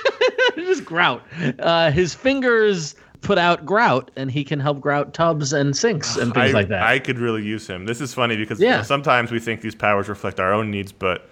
just 0.54 0.84
grout. 0.84 1.24
Uh, 1.58 1.90
his 1.90 2.14
fingers 2.14 2.94
put 3.22 3.38
out 3.38 3.64
grout, 3.64 4.10
and 4.16 4.30
he 4.30 4.44
can 4.44 4.60
help 4.60 4.80
grout 4.80 5.14
tubs 5.14 5.54
and 5.54 5.74
sinks 5.74 6.16
and 6.16 6.34
things 6.34 6.50
I, 6.50 6.52
like 6.52 6.68
that. 6.68 6.82
I 6.82 6.98
could 6.98 7.18
really 7.18 7.42
use 7.42 7.66
him. 7.66 7.86
This 7.86 8.02
is 8.02 8.12
funny 8.12 8.36
because 8.36 8.60
you 8.60 8.68
know, 8.68 8.82
sometimes 8.82 9.32
we 9.32 9.40
think 9.40 9.62
these 9.62 9.74
powers 9.74 10.10
reflect 10.10 10.38
our 10.38 10.52
own 10.52 10.70
needs, 10.70 10.92
but 10.92 11.30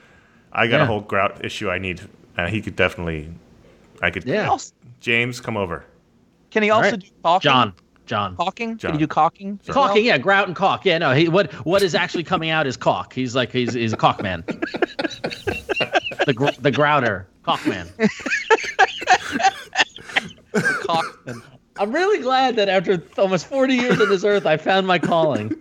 I 0.53 0.67
got 0.67 0.81
a 0.81 0.87
whole 0.87 1.01
grout 1.01 1.45
issue 1.45 1.69
I 1.71 1.79
need, 1.79 2.01
and 2.37 2.49
he 2.49 2.61
could 2.63 2.77
definitely. 2.77 3.31
I 4.03 4.11
could. 4.11 4.25
Yeah. 4.25 4.49
Also- 4.49 4.73
James, 5.01 5.41
come 5.41 5.57
over. 5.57 5.85
Can 6.51 6.63
he 6.63 6.71
also 6.71 6.93
right. 6.93 7.01
do 7.01 7.07
caulking? 7.23 7.51
John. 7.51 7.75
John. 8.07 8.37
Caulking? 8.37 8.79
John. 8.79 8.93
Can 8.93 8.99
he 9.01 9.05
do 9.05 9.09
caulking? 9.09 9.59
as 9.63 9.69
well? 9.69 9.87
Caulking, 9.89 10.05
yeah, 10.05 10.17
grout 10.17 10.47
and 10.47 10.57
caulk. 10.57 10.85
Yeah, 10.85 10.99
no, 10.99 11.13
he 11.13 11.29
what 11.29 11.53
what 11.67 11.83
is 11.83 11.95
actually 11.95 12.25
coming 12.25 12.51
out 12.51 12.67
is 12.67 12.77
caulk. 12.77 13.13
He's 13.13 13.35
like 13.35 13.53
he's 13.53 13.75
he's 13.75 13.93
a 13.93 13.97
caulk 13.97 14.23
man. 14.23 14.45
the 14.47 16.33
gr- 16.35 16.49
the 16.61 16.71
grouter, 16.71 17.27
caulk 17.43 17.67
man. 17.67 17.89
Caulk- 20.87 21.21
I'm 21.79 21.93
really 21.93 22.23
glad 22.23 22.57
that 22.57 22.69
after 22.69 23.03
almost 23.19 23.47
40 23.49 23.75
years 23.75 24.01
on 24.01 24.09
this 24.09 24.25
earth, 24.25 24.47
I 24.47 24.57
found 24.57 24.87
my 24.87 24.99
calling. 24.99 25.53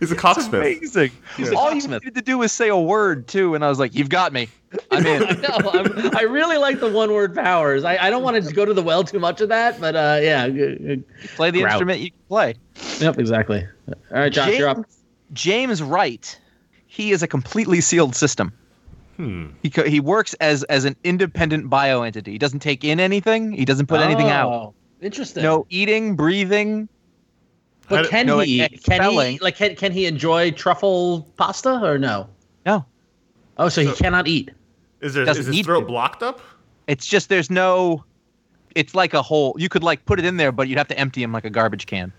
He's 0.00 0.10
a 0.12 0.16
cocksmith. 0.16 0.54
Amazing. 0.60 1.10
a 1.38 1.56
All 1.56 1.72
you 1.72 1.80
cocksmith. 1.82 2.02
needed 2.02 2.14
to 2.16 2.22
do 2.22 2.38
was 2.38 2.52
say 2.52 2.68
a 2.68 2.76
word 2.76 3.26
too, 3.28 3.54
and 3.54 3.64
I 3.64 3.68
was 3.68 3.78
like, 3.78 3.94
"You've 3.94 4.08
got 4.08 4.32
me. 4.32 4.48
I'm 4.90 5.06
I 5.06 5.10
in." 5.16 5.40
know. 5.40 5.70
I'm, 5.72 6.16
I 6.16 6.22
really 6.22 6.56
like 6.58 6.80
the 6.80 6.90
one 6.90 7.12
word 7.12 7.34
powers. 7.34 7.84
I, 7.84 7.96
I 7.96 8.10
don't 8.10 8.22
want 8.22 8.42
to 8.44 8.52
go 8.52 8.64
to 8.64 8.74
the 8.74 8.82
well 8.82 9.04
too 9.04 9.18
much 9.18 9.40
of 9.40 9.48
that, 9.50 9.80
but 9.80 9.94
uh, 9.96 10.18
yeah. 10.22 10.48
g- 10.48 10.76
g- 10.78 11.02
play 11.36 11.50
the 11.50 11.60
Grout. 11.60 11.72
instrument 11.74 12.00
you 12.00 12.10
can 12.10 12.20
play. 12.28 12.54
Yep, 13.00 13.18
exactly. 13.18 13.66
All 13.88 13.94
right, 14.10 14.32
Josh, 14.32 14.56
you're 14.56 14.68
up. 14.68 14.84
James 15.32 15.82
Wright, 15.82 16.38
he 16.86 17.12
is 17.12 17.22
a 17.22 17.26
completely 17.28 17.80
sealed 17.80 18.14
system. 18.14 18.52
Hmm. 19.16 19.50
He 19.62 19.70
co- 19.70 19.84
he 19.84 20.00
works 20.00 20.34
as 20.34 20.64
as 20.64 20.84
an 20.84 20.96
independent 21.04 21.70
bioentity. 21.70 22.28
He 22.28 22.38
doesn't 22.38 22.60
take 22.60 22.82
in 22.84 22.98
anything. 22.98 23.52
He 23.52 23.64
doesn't 23.64 23.86
put 23.86 24.00
anything 24.00 24.28
out. 24.28 24.52
Oh, 24.52 24.74
Interesting. 25.00 25.42
No 25.42 25.66
eating, 25.70 26.16
breathing. 26.16 26.88
But 27.88 28.08
can 28.08 28.26
no, 28.26 28.38
he? 28.40 28.60
like, 28.62 28.82
Can 28.82 29.10
he? 29.10 29.38
Like, 29.40 29.56
can, 29.56 29.74
can 29.76 29.92
he 29.92 30.06
enjoy 30.06 30.50
truffle 30.52 31.28
pasta 31.36 31.80
or 31.84 31.98
no? 31.98 32.28
No, 32.66 32.84
Oh, 33.58 33.68
so, 33.68 33.82
he 33.82 33.92
cannot 33.92 34.26
eat. 34.26 34.50
Is 35.00 35.14
there 35.14 35.24
Doesn't 35.24 35.48
is 35.48 35.56
his 35.56 35.66
throat 35.66 35.80
to. 35.80 35.86
blocked 35.86 36.22
up? 36.22 36.40
it's 36.86 37.06
just 37.06 37.28
there's 37.28 37.50
no. 37.50 38.04
It's 38.74 38.94
like 38.94 39.14
a 39.14 39.22
hole. 39.22 39.54
You 39.58 39.68
could 39.68 39.82
like 39.84 40.04
put 40.06 40.18
it 40.18 40.24
in 40.24 40.36
there, 40.38 40.50
but 40.50 40.66
you'd 40.68 40.78
have 40.78 40.88
to 40.88 40.98
empty 40.98 41.22
him 41.22 41.32
like 41.32 41.44
a 41.44 41.50
garbage 41.50 41.86
can. 41.86 42.12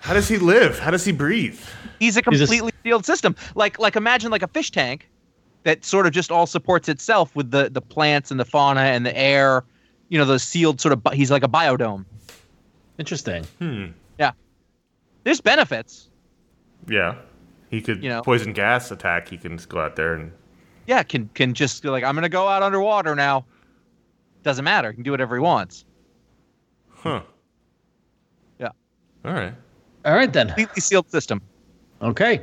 How 0.00 0.14
does 0.14 0.26
he 0.28 0.38
live? 0.38 0.78
How 0.78 0.90
does 0.90 1.04
he 1.04 1.12
breathe? 1.12 1.60
He's 2.00 2.16
a 2.16 2.22
He's 2.30 2.40
a 2.40 2.44
s- 2.44 2.48
completely 2.50 2.72
sealed 2.82 3.04
system. 3.04 3.36
Like 3.54 3.78
like 3.78 3.94
imagine 3.96 4.30
like 4.30 4.42
a 4.42 4.48
fish 4.48 4.70
tank 4.70 5.08
that 5.64 5.84
sort 5.84 6.06
of 6.06 6.12
just 6.12 6.30
all 6.32 6.46
supports 6.46 6.88
itself 6.88 7.34
with 7.36 7.50
the 7.50 7.68
the 7.70 7.80
plants 7.82 8.30
and 8.30 8.40
the 8.40 8.44
fauna 8.44 8.80
and 8.80 9.04
the 9.06 9.16
air. 9.16 9.64
You 10.08 10.18
know, 10.18 10.24
the 10.24 10.38
sealed 10.38 10.80
sort 10.80 10.92
of. 10.94 11.02
He's 11.12 11.30
like 11.30 11.44
a 11.44 11.48
biodome. 11.48 12.04
Interesting. 12.98 13.44
Hmm. 13.58 13.86
There's 15.28 15.42
benefits. 15.42 16.08
Yeah. 16.88 17.16
He 17.68 17.82
could 17.82 18.02
You 18.02 18.08
know. 18.08 18.22
poison 18.22 18.54
gas 18.54 18.90
attack. 18.90 19.28
He 19.28 19.36
can 19.36 19.58
just 19.58 19.68
go 19.68 19.78
out 19.78 19.94
there 19.94 20.14
and 20.14 20.32
Yeah, 20.86 21.02
can 21.02 21.28
can 21.34 21.52
just 21.52 21.82
be 21.82 21.90
like 21.90 22.02
I'm 22.02 22.14
gonna 22.14 22.30
go 22.30 22.48
out 22.48 22.62
underwater 22.62 23.14
now. 23.14 23.44
Doesn't 24.42 24.64
matter. 24.64 24.90
He 24.90 24.94
can 24.94 25.04
do 25.04 25.10
whatever 25.10 25.36
he 25.36 25.42
wants. 25.42 25.84
huh. 26.88 27.20
Yeah. 28.58 28.70
All 29.22 29.34
right. 29.34 29.52
All 30.06 30.14
right 30.14 30.32
then. 30.32 30.46
Completely 30.46 30.80
sealed 30.80 31.10
system. 31.10 31.42
Okay. 32.00 32.38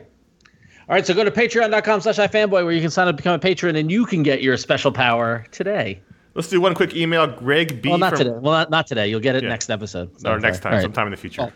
All 0.88 0.94
right, 0.94 1.04
so 1.08 1.16
go 1.16 1.24
to 1.24 1.32
patreon.com 1.32 2.02
slash 2.02 2.18
ifanboy 2.18 2.52
where 2.64 2.72
you 2.72 2.82
can 2.82 2.92
sign 2.92 3.08
up 3.08 3.14
to 3.14 3.18
become 3.18 3.34
a 3.34 3.40
patron 3.40 3.76
and 3.78 3.92
you 3.92 4.06
can 4.06 4.22
get 4.22 4.44
your 4.44 4.58
special 4.58 4.92
power 4.92 5.44
today. 5.52 6.00
Let's 6.36 6.50
do 6.50 6.62
one 6.62 6.76
quick 6.76 6.96
email. 6.96 7.26
Greg 7.26 7.82
B. 7.82 7.90
well, 7.90 7.98
not 7.98 8.10
from, 8.12 8.18
today. 8.20 8.30
Well, 8.30 8.54
not, 8.54 8.70
not 8.70 8.86
today. 8.86 9.08
You'll 9.08 9.22
get 9.22 9.36
it 9.36 9.42
Yeah. 9.42 9.50
next 9.50 9.72
episode. 9.72 10.22
So, 10.22 10.34
Or 10.34 10.40
next 10.40 10.60
time, 10.60 10.74
right. 10.74 10.82
sometime 10.84 11.08
in 11.08 11.12
the 11.12 11.18
future. 11.18 11.42
Oh. 11.42 11.52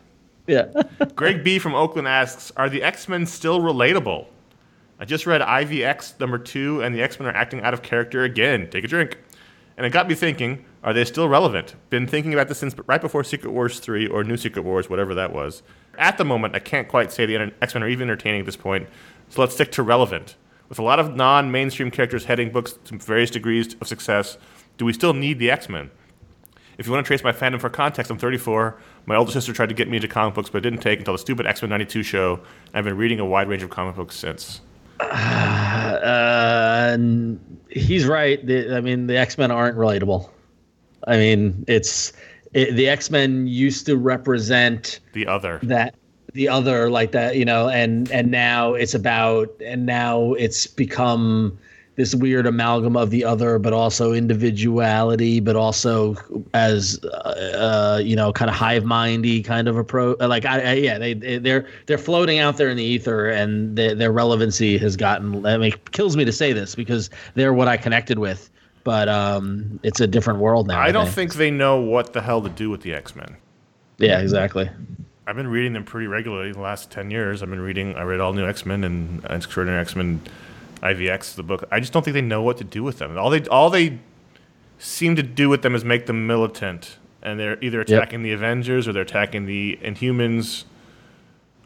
Yeah. 0.49 0.65
Greg 1.15 1.43
B. 1.43 1.59
from 1.59 1.75
Oakland 1.75 2.07
asks, 2.07 2.51
"Are 2.57 2.69
the 2.69 2.81
X 2.81 3.07
Men 3.07 3.25
still 3.25 3.59
relatable?" 3.61 4.25
I 4.99 5.05
just 5.05 5.25
read 5.27 5.41
IVX 5.41 6.19
number 6.19 6.39
two, 6.39 6.81
and 6.81 6.93
the 6.93 7.03
X 7.03 7.19
Men 7.19 7.29
are 7.29 7.37
acting 7.37 7.61
out 7.61 7.73
of 7.73 7.83
character 7.83 8.23
again. 8.23 8.67
Take 8.69 8.83
a 8.83 8.87
drink, 8.87 9.17
and 9.77 9.85
it 9.85 9.91
got 9.91 10.07
me 10.09 10.15
thinking: 10.15 10.65
Are 10.83 10.91
they 10.91 11.05
still 11.05 11.29
relevant? 11.29 11.75
Been 11.91 12.07
thinking 12.07 12.33
about 12.33 12.47
this 12.47 12.57
since 12.57 12.75
right 12.87 12.99
before 12.99 13.23
Secret 13.23 13.51
Wars 13.51 13.79
three 13.79 14.07
or 14.07 14.23
New 14.23 14.37
Secret 14.37 14.63
Wars, 14.63 14.89
whatever 14.89 15.13
that 15.13 15.31
was. 15.31 15.61
At 15.99 16.17
the 16.17 16.25
moment, 16.25 16.55
I 16.55 16.59
can't 16.59 16.87
quite 16.87 17.11
say 17.11 17.27
the 17.27 17.53
X 17.61 17.75
Men 17.75 17.83
are 17.83 17.89
even 17.89 18.09
entertaining 18.09 18.39
at 18.39 18.45
this 18.47 18.57
point. 18.57 18.89
So 19.29 19.41
let's 19.41 19.53
stick 19.53 19.71
to 19.73 19.83
relevant. 19.83 20.35
With 20.67 20.79
a 20.79 20.83
lot 20.83 20.99
of 20.99 21.15
non-mainstream 21.15 21.91
characters 21.91 22.25
heading 22.25 22.51
books 22.51 22.73
to 22.85 22.97
various 22.97 23.31
degrees 23.31 23.75
of 23.81 23.87
success, 23.87 24.37
do 24.77 24.85
we 24.85 24.93
still 24.93 25.13
need 25.13 25.37
the 25.37 25.51
X 25.51 25.69
Men? 25.69 25.91
If 26.79 26.87
you 26.87 26.93
want 26.93 27.05
to 27.05 27.07
trace 27.07 27.25
my 27.25 27.33
fandom 27.33 27.59
for 27.59 27.69
context, 27.69 28.09
I'm 28.09 28.17
34. 28.17 28.79
My 29.09 29.15
older 29.15 29.31
sister 29.31 29.51
tried 29.53 29.69
to 29.69 29.73
get 29.75 29.89
me 29.89 29.97
into 29.97 30.07
comic 30.07 30.35
books, 30.35 30.51
but 30.51 30.59
it 30.59 30.69
didn't 30.69 30.83
take 30.83 30.99
until 30.99 31.15
the 31.15 31.17
stupid 31.17 31.47
X 31.47 31.63
Men 31.63 31.69
92 31.71 32.03
show. 32.03 32.39
I've 32.75 32.83
been 32.83 32.95
reading 32.95 33.19
a 33.19 33.25
wide 33.25 33.47
range 33.49 33.63
of 33.63 33.71
comic 33.71 33.95
books 33.95 34.15
since. 34.15 34.61
Uh, 34.99 36.91
n- 36.93 37.39
he's 37.69 38.05
right. 38.05 38.45
The, 38.45 38.75
I 38.77 38.81
mean, 38.81 39.07
the 39.07 39.17
X 39.17 39.35
Men 39.35 39.49
aren't 39.49 39.77
relatable. 39.77 40.29
I 41.07 41.17
mean, 41.17 41.65
it's 41.67 42.13
it, 42.53 42.75
the 42.75 42.87
X 42.87 43.09
Men 43.09 43.47
used 43.47 43.87
to 43.87 43.97
represent 43.97 44.99
The 45.13 45.25
other. 45.25 45.59
that 45.63 45.95
the 46.33 46.47
other 46.47 46.91
like 46.91 47.11
that, 47.13 47.35
you 47.35 47.45
know, 47.45 47.67
and 47.67 48.11
and 48.11 48.29
now 48.29 48.75
it's 48.75 48.93
about 48.93 49.49
and 49.65 49.87
now 49.87 50.33
it's 50.33 50.67
become 50.67 51.57
this 51.99 52.15
weird 52.15 52.47
amalgam 52.47 52.95
of 52.95 53.09
the 53.09 53.25
other, 53.25 53.59
but 53.59 53.73
also 53.73 54.13
individuality, 54.13 55.41
but 55.41 55.57
also 55.57 56.15
as 56.53 56.97
uh, 57.03 57.97
uh, 57.97 58.01
you 58.01 58.15
know, 58.15 58.31
kind 58.31 58.49
of 58.49 58.55
hive 58.55 58.85
mindy 58.85 59.43
kind 59.43 59.67
of 59.67 59.77
approach. 59.77 60.17
Like, 60.19 60.45
I, 60.45 60.61
I 60.61 60.73
yeah, 60.75 60.97
they 60.97 61.13
they- 61.13 61.37
they're 61.39 61.67
they're 61.87 61.97
floating 61.97 62.39
out 62.39 62.55
there 62.55 62.69
in 62.69 62.77
the 62.77 62.83
ether, 62.83 63.27
and 63.29 63.77
their 63.77 63.93
their 63.93 64.11
relevancy 64.13 64.77
has 64.77 64.95
gotten. 64.95 65.45
I 65.45 65.57
mean, 65.57 65.73
it 65.73 65.91
kills 65.91 66.15
me 66.15 66.23
to 66.23 66.31
say 66.31 66.53
this 66.53 66.73
because 66.73 67.09
they're 67.35 67.51
what 67.53 67.67
I 67.67 67.75
connected 67.75 68.17
with, 68.17 68.49
but 68.85 69.09
um, 69.09 69.77
it's 69.83 69.99
a 69.99 70.07
different 70.07 70.39
world 70.39 70.67
now. 70.67 70.79
I 70.79 70.93
don't 70.93 71.09
think 71.09 71.33
they 71.33 71.51
know 71.51 71.81
what 71.81 72.13
the 72.13 72.21
hell 72.21 72.41
to 72.41 72.49
do 72.49 72.69
with 72.69 72.81
the 72.81 72.93
X 72.93 73.13
Men. 73.13 73.35
Yeah, 73.97 74.19
exactly. 74.21 74.69
I've 75.27 75.35
been 75.35 75.49
reading 75.49 75.73
them 75.73 75.83
pretty 75.83 76.07
regularly 76.07 76.53
the 76.53 76.61
last 76.61 76.89
10 76.89 77.11
years. 77.11 77.43
I've 77.43 77.51
been 77.51 77.59
reading, 77.59 77.93
I 77.95 78.01
read 78.01 78.19
all 78.19 78.33
new 78.33 78.47
X 78.47 78.65
Men 78.65 78.83
and 78.85 79.23
Extraordinary 79.29 79.79
X 79.81 79.95
Men 79.95 80.21
IVX, 80.81 81.35
the 81.35 81.43
book. 81.43 81.63
I 81.71 81.79
just 81.79 81.93
don't 81.93 82.03
think 82.03 82.13
they 82.13 82.21
know 82.21 82.41
what 82.41 82.57
to 82.57 82.63
do 82.63 82.83
with 82.83 82.99
them. 82.99 83.17
All 83.17 83.29
they, 83.29 83.45
all 83.47 83.69
they 83.69 83.99
seem 84.77 85.15
to 85.15 85.23
do 85.23 85.49
with 85.49 85.61
them 85.61 85.75
is 85.75 85.83
make 85.83 86.05
them 86.05 86.27
militant. 86.27 86.97
And 87.21 87.37
they're 87.39 87.61
either 87.61 87.81
attacking 87.81 88.23
the 88.23 88.31
Avengers 88.31 88.87
or 88.87 88.93
they're 88.93 89.03
attacking 89.03 89.45
the 89.45 89.77
Inhumans 89.83 90.63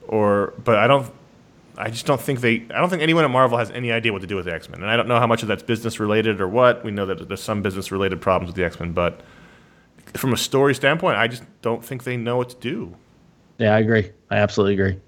or 0.08 0.54
but 0.64 0.78
I 0.78 0.88
don't. 0.88 1.12
I 1.76 1.90
just 1.90 2.06
don't 2.06 2.22
think 2.22 2.42
they. 2.42 2.56
I 2.74 2.80
don't 2.80 2.90
think 2.90 3.02
anyone 3.02 3.24
at 3.24 3.32
Marvel 3.32 3.58
has 3.58 3.72
any 3.72 3.92
idea 3.92 4.14
what 4.14 4.22
to 4.22 4.28
do 4.28 4.36
with 4.36 4.46
the 4.46 4.54
X 4.54 4.70
Men, 4.70 4.82
and 4.82 4.90
I 4.90 4.96
don't 4.96 5.08
know 5.08 5.20
how 5.20 5.28
much 5.28 5.42
of 5.42 5.48
that's 5.48 5.64
business 5.64 6.00
related 6.00 6.40
or 6.40 6.48
what. 6.48 6.84
We 6.84 6.92
know 6.92 7.06
that 7.08 7.28
there's 7.28 7.42
some 7.42 7.62
business 7.62 7.92
related 7.92 8.22
problems 8.22 8.50
with 8.50 8.56
the 8.56 8.64
X 8.64 8.80
Men, 8.80 8.94
but 8.94 9.22
from 10.14 10.34
a 10.34 10.38
story 10.38 10.76
standpoint, 10.76 11.18
I 11.18 11.28
just 11.28 11.44
don't 11.62 11.84
think 11.84 12.04
they 12.04 12.18
know 12.18 12.38
what 12.38 12.50
to 12.50 12.56
do. 12.58 12.96
Yeah, 13.58 13.76
I 13.76 13.80
agree. 13.80 14.12
I 14.30 14.38
absolutely 14.38 14.74
agree. 14.74 15.00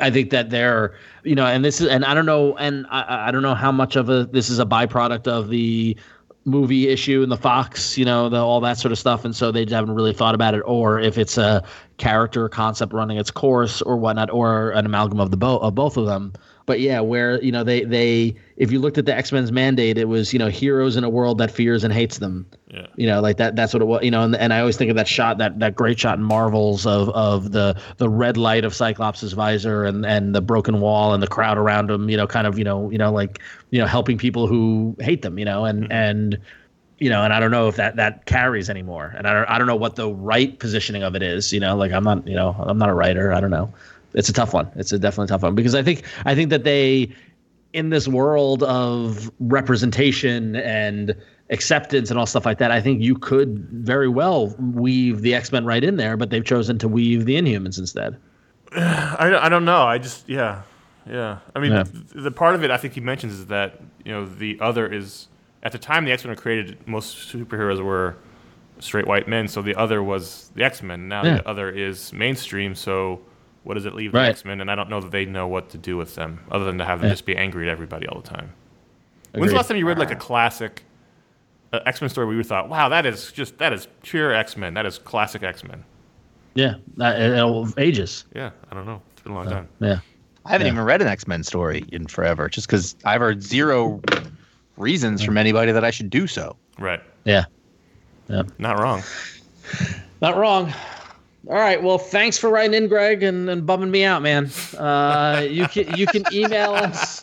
I 0.00 0.10
think 0.10 0.30
that 0.30 0.50
they're, 0.50 0.94
you 1.22 1.34
know, 1.34 1.46
and 1.46 1.64
this 1.64 1.80
is, 1.80 1.88
and 1.88 2.04
I 2.04 2.14
don't 2.14 2.26
know, 2.26 2.56
and 2.56 2.86
I, 2.90 3.28
I 3.28 3.30
don't 3.30 3.42
know 3.42 3.54
how 3.54 3.70
much 3.70 3.96
of 3.96 4.08
a 4.08 4.24
this 4.24 4.50
is 4.50 4.58
a 4.58 4.66
byproduct 4.66 5.28
of 5.28 5.48
the 5.48 5.96
movie 6.44 6.88
issue 6.88 7.22
and 7.22 7.30
the 7.30 7.36
Fox, 7.36 7.96
you 7.96 8.04
know, 8.04 8.28
the, 8.28 8.38
all 8.38 8.60
that 8.60 8.78
sort 8.78 8.90
of 8.90 8.98
stuff, 8.98 9.24
and 9.24 9.36
so 9.36 9.52
they 9.52 9.64
haven't 9.68 9.94
really 9.94 10.12
thought 10.12 10.34
about 10.34 10.54
it, 10.54 10.62
or 10.64 10.98
if 10.98 11.18
it's 11.18 11.38
a 11.38 11.62
character 11.98 12.48
concept 12.48 12.92
running 12.92 13.16
its 13.18 13.30
course 13.30 13.80
or 13.82 13.96
whatnot, 13.96 14.30
or 14.30 14.70
an 14.72 14.86
amalgam 14.86 15.20
of 15.20 15.30
the 15.30 15.36
both 15.36 15.62
of 15.62 15.74
both 15.74 15.96
of 15.96 16.06
them. 16.06 16.32
But 16.66 16.80
yeah, 16.80 17.00
where 17.00 17.42
you 17.42 17.50
know 17.50 17.64
they 17.64 17.84
they 17.84 18.34
if 18.56 18.70
you 18.70 18.78
looked 18.78 18.98
at 18.98 19.06
the 19.06 19.14
X 19.14 19.32
Men's 19.32 19.50
mandate, 19.50 19.98
it 19.98 20.06
was 20.08 20.32
you 20.32 20.38
know 20.38 20.48
heroes 20.48 20.96
in 20.96 21.04
a 21.04 21.08
world 21.08 21.38
that 21.38 21.50
fears 21.50 21.82
and 21.84 21.92
hates 21.92 22.18
them. 22.18 22.46
Yeah. 22.68 22.86
You 22.96 23.06
know, 23.06 23.20
like 23.20 23.36
that. 23.38 23.56
That's 23.56 23.72
what 23.74 23.82
it 23.82 23.86
was. 23.86 24.02
You 24.04 24.10
know, 24.10 24.22
and, 24.22 24.36
and 24.36 24.52
I 24.52 24.60
always 24.60 24.76
think 24.76 24.90
of 24.90 24.96
that 24.96 25.08
shot, 25.08 25.38
that 25.38 25.58
that 25.58 25.74
great 25.74 25.98
shot 25.98 26.18
in 26.18 26.24
Marvels 26.24 26.86
of 26.86 27.08
of 27.10 27.52
the 27.52 27.78
the 27.96 28.08
red 28.08 28.36
light 28.36 28.64
of 28.64 28.74
Cyclops' 28.74 29.32
visor 29.32 29.84
and 29.84 30.06
and 30.06 30.34
the 30.34 30.40
broken 30.40 30.80
wall 30.80 31.12
and 31.12 31.22
the 31.22 31.26
crowd 31.26 31.58
around 31.58 31.90
him. 31.90 32.08
You 32.08 32.16
know, 32.16 32.26
kind 32.26 32.46
of 32.46 32.58
you 32.58 32.64
know 32.64 32.90
you 32.90 32.98
know 32.98 33.12
like 33.12 33.40
you 33.70 33.78
know 33.78 33.86
helping 33.86 34.16
people 34.16 34.46
who 34.46 34.96
hate 35.00 35.22
them. 35.22 35.38
You 35.38 35.44
know, 35.44 35.64
and 35.64 35.90
and 35.92 36.38
you 37.02 37.10
know, 37.10 37.24
and 37.24 37.32
I 37.32 37.40
don't 37.40 37.50
know 37.50 37.66
if 37.66 37.76
that 37.76 37.96
that 37.96 38.26
carries 38.26 38.70
anymore. 38.70 39.12
And 39.16 39.26
I 39.26 39.32
don't 39.32 39.50
I 39.50 39.58
don't 39.58 39.66
know 39.66 39.76
what 39.76 39.96
the 39.96 40.08
right 40.08 40.56
positioning 40.56 41.02
of 41.02 41.16
it 41.16 41.22
is. 41.22 41.52
You 41.52 41.58
know, 41.58 41.76
like 41.76 41.90
I'm 41.90 42.04
not 42.04 42.26
you 42.28 42.36
know 42.36 42.54
I'm 42.56 42.78
not 42.78 42.88
a 42.88 42.94
writer. 42.94 43.32
I 43.32 43.40
don't 43.40 43.50
know. 43.50 43.74
It's 44.14 44.28
a 44.28 44.32
tough 44.32 44.52
one. 44.52 44.70
It's 44.76 44.92
a 44.92 44.98
definitely 44.98 45.28
tough 45.28 45.42
one 45.42 45.54
because 45.54 45.74
I 45.74 45.82
think 45.82 46.02
I 46.24 46.34
think 46.34 46.50
that 46.50 46.64
they 46.64 47.14
in 47.72 47.88
this 47.88 48.06
world 48.06 48.62
of 48.64 49.30
representation 49.40 50.56
and 50.56 51.14
acceptance 51.48 52.10
and 52.10 52.18
all 52.18 52.26
stuff 52.26 52.44
like 52.44 52.58
that, 52.58 52.70
I 52.70 52.80
think 52.82 53.00
you 53.00 53.14
could 53.16 53.66
very 53.70 54.08
well 54.08 54.54
weave 54.58 55.22
the 55.22 55.34
X 55.34 55.50
Men 55.52 55.64
right 55.64 55.82
in 55.82 55.96
there, 55.96 56.16
but 56.18 56.28
they've 56.30 56.44
chosen 56.44 56.78
to 56.78 56.88
weave 56.88 57.24
the 57.24 57.34
Inhumans 57.36 57.78
instead. 57.78 58.18
I, 58.76 59.38
I 59.40 59.48
don't 59.48 59.64
know. 59.64 59.82
I 59.82 59.98
just 59.98 60.28
yeah, 60.28 60.62
yeah. 61.06 61.38
I 61.56 61.60
mean, 61.60 61.72
Yeah. 61.72 61.84
th- 61.84 62.04
the 62.14 62.30
part 62.30 62.54
of 62.54 62.62
it 62.64 62.70
I 62.70 62.76
think 62.76 62.92
he 62.94 63.00
mentions 63.00 63.32
is 63.34 63.46
that 63.46 63.80
you 64.04 64.12
know 64.12 64.26
the 64.26 64.58
other 64.60 64.86
is 64.92 65.28
at 65.62 65.72
the 65.72 65.78
time 65.78 66.04
the 66.04 66.12
X 66.12 66.24
Men 66.24 66.34
were 66.34 66.40
created, 66.40 66.76
most 66.86 67.32
superheroes 67.32 67.82
were 67.82 68.16
straight 68.80 69.06
white 69.06 69.28
men, 69.28 69.46
so 69.48 69.62
the 69.62 69.74
other 69.76 70.02
was 70.02 70.50
the 70.54 70.62
X 70.64 70.82
Men. 70.82 71.08
Now 71.08 71.24
Yeah. 71.24 71.36
the 71.36 71.48
other 71.48 71.70
is 71.70 72.12
mainstream, 72.12 72.74
so 72.74 73.20
what 73.64 73.74
does 73.74 73.86
it 73.86 73.94
leave 73.94 74.12
Right. 74.14 74.24
the 74.24 74.30
X 74.30 74.44
Men? 74.44 74.60
And 74.60 74.70
I 74.70 74.74
don't 74.74 74.88
know 74.90 75.00
that 75.00 75.10
they 75.10 75.24
know 75.24 75.46
what 75.48 75.70
to 75.70 75.78
do 75.78 75.96
with 75.96 76.14
them, 76.14 76.40
other 76.50 76.64
than 76.64 76.78
to 76.78 76.84
have 76.84 77.00
them 77.00 77.08
Yeah. 77.08 77.12
just 77.14 77.26
be 77.26 77.36
angry 77.36 77.68
at 77.68 77.72
everybody 77.72 78.06
all 78.08 78.20
the 78.20 78.28
time. 78.28 78.52
When's 79.32 79.50
the 79.50 79.56
last 79.56 79.68
time 79.68 79.76
you 79.78 79.86
read 79.86 79.98
like 79.98 80.10
a 80.10 80.16
classic 80.16 80.84
uh, 81.72 81.80
X 81.86 82.02
Men 82.02 82.10
story 82.10 82.26
where 82.26 82.36
you 82.36 82.42
thought, 82.42 82.68
"Wow, 82.68 82.90
that 82.90 83.06
is 83.06 83.32
just 83.32 83.56
that 83.58 83.72
is 83.72 83.88
pure 84.02 84.34
X 84.34 84.56
Men. 84.58 84.74
That 84.74 84.84
is 84.84 84.98
classic 84.98 85.42
X 85.42 85.64
Men." 85.64 85.84
Yeah, 86.54 86.74
that, 86.98 87.38
uh, 87.38 87.64
ages. 87.78 88.26
Yeah, 88.34 88.50
I 88.70 88.74
don't 88.74 88.84
know. 88.84 89.00
It's 89.14 89.22
been 89.22 89.32
a 89.32 89.34
long 89.34 89.48
time. 89.48 89.68
Yeah. 89.80 90.00
I 90.44 90.50
haven't 90.50 90.66
Yeah. 90.66 90.72
even 90.74 90.84
read 90.84 91.00
an 91.00 91.08
X 91.08 91.26
Men 91.26 91.42
story 91.44 91.84
in 91.90 92.08
forever, 92.08 92.48
just 92.50 92.66
because 92.66 92.94
I've 93.06 93.22
heard 93.22 93.42
zero 93.42 94.02
reasons 94.76 95.22
from 95.24 95.38
anybody 95.38 95.72
that 95.72 95.82
I 95.82 95.90
should 95.90 96.10
do 96.10 96.26
so. 96.26 96.56
Right. 96.78 97.00
Yeah. 97.24 97.44
Yeah. 98.28 98.42
Not 98.58 98.78
wrong. 98.78 99.02
Not 100.20 100.36
wrong. 100.36 100.74
All 101.48 101.56
right. 101.56 101.82
Well, 101.82 101.98
thanks 101.98 102.38
for 102.38 102.50
writing 102.50 102.74
in, 102.74 102.88
Greg, 102.88 103.22
and, 103.22 103.50
and 103.50 103.66
bumming 103.66 103.90
me 103.90 104.04
out, 104.04 104.22
man. 104.22 104.50
Uh, 104.78 105.44
you 105.48 105.66
can 105.66 105.96
you 105.96 106.06
can 106.06 106.22
email 106.32 106.72
us. 106.72 107.20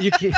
You 0.00 0.10
can 0.10 0.32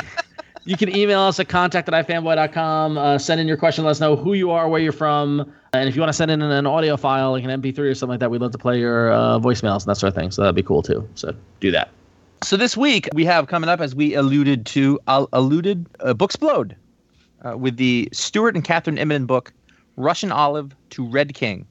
you 0.65 0.77
can 0.77 0.95
email 0.95 1.21
us 1.21 1.39
at 1.39 1.47
contact 1.47 1.89
at 1.89 2.07
ifanboy.com. 2.07 2.97
Uh, 2.97 3.17
send 3.17 3.41
in 3.41 3.47
your 3.47 3.57
question. 3.57 3.83
Let 3.83 3.91
us 3.91 3.99
know 3.99 4.15
who 4.15 4.33
you 4.33 4.51
are, 4.51 4.69
where 4.69 4.81
you're 4.81 4.91
from, 4.91 5.51
and 5.73 5.89
if 5.89 5.95
you 5.95 6.01
want 6.01 6.09
to 6.09 6.13
send 6.13 6.31
in 6.31 6.41
an 6.41 6.65
audio 6.65 6.95
file, 6.97 7.31
like 7.31 7.43
an 7.43 7.61
MP3 7.61 7.77
or 7.79 7.95
something 7.95 8.13
like 8.13 8.19
that, 8.19 8.31
we'd 8.31 8.41
love 8.41 8.51
to 8.51 8.57
play 8.57 8.79
your 8.79 9.11
uh, 9.11 9.39
voicemails 9.39 9.81
and 9.81 9.87
that 9.87 9.97
sort 9.97 10.09
of 10.09 10.15
thing. 10.15 10.31
So 10.31 10.41
that'd 10.41 10.55
be 10.55 10.63
cool 10.63 10.81
too. 10.81 11.07
So 11.15 11.33
do 11.59 11.71
that. 11.71 11.89
So 12.43 12.57
this 12.57 12.77
week 12.77 13.09
we 13.13 13.25
have 13.25 13.47
coming 13.47 13.69
up, 13.69 13.81
as 13.81 13.95
we 13.95 14.13
alluded 14.13 14.65
to, 14.67 14.99
uh, 15.07 15.25
alluded 15.33 15.87
uh, 15.99 16.13
Booksplode 16.13 16.75
uh, 17.43 17.57
with 17.57 17.77
the 17.77 18.09
Stuart 18.11 18.55
and 18.55 18.63
Kathryn 18.63 18.99
Immonen 18.99 19.27
book, 19.27 19.53
Russian 19.97 20.31
Olive 20.31 20.75
to 20.91 21.07
Red 21.07 21.33
King, 21.33 21.65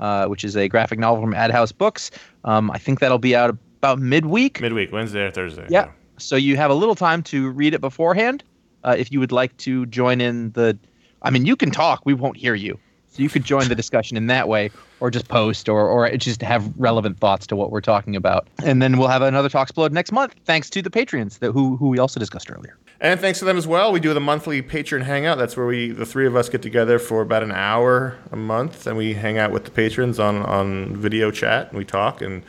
uh, 0.00 0.26
which 0.26 0.42
is 0.44 0.56
a 0.56 0.68
graphic 0.68 0.98
novel 0.98 1.22
from 1.22 1.32
AdHouse 1.32 1.76
Books. 1.76 2.10
Um, 2.44 2.70
I 2.70 2.78
think 2.78 2.98
that'll 2.98 3.18
be 3.18 3.36
out 3.36 3.50
about 3.50 3.98
midweek. 3.98 4.60
Midweek, 4.60 4.92
Wednesday 4.92 5.26
or 5.26 5.30
Thursday. 5.30 5.66
Yeah. 5.68 5.90
So 6.18 6.36
you 6.36 6.56
have 6.56 6.70
a 6.70 6.74
little 6.74 6.94
time 6.94 7.22
to 7.24 7.50
read 7.50 7.72
it 7.72 7.80
beforehand. 7.80 8.42
Uh, 8.82 8.96
if 8.98 9.12
you 9.12 9.20
would 9.20 9.32
like 9.32 9.56
to 9.58 9.86
join 9.86 10.20
in 10.20 10.50
the, 10.52 10.76
I 11.22 11.30
mean, 11.30 11.46
you 11.46 11.54
can 11.54 11.70
talk. 11.70 12.02
We 12.04 12.14
won't 12.14 12.36
hear 12.36 12.54
you. 12.54 12.78
So 13.12 13.22
you 13.22 13.28
could 13.28 13.44
join 13.44 13.68
the 13.68 13.74
discussion 13.74 14.16
in 14.16 14.28
that 14.28 14.46
way, 14.46 14.70
or 15.00 15.10
just 15.10 15.26
post, 15.26 15.68
or 15.68 15.88
or 15.88 16.08
just 16.16 16.40
have 16.42 16.72
relevant 16.76 17.18
thoughts 17.18 17.44
to 17.48 17.56
what 17.56 17.72
we're 17.72 17.80
talking 17.80 18.14
about. 18.14 18.46
And 18.62 18.80
then 18.80 18.98
we'll 18.98 19.08
have 19.08 19.20
another 19.20 19.48
Talksplode 19.48 19.90
next 19.90 20.12
month, 20.12 20.36
thanks 20.44 20.70
to 20.70 20.80
the 20.80 20.90
Patreons 20.90 21.40
that 21.40 21.50
who 21.50 21.76
who 21.76 21.88
we 21.88 21.98
also 21.98 22.20
discussed 22.20 22.48
earlier. 22.50 22.78
And 23.02 23.18
thanks 23.18 23.38
to 23.38 23.46
them 23.46 23.56
as 23.56 23.66
well. 23.66 23.92
We 23.92 24.00
do 24.00 24.12
the 24.12 24.20
monthly 24.20 24.60
patron 24.60 25.02
hangout. 25.02 25.38
That's 25.38 25.56
where 25.56 25.66
we, 25.66 25.90
the 25.90 26.04
three 26.04 26.26
of 26.26 26.36
us, 26.36 26.50
get 26.50 26.60
together 26.60 26.98
for 26.98 27.22
about 27.22 27.42
an 27.42 27.50
hour 27.52 28.18
a 28.30 28.36
month, 28.36 28.86
and 28.86 28.94
we 28.96 29.14
hang 29.14 29.38
out 29.38 29.52
with 29.52 29.64
the 29.64 29.70
patrons 29.70 30.18
on, 30.18 30.42
on 30.42 30.96
video 30.96 31.30
chat 31.30 31.70
and 31.70 31.78
we 31.78 31.84
talk. 31.86 32.20
And 32.20 32.42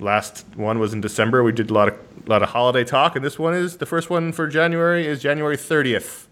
last 0.00 0.46
one 0.54 0.78
was 0.78 0.94
in 0.94 1.02
December. 1.02 1.44
We 1.44 1.52
did 1.52 1.70
a 1.70 1.74
lot 1.74 1.88
of 1.88 1.98
a 2.26 2.30
lot 2.30 2.42
of 2.42 2.50
holiday 2.50 2.84
talk, 2.84 3.16
and 3.16 3.24
this 3.24 3.38
one 3.38 3.54
is 3.54 3.78
the 3.78 3.86
first 3.86 4.10
one 4.10 4.32
for 4.32 4.46
January 4.46 5.06
is 5.06 5.20
January 5.20 5.56
30th. 5.56 6.26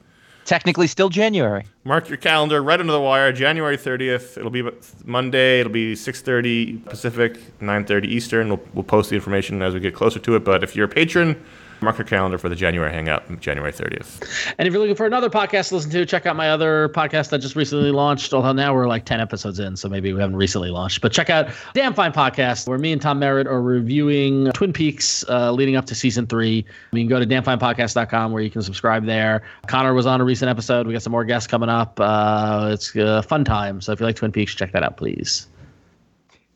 Technically, 0.45 0.87
still 0.87 1.09
January. 1.09 1.65
Mark 1.85 2.09
your 2.09 2.19
calendar 2.19 2.63
right 2.63 2.79
under 2.79 2.93
the 2.93 3.01
wire. 3.01 3.33
January 3.33 3.77
30th. 3.77 4.39
It'll 4.39 4.51
be 4.51 4.63
Monday. 5.05 5.61
It'll 5.61 5.73
be 5.73 5.95
6:30 5.95 6.85
Pacific, 6.85 7.39
9:30 7.61 8.07
Eastern. 8.07 8.49
We'll, 8.49 8.61
we'll 8.73 8.85
post 8.85 9.11
the 9.11 9.17
information 9.17 9.61
as 9.61 9.75
we 9.75 9.81
get 9.81 9.95
closer 9.95 10.19
to 10.19 10.37
it. 10.37 10.45
But 10.45 10.63
if 10.63 10.77
you're 10.77 10.87
a 10.87 10.89
patron, 10.89 11.43
mark 11.81 11.99
your 11.99 12.07
calendar 12.07 12.39
for 12.39 12.49
the 12.49 12.55
January 12.55 12.91
hangout, 12.91 13.41
January 13.41 13.73
30th. 13.73 14.55
And 14.59 14.67
if 14.67 14.73
you're 14.73 14.81
looking 14.81 14.97
for 14.97 15.07
another 15.07 15.31
podcast 15.31 15.69
to 15.69 15.77
listen 15.77 15.91
to, 15.93 16.07
check 16.07 16.27
out 16.27 16.37
my 16.37 16.51
other 16.51 16.89
podcast 16.91 17.31
that 17.31 17.39
just 17.39 17.57
recently 17.57 17.91
launched. 17.91 18.33
Although 18.33 18.53
now 18.53 18.75
we're 18.75 18.89
like 18.89 19.05
10 19.05 19.21
episodes 19.21 19.59
in, 19.59 19.77
so 19.77 19.89
maybe 19.89 20.13
we 20.13 20.21
haven't 20.21 20.37
recently 20.37 20.71
launched. 20.71 21.01
But 21.01 21.13
check 21.13 21.31
out 21.31 21.51
Damn 21.75 21.95
Fine 21.95 22.13
Podcast, 22.13 22.67
where 22.67 22.79
me 22.79 22.93
and 22.93 23.01
Tom 23.01 23.19
Merritt 23.19 23.47
are 23.47 23.61
reviewing 23.61 24.51
Twin 24.53 24.73
Peaks 24.73 25.25
uh, 25.29 25.53
leading 25.53 25.77
up 25.77 25.87
to 25.87 25.95
season 25.95 26.27
three. 26.27 26.65
You 26.93 27.01
can 27.01 27.09
go 27.09 27.19
to 27.19 27.27
damnfinepodcast.com 27.27 28.33
where 28.33 28.43
you 28.43 28.51
can 28.51 28.63
subscribe 28.63 29.05
there. 29.05 29.43
Conor 29.67 29.95
was 29.95 30.07
on 30.07 30.21
a 30.21 30.25
recent 30.25 30.49
episode. 30.49 30.87
We 30.87 30.93
got 30.93 31.03
some 31.03 31.13
more 31.13 31.25
guests 31.25 31.47
coming 31.47 31.69
up. 31.69 31.99
Uh, 32.01 32.71
it's 32.73 32.95
a 32.97 33.23
fun 33.23 33.45
time. 33.45 33.81
So 33.81 33.93
if 33.93 34.01
you 34.01 34.07
like 34.07 34.17
Twin 34.17 34.33
Peaks, 34.33 34.55
check 34.55 34.73
that 34.73 34.83
out, 34.83 34.97
please. 34.97 35.49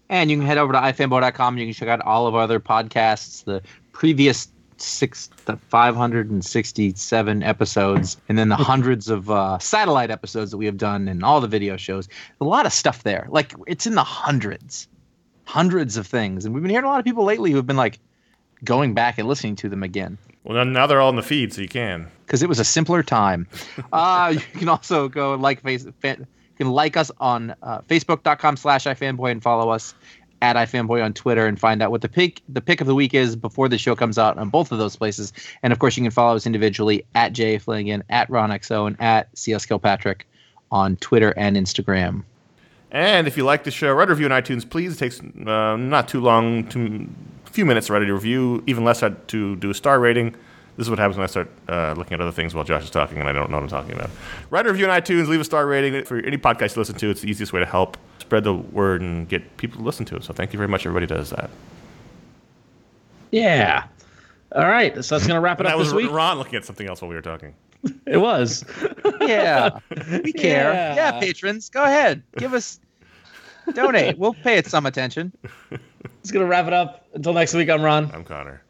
And 0.09 0.29
you 0.29 0.37
can 0.37 0.45
head 0.45 0.59
over 0.59 0.73
to 0.73 0.79
ifanboy.com. 0.79 1.57
You 1.57 1.67
can 1.67 1.75
check 1.75 1.89
out 1.89 2.01
all 2.01 2.27
of 2.27 2.35
our 2.35 2.43
other 2.43 2.59
podcasts, 2.59 3.45
the 3.45 3.63
previous 3.93 4.49
six, 4.83 5.29
the 5.45 5.57
567 5.69 7.43
episodes, 7.43 8.17
and 8.29 8.39
then 8.39 8.49
the 8.49 8.57
hundreds 8.71 9.09
of 9.09 9.31
uh, 9.31 9.59
satellite 9.59 10.11
episodes 10.11 10.51
that 10.51 10.57
we 10.59 10.67
have 10.67 10.77
done, 10.77 11.09
and 11.09 11.25
all 11.25 11.41
the 11.41 11.49
video 11.49 11.77
shows. 11.77 12.09
A 12.41 12.45
lot 12.45 12.67
of 12.67 12.73
stuff 12.73 13.03
there. 13.03 13.27
Like 13.31 13.55
it's 13.67 13.87
in 13.87 13.95
the 13.95 14.05
hundreds, 14.05 14.89
hundreds 15.45 15.97
of 15.97 16.07
things. 16.07 16.45
And 16.45 16.55
we've 16.55 16.63
been 16.63 16.71
hearing 16.71 16.85
a 16.85 16.89
lot 16.89 16.99
of 16.99 17.05
people 17.05 17.25
lately 17.25 17.51
who 17.51 17.57
have 17.57 17.67
been 17.67 17.77
like 17.77 17.99
going 18.65 18.95
back 18.95 19.19
and 19.19 19.27
listening 19.27 19.57
to 19.57 19.69
them 19.71 19.83
again 19.83 20.19
Well, 20.45 20.55
now- 20.65 20.71
now 20.71 20.87
they're 20.87 21.01
all 21.01 21.09
in 21.11 21.17
the 21.17 21.23
feed, 21.23 21.53
so 21.55 21.63
you 21.63 21.69
can. 21.69 22.09
because 22.27 22.43
it 22.43 22.49
was 22.49 22.59
a 22.59 22.65
simpler 22.65 23.03
time. 23.03 23.47
uh, 23.93 24.33
you 24.35 24.59
can 24.59 24.69
also 24.69 25.09
go 25.09 25.35
like 25.35 25.63
face. 25.63 25.87
Fan, 26.01 26.19
you 26.19 26.27
can 26.67 26.71
like 26.71 26.97
us 26.99 27.11
on 27.21 27.55
uh, 27.63 27.81
Facebook.com 27.83 28.57
slash 28.59 28.85
iFanboy 28.85 29.31
and 29.31 29.43
follow 29.43 29.71
us 29.71 29.95
at 30.43 30.57
iFanboy 30.57 31.05
on 31.05 31.13
Twitter 31.13 31.47
and 31.47 31.59
find 31.59 31.83
out 31.83 31.91
what 31.91 32.01
the 32.01 32.09
pick 32.09 32.43
the 32.49 32.61
pick 32.61 32.81
of 32.81 32.87
the 32.87 32.95
week 32.95 33.15
is 33.15 33.37
before 33.37 33.69
the 33.69 33.79
show 33.79 33.95
comes 33.95 34.19
out 34.19 34.39
on 34.39 34.49
both 34.49 34.73
of 34.73 34.79
those 34.79 34.97
places. 34.97 35.33
And 35.63 35.73
of 35.73 35.79
course, 35.79 35.97
you 35.97 36.03
can 36.03 36.11
follow 36.11 36.37
us 36.37 36.47
individually 36.47 37.05
at 37.15 37.33
Jay 37.33 37.59
Flanagan, 37.59 38.03
at 38.09 38.29
RonXO, 38.29 38.87
and 38.87 39.01
at 39.01 39.37
CS 39.37 39.67
Kilpatrick 39.67 40.27
on 40.71 40.97
Twitter 40.97 41.35
and 41.37 41.57
Instagram. 41.57 42.25
And 42.91 43.27
if 43.29 43.37
you 43.37 43.45
like 43.45 43.65
the 43.65 43.71
show, 43.71 43.93
write 43.93 44.09
a 44.09 44.13
review 44.13 44.27
on 44.27 44.43
iTunes, 44.43 44.69
please. 44.69 44.95
It 44.95 44.99
takes 44.99 45.21
uh, 45.21 45.77
not 45.77 46.09
too 46.09 46.21
long, 46.21 46.67
to, 46.69 47.09
a 47.47 47.51
few 47.51 47.65
minutes 47.65 47.87
to 47.87 47.93
write 47.93 48.09
a 48.09 48.13
review, 48.13 48.65
even 48.67 48.85
less 48.85 49.01
to 49.01 49.57
do 49.57 49.71
a 49.71 49.75
star 49.75 50.01
rating. 50.01 50.35
This 50.77 50.87
is 50.87 50.91
what 50.91 50.99
happens 50.99 51.17
when 51.17 51.25
I 51.25 51.27
start 51.27 51.51
uh, 51.69 51.95
looking 51.97 52.15
at 52.15 52.21
other 52.21 52.33
things 52.33 52.55
while 52.55 52.65
Josh 52.65 52.85
is 52.85 52.91
talking 52.91 53.19
and 53.19 53.29
I 53.29 53.33
don't 53.33 53.51
know 53.51 53.57
what 53.57 53.65
I'm 53.65 53.69
talking 53.69 53.93
about. 53.93 54.11
Write 54.51 54.67
a 54.67 54.71
review 54.73 54.89
on 54.89 55.01
iTunes, 55.01 55.29
leave 55.29 55.41
a 55.41 55.45
star 55.45 55.67
rating. 55.67 56.05
For 56.05 56.19
any 56.19 56.39
podcast 56.39 56.77
you 56.77 56.81
listen 56.81 56.95
to, 56.97 57.11
it's 57.11 57.21
the 57.21 57.29
easiest 57.31 57.53
way 57.53 57.61
to 57.61 57.67
help 57.67 57.97
spread 58.19 58.45
the 58.45 58.55
word 58.55 59.03
and 59.03 59.29
get 59.29 59.57
people 59.57 59.79
to 59.79 59.85
listen 59.85 60.07
to 60.07 60.17
it. 60.17 60.25
So 60.25 60.33
thank 60.33 60.53
you 60.53 60.57
very 60.57 60.69
much, 60.69 60.87
everybody 60.87 61.07
does 61.07 61.31
that. 61.31 61.51
Yeah. 63.31 63.85
All 64.55 64.67
right. 64.67 64.95
So 65.05 65.15
that's 65.17 65.27
going 65.27 65.37
to 65.37 65.41
wrap 65.41 65.61
it 65.61 65.63
that 65.65 65.73
up 65.73 65.79
was 65.79 65.89
this 65.89 65.95
week. 65.95 66.07
That 66.07 66.13
was 66.13 66.17
Ron 66.17 66.39
looking 66.39 66.57
at 66.57 66.65
something 66.65 66.89
else 66.89 67.03
while 67.03 67.09
we 67.09 67.15
were 67.15 67.23
talking. 67.23 67.55
It 68.07 68.19
was. 68.19 68.65
Yeah, 69.21 69.71
we 70.25 70.33
care. 70.33 70.73
Yeah. 70.73 70.95
yeah, 70.97 71.21
patrons, 71.21 71.69
go 71.71 71.83
ahead, 71.85 72.23
give 72.37 72.53
us 72.53 72.81
donate. 73.73 74.19
We'll 74.19 74.35
pay 74.35 74.57
it 74.59 74.67
some 74.67 74.85
attention. 74.85 75.33
It's 76.21 76.31
gonna 76.31 76.45
wrap 76.47 76.67
it 76.67 76.73
up. 76.73 77.07
Until 77.15 77.33
next 77.33 77.55
week, 77.55 77.71
I'm 77.71 77.83
Ron. 77.83 78.11
I'm 78.13 78.25
Conor. 78.25 78.63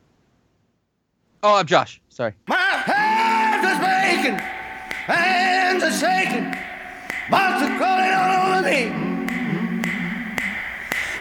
Oh, 1.43 1.55
I'm 1.55 1.67
Josh. 1.67 2.03
Sorry. 2.11 2.35
My 2.47 2.57
hands 2.57 3.65
are 3.65 3.81
shaking, 3.81 4.39
hands 5.07 5.83
are 5.83 5.91
shaking, 5.91 6.55
are 7.63 7.79
crawling 7.79 8.13
all 8.13 8.59
over 8.59 8.69
me. 8.69 8.91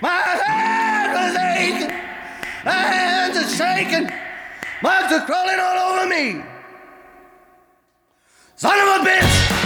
My 0.02 0.10
hands 0.10 1.16
are 1.16 1.32
shaking, 1.40 1.90
hands 2.66 3.38
are 3.38 3.48
shaking, 3.48 4.10
are 5.14 5.26
crawling 5.26 5.60
all 5.60 5.94
over 5.94 6.08
me. 6.10 6.44
Son 8.58 8.78
of 8.78 9.06
a 9.06 9.10
bitch! 9.10 9.59